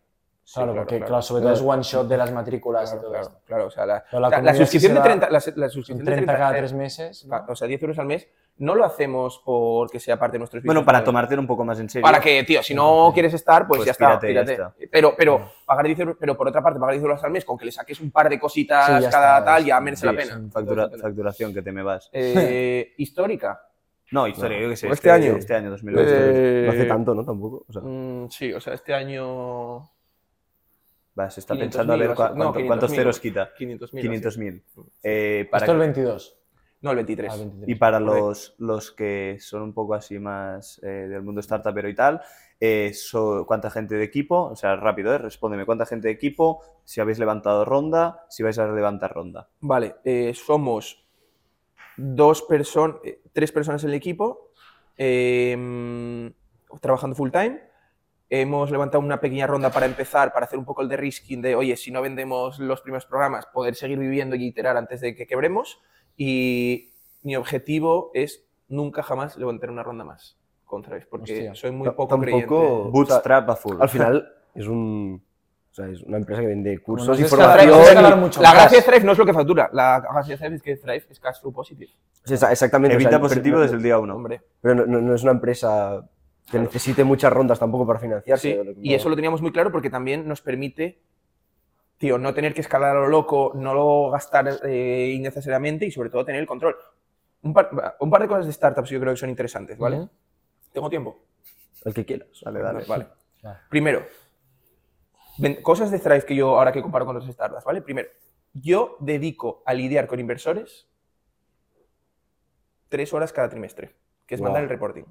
Sí, 0.51 0.55
claro, 0.55 0.72
claro, 0.72 0.81
porque 0.85 0.97
claro. 0.97 1.09
claro, 1.10 1.22
sobre 1.22 1.43
todo 1.44 1.52
es 1.52 1.60
one 1.62 1.82
shot 1.85 2.09
de 2.09 2.16
las 2.16 2.32
matrículas 2.32 2.93
y 2.93 2.97
todo 2.98 3.10
claro, 3.10 3.22
esto. 3.22 3.40
claro, 3.47 3.66
o 3.66 3.70
sea, 3.70 3.86
la, 3.86 3.94
la 3.94 4.01
o 4.01 4.10
sea, 4.10 4.20
la 4.20 4.31
comunidad 4.31 4.52
sí 4.55 4.59
suscripción 4.59 4.93
de 4.94 4.98
da 4.98 5.05
30, 5.05 5.27
la, 5.27 5.32
la 5.32 5.40
Son 5.40 5.70
suscripción 5.70 5.98
30 5.98 6.10
de 6.10 6.16
30 6.27 6.36
cada 6.36 6.59
tres 6.59 6.72
meses. 6.72 7.24
¿no? 7.27 7.44
o 7.48 7.55
sea, 7.55 7.68
10 7.68 7.82
euros 7.85 7.98
al 8.01 8.06
mes, 8.06 8.27
no 8.56 8.74
lo 8.74 8.85
hacemos 8.85 9.40
porque 9.44 10.01
sea 10.01 10.18
parte 10.18 10.32
de 10.35 10.39
nuestros 10.40 10.64
Bueno, 10.64 10.85
para 10.85 11.05
tomártelo 11.05 11.40
un 11.40 11.47
poco 11.47 11.64
más 11.64 11.78
en 11.78 11.89
serio. 11.89 12.02
Para 12.05 12.18
que, 12.18 12.43
tío, 12.43 12.64
si 12.64 12.74
no 12.74 13.12
quieres 13.14 13.32
estar, 13.32 13.68
pues, 13.68 13.78
Pues 13.78 13.86
ya, 13.86 13.93
está, 13.93 14.18
pírate, 14.18 14.35
ya 14.35 14.40
pírate. 14.43 14.52
está. 14.55 14.74
Pero, 14.90 15.14
pero, 15.16 15.52
pagar 15.64 15.86
10 15.86 16.01
euros, 16.01 16.16
pero 16.18 16.36
por 16.36 16.48
otra 16.48 16.60
parte, 16.64 16.81
pagar 16.81 16.94
10 16.94 17.05
euros 17.05 17.22
al 17.22 17.31
mes 17.31 17.44
con 17.44 17.56
que 17.56 17.66
le 17.66 17.70
saques 17.70 18.01
un 18.01 18.10
par 18.10 18.28
de 18.28 18.40
cositas 18.40 18.86
Sí, 18.89 18.93
ya 19.05 19.09
cada 19.09 19.39
está, 19.39 19.44
tal, 19.52 19.60
es- 19.60 19.66
ya 19.68 19.81
merece 19.81 20.05
la 20.06 20.12
pena. 20.14 20.40
factura- 20.51 20.90
facturación, 21.01 21.55
que 21.55 21.62
te 21.62 21.70
me 21.70 21.85
vas. 21.85 22.10
Eh, 22.12 22.93
histórica. 22.98 23.62
No, 24.10 24.27
historia, 24.27 24.60
yo 24.60 24.68
qué 24.68 24.74
sé. 24.77 24.89
¿O 24.89 24.93
este 24.93 25.12
año? 25.12 25.36
Este 25.36 25.55
año, 25.55 25.70
2020. 25.70 26.12
Eh, 26.12 26.62
No 26.66 26.72
hace 26.72 26.85
tanto, 26.86 27.14
¿no? 27.14 27.24
Tampoco. 27.24 27.64
O 27.68 27.72
sea, 27.72 27.82
mm, 27.82 28.28
sí, 28.31 28.52
o 28.52 28.60
sea, 28.60 28.74
este 28.74 28.93
año. 28.93 29.89
Va, 31.21 31.31
se 31.31 31.41
está 31.41 31.55
500.000 31.55 31.61
pensando 31.61 31.93
a 31.93 31.97
ver 31.97 32.11
cua- 32.11 32.31
no, 32.35 32.53
cuánto- 32.53 32.67
cuántos 32.67 32.91
500.000. 32.91 32.97
ceros 32.97 33.21
quita. 33.21 33.53
500.000. 33.59 34.01
500.000. 34.03 34.63
Eh, 35.03 35.49
para 35.51 35.65
Esto 35.67 35.73
el 35.73 35.79
que- 35.79 35.85
22. 35.87 36.37
No, 36.83 36.91
el 36.93 36.97
23. 36.97 37.31
Ah, 37.33 37.37
23. 37.37 37.69
Y 37.69 37.75
para 37.75 38.01
los, 38.01 38.55
los 38.59 38.91
que 38.93 39.37
son 39.39 39.61
un 39.63 39.75
poco 39.75 39.93
así 39.95 40.19
más 40.19 40.81
eh, 40.83 40.87
del 41.09 41.21
mundo 41.23 41.41
startup 41.43 41.75
pero 41.75 41.91
y 41.91 41.95
tal, 41.95 42.23
eh, 42.59 42.93
so- 42.95 43.45
¿cuánta 43.47 43.69
gente 43.71 43.97
de 43.97 44.05
equipo? 44.05 44.45
O 44.45 44.57
sea, 44.57 44.77
rápido, 44.77 45.13
¿eh? 45.15 45.19
respóndeme, 45.19 45.67
¿cuánta 45.67 45.85
gente 45.85 46.09
de 46.09 46.15
equipo? 46.15 46.63
Si 46.85 47.01
habéis 47.03 47.19
levantado 47.19 47.67
ronda, 47.67 48.25
si 48.31 48.43
vais 48.43 48.59
a 48.59 48.67
levantar 48.67 49.13
ronda. 49.13 49.49
Vale, 49.61 49.97
eh, 50.05 50.33
somos 50.35 51.05
dos 51.99 52.41
personas, 52.43 52.97
tres 53.35 53.53
personas 53.53 53.85
en 53.85 53.91
el 53.91 53.97
equipo, 53.97 54.53
trabajando 56.81 57.15
full 57.17 57.31
time. 57.31 57.61
Hemos 58.31 58.70
levantado 58.70 59.02
una 59.05 59.20
pequeña 59.20 59.47
ronda 59.47 59.70
para 59.70 59.86
empezar, 59.86 60.32
para 60.32 60.47
hacer 60.47 60.59
un 60.59 60.65
poco 60.65 60.82
el 60.82 60.89
de 60.89 60.97
risking 60.97 61.43
de, 61.43 61.57
oye, 61.57 61.77
si 61.77 61.90
no 61.90 62.01
vendemos 62.01 62.59
los 62.61 62.81
primeros 62.81 63.05
programas, 63.05 63.44
poder 63.47 63.74
seguir 63.74 63.98
viviendo 63.98 64.36
y 64.36 64.47
iterar 64.47 64.77
antes 64.77 65.01
de 65.01 65.15
que 65.16 65.27
quebremos. 65.27 65.81
Y 66.16 66.93
mi 67.23 67.35
objetivo 67.36 68.11
es 68.15 68.47
nunca 68.69 69.02
jamás 69.02 69.36
levantar 69.36 69.70
una 69.70 69.82
ronda 69.82 70.05
más 70.05 70.39
con 70.65 70.82
Thrive, 70.82 71.07
porque 71.11 71.32
Hostia. 71.32 71.55
soy 71.57 71.73
muy 71.73 71.89
poco 71.90 72.07
tampoco- 72.09 72.24
creyente. 72.24 72.90
Bootstrap 72.90 73.51
a 73.51 73.57
full. 73.57 73.77
Al 73.81 73.89
final 73.89 74.32
es 74.55 74.66
un. 74.69 75.23
O 75.70 75.74
sea, 75.74 75.86
es 75.89 76.02
una 76.02 76.16
empresa 76.16 76.40
que 76.40 76.48
vende 76.48 76.78
cursos 76.81 77.07
no 77.09 77.15
y 77.24 77.28
formación. 77.28 78.20
mucho 78.20 78.43
la 78.43 78.52
gracia 78.52 78.78
de 78.78 78.85
Thrive 78.85 79.05
no 79.05 79.12
es 79.12 79.19
lo 79.19 79.24
que 79.27 79.32
factura, 79.32 79.70
la 79.73 80.01
gracia 80.01 80.35
de 80.35 80.39
Thrive 80.39 80.57
es 80.57 80.62
que 80.62 80.77
Thrive 80.77 81.05
es 81.09 81.20
cash 81.20 81.40
flow 81.40 81.52
positive. 81.52 81.93
Sí, 82.24 82.35
exactamente. 82.35 82.97
o 82.97 82.98
sea, 83.01 83.09
Evita 83.09 83.20
positivo 83.20 83.61
desde 83.61 83.77
el 83.77 83.82
día 83.82 83.97
uno. 83.98 84.16
Hombre. 84.16 84.43
Pero 84.61 84.74
no, 84.74 84.86
no- 84.86 85.01
no 85.01 85.15
es 85.15 85.23
una 85.23 85.31
empresa 85.32 86.05
que 86.51 86.59
necesite 86.59 87.05
muchas 87.05 87.32
rondas 87.32 87.59
tampoco 87.59 87.86
para 87.86 87.98
financiarse. 87.98 88.62
Sí, 88.62 88.81
y 88.82 88.94
eso 88.94 89.09
lo 89.09 89.14
teníamos 89.16 89.40
muy 89.40 89.52
claro 89.52 89.70
porque 89.70 89.90
también 89.90 90.27
nos 90.27 90.40
permite, 90.43 91.01
tío, 91.98 92.18
no 92.18 92.35
tener 92.35 92.55
que 92.55 92.60
escalar 92.60 92.97
a 92.97 93.01
lo 93.01 93.09
loco, 93.09 93.52
no 93.55 93.72
lo 93.74 94.10
gastar 94.10 94.60
eh, 94.64 95.12
innecesariamente 95.14 95.86
y 95.86 95.90
sobre 95.90 96.10
todo 96.10 96.24
tener 96.24 96.40
el 96.40 96.47
control. 96.47 96.77
Un 97.43 97.55
par, 97.55 97.97
un 98.01 98.10
par 98.10 98.22
de 98.22 98.28
cosas 98.28 98.47
de 98.47 98.52
startups 98.52 98.90
yo 98.90 99.01
creo 99.01 99.12
que 99.12 99.18
son 99.18 99.31
interesantes, 99.31 99.78
¿vale? 99.78 100.09
Tengo 100.72 100.90
tiempo. 100.90 101.22
El 101.85 101.94
que 101.94 102.05
quieras. 102.05 102.28
Dale, 102.44 102.60
dale. 102.60 102.85
Vale. 102.86 103.06
Vale. 103.43 103.59
Primero, 103.70 104.05
cosas 105.62 105.90
de 105.90 105.98
Thrive 105.98 106.24
que 106.27 106.36
yo 106.36 106.59
ahora 106.59 106.72
que 106.72 106.82
comparo 106.82 107.06
con 107.06 107.16
otras 107.16 107.32
startups, 107.32 107.64
¿vale? 107.64 107.81
Primero, 107.81 108.09
yo 108.52 108.97
dedico 109.01 109.62
a 109.64 109.72
lidiar 109.72 110.06
con 110.06 110.20
inversores 110.20 110.89
tres 112.89 113.14
horas 113.14 113.32
cada 113.32 113.48
trimestre, 113.48 113.94
que 114.27 114.35
es 114.35 114.40
Wow. 114.40 114.48
mandar 114.48 114.64
el 114.64 114.68
reporting. 114.68 115.05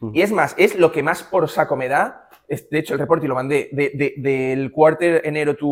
Y 0.00 0.20
es 0.22 0.30
más, 0.32 0.54
es 0.58 0.76
lo 0.78 0.92
que 0.92 1.02
más 1.02 1.22
por 1.22 1.48
saco 1.48 1.76
me 1.76 1.88
da. 1.88 2.28
De 2.48 2.78
hecho, 2.78 2.94
el 2.94 3.00
reporting 3.00 3.28
lo 3.28 3.34
mandé 3.34 3.68
de- 3.72 3.90
de- 3.94 4.14
del 4.16 4.72
quarter 4.72 5.20
enero 5.26 5.54
to 5.54 5.66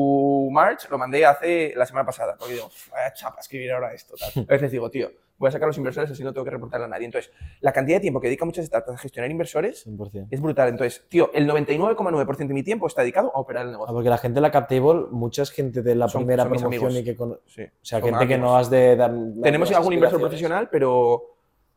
March, 0.50 0.88
lo 0.90 0.98
mandé 0.98 1.24
hace 1.24 1.72
la 1.74 1.86
semana 1.86 2.04
pasada. 2.04 2.36
Porque 2.38 2.54
digo, 2.54 2.68
vaya 2.92 3.12
chapa 3.14 3.40
escribir 3.40 3.72
ahora 3.72 3.94
esto. 3.94 4.14
Tal. 4.16 4.44
A 4.48 4.52
veces 4.52 4.72
digo, 4.72 4.90
tío, 4.90 5.10
voy 5.38 5.48
a 5.48 5.52
sacar 5.52 5.64
a 5.64 5.66
los 5.68 5.78
inversores 5.78 6.10
así 6.10 6.22
no 6.22 6.32
tengo 6.34 6.44
que 6.44 6.50
reportarle 6.50 6.84
a 6.84 6.88
nadie. 6.88 7.06
Entonces, 7.06 7.32
la 7.60 7.72
cantidad 7.72 7.96
de 7.96 8.00
tiempo 8.02 8.20
que 8.20 8.26
dedica 8.26 8.44
muchas 8.44 8.66
startups 8.66 8.96
a 8.98 8.98
gestionar 8.98 9.30
inversores 9.30 9.86
100%. 9.86 10.26
es 10.30 10.40
brutal. 10.40 10.68
Entonces, 10.68 11.04
tío, 11.08 11.30
el 11.32 11.46
99,9% 11.46 12.36
de 12.48 12.54
mi 12.54 12.62
tiempo 12.62 12.86
está 12.88 13.00
dedicado 13.02 13.32
a 13.34 13.40
operar 13.40 13.62
el 13.62 13.68
Ah, 13.68 13.72
negocio. 13.72 13.94
porque 13.94 14.10
la 14.10 14.18
gente 14.18 14.34
de 14.34 14.40
la 14.42 14.50
Captable, 14.50 15.06
mucha 15.12 15.46
gente 15.46 15.80
de 15.82 15.94
la 15.94 16.08
Son- 16.08 16.22
primera 16.22 16.42
son 16.42 16.52
promoción 16.52 16.92
y 16.96 17.04
que 17.04 17.16
cono- 17.16 17.38
Sí. 17.46 17.62
o 17.62 17.68
sea, 17.80 18.00
gente 18.02 18.26
que 18.26 18.34
amigos. 18.34 18.40
no 18.50 18.56
has 18.58 18.68
de 18.70 18.96
dar. 18.96 19.12
Tenemos 19.42 19.72
algún 19.72 19.94
inversor 19.94 20.20
profesional, 20.20 20.68
pero, 20.70 21.35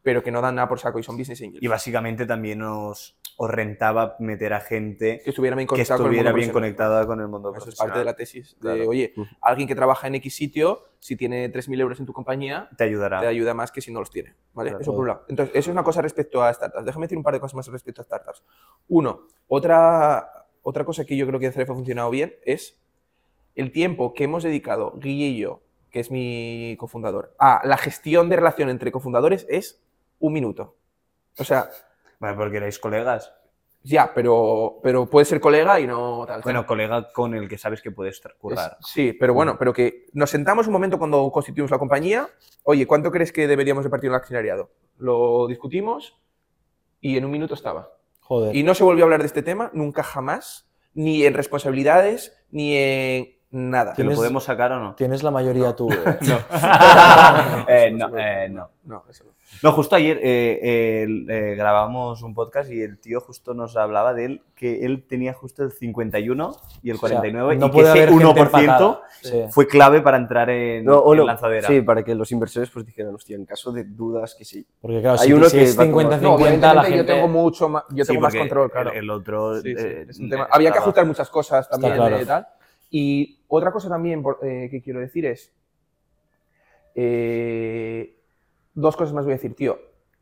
pero 0.10 0.24
que 0.24 0.32
no 0.32 0.42
dan 0.42 0.56
nada 0.56 0.68
por 0.68 0.80
saco 0.80 0.98
y 0.98 1.04
son 1.04 1.18
business 1.18 1.40
angels. 1.40 1.62
Y 1.62 1.68
básicamente 1.68 2.26
también 2.26 2.64
os, 2.64 3.16
os 3.38 3.48
rentaba 3.48 4.16
meter 4.18 4.54
a 4.54 4.60
gente 4.60 5.22
que 5.24 5.30
estuviera 5.30 5.56
bien 5.56 5.68
que 5.68 5.70
con 5.70 5.78
el 5.78 5.82
estuviera 5.84 6.32
mundo 6.32 6.34
bien 6.34 6.50
conectada 6.50 7.06
con 7.06 7.22
el 7.22 7.28
mundo 7.28 7.54
Eso 7.56 7.70
es 7.70 7.76
parte 7.76 8.00
de 8.00 8.06
la 8.06 8.16
tesis. 8.16 8.56
De, 8.56 8.60
Claro. 8.60 8.90
oye, 8.90 9.14
alguien 9.40 9.68
que 9.68 9.76
trabaja 9.76 10.08
en 10.08 10.16
X 10.16 10.36
sitio, 10.36 10.88
si 10.98 11.16
tiene 11.16 11.54
3.000 11.54 11.80
euros 11.80 12.00
en 12.00 12.08
tu 12.08 12.14
compañía, 12.14 12.70
Te 12.76 12.86
ayudará. 12.86 13.20
te 13.20 13.28
ayuda 13.28 13.54
más 13.54 13.72
que 13.72 13.82
si 13.82 13.92
no 13.92 14.00
los 14.00 14.10
tiene. 14.10 14.34
¿vale? 14.56 14.72
Claro. 14.72 14.82
Eso 14.82 14.94
por 14.94 15.02
un 15.02 15.08
lado. 15.10 15.26
Entonces, 15.28 15.56
eso 15.56 15.70
es 15.70 15.74
una 15.74 15.84
cosa 15.84 16.02
respecto 16.02 16.42
a 16.42 16.52
startups. 16.52 16.86
Déjame 16.86 17.06
decir 17.06 17.20
un 17.20 17.24
par 17.24 17.36
de 17.36 17.40
cosas 17.40 17.54
más 17.54 17.68
respecto 17.68 18.02
a 18.02 18.06
startups. 18.06 18.42
Uno, 18.88 19.28
otra, 19.48 20.48
otra 20.64 20.86
cosa 20.86 21.06
que 21.06 21.16
yo 21.18 21.28
creo 21.28 21.40
que 21.40 21.46
en 21.46 21.52
Ceref 21.54 21.70
ha 21.70 21.76
funcionado 21.76 22.10
bien 22.10 22.34
es 22.46 22.82
el 23.54 23.72
tiempo 23.72 24.16
que 24.16 24.24
hemos 24.24 24.42
dedicado, 24.42 24.94
Guille 24.98 25.28
y 25.28 25.38
yo, 25.38 25.62
que 25.92 26.00
es 26.00 26.10
mi 26.10 26.76
cofundador, 26.80 27.36
a 27.38 27.62
la 27.64 27.78
gestión 27.78 28.28
de 28.30 28.38
relación 28.38 28.70
entre 28.70 28.92
cofundadores 28.92 29.46
es 29.50 29.84
un 30.20 30.34
minuto. 30.34 30.78
O 31.38 31.44
sea, 31.44 31.70
Vale, 32.20 32.36
porque 32.36 32.58
erais 32.58 32.78
colegas. 32.80 33.34
ya, 33.84 34.12
pero, 34.14 34.80
pero 34.84 35.10
puede 35.10 35.26
ser 35.26 35.40
colega 35.40 35.80
y 35.80 35.88
no 35.88 36.26
tal. 36.28 36.42
Bueno, 36.42 36.66
colega 36.66 37.12
con 37.14 37.34
el 37.34 37.48
que 37.48 37.58
sabes 37.58 37.82
que 37.82 37.92
puedes 37.92 38.22
currar. 38.38 38.78
Es- 38.80 38.88
sí, 38.88 39.14
pero 39.14 39.34
bueno, 39.34 39.58
pero 39.58 39.72
que 39.74 40.08
nos 40.14 40.30
sentamos 40.30 40.68
un 40.68 40.74
momento 40.74 40.98
cuando 41.00 41.32
constituimos 41.32 41.72
la 41.72 41.80
compañía. 41.80 42.28
Oye, 42.64 42.86
¿cuánto 42.86 43.10
crees 43.12 43.32
que 43.32 43.48
deberíamos 43.48 43.84
repartir 43.86 44.10
un 44.10 44.18
accionariado? 44.18 44.72
Lo 44.98 45.48
discutimos 45.48 46.20
y 47.00 47.18
en 47.18 47.24
un 47.26 47.32
minuto 47.32 47.54
estaba. 47.54 47.90
Joder. 48.20 48.54
Y 48.56 48.64
no 48.64 48.76
se 48.76 48.84
volvió 48.84 49.04
a 49.04 49.08
hablar 49.08 49.22
de 49.22 49.28
este 49.28 49.42
tema 49.42 49.72
nunca 49.74 50.04
jamás, 50.04 50.70
ni 50.94 51.26
en 51.26 51.34
responsabilidades, 51.34 52.36
ni 52.52 52.76
en 52.76 53.39
nada. 53.52 53.94
¿Te 53.94 54.04
lo 54.04 54.14
podemos 54.16 54.44
sacar 54.44 54.72
o 54.74 54.80
no? 54.80 54.96
Tienes 54.96 55.24
la 55.24 55.32
mayoría 55.32 55.76
tú. 55.76 55.90
eh. 55.92 56.18
Eh, 57.68 57.92
no, 57.92 58.10
eh, 58.18 58.48
no. 58.50 58.70
No, 58.86 59.04
eso 59.10 59.24
no. 59.26 59.32
No, 59.64 59.72
justo 59.72 59.96
ayer 59.96 60.20
eh, 60.22 61.06
eh, 61.28 61.56
grabamos 61.56 62.22
un 62.22 62.34
podcast 62.36 62.72
y 62.72 62.82
el 62.82 63.00
tío 63.00 63.20
justo 63.20 63.54
nos 63.56 63.76
hablaba 63.78 64.14
de 64.14 64.26
él, 64.26 64.42
que 64.56 64.86
él 64.86 65.06
tenía 65.08 65.34
justo 65.34 65.64
el 65.64 65.72
51 65.72 66.52
y 66.84 66.92
el 66.92 66.96
O 66.96 67.00
sea, 67.00 67.18
49 67.20 67.56
no 67.58 67.66
y 67.66 67.70
que 67.70 67.74
puede 67.74 67.90
ese 67.90 67.92
haber 68.04 68.10
gente 68.10 68.26
1% 68.26 68.38
empatada. 68.46 69.02
Sí. 69.22 69.44
fue 69.50 69.68
clave 69.68 70.02
para 70.02 70.18
entrar 70.18 70.50
en, 70.52 70.86
No, 70.86 71.00
o 71.00 71.14
en 71.14 71.20
no, 71.20 71.26
lanzadera. 71.26 71.68
Sí, 71.68 71.82
para 71.82 72.04
que 72.04 72.14
los 72.16 72.32
inversores 72.32 72.70
pues 72.70 72.86
dijeran, 72.86 73.14
hostia, 73.16 73.36
en 73.36 73.46
caso 73.46 73.72
de 73.72 73.84
dudas 73.86 74.36
que 74.36 74.46
sí. 74.46 74.66
Porque 74.82 75.02
claro, 75.02 75.20
Hay 75.20 75.28
si, 75.28 75.34
uno 75.34 75.50
si 75.50 75.58
que 75.58 75.64
es 75.64 75.80
va 75.80 75.86
como- 75.86 76.02
50-50, 76.02 76.20
No, 76.22 76.38
la 76.38 76.46
evidentemente 76.46 76.82
gente... 76.84 76.98
yo 76.98 77.06
tengo 77.06 77.28
mucho 77.28 77.70
más, 77.70 77.84
yo 77.90 78.06
Sí, 78.06 78.10
tengo 78.10 78.22
más 78.22 78.32
porque 78.34 78.40
control, 78.40 78.72
claro. 78.72 78.92
El, 78.94 79.10
otro. 79.10 79.62
Sí, 79.62 79.76
sí, 79.76 79.84
eh, 79.86 80.06
es 80.08 80.20
un 80.20 80.30
tema. 80.30 80.48
Había 80.52 80.72
que 80.72 80.78
ajustar 80.78 81.06
muchas 81.06 81.30
cosas 81.30 81.68
también 81.70 81.96
claro. 81.96 82.22
y 82.22 82.26
tal. 82.26 82.48
Y 82.90 83.44
otra 83.48 83.72
cosa 83.72 83.90
también 83.90 84.24
eh, 84.44 84.68
que 84.72 84.82
quiero 84.82 85.00
decir 85.00 85.26
es. 85.26 85.54
eh, 86.96 88.16
dos 88.74 88.96
cosas 88.96 89.14
más 89.14 89.26
voy 89.26 89.34
a 89.34 89.38
decir, 89.38 89.56
tío. 89.56 89.78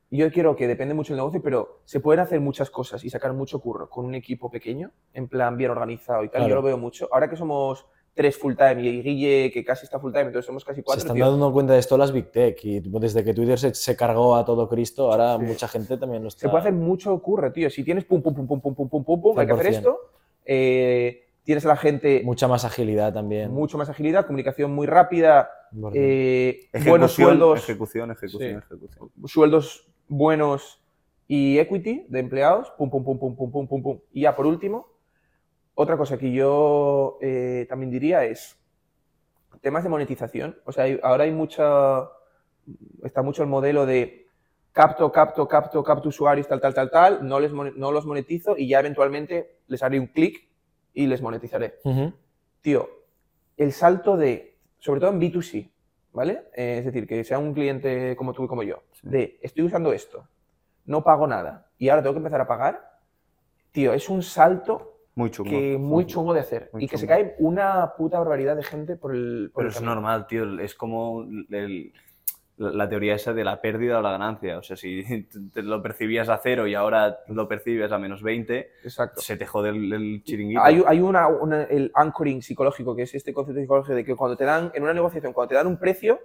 Yo 0.10 0.31
quiero 0.31 0.56
que 0.56 0.68
depende 0.68 0.94
mucho 0.94 1.14
del 1.14 1.18
negocio, 1.18 1.41
pero 1.41 1.81
se 1.84 1.99
pueden 1.99 2.22
hacer 2.22 2.39
muchas 2.39 2.69
cosas 2.69 3.03
y 3.03 3.10
sacar 3.10 3.34
mucho 3.34 3.60
curro 3.60 3.89
con 3.89 4.06
un 4.06 4.15
equipo 4.15 4.49
pequeño, 4.49 4.91
en 5.14 5.27
plan 5.27 5.57
bien 5.57 5.69
organizado 5.72 6.23
y 6.23 6.27
tal. 6.30 6.39
Claro. 6.41 6.49
Yo 6.49 6.56
lo 6.56 6.61
veo 6.61 6.77
mucho. 6.77 7.10
Ahora 7.11 7.30
que 7.30 7.35
somos 7.35 7.85
tres 8.14 8.38
full 8.38 8.56
time 8.56 8.81
y 8.84 9.02
Guille, 9.03 9.52
que 9.52 9.65
casi 9.65 9.84
está 9.85 9.99
full 9.99 10.11
time, 10.14 10.27
entonces 10.27 10.45
somos 10.45 10.64
casi 10.64 10.77
Se 10.80 10.84
cuatro. 10.84 10.99
están 11.02 11.15
tío. 11.15 11.30
dando 11.30 11.52
cuenta 11.52 11.73
de 11.73 11.80
esto 11.80 11.98
las 11.98 12.11
Big 12.14 12.31
Tech 12.31 12.57
y 12.64 12.80
desde 12.80 13.23
que 13.23 13.34
Twitter 13.34 13.60
se, 13.60 13.73
se 13.76 13.95
cargó 13.98 14.35
a 14.38 14.45
todo 14.45 14.68
Cristo, 14.69 15.11
ahora 15.11 15.38
Sí. 15.38 15.44
mucha 15.45 15.68
gente 15.68 15.98
también 15.98 16.23
lo 16.23 16.30
está... 16.30 16.39
Se 16.41 16.49
puede 16.49 16.61
hacer 16.61 16.73
mucho 16.73 17.22
curro, 17.22 17.52
tío. 17.52 17.69
Si 17.69 17.84
tienes 17.84 18.06
pum, 18.06 18.22
pum, 18.22 18.34
pum, 18.34 18.48
pum, 18.48 18.61
pum, 18.61 18.73
pum, 18.76 18.89
pum, 18.89 19.03
pum, 19.03 19.22
pum, 19.22 19.39
hay 19.39 19.45
que 19.45 19.53
hacer 19.53 19.65
100%. 19.68 19.77
esto. 19.77 19.99
eh, 20.45 21.27
tienes 21.48 21.65
a 21.65 21.69
la 21.69 21.78
gente 21.78 22.24
Mucha 22.26 22.45
más 22.49 22.65
agilidad 22.65 23.14
también. 23.14 23.52
mucho 23.53 23.78
más 23.78 23.88
agilidad, 23.90 24.26
comunicación 24.26 24.76
muy 24.76 24.86
rápida, 24.86 25.49
eh, 25.94 26.68
buenos 26.86 27.14
sueldos, 27.14 27.60
Ejecución, 27.64 28.11
ejecución, 28.11 28.61
Sí. 28.61 28.65
ejecución. 28.68 29.10
sueldos 29.26 29.88
buenos 30.10 30.84
y 31.26 31.57
equity 31.57 32.06
de 32.10 32.19
empleados, 32.19 32.69
pum, 32.78 32.90
pum, 32.90 33.02
pum, 33.02 33.18
pum, 33.18 33.34
pum, 33.38 33.49
pum, 33.52 33.65
pum, 33.68 33.82
pum. 33.82 33.99
Y 34.11 34.24
ya 34.24 34.36
por 34.36 34.45
último, 34.45 34.88
otra 35.74 35.95
cosa 35.95 36.18
que 36.18 36.34
yo 36.34 37.18
eh, 37.22 37.65
también 37.69 37.91
diría 37.91 38.26
es 38.26 38.60
temas 39.61 39.84
de 39.84 39.90
monetización. 39.90 40.57
O 40.65 40.74
sea, 40.74 40.84
hay- 40.84 40.99
ahora 41.02 41.24
hay 41.24 41.32
mucha, 41.32 42.10
está 43.06 43.22
mucho 43.22 43.41
el 43.41 43.48
modelo 43.48 43.86
de 43.86 44.28
capto, 44.74 45.10
capto, 45.14 45.48
capto, 45.48 45.82
capto 45.82 46.10
usuarios, 46.10 46.45
tal, 46.45 46.60
tal, 46.60 46.74
tal, 46.74 46.91
tal, 46.91 47.26
no, 47.26 47.40
les, 47.40 47.53
no 47.53 47.91
los 47.94 48.06
monetizo 48.06 48.57
y 48.57 48.68
ya 48.68 48.82
eventualmente 48.82 49.60
les 49.68 49.82
haré 49.82 49.98
un 49.98 50.07
clic 50.07 50.45
y 50.98 51.06
les 51.06 51.22
monetizaré 51.22 51.76
Ujú. 51.84 52.11
tío, 52.61 52.90
el 53.56 53.72
salto 53.72 54.18
de, 54.18 54.57
sobre 54.80 54.99
todo 54.99 55.11
en 55.11 55.19
B2C, 55.22 55.69
¿vale? 56.11 56.45
Eh, 56.56 56.80
es 56.80 56.86
decir, 56.86 57.06
que 57.06 57.24
sea 57.24 57.38
un 57.38 57.53
cliente 57.53 58.15
como 58.15 58.34
tú 58.34 58.45
y 58.45 58.48
como 58.48 58.64
yo, 58.64 58.82
de 59.03 59.38
estoy 59.44 59.65
usando 59.65 59.94
esto, 59.94 60.28
no 60.86 61.03
pago 61.03 61.28
nada 61.28 61.72
y 61.78 61.90
ahora 61.90 62.02
tengo 62.02 62.15
que 62.15 62.19
empezar 62.19 62.41
a 62.41 62.48
pagar, 62.48 62.82
tío, 63.72 63.94
es 63.94 64.10
un 64.10 64.24
salto 64.24 65.02
Muy 65.14 65.30
chungo. 65.30 65.52
que 65.52 65.78
muy 65.78 66.07
chungo 66.07 66.34
de 66.34 66.40
hacer 66.40 66.72
Muy 66.74 66.86
y 66.86 66.88
que 66.88 66.98
se 66.98 67.06
cae 67.06 67.36
una 67.38 67.94
puta 67.95 68.18
barbaridad 68.18 68.56
de 68.56 68.64
gente 68.64 68.95
por 68.95 69.14
el, 69.15 69.52
por 69.53 69.61
Pero 69.61 69.69
el 69.69 69.76
es 69.76 69.82
normal, 69.84 70.26
tío. 70.26 70.60
Es 70.60 70.74
como 70.74 71.22
el- 71.22 71.94
la 72.58 72.72
la 72.72 72.90
teoría 72.90 73.14
esa 73.16 73.34
de 73.34 73.44
la 73.44 73.62
pérdida 73.62 74.00
o 74.00 74.02
la 74.02 74.12
ganancia. 74.12 74.58
O 74.58 74.64
sea, 74.64 74.76
si 74.76 75.04
te 75.54 75.62
lo 75.62 75.82
percibías 75.82 76.28
a 76.30 76.40
cero 76.42 76.68
y 76.68 76.74
ahora 76.76 77.20
lo 77.28 77.48
percibes 77.48 77.92
a 77.92 77.98
menos 78.00 78.22
20, 78.24 78.72
Exacto. 78.84 79.22
se 79.22 79.38
te 79.38 79.46
jode 79.46 79.70
el, 79.70 79.94
el 79.94 80.24
chiringuito. 80.24 80.62
Hay, 80.64 80.84
hay 80.86 81.00
una, 81.00 81.28
una- 81.28 81.64
el 81.64 81.92
anchoring 81.94 82.42
psicológico, 82.42 82.96
que 82.96 83.04
es 83.04 83.14
este 83.16 83.34
concepto 83.34 83.62
psicológico 83.62 83.96
de 83.96 84.04
que 84.04 84.16
cuando 84.16 84.36
te 84.36 84.44
dan, 84.46 84.72
en 84.74 84.84
una 84.84 84.94
negociación, 84.94 85.34
cuando 85.34 85.50
te 85.50 85.56
dan 85.56 85.68
un 85.68 85.78
precio, 85.78 86.20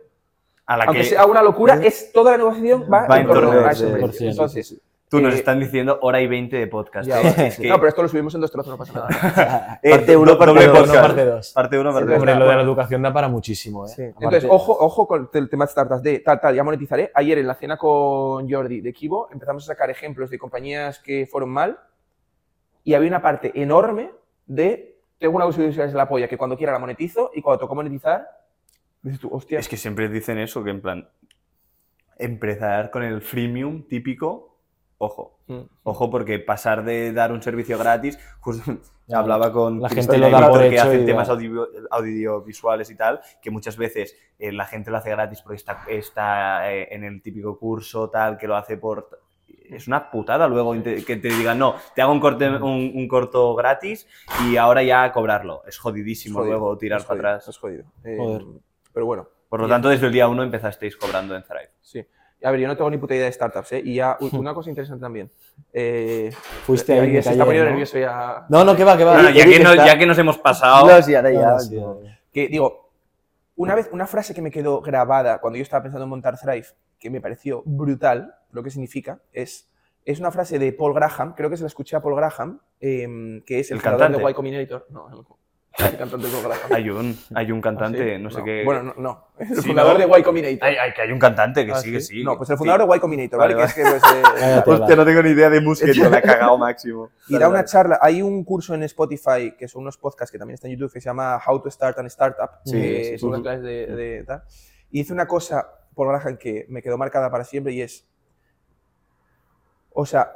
a 0.64 0.76
la 0.76 0.84
aunque 0.84 1.00
que 1.02 1.08
sea 1.08 1.26
una 1.26 1.42
locura, 1.42 1.74
es 1.82 2.12
toda 2.12 2.32
la 2.32 2.38
negociación 2.38 2.84
va, 2.90 3.06
Va 3.06 3.20
en 3.20 3.26
torno 3.26 3.50
a 3.50 3.70
ese 3.72 3.86
precio. 3.88 4.26
100%. 4.28 4.30
Entonces, 4.30 4.80
tú 5.12 5.20
nos 5.22 5.34
eh, 5.34 5.36
están 5.36 5.60
diciendo 5.60 5.98
hora 6.02 6.20
y 6.20 6.26
20 6.26 6.56
de 6.56 6.66
podcast. 6.66 7.08
Ya, 7.08 7.20
¿eh? 7.20 7.46
Es 7.48 7.58
que- 7.58 7.68
No, 7.68 7.76
pero 7.76 7.88
esto 7.88 8.02
lo 8.02 8.08
subimos 8.08 8.34
en 8.34 8.40
dos 8.40 8.50
trozos, 8.50 8.70
no 8.72 8.78
pasa 8.78 8.92
nada. 8.94 9.78
Eh, 9.82 9.90
Parte 9.90 10.16
uno, 10.16 10.32
do- 10.32 10.38
parte 10.38 10.52
doble 10.54 10.66
dos, 10.68 10.78
podcast. 10.80 11.06
parte 11.06 11.24
dos. 11.24 11.52
Parte 11.52 11.78
uno, 11.78 11.92
parte 11.92 12.06
Sí, 12.06 12.10
dos. 12.12 12.18
Hombre, 12.20 12.34
lo 12.36 12.48
de 12.48 12.56
la 12.56 12.62
educación 12.62 13.02
da 13.02 13.12
para 13.12 13.28
muchísimo, 13.28 13.86
¿eh? 13.86 13.88
Sí. 13.88 14.02
Aparte- 14.02 14.24
Entonces, 14.24 14.50
ojo, 14.50 14.76
ojo 14.78 15.06
con 15.06 15.30
el 15.32 15.48
tema 15.48 15.64
de 15.66 15.70
startups 15.72 16.02
de 16.02 16.18
tal, 16.20 16.40
tal, 16.40 16.54
ya 16.54 16.64
monetizaré. 16.64 17.10
Ayer 17.14 17.38
en 17.38 17.46
la 17.46 17.54
cena 17.54 17.76
con 17.76 18.50
Jordi 18.50 18.80
de 18.80 18.92
Kibo 18.92 19.28
empezamos 19.32 19.64
a 19.64 19.66
sacar 19.66 19.90
ejemplos 19.90 20.30
de 20.30 20.38
compañías 20.38 20.98
que 20.98 21.26
fueron 21.30 21.50
mal 21.50 21.78
y 22.84 22.94
había 22.94 23.08
una 23.08 23.22
parte 23.22 23.52
enorme 23.54 24.10
de 24.46 24.96
tengo 25.18 25.36
una 25.36 25.46
usuario 25.46 25.72
de 25.72 25.92
la 25.92 26.08
polla 26.08 26.26
que 26.26 26.36
cuando 26.36 26.56
quiera 26.56 26.72
la 26.72 26.80
monetizo 26.80 27.30
y 27.34 27.42
cuando 27.42 27.60
tocó 27.60 27.76
monetizar 27.76 28.26
dices 29.02 29.20
tú, 29.20 29.28
hostia, 29.32 29.58
Es 29.60 29.68
que 29.68 29.76
siempre 29.76 30.08
dicen 30.08 30.38
eso, 30.38 30.64
que 30.64 30.70
en 30.70 30.80
plan, 30.80 31.08
empezar 32.18 32.90
con 32.90 33.02
el 33.02 33.20
freemium 33.22 33.86
típico 33.88 34.51
ojo. 35.04 35.38
Mm. 35.48 35.60
Ojo, 35.82 36.10
porque 36.10 36.38
pasar 36.38 36.84
de 36.84 37.12
dar 37.12 37.32
un 37.32 37.42
servicio 37.42 37.78
gratis, 37.78 38.18
justo 38.40 38.62
Ya, 39.08 39.18
hablaba 39.18 39.52
con 39.52 39.80
la 39.82 39.88
gente 39.88 40.16
lo 40.16 40.30
da 40.30 40.48
por 40.48 40.60
que 40.60 40.68
hecho 40.68 40.84
hacen 40.84 41.04
temas 41.04 41.28
audio- 41.28 41.66
audiovisuales 41.90 42.88
y 42.90 42.94
tal, 42.96 43.20
que 43.42 43.50
muchas 43.50 43.76
veces 43.76 44.16
eh, 44.38 44.52
la 44.52 44.64
gente 44.64 44.90
lo 44.90 44.96
hace 44.98 45.10
gratis 45.10 45.42
porque 45.42 45.56
está, 45.56 45.84
está 45.88 46.72
eh, 46.72 46.88
en 46.94 47.04
el 47.04 47.20
típico 47.20 47.58
curso 47.58 48.08
tal, 48.10 48.38
que 48.38 48.46
lo 48.46 48.56
hace 48.56 48.76
por... 48.76 49.20
Es 49.68 49.88
una 49.88 50.10
putada 50.10 50.46
luego 50.48 50.72
que 50.82 51.16
te 51.16 51.28
digan, 51.28 51.58
no, 51.58 51.74
te 51.94 52.02
hago 52.02 52.12
un, 52.12 52.20
corte, 52.20 52.48
un, 52.48 52.92
un 52.94 53.08
corto 53.08 53.54
gratis 53.54 54.06
y 54.46 54.56
ahora 54.56 54.82
ya 54.82 55.10
cobrarlo. 55.12 55.62
Es 55.66 55.78
jodidísimo 55.78 56.38
Jodido, 56.40 56.58
luego 56.58 56.78
tirar 56.78 57.00
es 57.00 57.06
para 57.06 57.16
jodido, 57.18 57.28
atrás. 57.30 57.48
Es 57.48 57.58
jodido. 57.58 57.84
Eh, 58.04 58.16
Joder. 58.18 58.44
Pero 58.92 59.06
bueno, 59.06 59.28
Por 59.48 59.60
lo 59.60 59.68
tanto, 59.68 59.88
desde 59.88 60.06
el 60.06 60.12
día 60.12 60.28
uno 60.28 60.42
empezasteis 60.42 60.96
cobrando 60.96 61.34
en 61.34 61.42
Thrive. 61.42 61.70
sí. 61.80 62.04
A 62.44 62.50
ver, 62.50 62.60
yo 62.60 62.68
no 62.68 62.76
tengo 62.76 62.90
ni 62.90 62.98
puta 62.98 63.14
idea 63.14 63.26
de 63.26 63.32
startups, 63.32 63.72
¿eh? 63.72 63.82
Y 63.84 63.94
ya, 63.96 64.16
una 64.32 64.54
cosa 64.54 64.70
interesante 64.70 65.00
también. 65.00 65.30
Eh, 65.72 66.30
Fuiste 66.64 66.96
eh, 66.96 67.00
ahí, 67.00 67.22
se 67.22 67.30
está 67.32 67.44
poniendo 67.44 67.64
¿no? 67.64 67.70
nervioso 67.70 67.98
ya. 67.98 68.46
No, 68.48 68.64
no, 68.64 68.74
que 68.76 68.84
va, 68.84 68.96
que 68.96 69.04
va. 69.04 69.14
Bueno, 69.14 69.30
ya, 69.30 69.44
que 69.44 69.58
nos, 69.60 69.72
está- 69.72 69.86
ya 69.86 69.98
que 69.98 70.06
nos 70.06 70.18
hemos 70.18 70.38
pasado... 70.38 70.86
No, 70.86 71.02
sí, 71.02 71.14
ahora 71.14 71.30
ya. 71.32 71.50
No, 71.50 71.58
sí, 71.60 71.76
no. 71.80 71.98
Que 72.32 72.48
digo, 72.48 72.90
una 73.56 73.74
vez, 73.74 73.88
una 73.92 74.06
frase 74.06 74.34
que 74.34 74.42
me 74.42 74.50
quedó 74.50 74.80
grabada 74.80 75.38
cuando 75.40 75.56
yo 75.58 75.62
estaba 75.62 75.82
pensando 75.82 76.04
en 76.04 76.10
montar 76.10 76.38
Thrive, 76.38 76.66
que 76.98 77.10
me 77.10 77.20
pareció 77.20 77.62
brutal, 77.64 78.34
lo 78.52 78.62
que 78.62 78.70
significa, 78.70 79.20
es, 79.32 79.68
es 80.04 80.18
una 80.18 80.30
frase 80.30 80.58
de 80.58 80.72
Paul 80.72 80.94
Graham, 80.94 81.34
creo 81.34 81.50
que 81.50 81.56
se 81.56 81.62
la 81.62 81.66
escuché 81.68 81.96
a 81.96 82.00
Paul 82.00 82.16
Graham, 82.16 82.60
em, 82.80 83.42
que 83.42 83.60
es 83.60 83.70
el, 83.70 83.76
¿El 83.76 83.80
fundador 83.82 84.00
cantante? 84.06 84.24
de 84.24 84.30
Y 84.30 84.34
Combinator. 84.34 84.86
No, 84.90 85.08
cantante. 85.98 86.26
Hay 86.70 86.90
un, 86.90 87.18
hay 87.34 87.50
un 87.50 87.60
cantante, 87.60 88.14
¿Ah, 88.14 88.16
sí? 88.16 88.22
no 88.22 88.30
sé 88.30 88.42
qué... 88.44 88.62
Bueno, 88.64 88.82
no, 88.82 88.94
no. 88.96 89.26
El 89.38 89.48
Sí, 89.56 89.68
fundador 89.68 89.98
¿no? 89.98 90.06
de 90.14 90.20
Y 90.20 90.22
Combinator. 90.22 90.68
Hay, 90.68 90.76
hay- 90.76 90.92
que 90.92 91.02
hay 91.02 91.10
un 91.12 91.18
cantante 91.18 91.64
que 91.64 91.72
Ah, 91.72 91.76
sí, 91.76 91.90
que 91.92 92.00
sí. 92.00 92.22
No, 92.22 92.36
pues 92.36 92.50
el 92.50 92.58
fundador 92.58 92.88
de 92.88 92.96
Y 92.96 93.00
Combinator, 93.00 93.38
¿vale? 93.38 93.54
Vale, 93.54 93.72
Que 93.74 93.80
es 93.82 93.88
que, 93.88 93.90
pues, 93.98 94.02
eh, 94.14 94.62
Hostia, 94.66 94.96
no 94.96 95.04
tengo 95.04 95.22
ni 95.22 95.30
idea 95.30 95.48
de 95.50 95.60
música, 95.60 95.90
tío, 95.92 96.10
la 96.10 96.18
he 96.18 96.22
cagado 96.22 96.58
máximo. 96.58 97.10
Y 97.28 97.38
da 97.38 97.48
una 97.48 97.64
charla, 97.64 97.98
hay 98.02 98.20
un 98.22 98.44
curso 98.44 98.74
en 98.74 98.82
Spotify, 98.82 99.54
que 99.58 99.66
son 99.68 99.82
unos 99.82 99.96
podcasts 99.96 100.30
que 100.30 100.38
también 100.38 100.54
está 100.54 100.68
en 100.68 100.74
YouTube, 100.74 100.92
que 100.92 101.00
se 101.00 101.06
llama 101.06 101.40
How 101.46 101.62
to 101.62 101.70
Start 101.70 101.98
an 101.98 102.06
Startup, 102.06 102.50
Sí, 102.64 102.72
que 102.80 103.04
sí, 103.04 103.18
son 103.18 103.30
unas 103.30 103.38
sí. 103.38 103.42
clases 103.42 103.62
de, 103.62 103.86
de 103.96 104.24
tal. 104.24 104.42
Y 104.90 104.98
dice 104.98 105.12
una 105.14 105.26
cosa, 105.26 105.66
Paul 105.94 106.08
Graham, 106.08 106.36
que 106.36 106.66
me 106.68 106.82
quedó 106.82 106.98
marcada 106.98 107.30
para 107.30 107.44
siempre 107.44 107.72
y 107.72 107.80
es, 107.80 108.06
o 109.94 110.04
sea, 110.06 110.32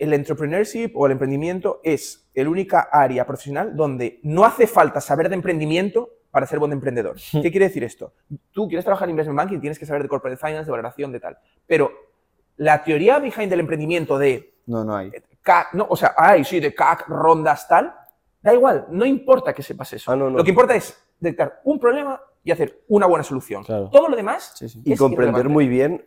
el 0.00 0.14
entrepreneurship 0.14 0.92
o 0.94 1.06
el 1.06 1.12
emprendimiento 1.12 1.80
es 1.84 2.28
el 2.34 2.48
única 2.48 2.88
área 2.90 3.26
profesional 3.26 3.76
donde 3.76 4.18
no 4.22 4.44
hace 4.44 4.66
falta 4.66 5.00
saber 5.00 5.28
de 5.28 5.34
emprendimiento 5.34 6.08
para 6.30 6.46
ser 6.46 6.58
buen 6.58 6.72
emprendedor. 6.72 7.16
¿Qué 7.32 7.50
quiere 7.50 7.66
decir 7.66 7.84
esto? 7.84 8.14
Tú 8.50 8.66
quieres 8.66 8.84
trabajar 8.84 9.08
en 9.08 9.10
investment 9.10 9.36
banking, 9.36 9.60
tienes 9.60 9.78
que 9.78 9.84
saber 9.84 10.02
de 10.02 10.08
corporate 10.08 10.38
finance, 10.38 10.64
de 10.64 10.70
valoración, 10.70 11.12
de 11.12 11.20
tal. 11.20 11.36
Pero 11.66 11.92
la 12.56 12.82
teoría 12.82 13.18
behind 13.18 13.50
del 13.50 13.60
emprendimiento 13.60 14.18
de 14.18 14.54
No, 14.66 14.84
no 14.84 14.96
hay. 14.96 15.12
CAC, 15.42 15.74
no, 15.74 15.86
o 15.88 15.96
sea, 15.96 16.14
ay, 16.16 16.44
sí, 16.44 16.60
de 16.60 16.74
CAC, 16.74 17.06
rondas, 17.08 17.68
tal, 17.68 17.94
da 18.40 18.54
igual, 18.54 18.86
no 18.90 19.04
importa 19.04 19.52
que 19.52 19.62
sepas 19.62 19.92
eso. 19.92 20.12
Ah, 20.12 20.16
no, 20.16 20.30
no. 20.30 20.38
Lo 20.38 20.44
que 20.44 20.50
importa 20.50 20.74
es 20.74 20.98
detectar 21.18 21.60
un 21.64 21.78
problema 21.78 22.20
y 22.42 22.50
hacer 22.50 22.84
una 22.88 23.06
buena 23.06 23.22
solución. 23.22 23.64
Claro. 23.64 23.90
Todo 23.90 24.08
lo 24.08 24.16
demás 24.16 24.52
Sí, 24.54 24.68
sí. 24.68 24.80
Y 24.84 24.96
comprender 24.96 25.48
muy 25.48 25.68
bien, 25.68 26.06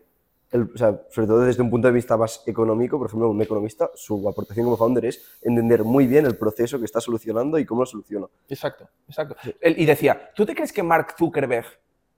el- 0.53 0.69
o 0.73 0.77
sea, 0.77 1.01
sobre 1.09 1.27
todo 1.27 1.41
desde 1.41 1.61
un 1.61 1.69
punto 1.69 1.87
de 1.87 1.93
vista 1.93 2.15
más 2.15 2.43
económico, 2.47 2.97
por 2.97 3.07
ejemplo, 3.07 3.29
un 3.29 3.41
economista, 3.41 3.89
su 3.95 4.27
aportación 4.29 4.65
como 4.65 4.77
founder 4.77 5.05
es 5.05 5.39
entender 5.41 5.83
muy 5.83 6.07
bien 6.07 6.25
el 6.25 6.37
proceso 6.37 6.79
que 6.79 6.85
está 6.85 7.01
solucionando 7.01 7.57
y 7.59 7.65
cómo 7.65 7.81
lo 7.81 7.85
soluciona. 7.85 8.27
Exacto, 8.47 8.87
exacto. 9.07 9.35
Él- 9.59 9.75
y 9.77 9.85
decía, 9.85 10.31
¿tú 10.35 10.45
te 10.45 10.55
crees 10.55 10.71
que 10.71 10.83
Mark 10.83 11.15
Zuckerberg 11.17 11.65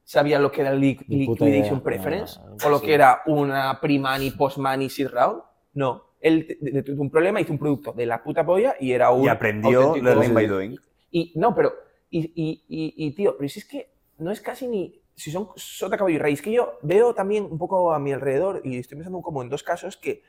sabía 0.03 0.38
lo 0.40 0.52
que 0.52 0.62
era 0.62 0.74
li- 0.74 0.99
liquidation 1.07 1.78
idea. 1.80 1.84
preference? 1.84 2.40
No, 2.40 2.68
¿O 2.68 2.70
lo 2.70 2.82
que 2.82 2.94
era 2.94 3.22
una 3.26 3.80
pre-money, 3.82 4.32
post-money, 4.32 4.90
seed 4.90 5.07
round? 5.10 5.41
No. 5.74 6.03
Él 6.22 6.57
de 6.60 6.91
un 6.98 7.10
problema 7.12 7.40
hizo 7.40 7.52
un 7.53 7.60
producto 7.60 7.91
de 7.94 8.06
la 8.06 8.24
puta 8.24 8.45
polla 8.45 8.76
y 8.80 8.91
era 8.91 9.12
un 9.12 9.24
Y 9.26 9.28
aprendió 9.28 9.95
learning 9.95 10.34
by 10.34 10.48
doing. 10.48 10.76
Y 11.12 11.32
no, 11.36 11.53
pero, 11.56 11.74
y, 12.10 12.20
y, 12.36 12.64
y, 12.68 12.94
y, 13.07 13.12
tío, 13.12 13.36
pero 13.38 13.48
si 13.48 13.60
es 13.60 13.66
que 13.66 13.90
no 14.18 14.32
es 14.32 14.41
casi 14.41 14.68
ni, 14.68 15.02
si 15.16 15.32
son 15.32 15.50
sota, 15.56 15.98
caballo 15.98 16.16
y 16.16 16.20
raíz, 16.20 16.42
que 16.42 16.52
yo 16.52 16.78
veo 16.82 17.14
también 17.16 17.46
un 17.50 17.58
poco 17.58 17.94
a 17.94 18.00
mi 18.00 18.12
alrededor 18.12 18.62
y 18.64 18.78
estoy 18.78 18.98
pensando 18.98 19.22
como 19.22 19.42
en 19.42 19.50
dos 19.50 19.64
casos 19.64 19.98
que 19.98 20.24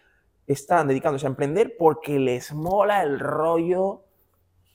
están 0.47 0.87
dedicándose 0.89 1.27
a 1.27 1.31
emprender 1.31 1.75
porque 1.77 2.19
les 2.21 2.53
mola 2.55 3.03
el 3.03 3.19
rollo 3.19 4.03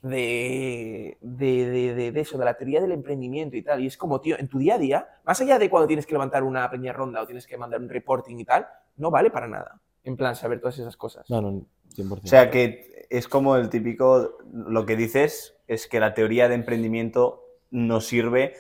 de, 0.02 1.18
de, 1.22 1.66
de, 1.70 1.94
de- 1.96 2.12
de 2.12 2.20
eso, 2.22 2.38
de 2.38 2.46
la 2.46 2.56
teoría 2.56 2.82
del 2.82 2.92
emprendimiento 2.92 3.56
y 3.56 3.62
tal. 3.62 3.82
Y 3.82 3.88
es 3.88 3.98
como, 3.98 4.20
tío, 4.20 4.38
en 4.40 4.48
tu 4.48 4.58
día 4.60 4.76
a 4.76 4.78
día, 4.80 5.08
más 5.24 5.40
allá 5.42 5.60
de 5.60 5.70
cuando 5.70 5.88
tienes 5.88 6.06
que 6.06 6.14
levantar 6.14 6.44
una 6.44 6.70
pequeña 6.70 6.94
ronda 6.94 7.22
o 7.22 7.26
tienes 7.26 7.46
que 7.48 7.58
mandar 7.58 7.80
un 7.82 7.90
reporting 7.90 8.38
y 8.38 8.46
tal, 8.46 8.68
no 8.98 9.12
vale 9.12 9.30
para 9.32 9.48
nada. 9.48 9.80
En 10.04 10.18
plan, 10.18 10.36
saber 10.36 10.60
todas 10.60 10.80
esas 10.80 10.98
cosas. 10.98 11.30
No, 11.30 11.42
no, 11.42 11.66
100%. 11.96 12.24
O 12.24 12.28
sea 12.28 12.50
que 12.50 13.06
es 13.10 13.28
como 13.28 13.56
el 13.56 13.70
típico, 13.70 14.38
lo 14.52 14.86
que 14.86 14.96
dices 14.96 15.56
es 15.68 15.88
que 15.88 16.00
la 16.00 16.14
teoría 16.14 16.48
de 16.50 16.56
emprendimiento 16.56 17.46
nos 17.70 18.08
sirve 18.08 18.56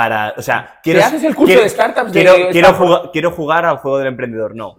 para, 0.00 0.32
o 0.38 0.40
sea, 0.40 0.78
quiero, 0.82 1.00
haces 1.04 1.22
el 1.24 1.34
curso 1.34 1.46
quiero- 1.48 1.62
de 1.62 1.68
startups 1.68 2.10
de 2.10 2.22
quiero, 2.22 2.34
quiero 2.50 2.68
Stanford? 2.68 2.86
jugar, 2.86 3.10
quiero 3.12 3.30
jugar 3.32 3.64
al 3.66 3.76
juego 3.76 3.98
del 3.98 4.06
emprendedor, 4.06 4.56
no. 4.56 4.74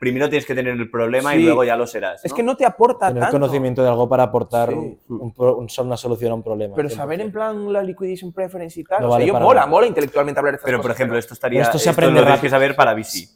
Primero 0.00 0.26
tienes 0.30 0.46
que 0.46 0.54
tener 0.54 0.72
el 0.72 0.90
problema 0.90 1.32
Sí. 1.32 1.40
y 1.40 1.44
luego 1.44 1.64
ya 1.64 1.76
lo 1.76 1.86
serás. 1.86 2.24
Es 2.24 2.32
que 2.32 2.42
no 2.42 2.56
te 2.56 2.64
aporta 2.64 3.08
Tener 3.08 3.24
tanto. 3.24 3.34
conocimiento 3.38 3.82
de 3.82 3.90
algo 3.90 4.08
para 4.08 4.22
aportar 4.22 4.70
Sí. 4.70 4.98
un 5.08 5.34
pro- 5.34 5.58
un- 5.58 5.68
una 5.80 5.96
solución 5.98 6.32
a 6.32 6.34
un 6.36 6.42
problema. 6.42 6.74
Pero 6.74 6.88
100%. 6.88 6.96
saber 6.96 7.20
en 7.20 7.30
plan 7.30 7.70
la 7.74 7.82
liquidation 7.82 8.32
preference 8.32 8.80
y 8.80 8.84
tal, 8.84 9.02
No 9.02 9.08
o 9.08 9.10
sea, 9.10 9.14
vale 9.16 9.26
yo 9.26 9.34
mola, 9.34 9.60
nada. 9.60 9.66
mola 9.70 9.86
intelectualmente 9.86 10.38
hablar 10.40 10.52
de 10.54 10.56
estas 10.56 10.66
Pero, 10.70 10.80
por 10.80 10.90
ejemplo, 10.92 11.18
esto 11.18 11.34
estaría. 11.34 11.60
Esto 11.60 11.72
se 11.78 11.90
esto 11.90 12.00
aprende 12.00 12.12
lo 12.20 12.24
tienes 12.24 12.30
rápido. 12.38 12.42
que 12.42 12.50
saber 12.50 12.74
para 12.76 12.94
VC. 12.94 13.28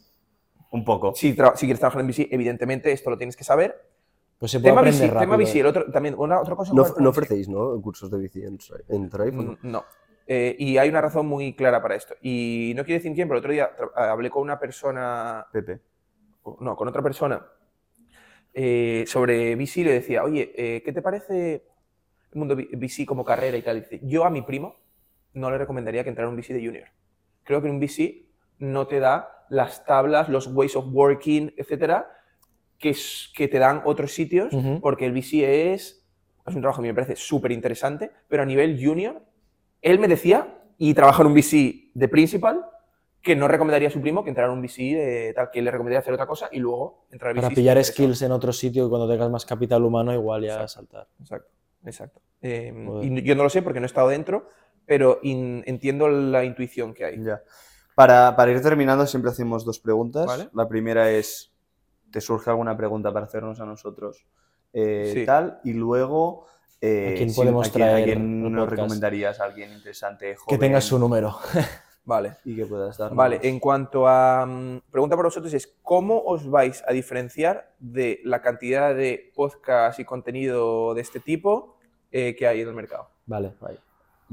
Un 0.71 0.83
poco. 0.83 1.13
si, 1.15 1.35
quieres 1.35 1.79
trabajar 1.79 2.01
en 2.01 2.07
VC, 2.07 2.27
evidentemente 2.31 2.91
esto 2.91 3.11
lo 3.11 3.17
tienes 3.17 3.35
que 3.35 3.43
saber. 3.43 3.75
Pues 4.39 4.51
se 4.51 4.59
puede 4.59 4.71
Tema 4.71 4.81
aprender 4.81 5.01
VC, 5.01 5.13
rápido. 5.13 5.19
tema 5.31 5.35
VC, 5.43 5.59
el 5.59 5.65
otro, 5.67 5.91
también, 5.91 6.15
una, 6.17 6.39
otra 6.39 6.55
cosa... 6.55 6.73
No, 6.73 6.85
no 6.97 7.09
ofrecéis, 7.09 7.49
¿no? 7.49 7.79
Cursos 7.81 8.09
de 8.09 8.17
bici 8.17 8.41
en, 8.41 8.57
en 8.87 9.09
Thrive, 9.09 9.37
¿o 9.37 9.41
no? 9.43 9.51
Mm, 9.51 9.57
No. 9.63 9.83
Eh, 10.31 10.55
y 10.59 10.77
hay 10.77 10.89
una 10.89 11.01
razón 11.01 11.25
muy 11.25 11.55
clara 11.55 11.81
para 11.81 11.95
esto. 11.95 12.13
Y 12.21 12.73
no 12.75 12.83
quiero 12.85 12.99
decir 12.99 13.13
quién, 13.15 13.27
pero 13.27 13.37
el 13.39 13.41
otro 13.41 13.51
día 13.51 13.75
tra- 13.75 13.91
hablé 13.95 14.29
con 14.29 14.43
una 14.43 14.59
persona, 14.59 15.47
Pepe. 15.51 15.79
no, 16.59 16.75
con 16.75 16.87
otra 16.87 17.01
persona 17.01 17.43
eh, 18.53 19.05
sobre 19.07 19.55
VC 19.55 19.77
y 19.81 19.83
le 19.85 19.93
decía, 19.93 20.23
oye, 20.23 20.51
eh, 20.55 20.81
¿qué 20.83 20.91
te 20.93 21.01
parece 21.01 21.63
el 22.31 22.37
mundo 22.39 22.55
VC 22.55 23.05
como 23.05 23.23
carrera 23.25 23.57
y 23.57 23.61
tal? 23.61 23.77
Y 23.77 23.81
dice, 23.81 23.99
yo 24.03 24.23
a 24.25 24.29
mi 24.29 24.41
primo 24.41 24.75
no 25.33 25.49
le 25.51 25.57
recomendaría 25.57 26.03
que 26.03 26.09
entrara 26.09 26.27
en 26.29 26.35
un 26.35 26.39
VC 26.39 26.53
de 26.53 26.65
junior. 26.65 26.87
Creo 27.43 27.61
que 27.61 27.69
un 27.69 27.79
VC 27.79 28.25
no 28.59 28.87
te 28.87 28.99
da 28.99 29.45
las 29.49 29.83
tablas, 29.85 30.29
los 30.29 30.47
ways 30.47 30.75
of 30.75 30.85
working, 30.91 31.53
etcétera, 31.57 32.07
que, 32.77 32.89
es- 32.89 33.31
que 33.35 33.47
te 33.47 33.57
dan 33.59 33.81
otros 33.85 34.11
sitios, 34.13 34.53
porque 34.81 35.05
el 35.05 35.11
VC 35.13 35.73
es, 35.73 36.07
es 36.45 36.55
un 36.55 36.61
trabajo 36.61 36.81
que 36.81 36.87
me 36.87 36.93
parece 36.93 37.15
súper 37.15 37.51
interesante, 37.51 38.11
pero 38.27 38.43
a 38.43 38.45
nivel 38.45 38.79
junior, 38.83 39.21
él 39.81 39.99
me 39.99 40.07
decía, 40.07 40.61
y 40.77 40.93
trabaja 40.93 41.21
en 41.21 41.27
un 41.27 41.33
VC 41.33 41.91
de 41.93 42.07
principal, 42.07 42.65
que 43.21 43.35
no 43.35 43.47
recomendaría 43.49 43.89
a 43.89 43.91
su 43.91 43.99
primo 44.01 44.23
que 44.23 44.29
entrara 44.29 44.51
en 44.51 44.57
un 44.57 44.63
VC 44.63 44.77
de 44.95 45.33
tal, 45.35 45.49
que 45.51 45.61
le 45.61 45.71
recomendaría 45.71 45.99
hacer 45.99 46.13
otra 46.13 46.25
cosa 46.25 46.47
y 46.51 46.59
luego 46.59 47.05
entrar 47.11 47.31
al 47.31 47.35
VC. 47.37 47.41
Para 47.43 47.55
pillar 47.55 47.83
skills 47.83 48.21
en 48.21 48.31
otro 48.31 48.53
sitio 48.53 48.85
y 48.85 48.89
cuando 48.89 49.09
tengas 49.09 49.29
más 49.29 49.45
capital 49.45 49.83
humano, 49.83 50.13
igual 50.13 50.43
ya 50.43 50.67
saltar. 50.67 51.07
Exacto, 51.19 51.49
exacto. 51.85 52.21
Eh, 52.41 52.73
y 53.01 53.21
yo 53.23 53.35
no 53.35 53.43
lo 53.43 53.49
sé 53.49 53.61
porque 53.61 53.79
no 53.81 53.85
he 53.85 53.87
estado 53.87 54.07
dentro, 54.07 54.47
pero 54.85 55.19
in- 55.23 55.63
entiendo 55.67 56.07
la 56.07 56.45
intuición 56.45 56.93
que 56.93 57.05
hay. 57.05 57.21
Ya. 57.23 57.41
Para, 57.93 58.33
para 58.37 58.51
ir 58.51 58.61
terminando, 58.61 59.05
siempre 59.05 59.29
hacemos 59.31 59.65
dos 59.65 59.79
preguntas. 59.79 60.25
Vale. 60.25 60.49
La 60.53 60.69
primera 60.69 61.11
es: 61.11 61.51
¿te 62.11 62.21
surge 62.21 62.49
alguna 62.49 62.77
pregunta 62.77 63.11
para 63.11 63.25
hacernos 63.25 63.59
a 63.59 63.65
nosotros? 63.65 64.25
Eh, 64.71 65.11
Sí. 65.13 65.25
Tal. 65.25 65.59
Y 65.65 65.73
luego. 65.73 66.45
Eh, 66.81 67.11
¿A 67.13 67.17
quién 67.17 67.29
si- 67.29 67.35
podemos 67.35 67.67
a 67.67 67.71
quién- 67.71 67.83
a 67.83 67.87
traer 67.91 68.03
quién 68.05 68.41
nos 68.41 68.51
podcast? 68.51 68.71
recomendarías? 68.71 69.39
¿A 69.39 69.43
alguien 69.45 69.73
interesante, 69.73 70.35
Que 70.47 70.57
tengas 70.57 70.83
su 70.85 70.97
número. 70.99 71.35
Vale. 72.05 72.37
Y 72.43 72.55
que 72.55 72.65
puedas 72.65 72.97
dar. 72.97 73.13
Vale, 73.13 73.39
en 73.43 73.59
cuanto 73.59 74.07
a 74.07 74.43
mm, 74.45 74.81
pregunta 74.89 75.15
para 75.15 75.27
vosotros 75.27 75.53
es 75.53 75.75
¿cómo 75.83 76.23
os 76.23 76.49
vais 76.49 76.83
a 76.87 76.91
diferenciar 76.93 77.73
de 77.77 78.19
la 78.23 78.41
cantidad 78.41 78.95
de 78.95 79.31
podcast 79.35 79.99
y 79.99 80.05
contenido 80.05 80.93
de 80.95 81.01
este 81.01 81.19
tipo 81.19 81.77
eh, 82.11 82.35
que 82.35 82.47
hay 82.47 82.61
en 82.61 82.69
el 82.69 82.73
mercado? 82.73 83.09
Vale. 83.27 83.51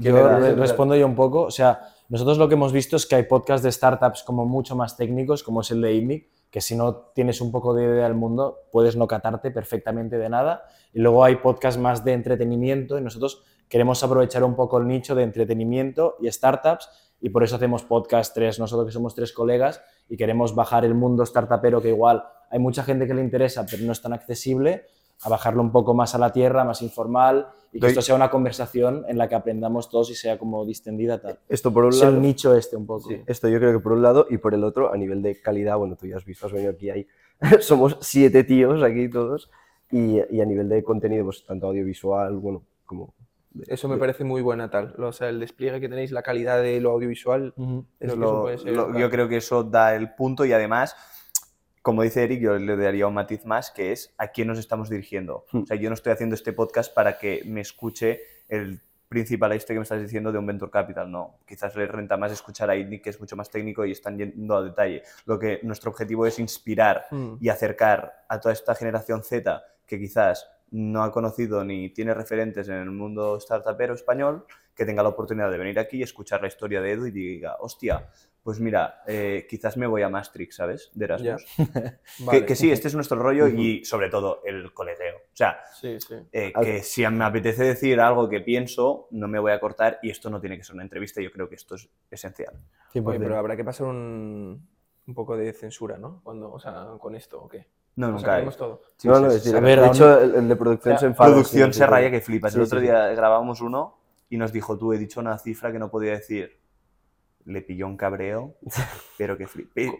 ¿Qué 0.01 0.09
Yo 0.09 0.55
respondo 0.55 0.95
yo 0.95 1.05
un 1.05 1.15
poco. 1.15 1.41
O 1.43 1.51
sea, 1.51 1.81
nosotros 2.09 2.37
lo 2.39 2.47
que 2.47 2.55
hemos 2.55 2.71
visto 2.71 2.95
es 2.95 3.05
que 3.05 3.15
hay 3.15 3.23
podcasts 3.23 3.63
de 3.63 3.71
startups 3.71 4.23
como 4.23 4.45
mucho 4.45 4.75
más 4.75 4.97
técnicos, 4.97 5.43
como 5.43 5.61
es 5.61 5.69
el 5.69 5.81
de 5.81 5.93
IMIC, 5.93 6.27
que 6.51 6.61
si 6.61 6.75
no 6.75 6.95
tienes 7.13 7.41
un 7.41 7.51
poco 7.51 7.73
de 7.73 7.83
idea 7.83 8.03
del 8.05 8.13
mundo, 8.13 8.59
puedes 8.71 8.95
no 8.95 9.07
catarte 9.07 9.51
perfectamente 9.51 10.17
de 10.17 10.29
nada. 10.29 10.63
Y 10.93 10.99
luego 10.99 11.23
hay 11.23 11.37
podcasts 11.37 11.79
más 11.79 12.03
de 12.03 12.13
entretenimiento 12.13 12.97
y 12.97 13.01
nosotros 13.01 13.43
queremos 13.69 14.03
aprovechar 14.03 14.43
un 14.43 14.55
poco 14.55 14.77
el 14.77 14.87
nicho 14.87 15.15
de 15.15 15.23
entretenimiento 15.23 16.15
y 16.19 16.31
startups 16.31 16.89
y 17.19 17.29
por 17.29 17.43
eso 17.43 17.55
hacemos 17.55 17.83
podcast 17.83 18.33
tres, 18.33 18.59
nosotros 18.59 18.87
que 18.87 18.93
somos 18.93 19.15
tres 19.15 19.33
colegas 19.33 19.81
y 20.07 20.17
queremos 20.17 20.55
bajar 20.55 20.85
el 20.85 20.93
mundo 20.93 21.25
startupero 21.25 21.81
que 21.81 21.89
igual 21.89 22.23
hay 22.49 22.59
mucha 22.59 22.83
gente 22.83 23.07
que 23.07 23.13
le 23.13 23.21
interesa 23.21 23.65
pero 23.69 23.83
no 23.83 23.91
es 23.91 24.01
tan 24.01 24.13
accesible, 24.13 24.85
a 25.23 25.29
bajarlo 25.29 25.61
un 25.61 25.71
poco 25.71 25.93
más 25.93 26.13
a 26.15 26.17
la 26.17 26.31
tierra, 26.31 26.63
más 26.63 26.81
informal 26.81 27.47
y 27.71 27.79
que 27.79 27.87
Doy- 27.87 27.89
esto 27.89 28.01
sea 28.01 28.15
una 28.15 28.29
conversación 28.29 29.03
en 29.07 29.17
la 29.17 29.27
que 29.27 29.35
aprendamos 29.35 29.89
todos 29.89 30.09
y 30.11 30.15
sea 30.15 30.37
como 30.37 30.63
distendida 30.65 31.19
tal. 31.19 31.39
Esto 31.49 31.73
por 31.73 31.85
un 31.85 31.89
Es 31.91 31.99
lado. 32.01 32.13
el 32.13 32.21
nicho 32.21 32.55
este 32.55 32.75
un 32.75 32.85
poco. 32.85 33.09
Esto 33.25 33.47
yo 33.49 33.57
creo 33.59 33.71
que 33.73 33.79
por 33.79 33.93
un 33.93 34.01
lado 34.03 34.27
y 34.29 34.37
por 34.37 34.53
el 34.53 34.63
otro, 34.63 34.93
a 34.93 34.97
nivel 34.97 35.21
de 35.21 35.41
calidad, 35.41 35.77
bueno, 35.77 35.95
tú 35.95 36.05
ya 36.07 36.17
has 36.17 36.25
visto, 36.25 36.45
has 36.45 36.51
venido 36.53 36.71
aquí, 36.71 36.89
hay 36.89 37.07
somos 37.61 37.97
siete 38.01 38.43
tíos 38.43 38.83
aquí 38.83 39.09
todos. 39.09 39.49
Y, 39.89 40.19
y 40.29 40.41
a 40.41 40.45
nivel 40.45 40.67
de 40.67 40.83
contenido, 40.83 41.23
pues 41.25 41.45
tanto 41.45 41.67
audiovisual, 41.67 42.35
bueno, 42.37 42.61
como... 42.85 43.13
de- 43.51 43.73
Eso 43.73 43.87
me 43.87 43.93
de- 43.95 43.99
parece 44.01 44.23
muy 44.25 44.41
buena 44.41 44.69
tal. 44.69 44.93
O 45.01 45.13
sea, 45.13 45.29
el 45.29 45.39
despliegue 45.39 45.79
que 45.79 45.87
tenéis, 45.87 46.11
la 46.11 46.21
calidad 46.23 46.61
de 46.61 46.79
lo 46.81 46.91
audiovisual. 46.91 47.53
es 47.99 48.11
que 48.11 48.17
Lo- 48.17 48.25
eso 48.27 48.41
puede 48.41 48.57
ser 48.57 48.73
lo- 48.73 48.99
yo 48.99 49.09
creo 49.09 49.29
que 49.29 49.37
eso 49.37 49.63
da 49.63 49.95
el 49.95 50.13
punto 50.13 50.43
y 50.45 50.51
además, 50.51 50.95
como 51.87 52.01
dice 52.01 52.21
Eric, 52.21 52.41
yo 52.41 52.57
le 52.57 52.75
daría 52.75 53.07
un 53.07 53.13
matiz 53.13 53.45
más, 53.45 53.71
que 53.71 53.93
es 53.93 54.13
a 54.17 54.27
quién 54.27 54.49
nos 54.49 54.59
estamos 54.59 54.89
dirigiendo. 54.89 55.45
Hmm. 55.53 55.61
O 55.61 55.65
sea, 55.67 55.77
yo 55.77 55.89
no 55.89 55.93
estoy 55.93 56.11
haciendo 56.11 56.35
este 56.35 56.51
podcast 56.51 56.93
para 56.93 57.17
que 57.17 57.43
me 57.45 57.61
escuche 57.61 58.23
el 58.49 58.81
principal 59.07 59.53
este 59.53 59.73
que 59.73 59.79
me 59.79 59.83
estás 59.83 60.01
diciendo 60.01 60.33
de 60.33 60.37
un 60.37 60.45
venture 60.45 60.69
capital, 60.69 61.09
no. 61.09 61.39
Quizás 61.47 61.77
le 61.77 61.87
renta 61.87 62.17
más 62.17 62.33
escuchar 62.33 62.69
a 62.69 62.75
Nick, 62.75 63.05
que 63.05 63.11
es 63.11 63.21
mucho 63.21 63.37
más 63.37 63.49
técnico 63.49 63.85
y 63.85 63.93
están 63.93 64.17
yendo 64.17 64.57
a 64.57 64.63
detalle. 64.63 65.03
Lo 65.25 65.39
que 65.39 65.61
nuestro 65.63 65.89
objetivo 65.91 66.25
es 66.25 66.39
inspirar 66.39 67.05
Mm. 67.09 67.35
y 67.39 67.47
acercar 67.47 68.25
a 68.27 68.37
toda 68.41 68.51
esta 68.51 68.75
generación 68.75 69.23
Z 69.23 69.63
que 69.85 69.97
quizás 69.97 70.45
no 70.71 71.03
ha 71.03 71.11
conocido 71.13 71.63
ni 71.63 71.89
tiene 71.91 72.13
referentes 72.13 72.67
en 72.67 72.75
el 72.75 72.91
mundo 72.91 73.39
startupero 73.39 73.93
español, 73.93 74.45
que 74.75 74.85
tenga 74.85 75.03
la 75.03 75.09
oportunidad 75.09 75.49
de 75.49 75.57
venir 75.57 75.79
aquí 75.79 75.99
y 75.99 76.03
escuchar 76.03 76.41
la 76.41 76.47
historia 76.47 76.81
de 76.81 76.91
Edu 76.91 77.05
y 77.05 77.11
diga, 77.11 77.55
hostia, 77.61 78.09
pues 78.47 78.61
mira, 78.61 79.01
eh, 79.05 79.45
quizás 79.49 79.75
me 79.75 79.87
voy 79.87 80.03
a 80.03 80.07
Maastricht, 80.09 80.53
¿sabes? 80.53 80.89
De 80.93 81.03
Erasmus. 81.03 81.45
Vale. 82.19 82.39
Que, 82.39 82.45
que 82.45 82.55
sí, 82.55 82.71
este 82.71 82.87
es 82.87 82.95
nuestro 82.95 83.19
rollo 83.21 83.45
y 83.49 83.83
sobre 83.83 84.09
todo 84.09 84.41
el 84.45 84.73
coleteo. 84.73 85.17
O 85.17 85.35
sea, 85.35 85.59
Sí, 85.73 85.99
sí. 85.99 86.15
eh, 86.31 86.53
Al- 86.55 86.63
que 86.63 86.81
si 86.81 87.05
me 87.09 87.25
apetece 87.25 87.65
decir 87.65 87.99
algo 87.99 88.29
que 88.29 88.39
pienso, 88.39 89.09
no 89.11 89.27
me 89.27 89.37
voy 89.37 89.51
a 89.51 89.59
cortar 89.59 89.99
y 90.01 90.11
esto 90.11 90.29
no 90.29 90.39
tiene 90.39 90.55
que 90.55 90.63
ser 90.63 90.75
una 90.75 90.83
entrevista, 90.83 91.19
yo 91.21 91.29
creo 91.29 91.49
que 91.49 91.55
esto 91.55 91.75
es 91.75 91.89
esencial. 92.09 92.53
100%. 92.93 93.05
Oye, 93.09 93.19
pero 93.19 93.37
habrá 93.37 93.57
que 93.57 93.65
pasar 93.65 93.87
un, 93.87 94.65
un 95.07 95.13
poco 95.13 95.35
de 95.35 95.51
censura, 95.51 95.97
¿no? 95.97 96.21
Cuando, 96.23 96.49
o 96.49 96.57
sea, 96.57 96.87
con 97.01 97.15
esto, 97.15 97.41
¿o 97.43 97.49
qué? 97.49 97.67
No, 97.97 98.07
O 98.07 98.11
nunca 98.11 98.23
sea, 98.23 98.33
hay. 98.35 98.39
vemos 98.43 98.55
todo. 98.55 98.81
Sí, 98.95 99.09
no, 99.09 99.15
sí, 99.17 99.21
no, 99.23 99.29
sí, 99.31 99.35
es 99.35 99.43
decir, 99.43 99.57
A 99.57 99.59
ver, 99.59 99.81
de 99.81 99.87
hecho, 99.87 100.21
el, 100.21 100.35
el 100.35 100.47
de 100.47 100.55
producción 100.55 100.93
Ya, 100.95 100.99
se 100.99 101.05
enfada. 101.07 101.31
producción 101.31 101.73
sí, 101.73 101.79
se 101.79 101.83
sí, 101.85 101.89
raya 101.91 102.07
sí. 102.07 102.11
que 102.13 102.21
flipas. 102.21 102.53
Sí, 102.53 102.59
el 102.59 102.63
otro 102.63 102.79
sí, 102.79 102.85
día 102.85 103.07
grabamos 103.09 103.59
uno 103.59 103.97
y 104.29 104.37
nos 104.37 104.53
dijo, 104.53 104.77
tú 104.77 104.93
he 104.93 104.97
dicho 104.97 105.19
una 105.19 105.37
cifra 105.37 105.69
que 105.73 105.79
no 105.79 105.91
podía 105.91 106.11
decir. 106.13 106.57
Le 107.47 107.61
pilló 107.61 107.87
un 107.87 107.97
cabreo, 107.97 108.55
pero 109.17 109.37
que 109.37 109.47
flipe. 109.47 109.87
O 109.89 109.93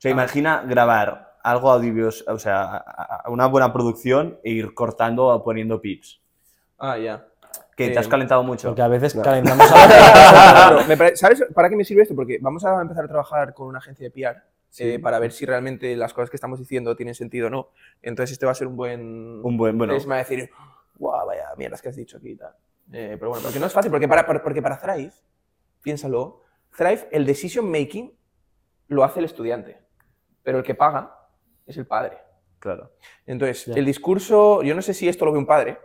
sea, 0.00 0.10
imagina 0.10 0.62
grabar 0.66 1.36
algo 1.42 1.70
audiovisual, 1.70 2.34
o 2.34 2.38
sea, 2.38 2.84
una 3.26 3.46
buena 3.46 3.72
producción 3.72 4.38
e 4.44 4.50
ir 4.50 4.74
cortando 4.74 5.26
o 5.26 5.42
poniendo 5.42 5.80
pips. 5.80 6.20
Ah, 6.78 6.96
ya. 6.98 7.26
Que 7.76 7.86
Eh, 7.86 7.90
te 7.90 7.98
has 7.98 8.08
calentado 8.08 8.42
mucho. 8.42 8.68
Porque 8.68 8.82
a 8.82 8.88
veces 8.88 9.16
No. 9.16 9.22
calentamos 9.22 9.66
a 9.72 9.86
Claro, 9.86 10.86
me 10.86 10.96
pare- 10.96 11.16
¿Sabes 11.16 11.44
para 11.54 11.68
qué 11.70 11.76
me 11.76 11.84
sirve 11.84 12.02
esto? 12.02 12.14
Porque 12.14 12.38
vamos 12.40 12.64
a 12.64 12.80
empezar 12.82 13.04
a 13.04 13.08
trabajar 13.08 13.54
con 13.54 13.68
una 13.68 13.78
agencia 13.78 14.04
de 14.04 14.10
PR 14.10 14.42
eh, 14.78 14.98
para 14.98 15.18
ver 15.18 15.32
si 15.32 15.46
realmente 15.46 15.96
las 15.96 16.12
cosas 16.12 16.28
que 16.30 16.36
estamos 16.36 16.58
diciendo 16.58 16.94
tienen 16.96 17.14
sentido 17.14 17.46
o 17.46 17.50
no. 17.50 17.68
Entonces 18.02 18.32
este 18.32 18.44
va 18.46 18.52
a 18.52 18.54
ser 18.54 18.66
un 18.66 18.76
buen... 18.76 19.40
Un 19.42 19.56
buen, 19.56 19.76
bueno, 19.78 19.94
Es 19.94 20.06
me 20.06 20.10
va 20.10 20.16
a 20.16 20.18
decir, 20.18 20.50
guau, 20.96 21.26
vaya 21.26 21.46
mierdas 21.56 21.80
que 21.82 21.88
has 21.88 21.96
dicho 21.96 22.18
aquí 22.18 22.30
y 22.32 22.36
tal. 22.36 22.52
Eh, 22.92 23.16
pero 23.18 23.30
bueno, 23.30 23.42
porque 23.42 23.58
no 23.58 23.66
es 23.66 23.72
fácil, 23.72 23.90
porque 23.90 24.06
para, 24.08 24.26
para- 24.26 24.42
porque 24.42 24.60
para 24.62 24.78
Thrive, 24.78 25.12
piénsalo, 25.82 26.42
Thrive, 26.76 27.08
el 27.12 27.26
decision 27.26 27.70
making 27.70 28.12
lo 28.88 29.04
hace 29.04 29.18
el 29.20 29.24
estudiante, 29.26 29.78
pero 30.42 30.58
el 30.58 30.64
que 30.64 30.74
paga 30.74 31.16
es 31.66 31.76
el 31.76 31.86
padre. 31.86 32.18
claro. 32.58 32.92
Entonces, 33.26 33.68
el 33.68 33.84
discurso, 33.84 34.62
yo 34.62 34.74
no 34.74 34.82
sé 34.82 34.92
si 34.94 35.08
esto 35.08 35.24
lo 35.24 35.32
ve 35.32 35.38
un 35.38 35.46
padre, 35.46 35.78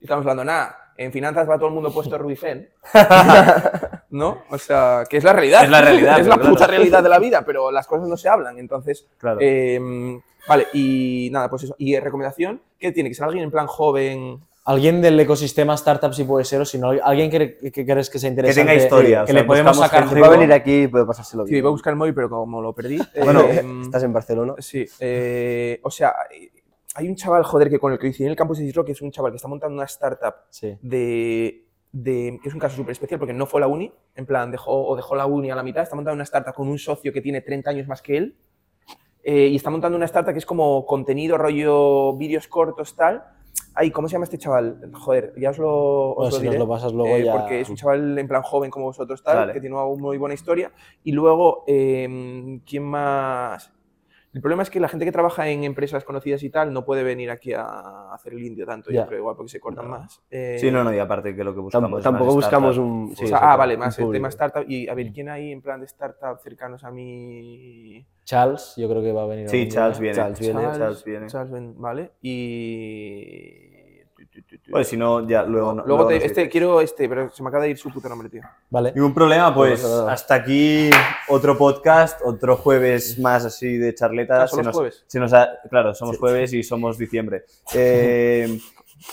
estamos 0.00 0.22
hablando, 0.22 0.44
nada, 0.44 0.92
en 0.96 1.12
finanzas 1.12 1.48
va 1.48 1.56
todo 1.56 1.68
el 1.68 1.74
mundo 1.74 1.92
puesto 1.92 2.18
Rubifen, 2.18 2.68
¿no? 4.10 4.42
O 4.50 4.58
sea, 4.58 5.04
que 5.08 5.16
es 5.16 5.24
la 5.24 5.32
realidad. 5.32 5.64
Es 5.64 5.70
la 5.70 5.80
realidad, 5.80 6.20
es 6.20 6.26
la 6.26 6.36
puta 6.36 6.56
claro. 6.56 6.70
realidad 6.72 7.02
de 7.02 7.08
la 7.08 7.18
vida, 7.18 7.42
pero 7.44 7.70
las 7.70 7.86
cosas 7.86 8.08
no 8.08 8.16
se 8.16 8.28
hablan. 8.28 8.58
Entonces, 8.58 9.08
Claro. 9.18 9.38
eh, 9.40 10.20
vale, 10.46 10.66
y 10.74 11.28
nada, 11.32 11.48
pues 11.48 11.62
eso. 11.64 11.74
Y 11.78 11.98
recomendación, 11.98 12.60
¿qué 12.78 12.92
tiene? 12.92 13.08
Que 13.08 13.14
ser 13.14 13.24
alguien 13.24 13.44
en 13.44 13.50
plan 13.50 13.66
joven. 13.66 14.40
Alguien 14.64 15.00
del 15.00 15.18
ecosistema 15.18 15.74
startup 15.74 16.12
si 16.12 16.24
puede 16.24 16.44
ser, 16.44 16.60
o 16.60 16.64
si 16.64 16.78
no, 16.78 16.90
alguien 17.02 17.30
que, 17.30 17.56
que 17.72 17.84
crees 17.86 18.10
que 18.10 18.18
sea 18.18 18.30
interesante. 18.30 18.76
historia, 18.76 19.22
o 19.22 19.26
Que 19.26 19.32
sea, 19.32 19.40
le 19.40 19.46
podemos 19.46 19.76
sacar 19.76 20.04
gente 20.06 20.20
Va 20.20 20.26
a 20.26 20.30
jugo. 20.30 20.40
venir 20.40 20.52
aquí 20.54 20.82
y 20.82 20.88
puede 20.88 21.06
pasárselo 21.06 21.44
Sí, 21.44 21.50
bien. 21.52 21.58
iba 21.62 21.68
a 21.68 21.72
buscar 21.72 21.92
el 21.92 21.96
móvil, 21.96 22.14
pero 22.14 22.28
como 22.28 22.60
lo 22.60 22.74
perdí. 22.74 22.98
Bueno, 23.24 23.42
eh, 23.48 23.64
estás 23.82 24.02
en 24.02 24.12
Barcelona. 24.12 24.54
Sí, 24.58 24.84
eh, 25.00 25.80
o 25.82 25.90
sea, 25.90 26.14
hay 26.94 27.08
un 27.08 27.16
chaval, 27.16 27.42
joder, 27.44 27.70
que 27.70 27.78
con 27.78 27.92
el 27.92 27.98
que 27.98 28.02
coincidí 28.02 28.24
en 28.24 28.30
el 28.30 28.36
campus 28.36 28.58
de 28.58 28.72
que 28.84 28.92
es 28.92 29.02
un 29.02 29.10
chaval 29.10 29.32
que 29.32 29.36
está 29.36 29.48
montando 29.48 29.74
una 29.74 29.84
startup 29.84 30.34
Sí. 30.50 30.76
de, 30.82 31.66
de- 31.92 32.38
que 32.42 32.48
es 32.48 32.54
un 32.54 32.60
caso 32.60 32.76
súper 32.76 32.92
especial 32.92 33.18
porque 33.18 33.32
no 33.32 33.46
fue 33.46 33.60
la 33.60 33.66
uni, 33.66 33.92
en 34.14 34.26
plan, 34.26 34.50
dejó, 34.50 34.86
o 34.86 34.94
dejó 34.96 35.16
la 35.16 35.26
uni 35.26 35.50
a 35.50 35.54
la 35.56 35.62
mitad, 35.62 35.82
está 35.82 35.96
montando 35.96 36.14
una 36.16 36.24
startup 36.24 36.54
con 36.54 36.68
un 36.68 36.78
socio 36.78 37.12
que 37.12 37.20
tiene 37.20 37.40
30 37.40 37.70
años 37.70 37.88
más 37.88 38.02
que 38.02 38.16
él, 38.16 38.36
eh, 39.22 39.48
y 39.48 39.56
está 39.56 39.70
montando 39.70 39.96
una 39.96 40.06
startup 40.06 40.32
que 40.32 40.38
es 40.38 40.46
como 40.46 40.84
contenido, 40.86 41.36
rollo, 41.38 42.14
vídeos 42.16 42.46
cortos, 42.48 42.94
tal. 42.96 43.22
Ay, 43.80 43.90
¿cómo 43.92 44.08
se 44.08 44.12
llama 44.12 44.24
este 44.24 44.36
chaval? 44.36 44.90
Joder, 44.92 45.32
ya 45.38 45.50
os 45.50 45.58
lo, 45.58 46.10
os 46.10 46.16
Bueno, 46.16 46.30
lo 46.30 46.30
si 46.32 46.36
nos 46.44 46.52
diré. 46.52 46.58
lo 46.58 46.68
pasas 46.68 46.92
luego 46.92 47.16
eh, 47.16 47.24
ya. 47.24 47.32
Porque 47.32 47.60
es 47.62 47.70
un 47.70 47.76
chaval 47.76 48.18
en 48.18 48.28
plan 48.28 48.42
joven 48.42 48.70
como 48.70 48.84
vosotros, 48.84 49.22
tal, 49.22 49.36
Vale. 49.36 49.52
que 49.54 49.60
tiene 49.60 49.74
una 49.74 49.86
muy 49.86 50.18
buena 50.18 50.34
historia. 50.34 50.70
Y 51.02 51.12
luego, 51.12 51.64
eh, 51.66 52.60
¿quién 52.66 52.82
más? 52.82 53.72
El 54.32 54.40
problema 54.42 54.62
es 54.62 54.70
que 54.70 54.78
la 54.78 54.86
gente 54.86 55.04
que 55.04 55.10
trabaja 55.10 55.48
en 55.48 55.64
empresas 55.64 56.04
conocidas 56.04 56.42
y 56.44 56.50
tal 56.50 56.72
no 56.72 56.84
puede 56.84 57.02
venir 57.02 57.30
aquí 57.32 57.52
a 57.52 58.12
hacer 58.14 58.34
el 58.34 58.44
indio 58.46 58.64
tanto, 58.64 58.90
Ya. 58.92 59.00
yo 59.00 59.06
creo, 59.08 59.18
igual 59.20 59.34
porque 59.34 59.50
se 59.50 59.58
cortan 59.58 59.88
más. 59.90 60.22
Eh, 60.30 60.56
Sí, 60.60 60.70
no, 60.70 60.84
no, 60.84 60.94
y 60.94 60.98
aparte 61.00 61.34
que 61.34 61.42
lo 61.42 61.52
que 61.52 61.58
buscamos. 61.60 62.00
Tampoco, 62.02 62.34
buscamos 62.34 62.76
startup. 62.76 62.92
un. 62.92 63.04
o 63.12 63.16
sí, 63.16 63.26
sea, 63.26 63.38
sí, 63.38 63.44
ah, 63.44 63.56
vale, 63.56 63.76
más 63.76 63.98
el 63.98 64.12
tema 64.12 64.28
startup. 64.28 64.64
Y 64.68 64.88
a 64.88 64.94
ver, 64.94 65.10
¿quién 65.12 65.30
hay 65.30 65.50
en 65.50 65.62
plan 65.62 65.80
de 65.80 65.86
startup 65.86 66.38
cercanos 66.44 66.84
a 66.84 66.92
mí? 66.92 68.06
Charles, 68.24 68.74
yo 68.76 68.88
creo 68.88 69.02
que 69.02 69.10
va 69.10 69.22
a 69.22 69.26
venir. 69.26 69.48
Sí, 69.48 69.66
Charles 69.68 69.98
viene. 69.98 70.14
Charles 70.14 70.38
viene. 70.38 70.60
Charles 70.62 71.04
viene. 71.04 71.26
Charles 71.26 71.74
vale. 71.76 72.12
Y. 72.22 73.69
Pues 74.70 74.88
si 74.88 74.96
no, 74.96 75.26
ya 75.28 75.42
luego. 75.42 75.74
no- 75.74 75.84
Luego 75.84 76.06
te- 76.06 76.14
nos 76.16 76.24
este, 76.24 76.48
quiero 76.48 76.80
este, 76.80 77.08
pero 77.08 77.30
se 77.30 77.42
me 77.42 77.48
acaba 77.48 77.64
de 77.64 77.70
ir 77.70 77.78
su 77.78 77.90
puto 77.90 78.08
nombre, 78.08 78.28
tío. 78.28 78.42
Vale. 78.70 78.92
Ningún 78.94 79.12
problema, 79.12 79.52
pues 79.54 79.84
hasta 79.84 80.34
aquí 80.34 80.90
otro 81.28 81.58
podcast, 81.58 82.20
otro 82.24 82.56
jueves 82.56 83.18
más 83.18 83.44
así 83.44 83.76
de 83.76 83.94
charleta. 83.94 84.44
Ah, 84.44 84.48
¿son 84.48 84.60
Se 84.60 84.64
nos- 84.64 84.76
jueves? 84.76 85.04
se 85.06 85.18
nos 85.18 85.32
ha- 85.32 85.48
claro, 85.68 85.94
somos 85.94 86.18
jueves 86.18 86.52
y 86.52 86.62
somos 86.62 86.96
diciembre. 86.98 87.44
Eh, 87.74 88.58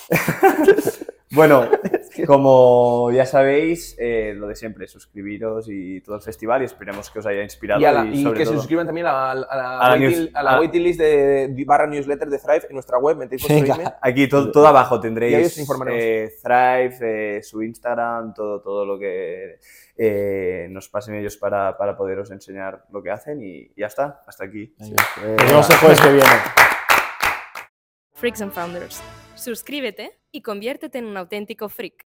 bueno, 1.32 1.68
como 2.26 3.12
ya 3.12 3.26
sabéis, 3.26 3.96
eh, 4.00 4.34
lo 4.36 4.48
de 4.48 4.56
siempre, 4.56 4.88
suscribiros 4.88 5.68
y 5.70 6.02
todo 6.02 6.16
el 6.16 6.22
festival 6.22 6.62
y 6.62 6.66
esperemos 6.66 7.10
que 7.10 7.20
os 7.20 7.26
haya 7.26 7.44
inspirado. 7.44 7.82
Y, 7.82 7.86
a 7.86 7.92
la- 7.92 8.06
y 8.06 8.20
y 8.20 8.24
sobre 8.24 8.40
que 8.40 8.46
se 8.46 8.54
suscriban 8.54 8.86
también 8.86 9.08
a, 9.08 9.12
la- 9.12 9.32
a 9.50 9.56
la, 9.58 9.80
A 9.80 9.90
la 9.90 9.96
waiting, 9.96 10.20
news- 10.20 10.32
a 10.34 10.44
la 10.44 10.52
a- 10.52 10.60
waiting 10.60 10.84
list 10.84 11.00
de, 11.00 11.48
de 11.50 11.66
barra 11.66 11.88
newsletter 11.88 12.30
de 12.30 12.38
Thrive 12.40 12.68
en 12.70 12.74
nuestra 12.74 12.98
web. 12.98 13.18
Metéis. 13.18 13.46
Aquí 14.02 14.28
todo, 14.28 14.52
todo 14.52 14.68
abajo 14.68 15.00
tendréis 15.00 15.58
eh, 16.00 16.30
Thrive, 16.42 16.98
eh, 17.38 17.44
su 17.44 17.62
Instagram, 17.62 18.34
todo, 18.34 18.62
todo 18.62 18.86
lo 18.86 18.98
que 18.98 19.60
eh, 19.98 20.68
nos 20.70 20.88
pasen 20.90 21.16
ellos 21.16 21.38
para, 21.38 21.78
para 21.78 21.98
poderos 21.98 22.32
enseñar 22.32 22.84
lo 22.92 23.04
que 23.04 23.12
hacen 23.12 23.42
y 23.44 23.72
ya 23.76 23.88
está, 23.88 24.22
hasta 24.26 24.46
aquí. 24.46 24.74
Eh, 24.82 25.36
Nos 25.40 25.46
vemos 25.48 25.70
el 25.70 25.76
jueves 25.78 26.02
que 26.02 26.10
viene. 26.12 26.30
Freaks 28.18 28.42
and 28.42 28.52
Founders. 28.52 29.00
Suscríbete 29.36 30.20
y 30.32 30.42
conviértete 30.42 30.98
en 30.98 31.06
un 31.06 31.18
auténtico 31.18 31.70
freak. 31.70 32.08